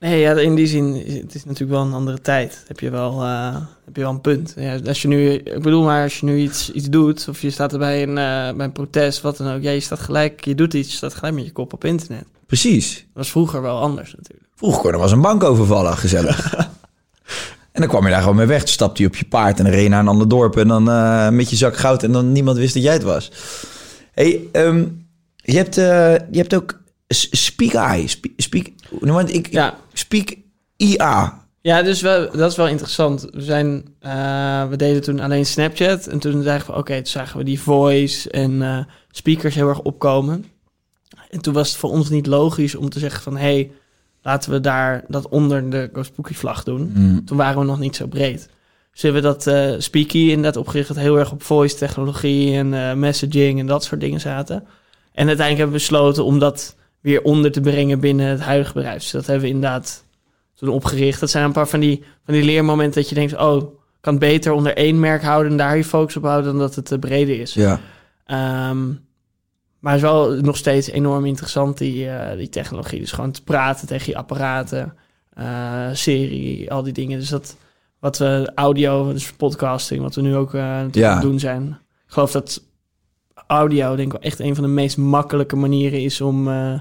Nee, 0.00 0.20
ja, 0.20 0.32
in 0.34 0.54
die 0.54 0.66
zin, 0.66 0.94
is- 1.06 1.14
het 1.14 1.34
is 1.34 1.44
natuurlijk 1.44 1.70
wel 1.78 1.82
een 1.86 1.92
andere 1.92 2.20
tijd. 2.20 2.64
Heb 2.66 2.80
je 2.80 2.90
wel, 2.90 3.22
eh, 3.22 3.56
heb 3.84 3.96
je 3.96 4.02
wel 4.02 4.10
een 4.10 4.20
punt. 4.20 4.54
Ja, 4.56 4.78
als 4.86 5.02
je 5.02 5.08
nu, 5.08 5.30
ik 5.30 5.62
bedoel 5.62 5.82
maar, 5.84 6.02
als 6.02 6.20
je 6.20 6.26
nu 6.26 6.38
iets, 6.38 6.72
iets 6.72 6.88
doet, 6.88 7.26
of 7.28 7.40
je 7.42 7.50
staat 7.50 7.72
er 7.72 7.78
bij 7.78 8.02
een, 8.02 8.08
eh, 8.18 8.56
bij 8.56 8.64
een 8.66 8.72
protest, 8.72 9.20
wat 9.20 9.36
dan 9.36 9.54
ook. 9.54 9.62
Ja, 9.62 9.70
je 9.70 9.80
staat 9.80 10.00
gelijk, 10.00 10.44
je 10.44 10.54
doet 10.54 10.74
iets, 10.74 10.90
je 10.90 10.96
staat 10.96 11.14
gelijk 11.14 11.34
met 11.34 11.44
je 11.44 11.52
kop 11.52 11.72
op 11.72 11.84
internet. 11.84 12.20
Dat 12.32 12.46
Precies. 12.46 13.06
was 13.14 13.30
vroeger 13.30 13.62
wel 13.62 13.78
anders 13.80 14.14
natuurlijk. 14.16 14.48
Vroeger 14.54 14.80
kon 14.82 14.92
er 14.92 14.98
was 14.98 15.12
een 15.12 15.20
bank 15.20 15.44
overvallen, 15.44 15.96
gezellig. 15.96 16.54
en 17.72 17.80
dan 17.80 17.88
kwam 17.88 18.04
je 18.04 18.10
daar 18.10 18.20
gewoon 18.20 18.36
mee 18.36 18.46
weg. 18.46 18.58
Dan 18.58 18.68
stapte 18.68 19.02
je 19.02 19.08
op 19.08 19.16
je 19.16 19.24
paard 19.24 19.58
en 19.58 19.64
dan 19.64 19.72
reed 19.72 19.82
je 19.82 19.88
naar 19.88 20.00
een 20.00 20.08
ander 20.08 20.28
dorp. 20.28 20.56
En 20.56 20.68
dan 20.68 20.90
eh, 20.90 21.28
met 21.28 21.50
je 21.50 21.56
zak 21.56 21.76
goud 21.76 22.02
en 22.02 22.12
dan 22.12 22.32
niemand 22.32 22.56
wist 22.58 22.74
dat 22.74 22.82
jij 22.82 22.92
het 22.92 23.02
was. 23.02 23.30
hey, 24.12 24.40
ehm, 24.52 24.84
je, 25.36 25.56
hebt, 25.56 25.74
je 25.74 26.28
hebt 26.38 26.54
ook 26.54 26.78
Speak 27.30 27.72
Eye. 27.72 28.08
Speak, 28.08 28.32
speak, 28.36 28.66
want 28.90 29.34
ik, 29.34 29.52
Ja, 29.52 29.78
Speak 29.92 30.34
IA. 30.76 31.46
ja 31.60 31.82
dus 31.82 32.00
wel, 32.00 32.30
dat 32.32 32.50
is 32.50 32.56
wel 32.56 32.68
interessant. 32.68 33.26
We, 33.32 33.42
zijn, 33.42 33.84
eh, 34.00 34.68
we 34.68 34.76
deden 34.76 35.02
toen 35.02 35.20
alleen 35.20 35.46
Snapchat. 35.46 36.06
En 36.06 36.18
toen 36.18 36.42
zagen 36.42 36.72
we, 36.72 36.78
oké, 36.78 36.94
toen 36.94 37.06
zagen 37.06 37.38
we 37.38 37.44
die 37.44 37.60
voice 37.60 38.30
en 38.30 38.62
eh, 38.62 38.78
speakers 39.10 39.54
heel 39.54 39.68
erg 39.68 39.80
opkomen. 39.80 40.44
En 41.30 41.40
toen 41.40 41.54
was 41.54 41.68
het 41.68 41.78
voor 41.78 41.90
ons 41.90 42.10
niet 42.10 42.26
logisch 42.26 42.74
om 42.74 42.88
te 42.90 42.98
zeggen 42.98 43.22
van... 43.22 43.36
hé, 43.36 43.40
hey, 43.42 43.70
laten 44.22 44.50
we 44.50 44.60
daar 44.60 45.04
dat 45.08 45.28
onder 45.28 45.70
de 45.70 45.90
Go 45.92 46.02
Spooky 46.02 46.34
vlag 46.34 46.64
doen. 46.64 46.92
Mm, 46.94 47.24
Toen 47.24 47.36
waren 47.36 47.58
we 47.60 47.66
nog 47.66 47.78
niet 47.78 47.96
zo 47.96 48.06
breed. 48.06 48.48
Dus 48.92 49.02
hebben 49.02 49.22
we 49.22 49.28
dat 49.28 49.46
eh 49.46 49.74
Speaky 49.78 50.18
inderdaad 50.18 50.56
opgericht... 50.56 50.88
dat 50.88 50.96
heel 50.96 51.18
erg 51.18 51.32
op 51.32 51.42
voice 51.42 51.76
technologie 51.76 52.56
en 52.56 52.98
messaging 52.98 53.58
en 53.60 53.66
dat 53.66 53.84
soort 53.84 54.00
dingen 54.00 54.20
zaten. 54.20 54.56
En 55.12 55.26
uiteindelijk 55.26 55.56
hebben 55.58 55.66
we 55.66 55.72
besloten 55.72 56.24
om 56.24 56.38
dat 56.38 56.76
weer 57.00 57.22
onder 57.22 57.52
te 57.52 57.60
brengen 57.60 58.00
binnen 58.00 58.26
het 58.26 58.40
huidige 58.40 58.72
bedrijf. 58.72 59.02
Dus 59.02 59.10
dat 59.10 59.26
hebben 59.26 59.44
we 59.44 59.54
inderdaad 59.54 60.04
toen 60.54 60.68
opgericht. 60.68 61.20
Dat 61.20 61.30
zijn 61.30 61.44
een 61.44 61.52
paar 61.52 61.68
van 61.68 61.80
die, 61.80 62.04
van 62.24 62.34
die 62.34 62.42
leermomenten 62.42 63.00
dat 63.00 63.08
je 63.08 63.14
denkt... 63.14 63.36
oh, 63.36 63.62
kan 64.00 64.12
het 64.12 64.18
beter 64.18 64.52
onder 64.52 64.76
één 64.76 65.00
merk 65.00 65.22
houden... 65.22 65.52
en 65.52 65.58
daar 65.58 65.76
je 65.76 65.84
focus 65.84 66.16
op 66.16 66.22
houden 66.22 66.50
dan 66.50 66.60
dat 66.60 66.74
het 66.74 66.84
te 66.84 66.98
breder 66.98 67.40
is. 67.40 67.54
ja. 67.54 67.80
Ehm, 68.24 68.86
maar 69.78 69.92
het 69.92 70.02
is 70.02 70.08
wel 70.08 70.30
nog 70.32 70.56
steeds 70.56 70.88
enorm 70.90 71.24
interessant, 71.24 71.78
die, 71.78 72.08
eh, 72.10 72.36
die 72.36 72.48
technologie. 72.48 73.00
Dus 73.00 73.12
gewoon 73.12 73.30
te 73.30 73.42
praten 73.42 73.86
tegen 73.86 74.12
je 74.12 74.18
apparaten, 74.18 74.94
eh, 75.32 75.88
serie, 75.92 76.72
al 76.72 76.82
die 76.82 76.92
dingen. 76.92 77.18
Dus 77.18 77.28
dat 77.28 77.56
wat 77.98 78.18
we 78.18 78.52
audio, 78.54 79.12
dus 79.12 79.32
podcasting, 79.32 80.02
wat 80.02 80.14
we 80.14 80.20
nu 80.20 80.36
ook 80.36 80.54
eh 80.54 80.80
Ja. 80.90 81.20
doen 81.20 81.38
zijn. 81.38 81.68
Ik 82.06 82.12
geloof 82.12 82.32
dat 82.32 82.62
audio 83.46 83.96
denk 83.96 84.12
ik 84.12 84.12
wel 84.12 84.30
echt 84.30 84.40
een 84.40 84.54
van 84.54 84.64
de 84.64 84.70
meest 84.70 84.96
makkelijke 84.96 85.56
manieren 85.56 86.00
is 86.02 86.20
om, 86.20 86.48
eh, 86.48 86.80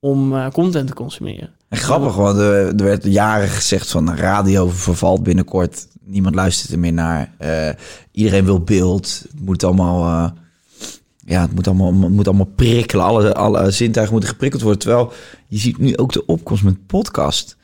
om 0.00 0.34
eh, 0.34 0.50
content 0.50 0.86
te 0.86 0.94
consumeren. 0.94 1.50
En 1.68 1.78
grappig, 1.78 2.14
want 2.14 2.38
er, 2.38 2.66
er 2.66 2.84
werd 2.84 3.04
jaren 3.04 3.48
gezegd 3.48 3.90
van 3.90 4.14
radio 4.14 4.68
vervalt 4.68 5.22
binnenkort. 5.22 5.86
Niemand 6.00 6.34
luistert 6.34 6.72
er 6.72 6.78
meer 6.78 6.92
naar. 6.92 7.32
Eh, 7.38 7.68
iedereen 8.12 8.44
wil 8.44 8.60
beeld. 8.60 9.24
Het 9.30 9.40
moet 9.40 9.64
allemaal, 9.64 10.32
ja, 11.18 11.40
het 11.40 11.54
moet 11.54 11.66
allemaal, 11.66 11.92
moet 11.92 12.28
allemaal 12.28 12.52
prikkelen. 12.54 13.04
Alle, 13.04 13.34
alle 13.34 13.70
zintuigen 13.70 14.14
moeten 14.14 14.32
geprikkeld 14.32 14.62
worden. 14.62 14.80
Terwijl 14.80 15.12
je 15.46 15.58
ziet 15.58 15.78
nu 15.78 15.96
ook 15.96 16.12
de 16.12 16.26
opkomst 16.26 16.62
met 16.62 16.86
podcast. 16.86 17.57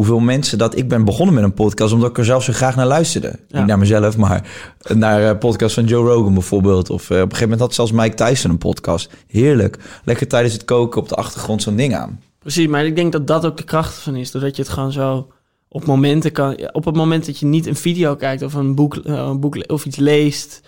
Hoeveel 0.00 0.18
mensen 0.18 0.58
dat... 0.58 0.76
Ik 0.76 0.88
ben 0.88 1.04
begonnen 1.04 1.34
met 1.34 1.44
een 1.44 1.54
podcast 1.54 1.92
omdat 1.92 2.10
ik 2.10 2.18
er 2.18 2.24
zelf 2.24 2.44
zo 2.44 2.52
graag 2.52 2.76
naar 2.76 2.86
luisterde. 2.86 3.38
Ja. 3.48 3.58
Niet 3.58 3.66
naar 3.66 3.78
mezelf, 3.78 4.16
maar 4.16 4.50
naar 4.94 5.22
eh 5.22 5.38
podcast 5.38 5.74
van 5.74 5.84
Joe 5.84 6.08
Rogan 6.08 6.32
bijvoorbeeld. 6.32 6.90
Of 6.90 7.10
eh, 7.10 7.16
op 7.16 7.22
een 7.22 7.22
gegeven 7.22 7.42
moment 7.42 7.60
had 7.60 7.74
zelfs 7.74 7.92
Mike 7.92 8.14
Tyson 8.14 8.50
een 8.50 8.58
podcast. 8.58 9.10
Heerlijk. 9.26 10.00
Lekker 10.04 10.28
tijdens 10.28 10.54
het 10.54 10.64
koken 10.64 11.00
op 11.00 11.08
de 11.08 11.14
achtergrond 11.14 11.62
zo'n 11.62 11.76
ding 11.76 11.94
aan. 11.94 12.20
Precies, 12.38 12.66
maar 12.66 12.84
ik 12.84 12.96
denk 12.96 13.12
dat 13.12 13.26
dat 13.26 13.46
ook 13.46 13.56
de 13.56 13.62
kracht 13.62 13.94
van 13.94 14.16
is. 14.16 14.30
Doordat 14.30 14.56
je 14.56 14.62
het 14.62 14.70
gewoon 14.70 14.92
zo 14.92 15.28
op 15.68 15.84
momenten 15.84 16.32
kan... 16.32 16.70
Op 16.72 16.84
het 16.84 16.96
moment 16.96 17.26
dat 17.26 17.38
je 17.38 17.46
niet 17.46 17.66
een 17.66 17.76
video 17.76 18.16
kijkt 18.16 18.42
of 18.42 18.54
een 18.54 18.74
boek, 18.74 18.96
eh, 18.96 19.14
een 19.14 19.40
boek 19.40 19.64
of 19.66 19.84
iets 19.84 19.96
leest... 19.96 20.60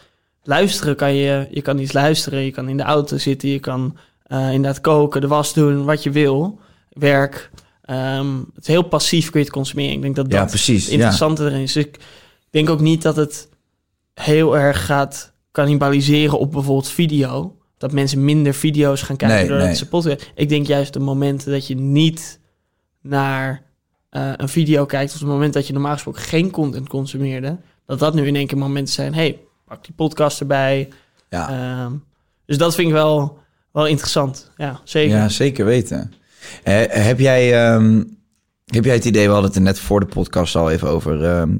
Luisteren 0.45 0.97
kan 0.97 1.14
je... 1.14 1.49
Je 1.51 1.62
kan 1.62 1.78
iets 1.78 1.93
luisteren, 1.93 2.45
je 2.45 2.51
kan 2.51 2.68
in 2.68 2.76
de 2.76 2.83
auto 2.83 3.18
zitten... 3.18 3.49
Je 3.49 3.61
kan 3.61 3.97
inderdaad 4.28 4.80
koken, 4.80 5.20
de 5.20 5.28
was 5.28 5.55
doen, 5.55 5.85
wat 5.85 6.03
je 6.03 6.11
wil. 6.11 6.59
Werk. 6.93 7.51
Ehm, 7.93 8.36
het 8.55 8.62
is 8.62 8.66
heel 8.66 8.82
passief 8.82 9.30
kun 9.30 9.38
je 9.40 9.45
het 9.47 9.55
consumeren. 9.55 9.93
Ik 9.95 10.03
denk 10.03 10.16
dat 10.16 10.26
Ja, 10.32 10.38
dat 10.38 10.49
precies. 10.49 10.90
het 10.90 11.18
Ja. 11.18 11.28
erin 11.38 11.61
is. 11.61 11.72
Dus 11.72 11.84
ik 11.84 11.99
denk 12.51 12.70
ook 12.70 12.80
niet 12.80 13.03
dat 13.03 13.16
het 13.16 13.49
heel 14.14 14.57
erg 14.59 14.84
gaat 14.86 15.32
cannibaliseren 15.53 16.38
op 16.38 16.53
bijvoorbeeld 16.53 16.88
video. 16.88 17.57
Dat 17.78 17.93
mensen 17.93 18.24
minder 18.24 18.55
video's 18.55 19.03
gaan 19.03 19.16
kijken 19.16 19.36
Nee, 19.38 19.49
doordat 19.49 19.66
nee. 19.66 19.74
ze 19.76 19.88
podcast. 19.88 20.30
Ik 20.34 20.49
denk 20.49 20.66
juist 20.66 20.93
de 20.93 20.99
momenten 20.99 21.53
dat 21.53 21.66
je 21.66 21.74
niet 21.76 22.38
naar 23.03 23.62
eh, 24.11 24.32
een 24.36 24.49
video 24.49 24.84
kijkt... 24.86 25.12
op 25.14 25.18
het 25.20 25.28
moment 25.28 25.53
dat 25.53 25.66
je 25.66 25.72
normaal 25.72 25.93
gesproken 25.93 26.22
geen 26.22 26.51
content 26.51 26.88
consumeerde... 26.88 27.57
dat 27.86 27.99
dat 27.99 28.14
nu 28.14 28.26
in 28.26 28.36
één 28.36 28.47
keer 28.47 28.59
momenten 28.59 28.95
zijn... 28.95 29.14
hey, 29.14 29.38
pak 29.64 29.84
die 29.84 29.95
podcast 29.95 30.40
erbij. 30.40 30.88
Ja. 31.30 31.49
Ehm, 31.49 31.93
dus 32.47 32.59
dat 32.59 32.74
vind 32.74 32.88
ik 32.88 32.95
wel, 32.95 33.38
wel 33.72 33.86
interessant. 33.86 34.51
Ja, 34.57 34.80
zeker. 34.84 35.16
Ja, 35.16 35.28
zeker 35.28 35.64
weten. 35.64 36.12
Heb, 36.62 37.18
jij, 37.18 37.64
ehm, 37.66 38.03
heb 38.66 38.84
jij 38.84 38.94
het 38.94 39.05
idee, 39.05 39.26
we 39.26 39.32
hadden 39.32 39.48
het 39.48 39.57
er 39.59 39.64
net 39.64 39.78
voor 39.78 40.00
de 40.00 40.07
podcast 40.07 40.57
al 40.57 40.70
even 40.70 40.88
over. 40.88 41.24
ehm, 41.24 41.50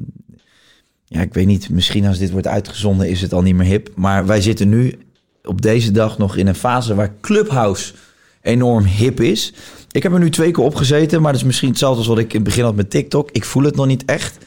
ja, 1.05 1.21
ik 1.21 1.33
weet 1.33 1.45
niet, 1.45 1.69
misschien 1.69 2.05
als 2.05 2.17
dit 2.17 2.31
wordt 2.31 2.47
uitgezonden 2.47 3.09
is 3.09 3.21
het 3.21 3.33
al 3.33 3.41
niet 3.41 3.55
meer 3.55 3.65
hip. 3.67 3.89
Maar 3.95 4.25
wij 4.25 4.41
zitten 4.41 4.69
nu 4.69 4.99
op 5.43 5.61
deze 5.61 5.91
dag 5.91 6.17
nog 6.17 6.35
in 6.37 6.47
een 6.47 6.55
fase 6.55 6.95
waar 6.95 7.13
Clubhouse 7.21 7.93
enorm 8.41 8.83
hip 8.85 9.19
is. 9.19 9.53
Ik 9.91 10.03
heb 10.03 10.13
er 10.13 10.19
nu 10.19 10.29
twee 10.29 10.51
keer 10.51 10.63
op 10.63 10.75
gezeten, 10.75 11.21
maar 11.21 11.31
dat 11.31 11.41
is 11.41 11.47
misschien 11.47 11.69
hetzelfde 11.69 11.97
als 11.97 12.07
wat 12.07 12.17
ik 12.17 12.29
in 12.29 12.35
het 12.39 12.43
begin 12.43 12.63
had 12.63 12.75
met 12.75 12.89
TikTok. 12.89 13.31
Ik 13.31 13.45
voel 13.45 13.63
het 13.63 13.75
nog 13.75 13.85
niet 13.85 14.05
echt. 14.05 14.37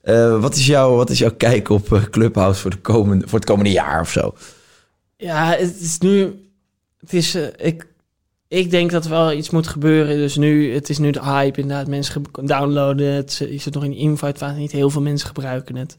Eh, 0.00 0.40
wat, 0.40 0.54
is 0.54 0.66
jouw, 0.66 0.94
wat 0.96 1.10
is 1.10 1.18
jouw 1.18 1.34
kijk 1.36 1.68
op 1.68 1.92
eh, 1.92 2.02
Clubhouse 2.02 2.60
voor, 2.60 2.70
de 2.70 2.76
komende, 2.76 3.28
voor 3.28 3.38
het 3.38 3.48
komende 3.48 3.70
jaar 3.70 4.00
of 4.00 4.10
zo? 4.10 4.34
Ja, 5.16 5.50
het 5.56 5.80
is 5.80 5.98
nu. 5.98 6.32
Het 7.00 7.12
is. 7.12 7.34
eh, 7.34 7.46
ik, 7.56 7.86
ik 8.48 8.70
denk 8.70 8.90
dat 8.90 9.04
er 9.04 9.10
wel 9.10 9.32
iets 9.32 9.50
moet 9.50 9.66
gebeuren. 9.66 10.16
Dus 10.16 10.36
nu, 10.36 10.74
het 10.74 10.88
is 10.88 10.98
nu 10.98 11.10
de 11.10 11.22
hype. 11.22 11.60
Inderdaad, 11.60 11.86
mensen 11.88 12.22
downloaden 12.42 13.12
het. 13.12 13.36
Je 13.50 13.58
zit 13.58 13.74
nog 13.74 13.84
in 13.84 13.90
de 13.90 13.96
invite 13.96 14.38
fase. 14.38 14.58
Niet 14.58 14.72
heel 14.72 14.90
veel 14.90 15.02
mensen 15.02 15.26
gebruiken 15.26 15.76
het. 15.76 15.96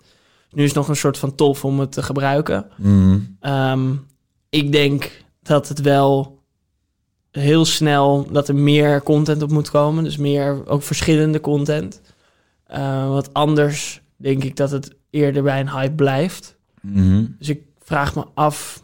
Nu 0.51 0.61
is 0.63 0.69
het 0.69 0.77
nog 0.77 0.87
een 0.87 0.95
soort 0.95 1.17
van 1.17 1.35
tof 1.35 1.65
om 1.65 1.79
het 1.79 1.91
te 1.91 2.03
gebruiken. 2.03 2.65
Mm, 2.77 3.37
Ehm, 3.39 3.93
ik 4.49 4.71
denk 4.71 5.23
dat 5.41 5.67
het 5.67 5.81
wel 5.81 6.39
heel 7.31 7.65
snel 7.65 8.27
dat 8.31 8.47
er 8.47 8.55
meer 8.55 9.03
content 9.03 9.41
op 9.41 9.51
moet 9.51 9.69
komen. 9.69 10.03
Dus 10.03 10.17
meer 10.17 10.67
ook 10.67 10.83
verschillende 10.83 11.41
content. 11.41 12.01
Eh, 12.65 13.09
wat 13.09 13.33
anders 13.33 14.01
denk 14.15 14.43
ik 14.43 14.55
dat 14.55 14.71
het 14.71 14.95
eerder 15.09 15.43
bij 15.43 15.59
een 15.59 15.69
hype 15.71 15.95
blijft. 15.95 16.57
mhm. 16.81 17.25
Dus 17.37 17.49
ik 17.49 17.61
vraag 17.79 18.15
me 18.15 18.25
af 18.33 18.81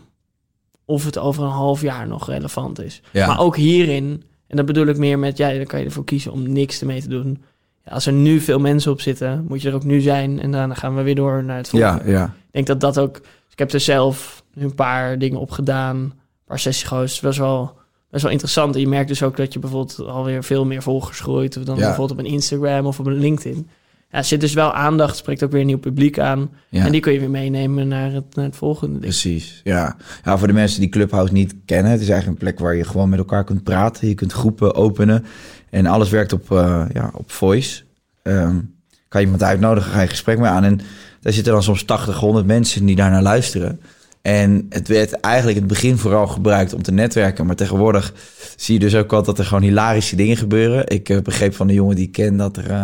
of 0.85 1.05
het 1.05 1.17
over 1.17 1.43
een 1.43 1.49
half 1.49 1.81
jaar 1.81 2.07
nog 2.07 2.27
relevant 2.27 2.81
is. 2.81 3.01
Ja. 3.11 3.27
Maar 3.27 3.39
ook 3.39 3.55
hierin, 3.55 4.23
en 4.47 4.57
dat 4.57 4.65
bedoel 4.65 4.87
ik 4.87 4.97
meer 4.97 5.19
met, 5.19 5.37
ja, 5.37 5.53
dan 5.53 5.65
kan 5.65 5.79
je 5.79 5.85
ervoor 5.85 6.03
kiezen 6.03 6.31
om 6.31 6.51
niks 6.51 6.79
ermee 6.79 7.01
te 7.01 7.07
doen. 7.07 7.43
Ja, 7.85 7.91
als 7.91 8.05
er 8.05 8.13
nu 8.13 8.39
veel 8.39 8.59
mensen 8.59 8.91
op 8.91 9.01
zitten, 9.01 9.45
moet 9.47 9.61
je 9.61 9.69
er 9.69 9.75
ook 9.75 9.83
nu 9.83 10.01
zijn. 10.01 10.41
En 10.41 10.51
daarna 10.51 10.73
gaan 10.73 10.95
we 10.95 11.01
weer 11.01 11.15
door 11.15 11.43
naar 11.43 11.57
het 11.57 11.69
volgende. 11.69 12.11
ja, 12.11 12.17
ja. 12.17 12.25
Ik 12.25 12.51
denk 12.51 12.67
dat 12.67 12.79
dat 12.79 12.99
ook... 12.99 13.13
dus 13.13 13.51
Ik 13.51 13.59
heb 13.59 13.71
er 13.71 13.79
zelf 13.79 14.43
een 14.53 14.75
paar 14.75 15.17
dingen 15.17 15.39
op 15.39 15.51
gedaan. 15.51 15.95
Een 15.95 16.13
paar 16.45 16.59
sessies 16.59 16.87
gehost. 16.87 17.21
Best 17.21 17.37
wel, 17.37 17.77
best 18.09 18.23
wel 18.23 18.31
interessant. 18.31 18.75
En 18.75 18.81
je 18.81 18.87
merkt 18.87 19.07
dus 19.07 19.23
ook 19.23 19.37
dat 19.37 19.53
je 19.53 19.59
bijvoorbeeld 19.59 19.99
alweer 19.99 20.43
veel 20.43 20.65
meer 20.65 20.81
volgers 20.81 21.19
groeit. 21.19 21.65
Dan 21.65 21.75
bijvoorbeeld 21.75 22.11
op 22.11 22.19
een 22.19 22.31
Instagram 22.31 22.85
of 22.85 22.99
op 22.99 23.05
een 23.05 23.19
LinkedIn. 23.19 23.69
Ja, 24.11 24.23
zit 24.23 24.39
dus 24.41 24.53
wel 24.53 24.73
aandacht. 24.73 25.17
Spreekt 25.17 25.43
ook 25.43 25.51
weer 25.51 25.61
een 25.61 25.67
nieuw 25.67 25.77
publiek 25.77 26.19
aan. 26.19 26.49
ja. 26.69 26.85
En 26.85 26.91
die 26.91 27.01
kun 27.01 27.13
je 27.13 27.19
weer 27.19 27.29
meenemen 27.29 27.87
naar 27.87 28.11
het, 28.11 28.35
naar 28.35 28.45
het 28.45 28.55
volgende 28.55 28.91
ding. 28.91 29.01
Precies, 29.01 29.61
ja. 29.63 29.95
ja. 30.23 30.37
Voor 30.37 30.47
de 30.47 30.53
mensen 30.53 30.79
die 30.79 30.89
Clubhouse 30.89 31.33
niet 31.33 31.55
kennen, 31.65 31.91
het 31.91 32.01
is 32.01 32.09
eigenlijk 32.09 32.41
een 32.41 32.47
plek 32.47 32.59
waar 32.59 32.75
je 32.75 32.83
gewoon 32.83 33.09
met 33.09 33.19
elkaar 33.19 33.43
kunt 33.43 33.63
praten. 33.63 34.07
Je 34.07 34.13
kunt 34.13 34.31
groepen 34.33 34.75
openen 34.75 35.25
en 35.69 35.85
alles 35.85 36.09
werkt 36.09 36.33
op, 36.33 36.51
eh, 36.51 36.85
ja, 36.93 37.11
op 37.13 37.31
voice. 37.31 37.83
Ehm, 38.23 38.59
kan 39.07 39.21
je 39.21 39.27
iemand 39.27 39.43
uitnodigen, 39.43 39.91
ga 39.91 40.01
je 40.01 40.07
gesprek 40.07 40.37
mee 40.39 40.49
aan. 40.49 40.63
En 40.63 40.79
daar 41.21 41.33
zitten 41.33 41.53
dan 41.53 41.63
soms 41.63 41.83
80, 41.83 42.17
100 42.19 42.45
mensen 42.45 42.85
die 42.85 42.95
daar 42.95 43.11
naar 43.11 43.21
luisteren. 43.21 43.79
En 44.21 44.65
het 44.69 44.87
werd 44.87 45.11
eigenlijk 45.11 45.57
in 45.57 45.63
het 45.63 45.73
begin 45.73 45.97
vooral 45.97 46.27
gebruikt 46.27 46.73
om 46.73 46.81
te 46.81 46.91
netwerken. 46.91 47.45
Maar 47.45 47.55
tegenwoordig 47.55 48.13
zie 48.55 48.73
je 48.73 48.79
dus 48.79 48.95
ook 48.95 49.11
wel 49.11 49.23
dat 49.23 49.39
er 49.39 49.45
gewoon 49.45 49.63
hilarische 49.63 50.15
dingen 50.15 50.37
gebeuren. 50.37 50.87
Ik 50.87 51.09
eh, 51.09 51.19
begreep 51.21 51.55
van 51.55 51.67
een 51.67 51.73
jongen 51.75 51.95
die 51.95 52.05
ik 52.05 52.11
ken 52.11 52.37
dat 52.37 52.57
er... 52.57 52.69
eh, 52.71 52.83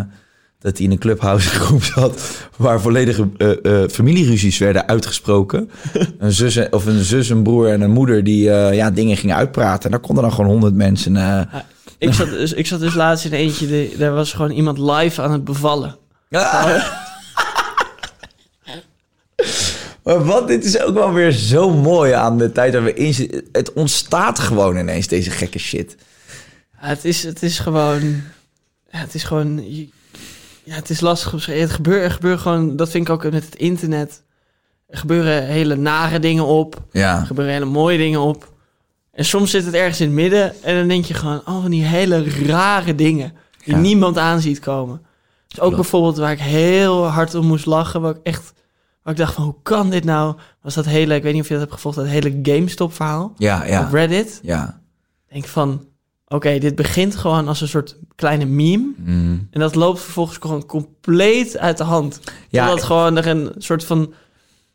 dat 0.61 0.77
hij 0.77 0.85
in 0.85 0.91
een 0.91 0.97
clubhouse 0.99 1.49
groep 1.59 1.83
zat 1.83 2.21
waar 2.57 2.81
volledige 2.81 3.29
eh, 3.37 3.83
eh, 3.83 3.89
familieruzies 3.89 4.57
werden 4.57 4.87
uitgesproken. 4.87 5.69
een 6.19 6.31
zus 6.31 6.55
en- 6.55 6.73
of 6.73 6.85
een 6.85 7.03
zus, 7.03 7.29
een 7.29 7.43
broer 7.43 7.67
en 7.71 7.81
een 7.81 7.91
moeder 7.91 8.23
die 8.23 8.51
eh, 8.51 8.75
ja, 8.75 8.91
dingen 8.91 9.17
gingen 9.17 9.35
uitpraten. 9.35 9.83
En 9.85 9.91
daar 9.91 9.99
konden 9.99 10.23
dan 10.23 10.33
gewoon 10.33 10.49
honderd 10.51 10.73
mensen. 10.75 11.17
eh, 11.17 11.41
Ik 11.97 12.13
zat, 12.13 12.29
dus, 12.29 12.53
ik 12.53 12.67
zat 12.67 12.79
dus 12.79 12.93
laatst 12.93 13.25
in 13.25 13.31
eentje, 13.33 13.67
die, 13.67 13.97
daar 13.97 14.13
was 14.13 14.33
gewoon 14.33 14.51
iemand 14.51 14.77
live 14.77 15.21
aan 15.21 15.31
het 15.31 15.43
bevallen. 15.43 15.95
Maar 20.03 20.23
wat, 20.25 20.47
dit 20.47 20.65
is 20.65 20.79
ook 20.79 20.93
wel 20.93 21.13
weer 21.13 21.31
zo 21.31 21.69
mooi 21.69 22.11
aan 22.11 22.37
de 22.37 22.51
tijd 22.51 22.73
waar 22.73 22.83
we 22.83 22.93
in 22.93 23.13
zitten. 23.13 23.43
Het 23.51 23.73
ontstaat 23.73 24.39
gewoon 24.39 24.77
ineens, 24.77 25.07
deze 25.07 25.31
gekke 25.31 25.59
shit. 25.59 25.95
Ja, 26.81 26.87
het, 26.87 27.05
is, 27.05 27.23
het 27.23 27.43
is 27.43 27.59
gewoon... 27.59 28.01
Ja, 28.91 28.99
het 28.99 29.13
is 29.15 29.23
gewoon... 29.23 29.73
je- 29.75 29.89
Ja, 30.63 30.75
het 30.75 30.89
is 30.89 30.99
lastig. 31.01 31.45
Het 31.45 31.71
gebeurt, 31.71 32.03
er 32.03 32.11
gebeuren 32.11 32.39
gewoon... 32.39 32.75
Dat 32.75 32.89
vind 32.89 33.07
ik 33.07 33.13
ook 33.13 33.23
met 33.31 33.45
het 33.45 33.55
internet. 33.55 34.23
Er 34.87 34.97
gebeuren 34.97 35.45
hele 35.45 35.75
nare 35.75 36.19
dingen 36.19 36.45
op. 36.45 36.75
Er 36.75 36.99
Ja, 36.99 37.23
gebeuren 37.23 37.53
hele 37.53 37.65
mooie 37.65 37.97
dingen 37.97 38.19
op. 38.19 38.53
En 39.11 39.25
soms 39.25 39.51
zit 39.51 39.65
het 39.65 39.73
ergens 39.73 39.99
in 39.99 40.05
het 40.05 40.15
midden. 40.15 40.63
En 40.63 40.75
dan 40.75 40.87
denk 40.87 41.05
je 41.05 41.13
gewoon... 41.13 41.37
Oh, 41.45 41.61
van 41.61 41.71
die 41.71 41.83
hele 41.83 42.23
rare 42.45 42.95
dingen. 42.95 43.33
Die 43.65 43.73
Ja. 43.75 43.79
niemand 43.79 44.17
aan 44.17 44.41
ziet 44.41 44.59
komen. 44.59 45.01
Dus 45.47 45.59
ook 45.59 45.65
Klopt. 45.67 45.75
bijvoorbeeld 45.81 46.17
waar 46.17 46.31
ik 46.31 46.39
heel 46.39 47.05
hard 47.05 47.35
om 47.35 47.45
moest 47.45 47.65
lachen. 47.65 48.01
Waar 48.01 48.11
ik 48.15 48.19
echt... 48.23 48.53
Waar 49.03 49.13
ik 49.13 49.19
dacht 49.19 49.33
van, 49.33 49.43
hoe 49.43 49.55
kan 49.63 49.89
dit 49.89 50.03
nou? 50.03 50.35
Was 50.61 50.73
dat 50.73 50.85
hele... 50.85 51.15
Ik 51.15 51.23
weet 51.23 51.33
niet 51.33 51.41
of 51.41 51.47
je 51.47 51.53
dat 51.53 51.61
hebt 51.63 51.73
gevolgd. 51.75 51.97
Dat 51.97 52.05
hele 52.07 52.39
GameStop 52.43 52.93
verhaal. 52.93 53.33
ja, 53.37 53.65
ja. 53.65 53.81
Op 53.85 53.93
Reddit. 53.93 54.39
ja. 54.43 54.81
denk 55.29 55.45
van, 55.45 55.85
oké, 56.31 56.57
dit 56.57 56.75
begint 56.75 57.15
gewoon 57.15 57.47
als 57.47 57.61
een 57.61 57.67
soort 57.67 57.97
kleine 58.15 58.45
meme. 58.45 58.93
Mm. 58.97 59.47
En 59.51 59.59
dat 59.59 59.75
loopt 59.75 59.99
vervolgens 59.99 60.37
gewoon 60.41 60.65
compleet 60.65 61.57
uit 61.57 61.77
de 61.77 61.83
hand. 61.83 62.19
Ja, 62.49 62.67
Totdat 62.67 62.85
gewoon 62.85 63.17
er 63.17 63.27
een 63.27 63.51
soort 63.57 63.83
van 63.83 64.13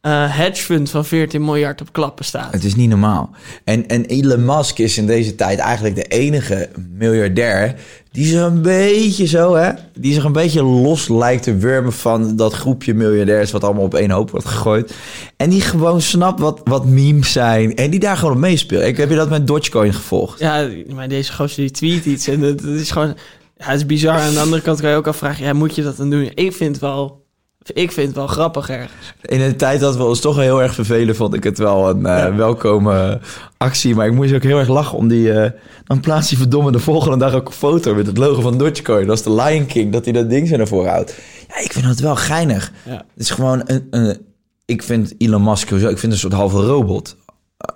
eh 0.00 0.36
hedge 0.36 0.62
fund 0.62 0.90
van 0.90 1.04
14 1.04 1.44
miljard 1.44 1.80
op 1.80 1.92
klappen 1.92 2.24
staat. 2.24 2.52
Het 2.52 2.64
is 2.64 2.74
niet 2.74 2.88
normaal. 2.88 3.30
En, 3.64 3.88
en 3.88 4.04
Elon 4.04 4.44
Musk 4.44 4.78
is 4.78 4.98
in 4.98 5.07
deze 5.07 5.34
tijd 5.34 5.59
eigenlijk 5.59 5.94
de 5.94 6.02
enige 6.02 6.68
miljardair 6.90 7.74
die 8.17 8.27
zich 8.27 8.43
een 8.43 8.62
beetje 8.62 9.27
zo, 9.27 9.55
hè, 9.55 9.71
die 9.99 10.12
zich 10.12 10.25
een 10.25 10.33
beetje 10.33 10.62
los 10.62 11.09
lijkt 11.09 11.43
te 11.43 11.57
wurmen 11.57 11.93
van 11.93 12.37
dat 12.37 12.53
groepje 12.53 12.95
miljardairs 12.95 13.51
wat 13.51 13.64
allemaal 13.64 13.83
op 13.83 13.95
één 13.95 14.11
hoop 14.11 14.31
wordt 14.31 14.47
gegooid. 14.47 14.95
En 15.37 15.51
die 15.51 15.61
gewoon 15.61 16.01
snapt 16.01 16.41
wat, 16.41 16.61
wat 16.64 16.87
memes 16.87 17.33
zijn 17.33 17.75
en 17.75 17.91
die 17.91 18.01
daar 18.01 18.17
gewoon 18.17 18.35
op 18.35 18.41
meespeelt. 18.41 18.83
Ik 18.83 18.97
heb 18.97 19.11
je 19.11 19.17
dat 19.17 19.31
met 19.31 19.47
Dogecoin 19.47 19.95
gevolgd. 19.95 20.39
Ja, 20.39 20.69
maar 20.95 21.09
deze 21.09 21.33
gozer 21.33 21.57
die 21.57 21.71
tweet 21.71 22.05
iets 22.05 22.27
en 22.27 22.41
het 22.41 22.62
is 22.62 22.91
gewoon... 22.91 23.14
Ja, 23.57 23.64
het 23.64 23.77
is 23.77 23.87
bizar. 23.87 24.19
Aan 24.19 24.35
de 24.35 24.41
andere 24.41 24.62
kant 24.62 24.81
kan 24.81 24.91
je 24.91 24.97
ook 24.97 25.07
afvragen, 25.07 25.45
ja, 25.45 25.53
moet 25.53 25.75
je 25.75 25.83
dat 25.83 25.97
dan 25.97 26.11
doen? 26.11 26.31
Ik 26.35 26.53
vind 26.53 26.79
wel... 26.79 27.26
Ik 27.73 27.93
vind 27.93 28.07
het 28.07 28.17
wel 28.17 28.27
grappig 28.27 28.71
ergens. 28.71 29.14
In 29.23 29.41
een 29.41 29.57
tijd 29.57 29.81
dat 29.81 29.97
we 29.97 30.05
ons 30.05 30.21
toch 30.21 30.37
heel 30.37 30.62
erg 30.62 30.75
vervelen, 30.75 31.17
vond 31.17 31.35
ik 31.35 31.45
het 31.45 31.59
wel 31.59 31.89
een 31.89 32.07
eh, 32.07 32.37
welkome 32.37 33.21
actie. 33.57 33.95
Maar 33.95 34.07
ik 34.07 34.12
moest 34.12 34.35
ook 34.35 34.43
heel 34.43 34.59
erg 34.59 34.69
lachen 34.69 34.99
om 34.99 35.09
die... 35.09 35.33
eh, 35.33 35.51
dan 35.85 36.01
plaatst 36.01 36.31
hij 36.31 36.39
verdomme 36.39 36.73
de 36.73 36.79
volgende 36.79 37.17
dag 37.17 37.35
ook 37.35 37.47
een 37.47 37.53
foto 37.53 37.95
met 37.95 38.07
het 38.07 38.19
logo 38.19 38.41
van 38.41 38.59
Dogecoin. 38.59 39.07
Dat 39.07 39.17
is 39.17 39.23
de 39.23 39.35
Lion 39.35 39.67
King, 39.67 39.93
dat 39.93 40.05
hij 40.05 40.12
dat 40.12 40.31
ding 40.31 40.49
zo 40.49 40.57
naar 40.57 40.69
voren 40.69 40.91
houdt. 40.91 41.14
Ja, 41.49 41.59
ik 41.59 41.73
vind 41.73 41.87
dat 41.87 41.99
wel 41.99 42.17
geinig. 42.17 42.73
Ja. 42.85 42.93
Het 42.93 43.05
is 43.17 43.31
gewoon 43.31 43.62
een... 43.64 43.87
een 43.91 44.25
ik 44.64 44.83
vind 44.83 45.14
Elon 45.19 45.43
Musk 45.43 45.69
sowieso, 45.69 45.89
ik 45.89 45.99
vind 45.99 46.12
een 46.12 46.19
soort 46.19 46.33
halve 46.33 46.61
robot. 46.61 47.17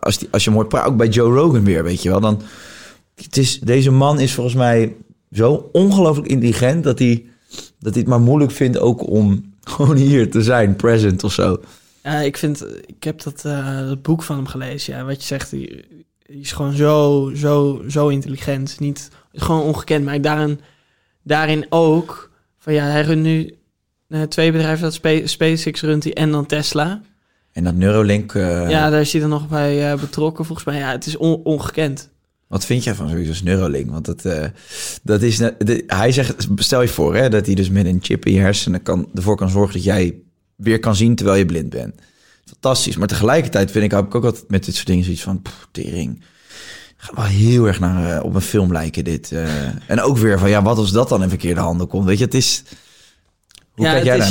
Als, 0.01 0.19
die, 0.19 0.29
als 0.31 0.45
je 0.45 0.51
hem 0.51 0.59
hoort 0.59 0.69
praten, 0.69 0.91
ook 0.91 0.97
bij 0.97 1.09
Joe 1.09 1.35
Rogan 1.35 1.65
weer, 1.65 1.85
weet 1.85 2.03
je 2.03 2.09
wel. 2.09 2.21
Dan, 2.21 2.43
het 3.15 3.37
is, 3.37 3.61
deze 3.61 3.91
man 3.91 4.21
is 4.21 4.33
volgens 4.35 4.57
mij 4.57 4.97
zo 5.33 5.69
ongelooflijk 5.73 6.29
intelligent... 6.29 6.85
dat 6.85 6.99
hij, 6.99 7.25
dat 7.79 7.93
hij 7.93 8.01
het 8.03 8.11
maar 8.11 8.21
moeilijk 8.21 8.53
vindt 8.53 8.79
ook 8.79 9.11
om 9.11 9.50
gewoon 9.71 9.97
hier 9.97 10.31
te 10.31 10.43
zijn, 10.43 10.77
present 10.77 11.25
of 11.25 11.33
zo. 11.33 11.61
Ja, 12.03 12.21
ik 12.21 12.37
vind... 12.37 12.67
Ik 12.87 13.05
heb 13.05 13.23
dat, 13.23 13.45
eh, 13.45 13.79
dat 13.89 14.03
boek 14.03 14.23
van 14.23 14.37
hem 14.37 14.47
gelezen. 14.47 14.95
Ja, 14.95 15.05
wat 15.05 15.21
je 15.21 15.27
zegt, 15.27 15.51
die, 15.51 15.85
die 16.27 16.41
is 16.41 16.53
gewoon 16.53 16.73
zo, 16.75 17.31
zo, 17.37 17.83
zo 17.89 18.09
intelligent. 18.09 18.81
Niet, 18.81 19.09
gewoon 19.33 19.63
ongekend. 19.63 20.05
Maar 20.05 20.21
daarin, 20.21 20.61
daarin 21.23 21.67
ook... 21.69 22.31
Van 22.59 22.73
ja, 22.73 22.85
hij 22.85 23.03
runt 23.03 23.23
nu 23.23 23.55
eh, 24.09 24.23
twee 24.23 24.53
bedrijven. 24.53 24.83
Dat 24.83 24.95
Spa- 24.95 25.27
SpaceX 25.27 25.81
runt 25.83 26.05
hij 26.05 26.13
en 26.15 26.31
dan 26.31 26.47
Tesla. 26.47 27.01
En 27.53 27.65
dat 27.65 27.75
Neuralink, 27.75 28.35
eh, 28.35 28.71
Ja, 28.71 28.91
daar 28.91 29.01
is 29.01 29.13
hij 29.13 29.21
dan 29.21 29.31
nog 29.31 29.49
bij 29.49 29.93
eh, 29.93 30.01
betrokken. 30.01 30.45
Volgens 30.45 30.67
mij, 30.67 30.79
ja, 30.79 30.91
het 30.91 31.07
is 31.07 31.17
on- 31.17 31.41
ongekend. 31.45 32.11
Wat 32.51 32.65
vind 32.65 32.85
jij 32.85 32.95
van 32.95 33.09
zoiets 33.09 33.29
als 33.29 33.43
Neuralink? 33.43 33.91
Want 33.91 34.05
dat, 34.05 34.25
eh, 34.25 34.45
dat 35.03 35.23
is, 35.23 35.37
de- 35.37 35.85
hij 35.87 36.13
zegt, 36.13 36.47
stel 36.57 36.83
je 36.83 36.89
voor 36.89 37.15
hè, 37.17 37.29
dat 37.29 37.47
hij 37.47 37.55
dus 37.55 37.71
met 37.71 37.87
een 37.87 37.99
chip 38.03 38.27
in 38.27 38.33
je 38.33 38.41
hersenen 38.41 38.83
kan, 38.83 39.09
ervoor 39.15 39.37
kan 39.37 39.51
zorgen 39.51 39.73
dat 39.75 39.85
jij 39.85 40.15
weer 40.57 40.79
kan 40.79 40.97
zien 40.97 41.15
terwijl 41.15 41.39
je 41.39 41.47
blind 41.47 41.71
bent. 41.71 41.95
Fantastisch. 42.45 42.97
Maar 42.97 43.09
tegelijkertijd 43.09 43.71
vind 43.71 43.85
ik, 43.85 43.91
heb 43.91 44.05
ik 44.07 44.15
ook 44.15 44.25
altijd 44.25 44.45
met 44.49 44.65
dit 44.65 44.75
soort 44.75 44.87
dingen 44.87 45.05
zoiets 45.05 45.23
van, 45.23 45.43
pff, 45.43 45.69
tering. 45.71 46.23
Gaat 46.97 47.17
wel 47.17 47.25
heel 47.25 47.67
erg 47.67 47.81
naar, 47.81 48.17
eh, 48.17 48.25
op 48.25 48.35
een 48.35 48.41
film 48.41 48.73
lijken 48.73 49.05
dit. 49.05 49.33
eh. 49.33 49.67
en 49.87 50.01
ook 50.01 50.17
weer 50.17 50.39
van, 50.39 50.51
ja, 50.51 50.63
wat 50.63 50.77
als 50.79 50.93
dat 50.93 51.09
dan 51.09 51.23
in 51.23 51.29
verkeerde 51.29 51.61
handen 51.61 51.87
komt? 51.87 52.05
Weet 52.05 52.19
je, 52.19 52.25
het 52.25 52.35
is... 52.35 52.63
Hoe 53.71 53.87
ja, 53.87 53.93
kijk 53.93 54.05
jij 54.05 54.17
het 54.17 54.25
is, 54.25 54.31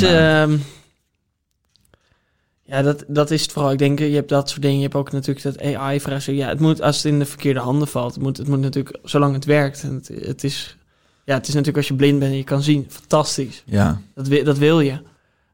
ja, 2.70 2.82
dat, 2.82 3.04
dat 3.08 3.30
is 3.30 3.42
het 3.42 3.52
vooral. 3.52 3.72
Ik 3.72 3.78
denk, 3.78 3.98
je 3.98 4.04
hebt 4.04 4.28
dat 4.28 4.48
soort 4.48 4.62
dingen. 4.62 4.76
Je 4.76 4.82
hebt 4.82 4.94
ook 4.94 5.12
natuurlijk 5.12 5.42
dat 5.42 5.62
AI-vraagstuk. 5.62 6.34
Ja, 6.34 6.48
het 6.48 6.60
moet, 6.60 6.82
als 6.82 6.96
het 6.96 7.04
in 7.04 7.18
de 7.18 7.24
verkeerde 7.26 7.60
handen 7.60 7.88
valt, 7.88 8.14
het 8.14 8.22
moet 8.22 8.36
het 8.36 8.48
moet 8.48 8.60
natuurlijk, 8.60 8.98
zolang 9.02 9.34
het 9.34 9.44
werkt. 9.44 9.82
En 9.82 9.94
het, 9.94 10.10
het 10.26 10.44
is, 10.44 10.76
ja, 11.24 11.34
het 11.34 11.42
is 11.42 11.54
natuurlijk 11.54 11.76
als 11.76 11.88
je 11.88 11.94
blind 11.94 12.18
bent 12.18 12.30
en 12.30 12.36
je 12.36 12.44
kan 12.44 12.62
zien, 12.62 12.86
fantastisch. 12.88 13.62
Ja, 13.66 14.00
Dat, 14.14 14.28
wil, 14.28 14.44
dat 14.44 14.58
wil 14.58 14.80
je. 14.80 14.98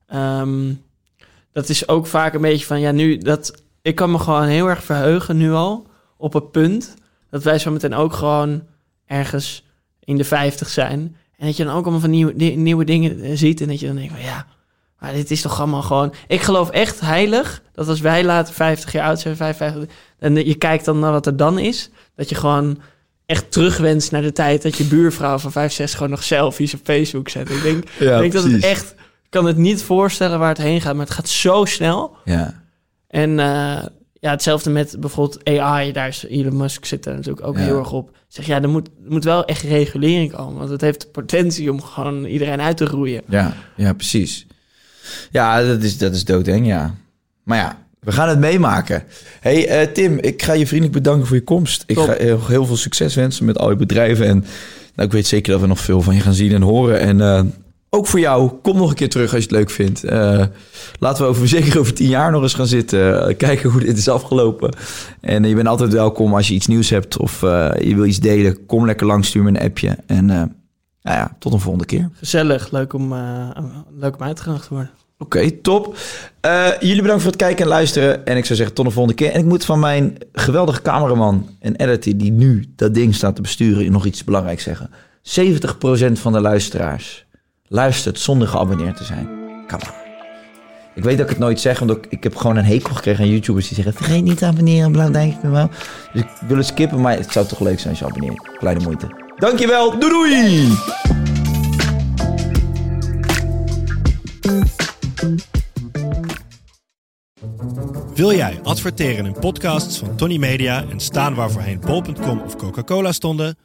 Ehm, 0.07 0.73
dat 1.53 1.69
is 1.69 1.89
ook 1.89 2.07
vaak 2.07 2.35
een 2.35 2.41
beetje 2.41 2.67
van, 2.67 2.81
ja, 2.81 2.91
nu 2.91 3.19
dat... 3.19 3.63
Ik 3.83 3.95
kan 3.95 4.11
me 4.11 4.19
gewoon 4.19 4.47
heel 4.47 4.69
erg 4.69 4.85
verheugen 4.85 5.37
nu 5.37 5.53
al 5.53 5.87
op 6.17 6.33
het 6.33 6.51
punt 6.51 6.95
dat 7.31 7.43
wij 7.43 7.59
zo 7.59 7.71
meteen 7.71 7.95
ook 7.95 8.13
gewoon 8.13 8.63
ergens 9.07 9.65
in 10.01 10.17
de 10.17 10.25
50 10.25 10.69
zijn. 10.69 11.17
En 11.37 11.47
dat 11.47 11.57
je 11.57 11.65
dan 11.65 11.75
ook 11.75 11.83
allemaal 11.83 12.01
van 12.01 12.11
nieuwe, 12.11 12.33
nieuwe 12.35 12.85
dingen 12.85 13.39
ziet 13.39 13.61
en 13.61 13.69
dat 13.69 13.81
je 13.81 13.87
dan 13.87 13.97
denkt 13.97 14.13
van, 14.13 14.23
ja, 14.23 14.47
maar 15.01 15.13
dit 15.13 15.31
is 15.31 15.41
toch 15.41 15.59
allemaal 15.59 15.83
gewoon... 15.83 16.15
Ik 16.27 16.41
geloof 16.41 16.71
echt 16.71 17.01
heilig 17.01 17.63
dat 17.73 17.89
als 17.89 18.01
wij 18.01 18.25
later 18.25 18.55
50 18.55 18.93
jaar 18.93 19.07
oud 19.07 19.21
zijn, 19.21 19.37
55, 19.37 19.97
en 20.19 20.35
je 20.35 20.55
kijkt 20.55 20.85
dan 20.85 20.99
naar 20.99 21.13
wat 21.13 21.27
er 21.27 21.37
dan 21.37 21.59
is, 21.59 21.91
dat 22.15 22.29
je 22.29 22.35
gewoon 22.35 22.79
echt 23.27 23.53
terugwenst 23.53 24.11
naar 24.11 24.23
de 24.23 24.33
tijd 24.33 24.63
dat 24.63 24.77
je 24.77 24.85
buurvrouw 24.85 25.39
van 25.39 25.53
65 25.53 25.97
gewoon 25.97 26.13
nog 26.13 26.23
selfies 26.23 26.75
op 26.75 26.81
Facebook 26.85 27.29
zet. 27.29 27.51
Ik 27.51 27.63
denk, 27.63 27.85
ja 27.99 28.15
ik 28.15 28.21
denk 28.21 28.33
dat 28.33 28.53
het 28.53 28.65
echt... 28.65 28.95
Ik 29.25 29.43
kan 29.43 29.47
het 29.47 29.57
niet 29.57 29.83
voorstellen 29.83 30.39
waar 30.39 30.49
het 30.49 30.59
heen 30.59 30.81
gaat, 30.81 30.95
maar 30.95 31.05
het 31.05 31.15
gaat 31.15 31.29
zo 31.29 31.65
snel. 31.65 32.17
Ja, 32.25 32.63
En 33.09 33.31
eh, 33.39 33.85
ja, 34.13 34.31
hetzelfde 34.31 34.71
met 34.71 34.97
bijvoorbeeld 35.01 35.45
AI. 35.49 35.93
Daar 35.93 36.09
is 36.09 36.25
Elon 36.29 36.57
Musk 36.57 36.85
zit 36.85 37.07
er 37.07 37.15
natuurlijk 37.15 37.47
ook 37.47 37.57
Ja. 37.57 37.63
heel 37.63 37.79
erg 37.79 37.93
op. 37.93 38.11
Zeg 38.29 38.47
ja, 38.47 38.63
er 38.63 38.69
moet, 38.69 38.87
er 39.05 39.11
moet 39.13 39.25
wel 39.25 39.45
echt 39.45 39.63
regulering 39.63 40.33
komen. 40.33 40.59
Want 40.59 40.71
het 40.71 40.81
heeft 40.81 41.01
de 41.01 41.07
potentie 41.07 41.73
om 41.73 41.83
gewoon 41.83 42.25
iedereen 42.25 42.61
uit 42.61 42.77
te 42.77 42.85
roeien. 42.85 43.23
ja, 43.29 43.55
ja, 43.77 43.93
precies. 43.93 44.47
Ja, 45.31 45.63
dat 45.63 45.83
is, 45.83 45.99
dat 45.99 46.15
is 46.15 46.25
doodeng, 46.25 46.67
ja. 46.67 46.95
Maar 47.43 47.59
ja, 47.59 47.79
we 48.07 48.13
gaan 48.13 48.29
het 48.29 48.39
meemaken. 48.39 49.03
hey, 49.41 49.69
eh, 49.69 49.93
Tim, 49.93 50.19
ik 50.19 50.43
ga 50.43 50.53
je 50.53 50.67
vriendelijk 50.67 51.03
bedanken 51.03 51.27
voor 51.27 51.37
je 51.37 51.43
komst. 51.43 51.85
Ik 51.87 51.99
ga 51.99 52.15
heel, 52.19 52.47
heel 52.47 52.67
veel 52.67 52.77
succes 52.77 53.15
wensen 53.15 53.45
met 53.45 53.59
al 53.59 53.71
je 53.71 53.77
bedrijven. 53.77 54.27
En 54.27 54.45
nou, 54.95 55.09
ik 55.09 55.13
weet 55.13 55.27
zeker 55.27 55.53
dat 55.53 55.61
we 55.61 55.67
nog 55.67 55.81
veel 55.81 56.03
van 56.03 56.15
je 56.15 56.21
gaan 56.21 56.35
zien 56.35 56.53
en 56.53 56.63
horen. 56.63 57.01
En 57.01 57.21
eh, 57.21 57.43
ook 57.91 58.07
voor 58.07 58.21
jou, 58.21 58.51
kom 58.63 58.77
nog 58.77 58.91
een 58.91 58.97
keer 58.97 59.09
terug 59.09 59.35
als 59.35 59.43
je 59.43 59.49
het 59.49 59.57
leuk 59.57 59.71
vindt. 59.71 60.05
Eh, 60.05 60.45
laten 60.99 61.23
we 61.23 61.29
over, 61.29 61.49
zeker 61.59 61.79
over 61.79 61.95
tien 61.95 62.09
jaar 62.09 62.31
nog 62.31 62.43
eens 62.43 62.55
gaan 62.55 62.67
zitten. 62.67 63.37
kijken 63.37 63.71
hoe 63.71 63.81
dit 63.81 63.99
is 63.99 64.09
afgelopen. 64.09 64.77
En 65.21 65.45
je 65.45 65.55
bent 65.55 65.69
altijd 65.69 65.93
welkom 65.93 66.35
als 66.35 66.49
je 66.49 66.55
iets 66.55 66.67
nieuws 66.67 66.91
hebt 66.91 67.19
of 67.19 67.41
je 67.41 67.93
wil 67.95 68.05
iets 68.05 68.21
delen. 68.21 68.67
Kom 68.67 68.87
lekker 68.87 69.07
langs, 69.07 69.29
stuur 69.29 69.43
me 69.43 69.49
een 69.49 69.61
appje. 69.61 69.97
En 70.07 70.57
nou 71.07 71.19
ja, 71.19 71.37
tot 71.39 71.53
een 71.53 71.61
volgende 71.61 71.87
keer. 71.87 72.11
Gezellig, 72.13 72.71
leuk 72.71 72.93
om, 72.93 73.13
eh, 73.13 73.49
leuk 73.99 74.21
om 74.21 74.35
te 74.35 74.61
worden. 74.69 74.91
Oké, 75.19 75.51
top. 75.51 75.97
Eh, 76.41 76.69
jullie 76.81 77.03
bedankt 77.03 77.23
voor 77.23 77.31
het 77.31 77.41
kijken 77.41 77.65
en 77.65 77.71
luisteren. 77.71 78.27
En 78.27 78.37
ik 78.37 78.45
zou 78.45 78.57
zeggen 78.57 78.75
tot 78.75 78.85
de 78.85 78.91
volgende 78.91 79.17
keer. 79.23 79.33
En 79.33 79.41
ik 79.41 79.47
moet 79.47 79.65
van 79.65 79.81
mijn 79.81 80.17
geweldige 80.33 80.83
cameraman 80.83 81.49
en 81.61 81.77
editor... 81.77 82.17
die 82.17 82.33
nu 82.33 82.65
dat 82.77 82.95
ding 82.95 83.15
staat 83.15 83.35
te 83.35 83.43
besturen... 83.43 83.93
nog 83.93 84.07
iets 84.07 84.25
belangrijks 84.25 84.63
zeggen. 84.63 84.91
70% 85.23 86.13
van 86.13 86.33
de 86.33 86.41
luisteraars 86.41 87.27
luistert 87.67 88.19
zonder 88.19 88.49
geabonneerd 88.49 88.97
te 88.97 89.05
zijn. 89.05 89.29
Ik 90.95 91.05
weet 91.05 91.17
dat 91.17 91.27
ik 91.27 91.33
het 91.33 91.39
nooit 91.39 91.61
zeg, 91.61 91.79
want 91.79 91.91
ik, 91.91 92.07
ik 92.09 92.23
heb 92.23 92.37
gewoon 92.37 92.57
een 92.57 92.65
hekel 92.65 92.95
gekregen 92.95 93.25
aan 93.25 93.31
YouTubers 93.31 93.67
die 93.67 93.75
zeggen... 93.75 93.95
vergeet 93.95 94.23
niet 94.23 94.39
te 94.39 94.47
abonneren, 94.47 94.95
voor 95.41 95.51
me. 95.51 95.69
Dus 96.13 96.23
ik 96.23 96.29
wil 96.47 96.57
het 96.57 96.67
skippen, 96.67 97.01
maar 97.01 97.17
het 97.17 97.33
zou 97.33 97.47
toch 97.47 97.61
leuk 97.61 97.79
zijn 97.79 97.91
als 97.91 97.99
je 97.99 98.05
abonneert. 98.05 98.59
Kleine 98.59 98.83
moeite. 98.83 99.26
Dankjewel, 99.39 99.99
doei 99.99 100.11
doei! 100.11 100.69
Wil 108.15 108.33
jij 108.33 108.61
adverteren 108.63 109.27
in 109.27 109.33
podcasts 109.33 109.99
van 109.99 110.17
Tony 110.17 110.37
Media 110.37 110.85
en 110.91 111.01
staan 111.01 111.35
waar 111.35 111.51
voorheen 111.51 111.81
bol.com 111.81 112.41
of 112.41 112.57
Coca-Cola 112.57 113.13
stonden? 113.13 113.59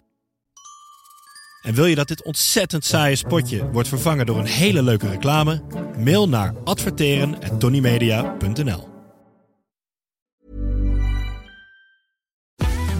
En 1.62 1.74
wil 1.74 1.86
je 1.86 1.96
dat 1.96 2.08
dit 2.08 2.24
ontzettend 2.24 2.86
saaie 2.86 3.16
spotje 3.16 3.70
wordt 3.72 3.88
vervangen 3.88 4.26
door 4.26 4.38
een 4.38 4.46
hele 4.46 4.84
leuke 4.84 5.10
reclame? 5.10 5.62
Mail 5.98 6.30
naar 6.30 6.54
adverteren@tonymedia.nl. 6.64 8.91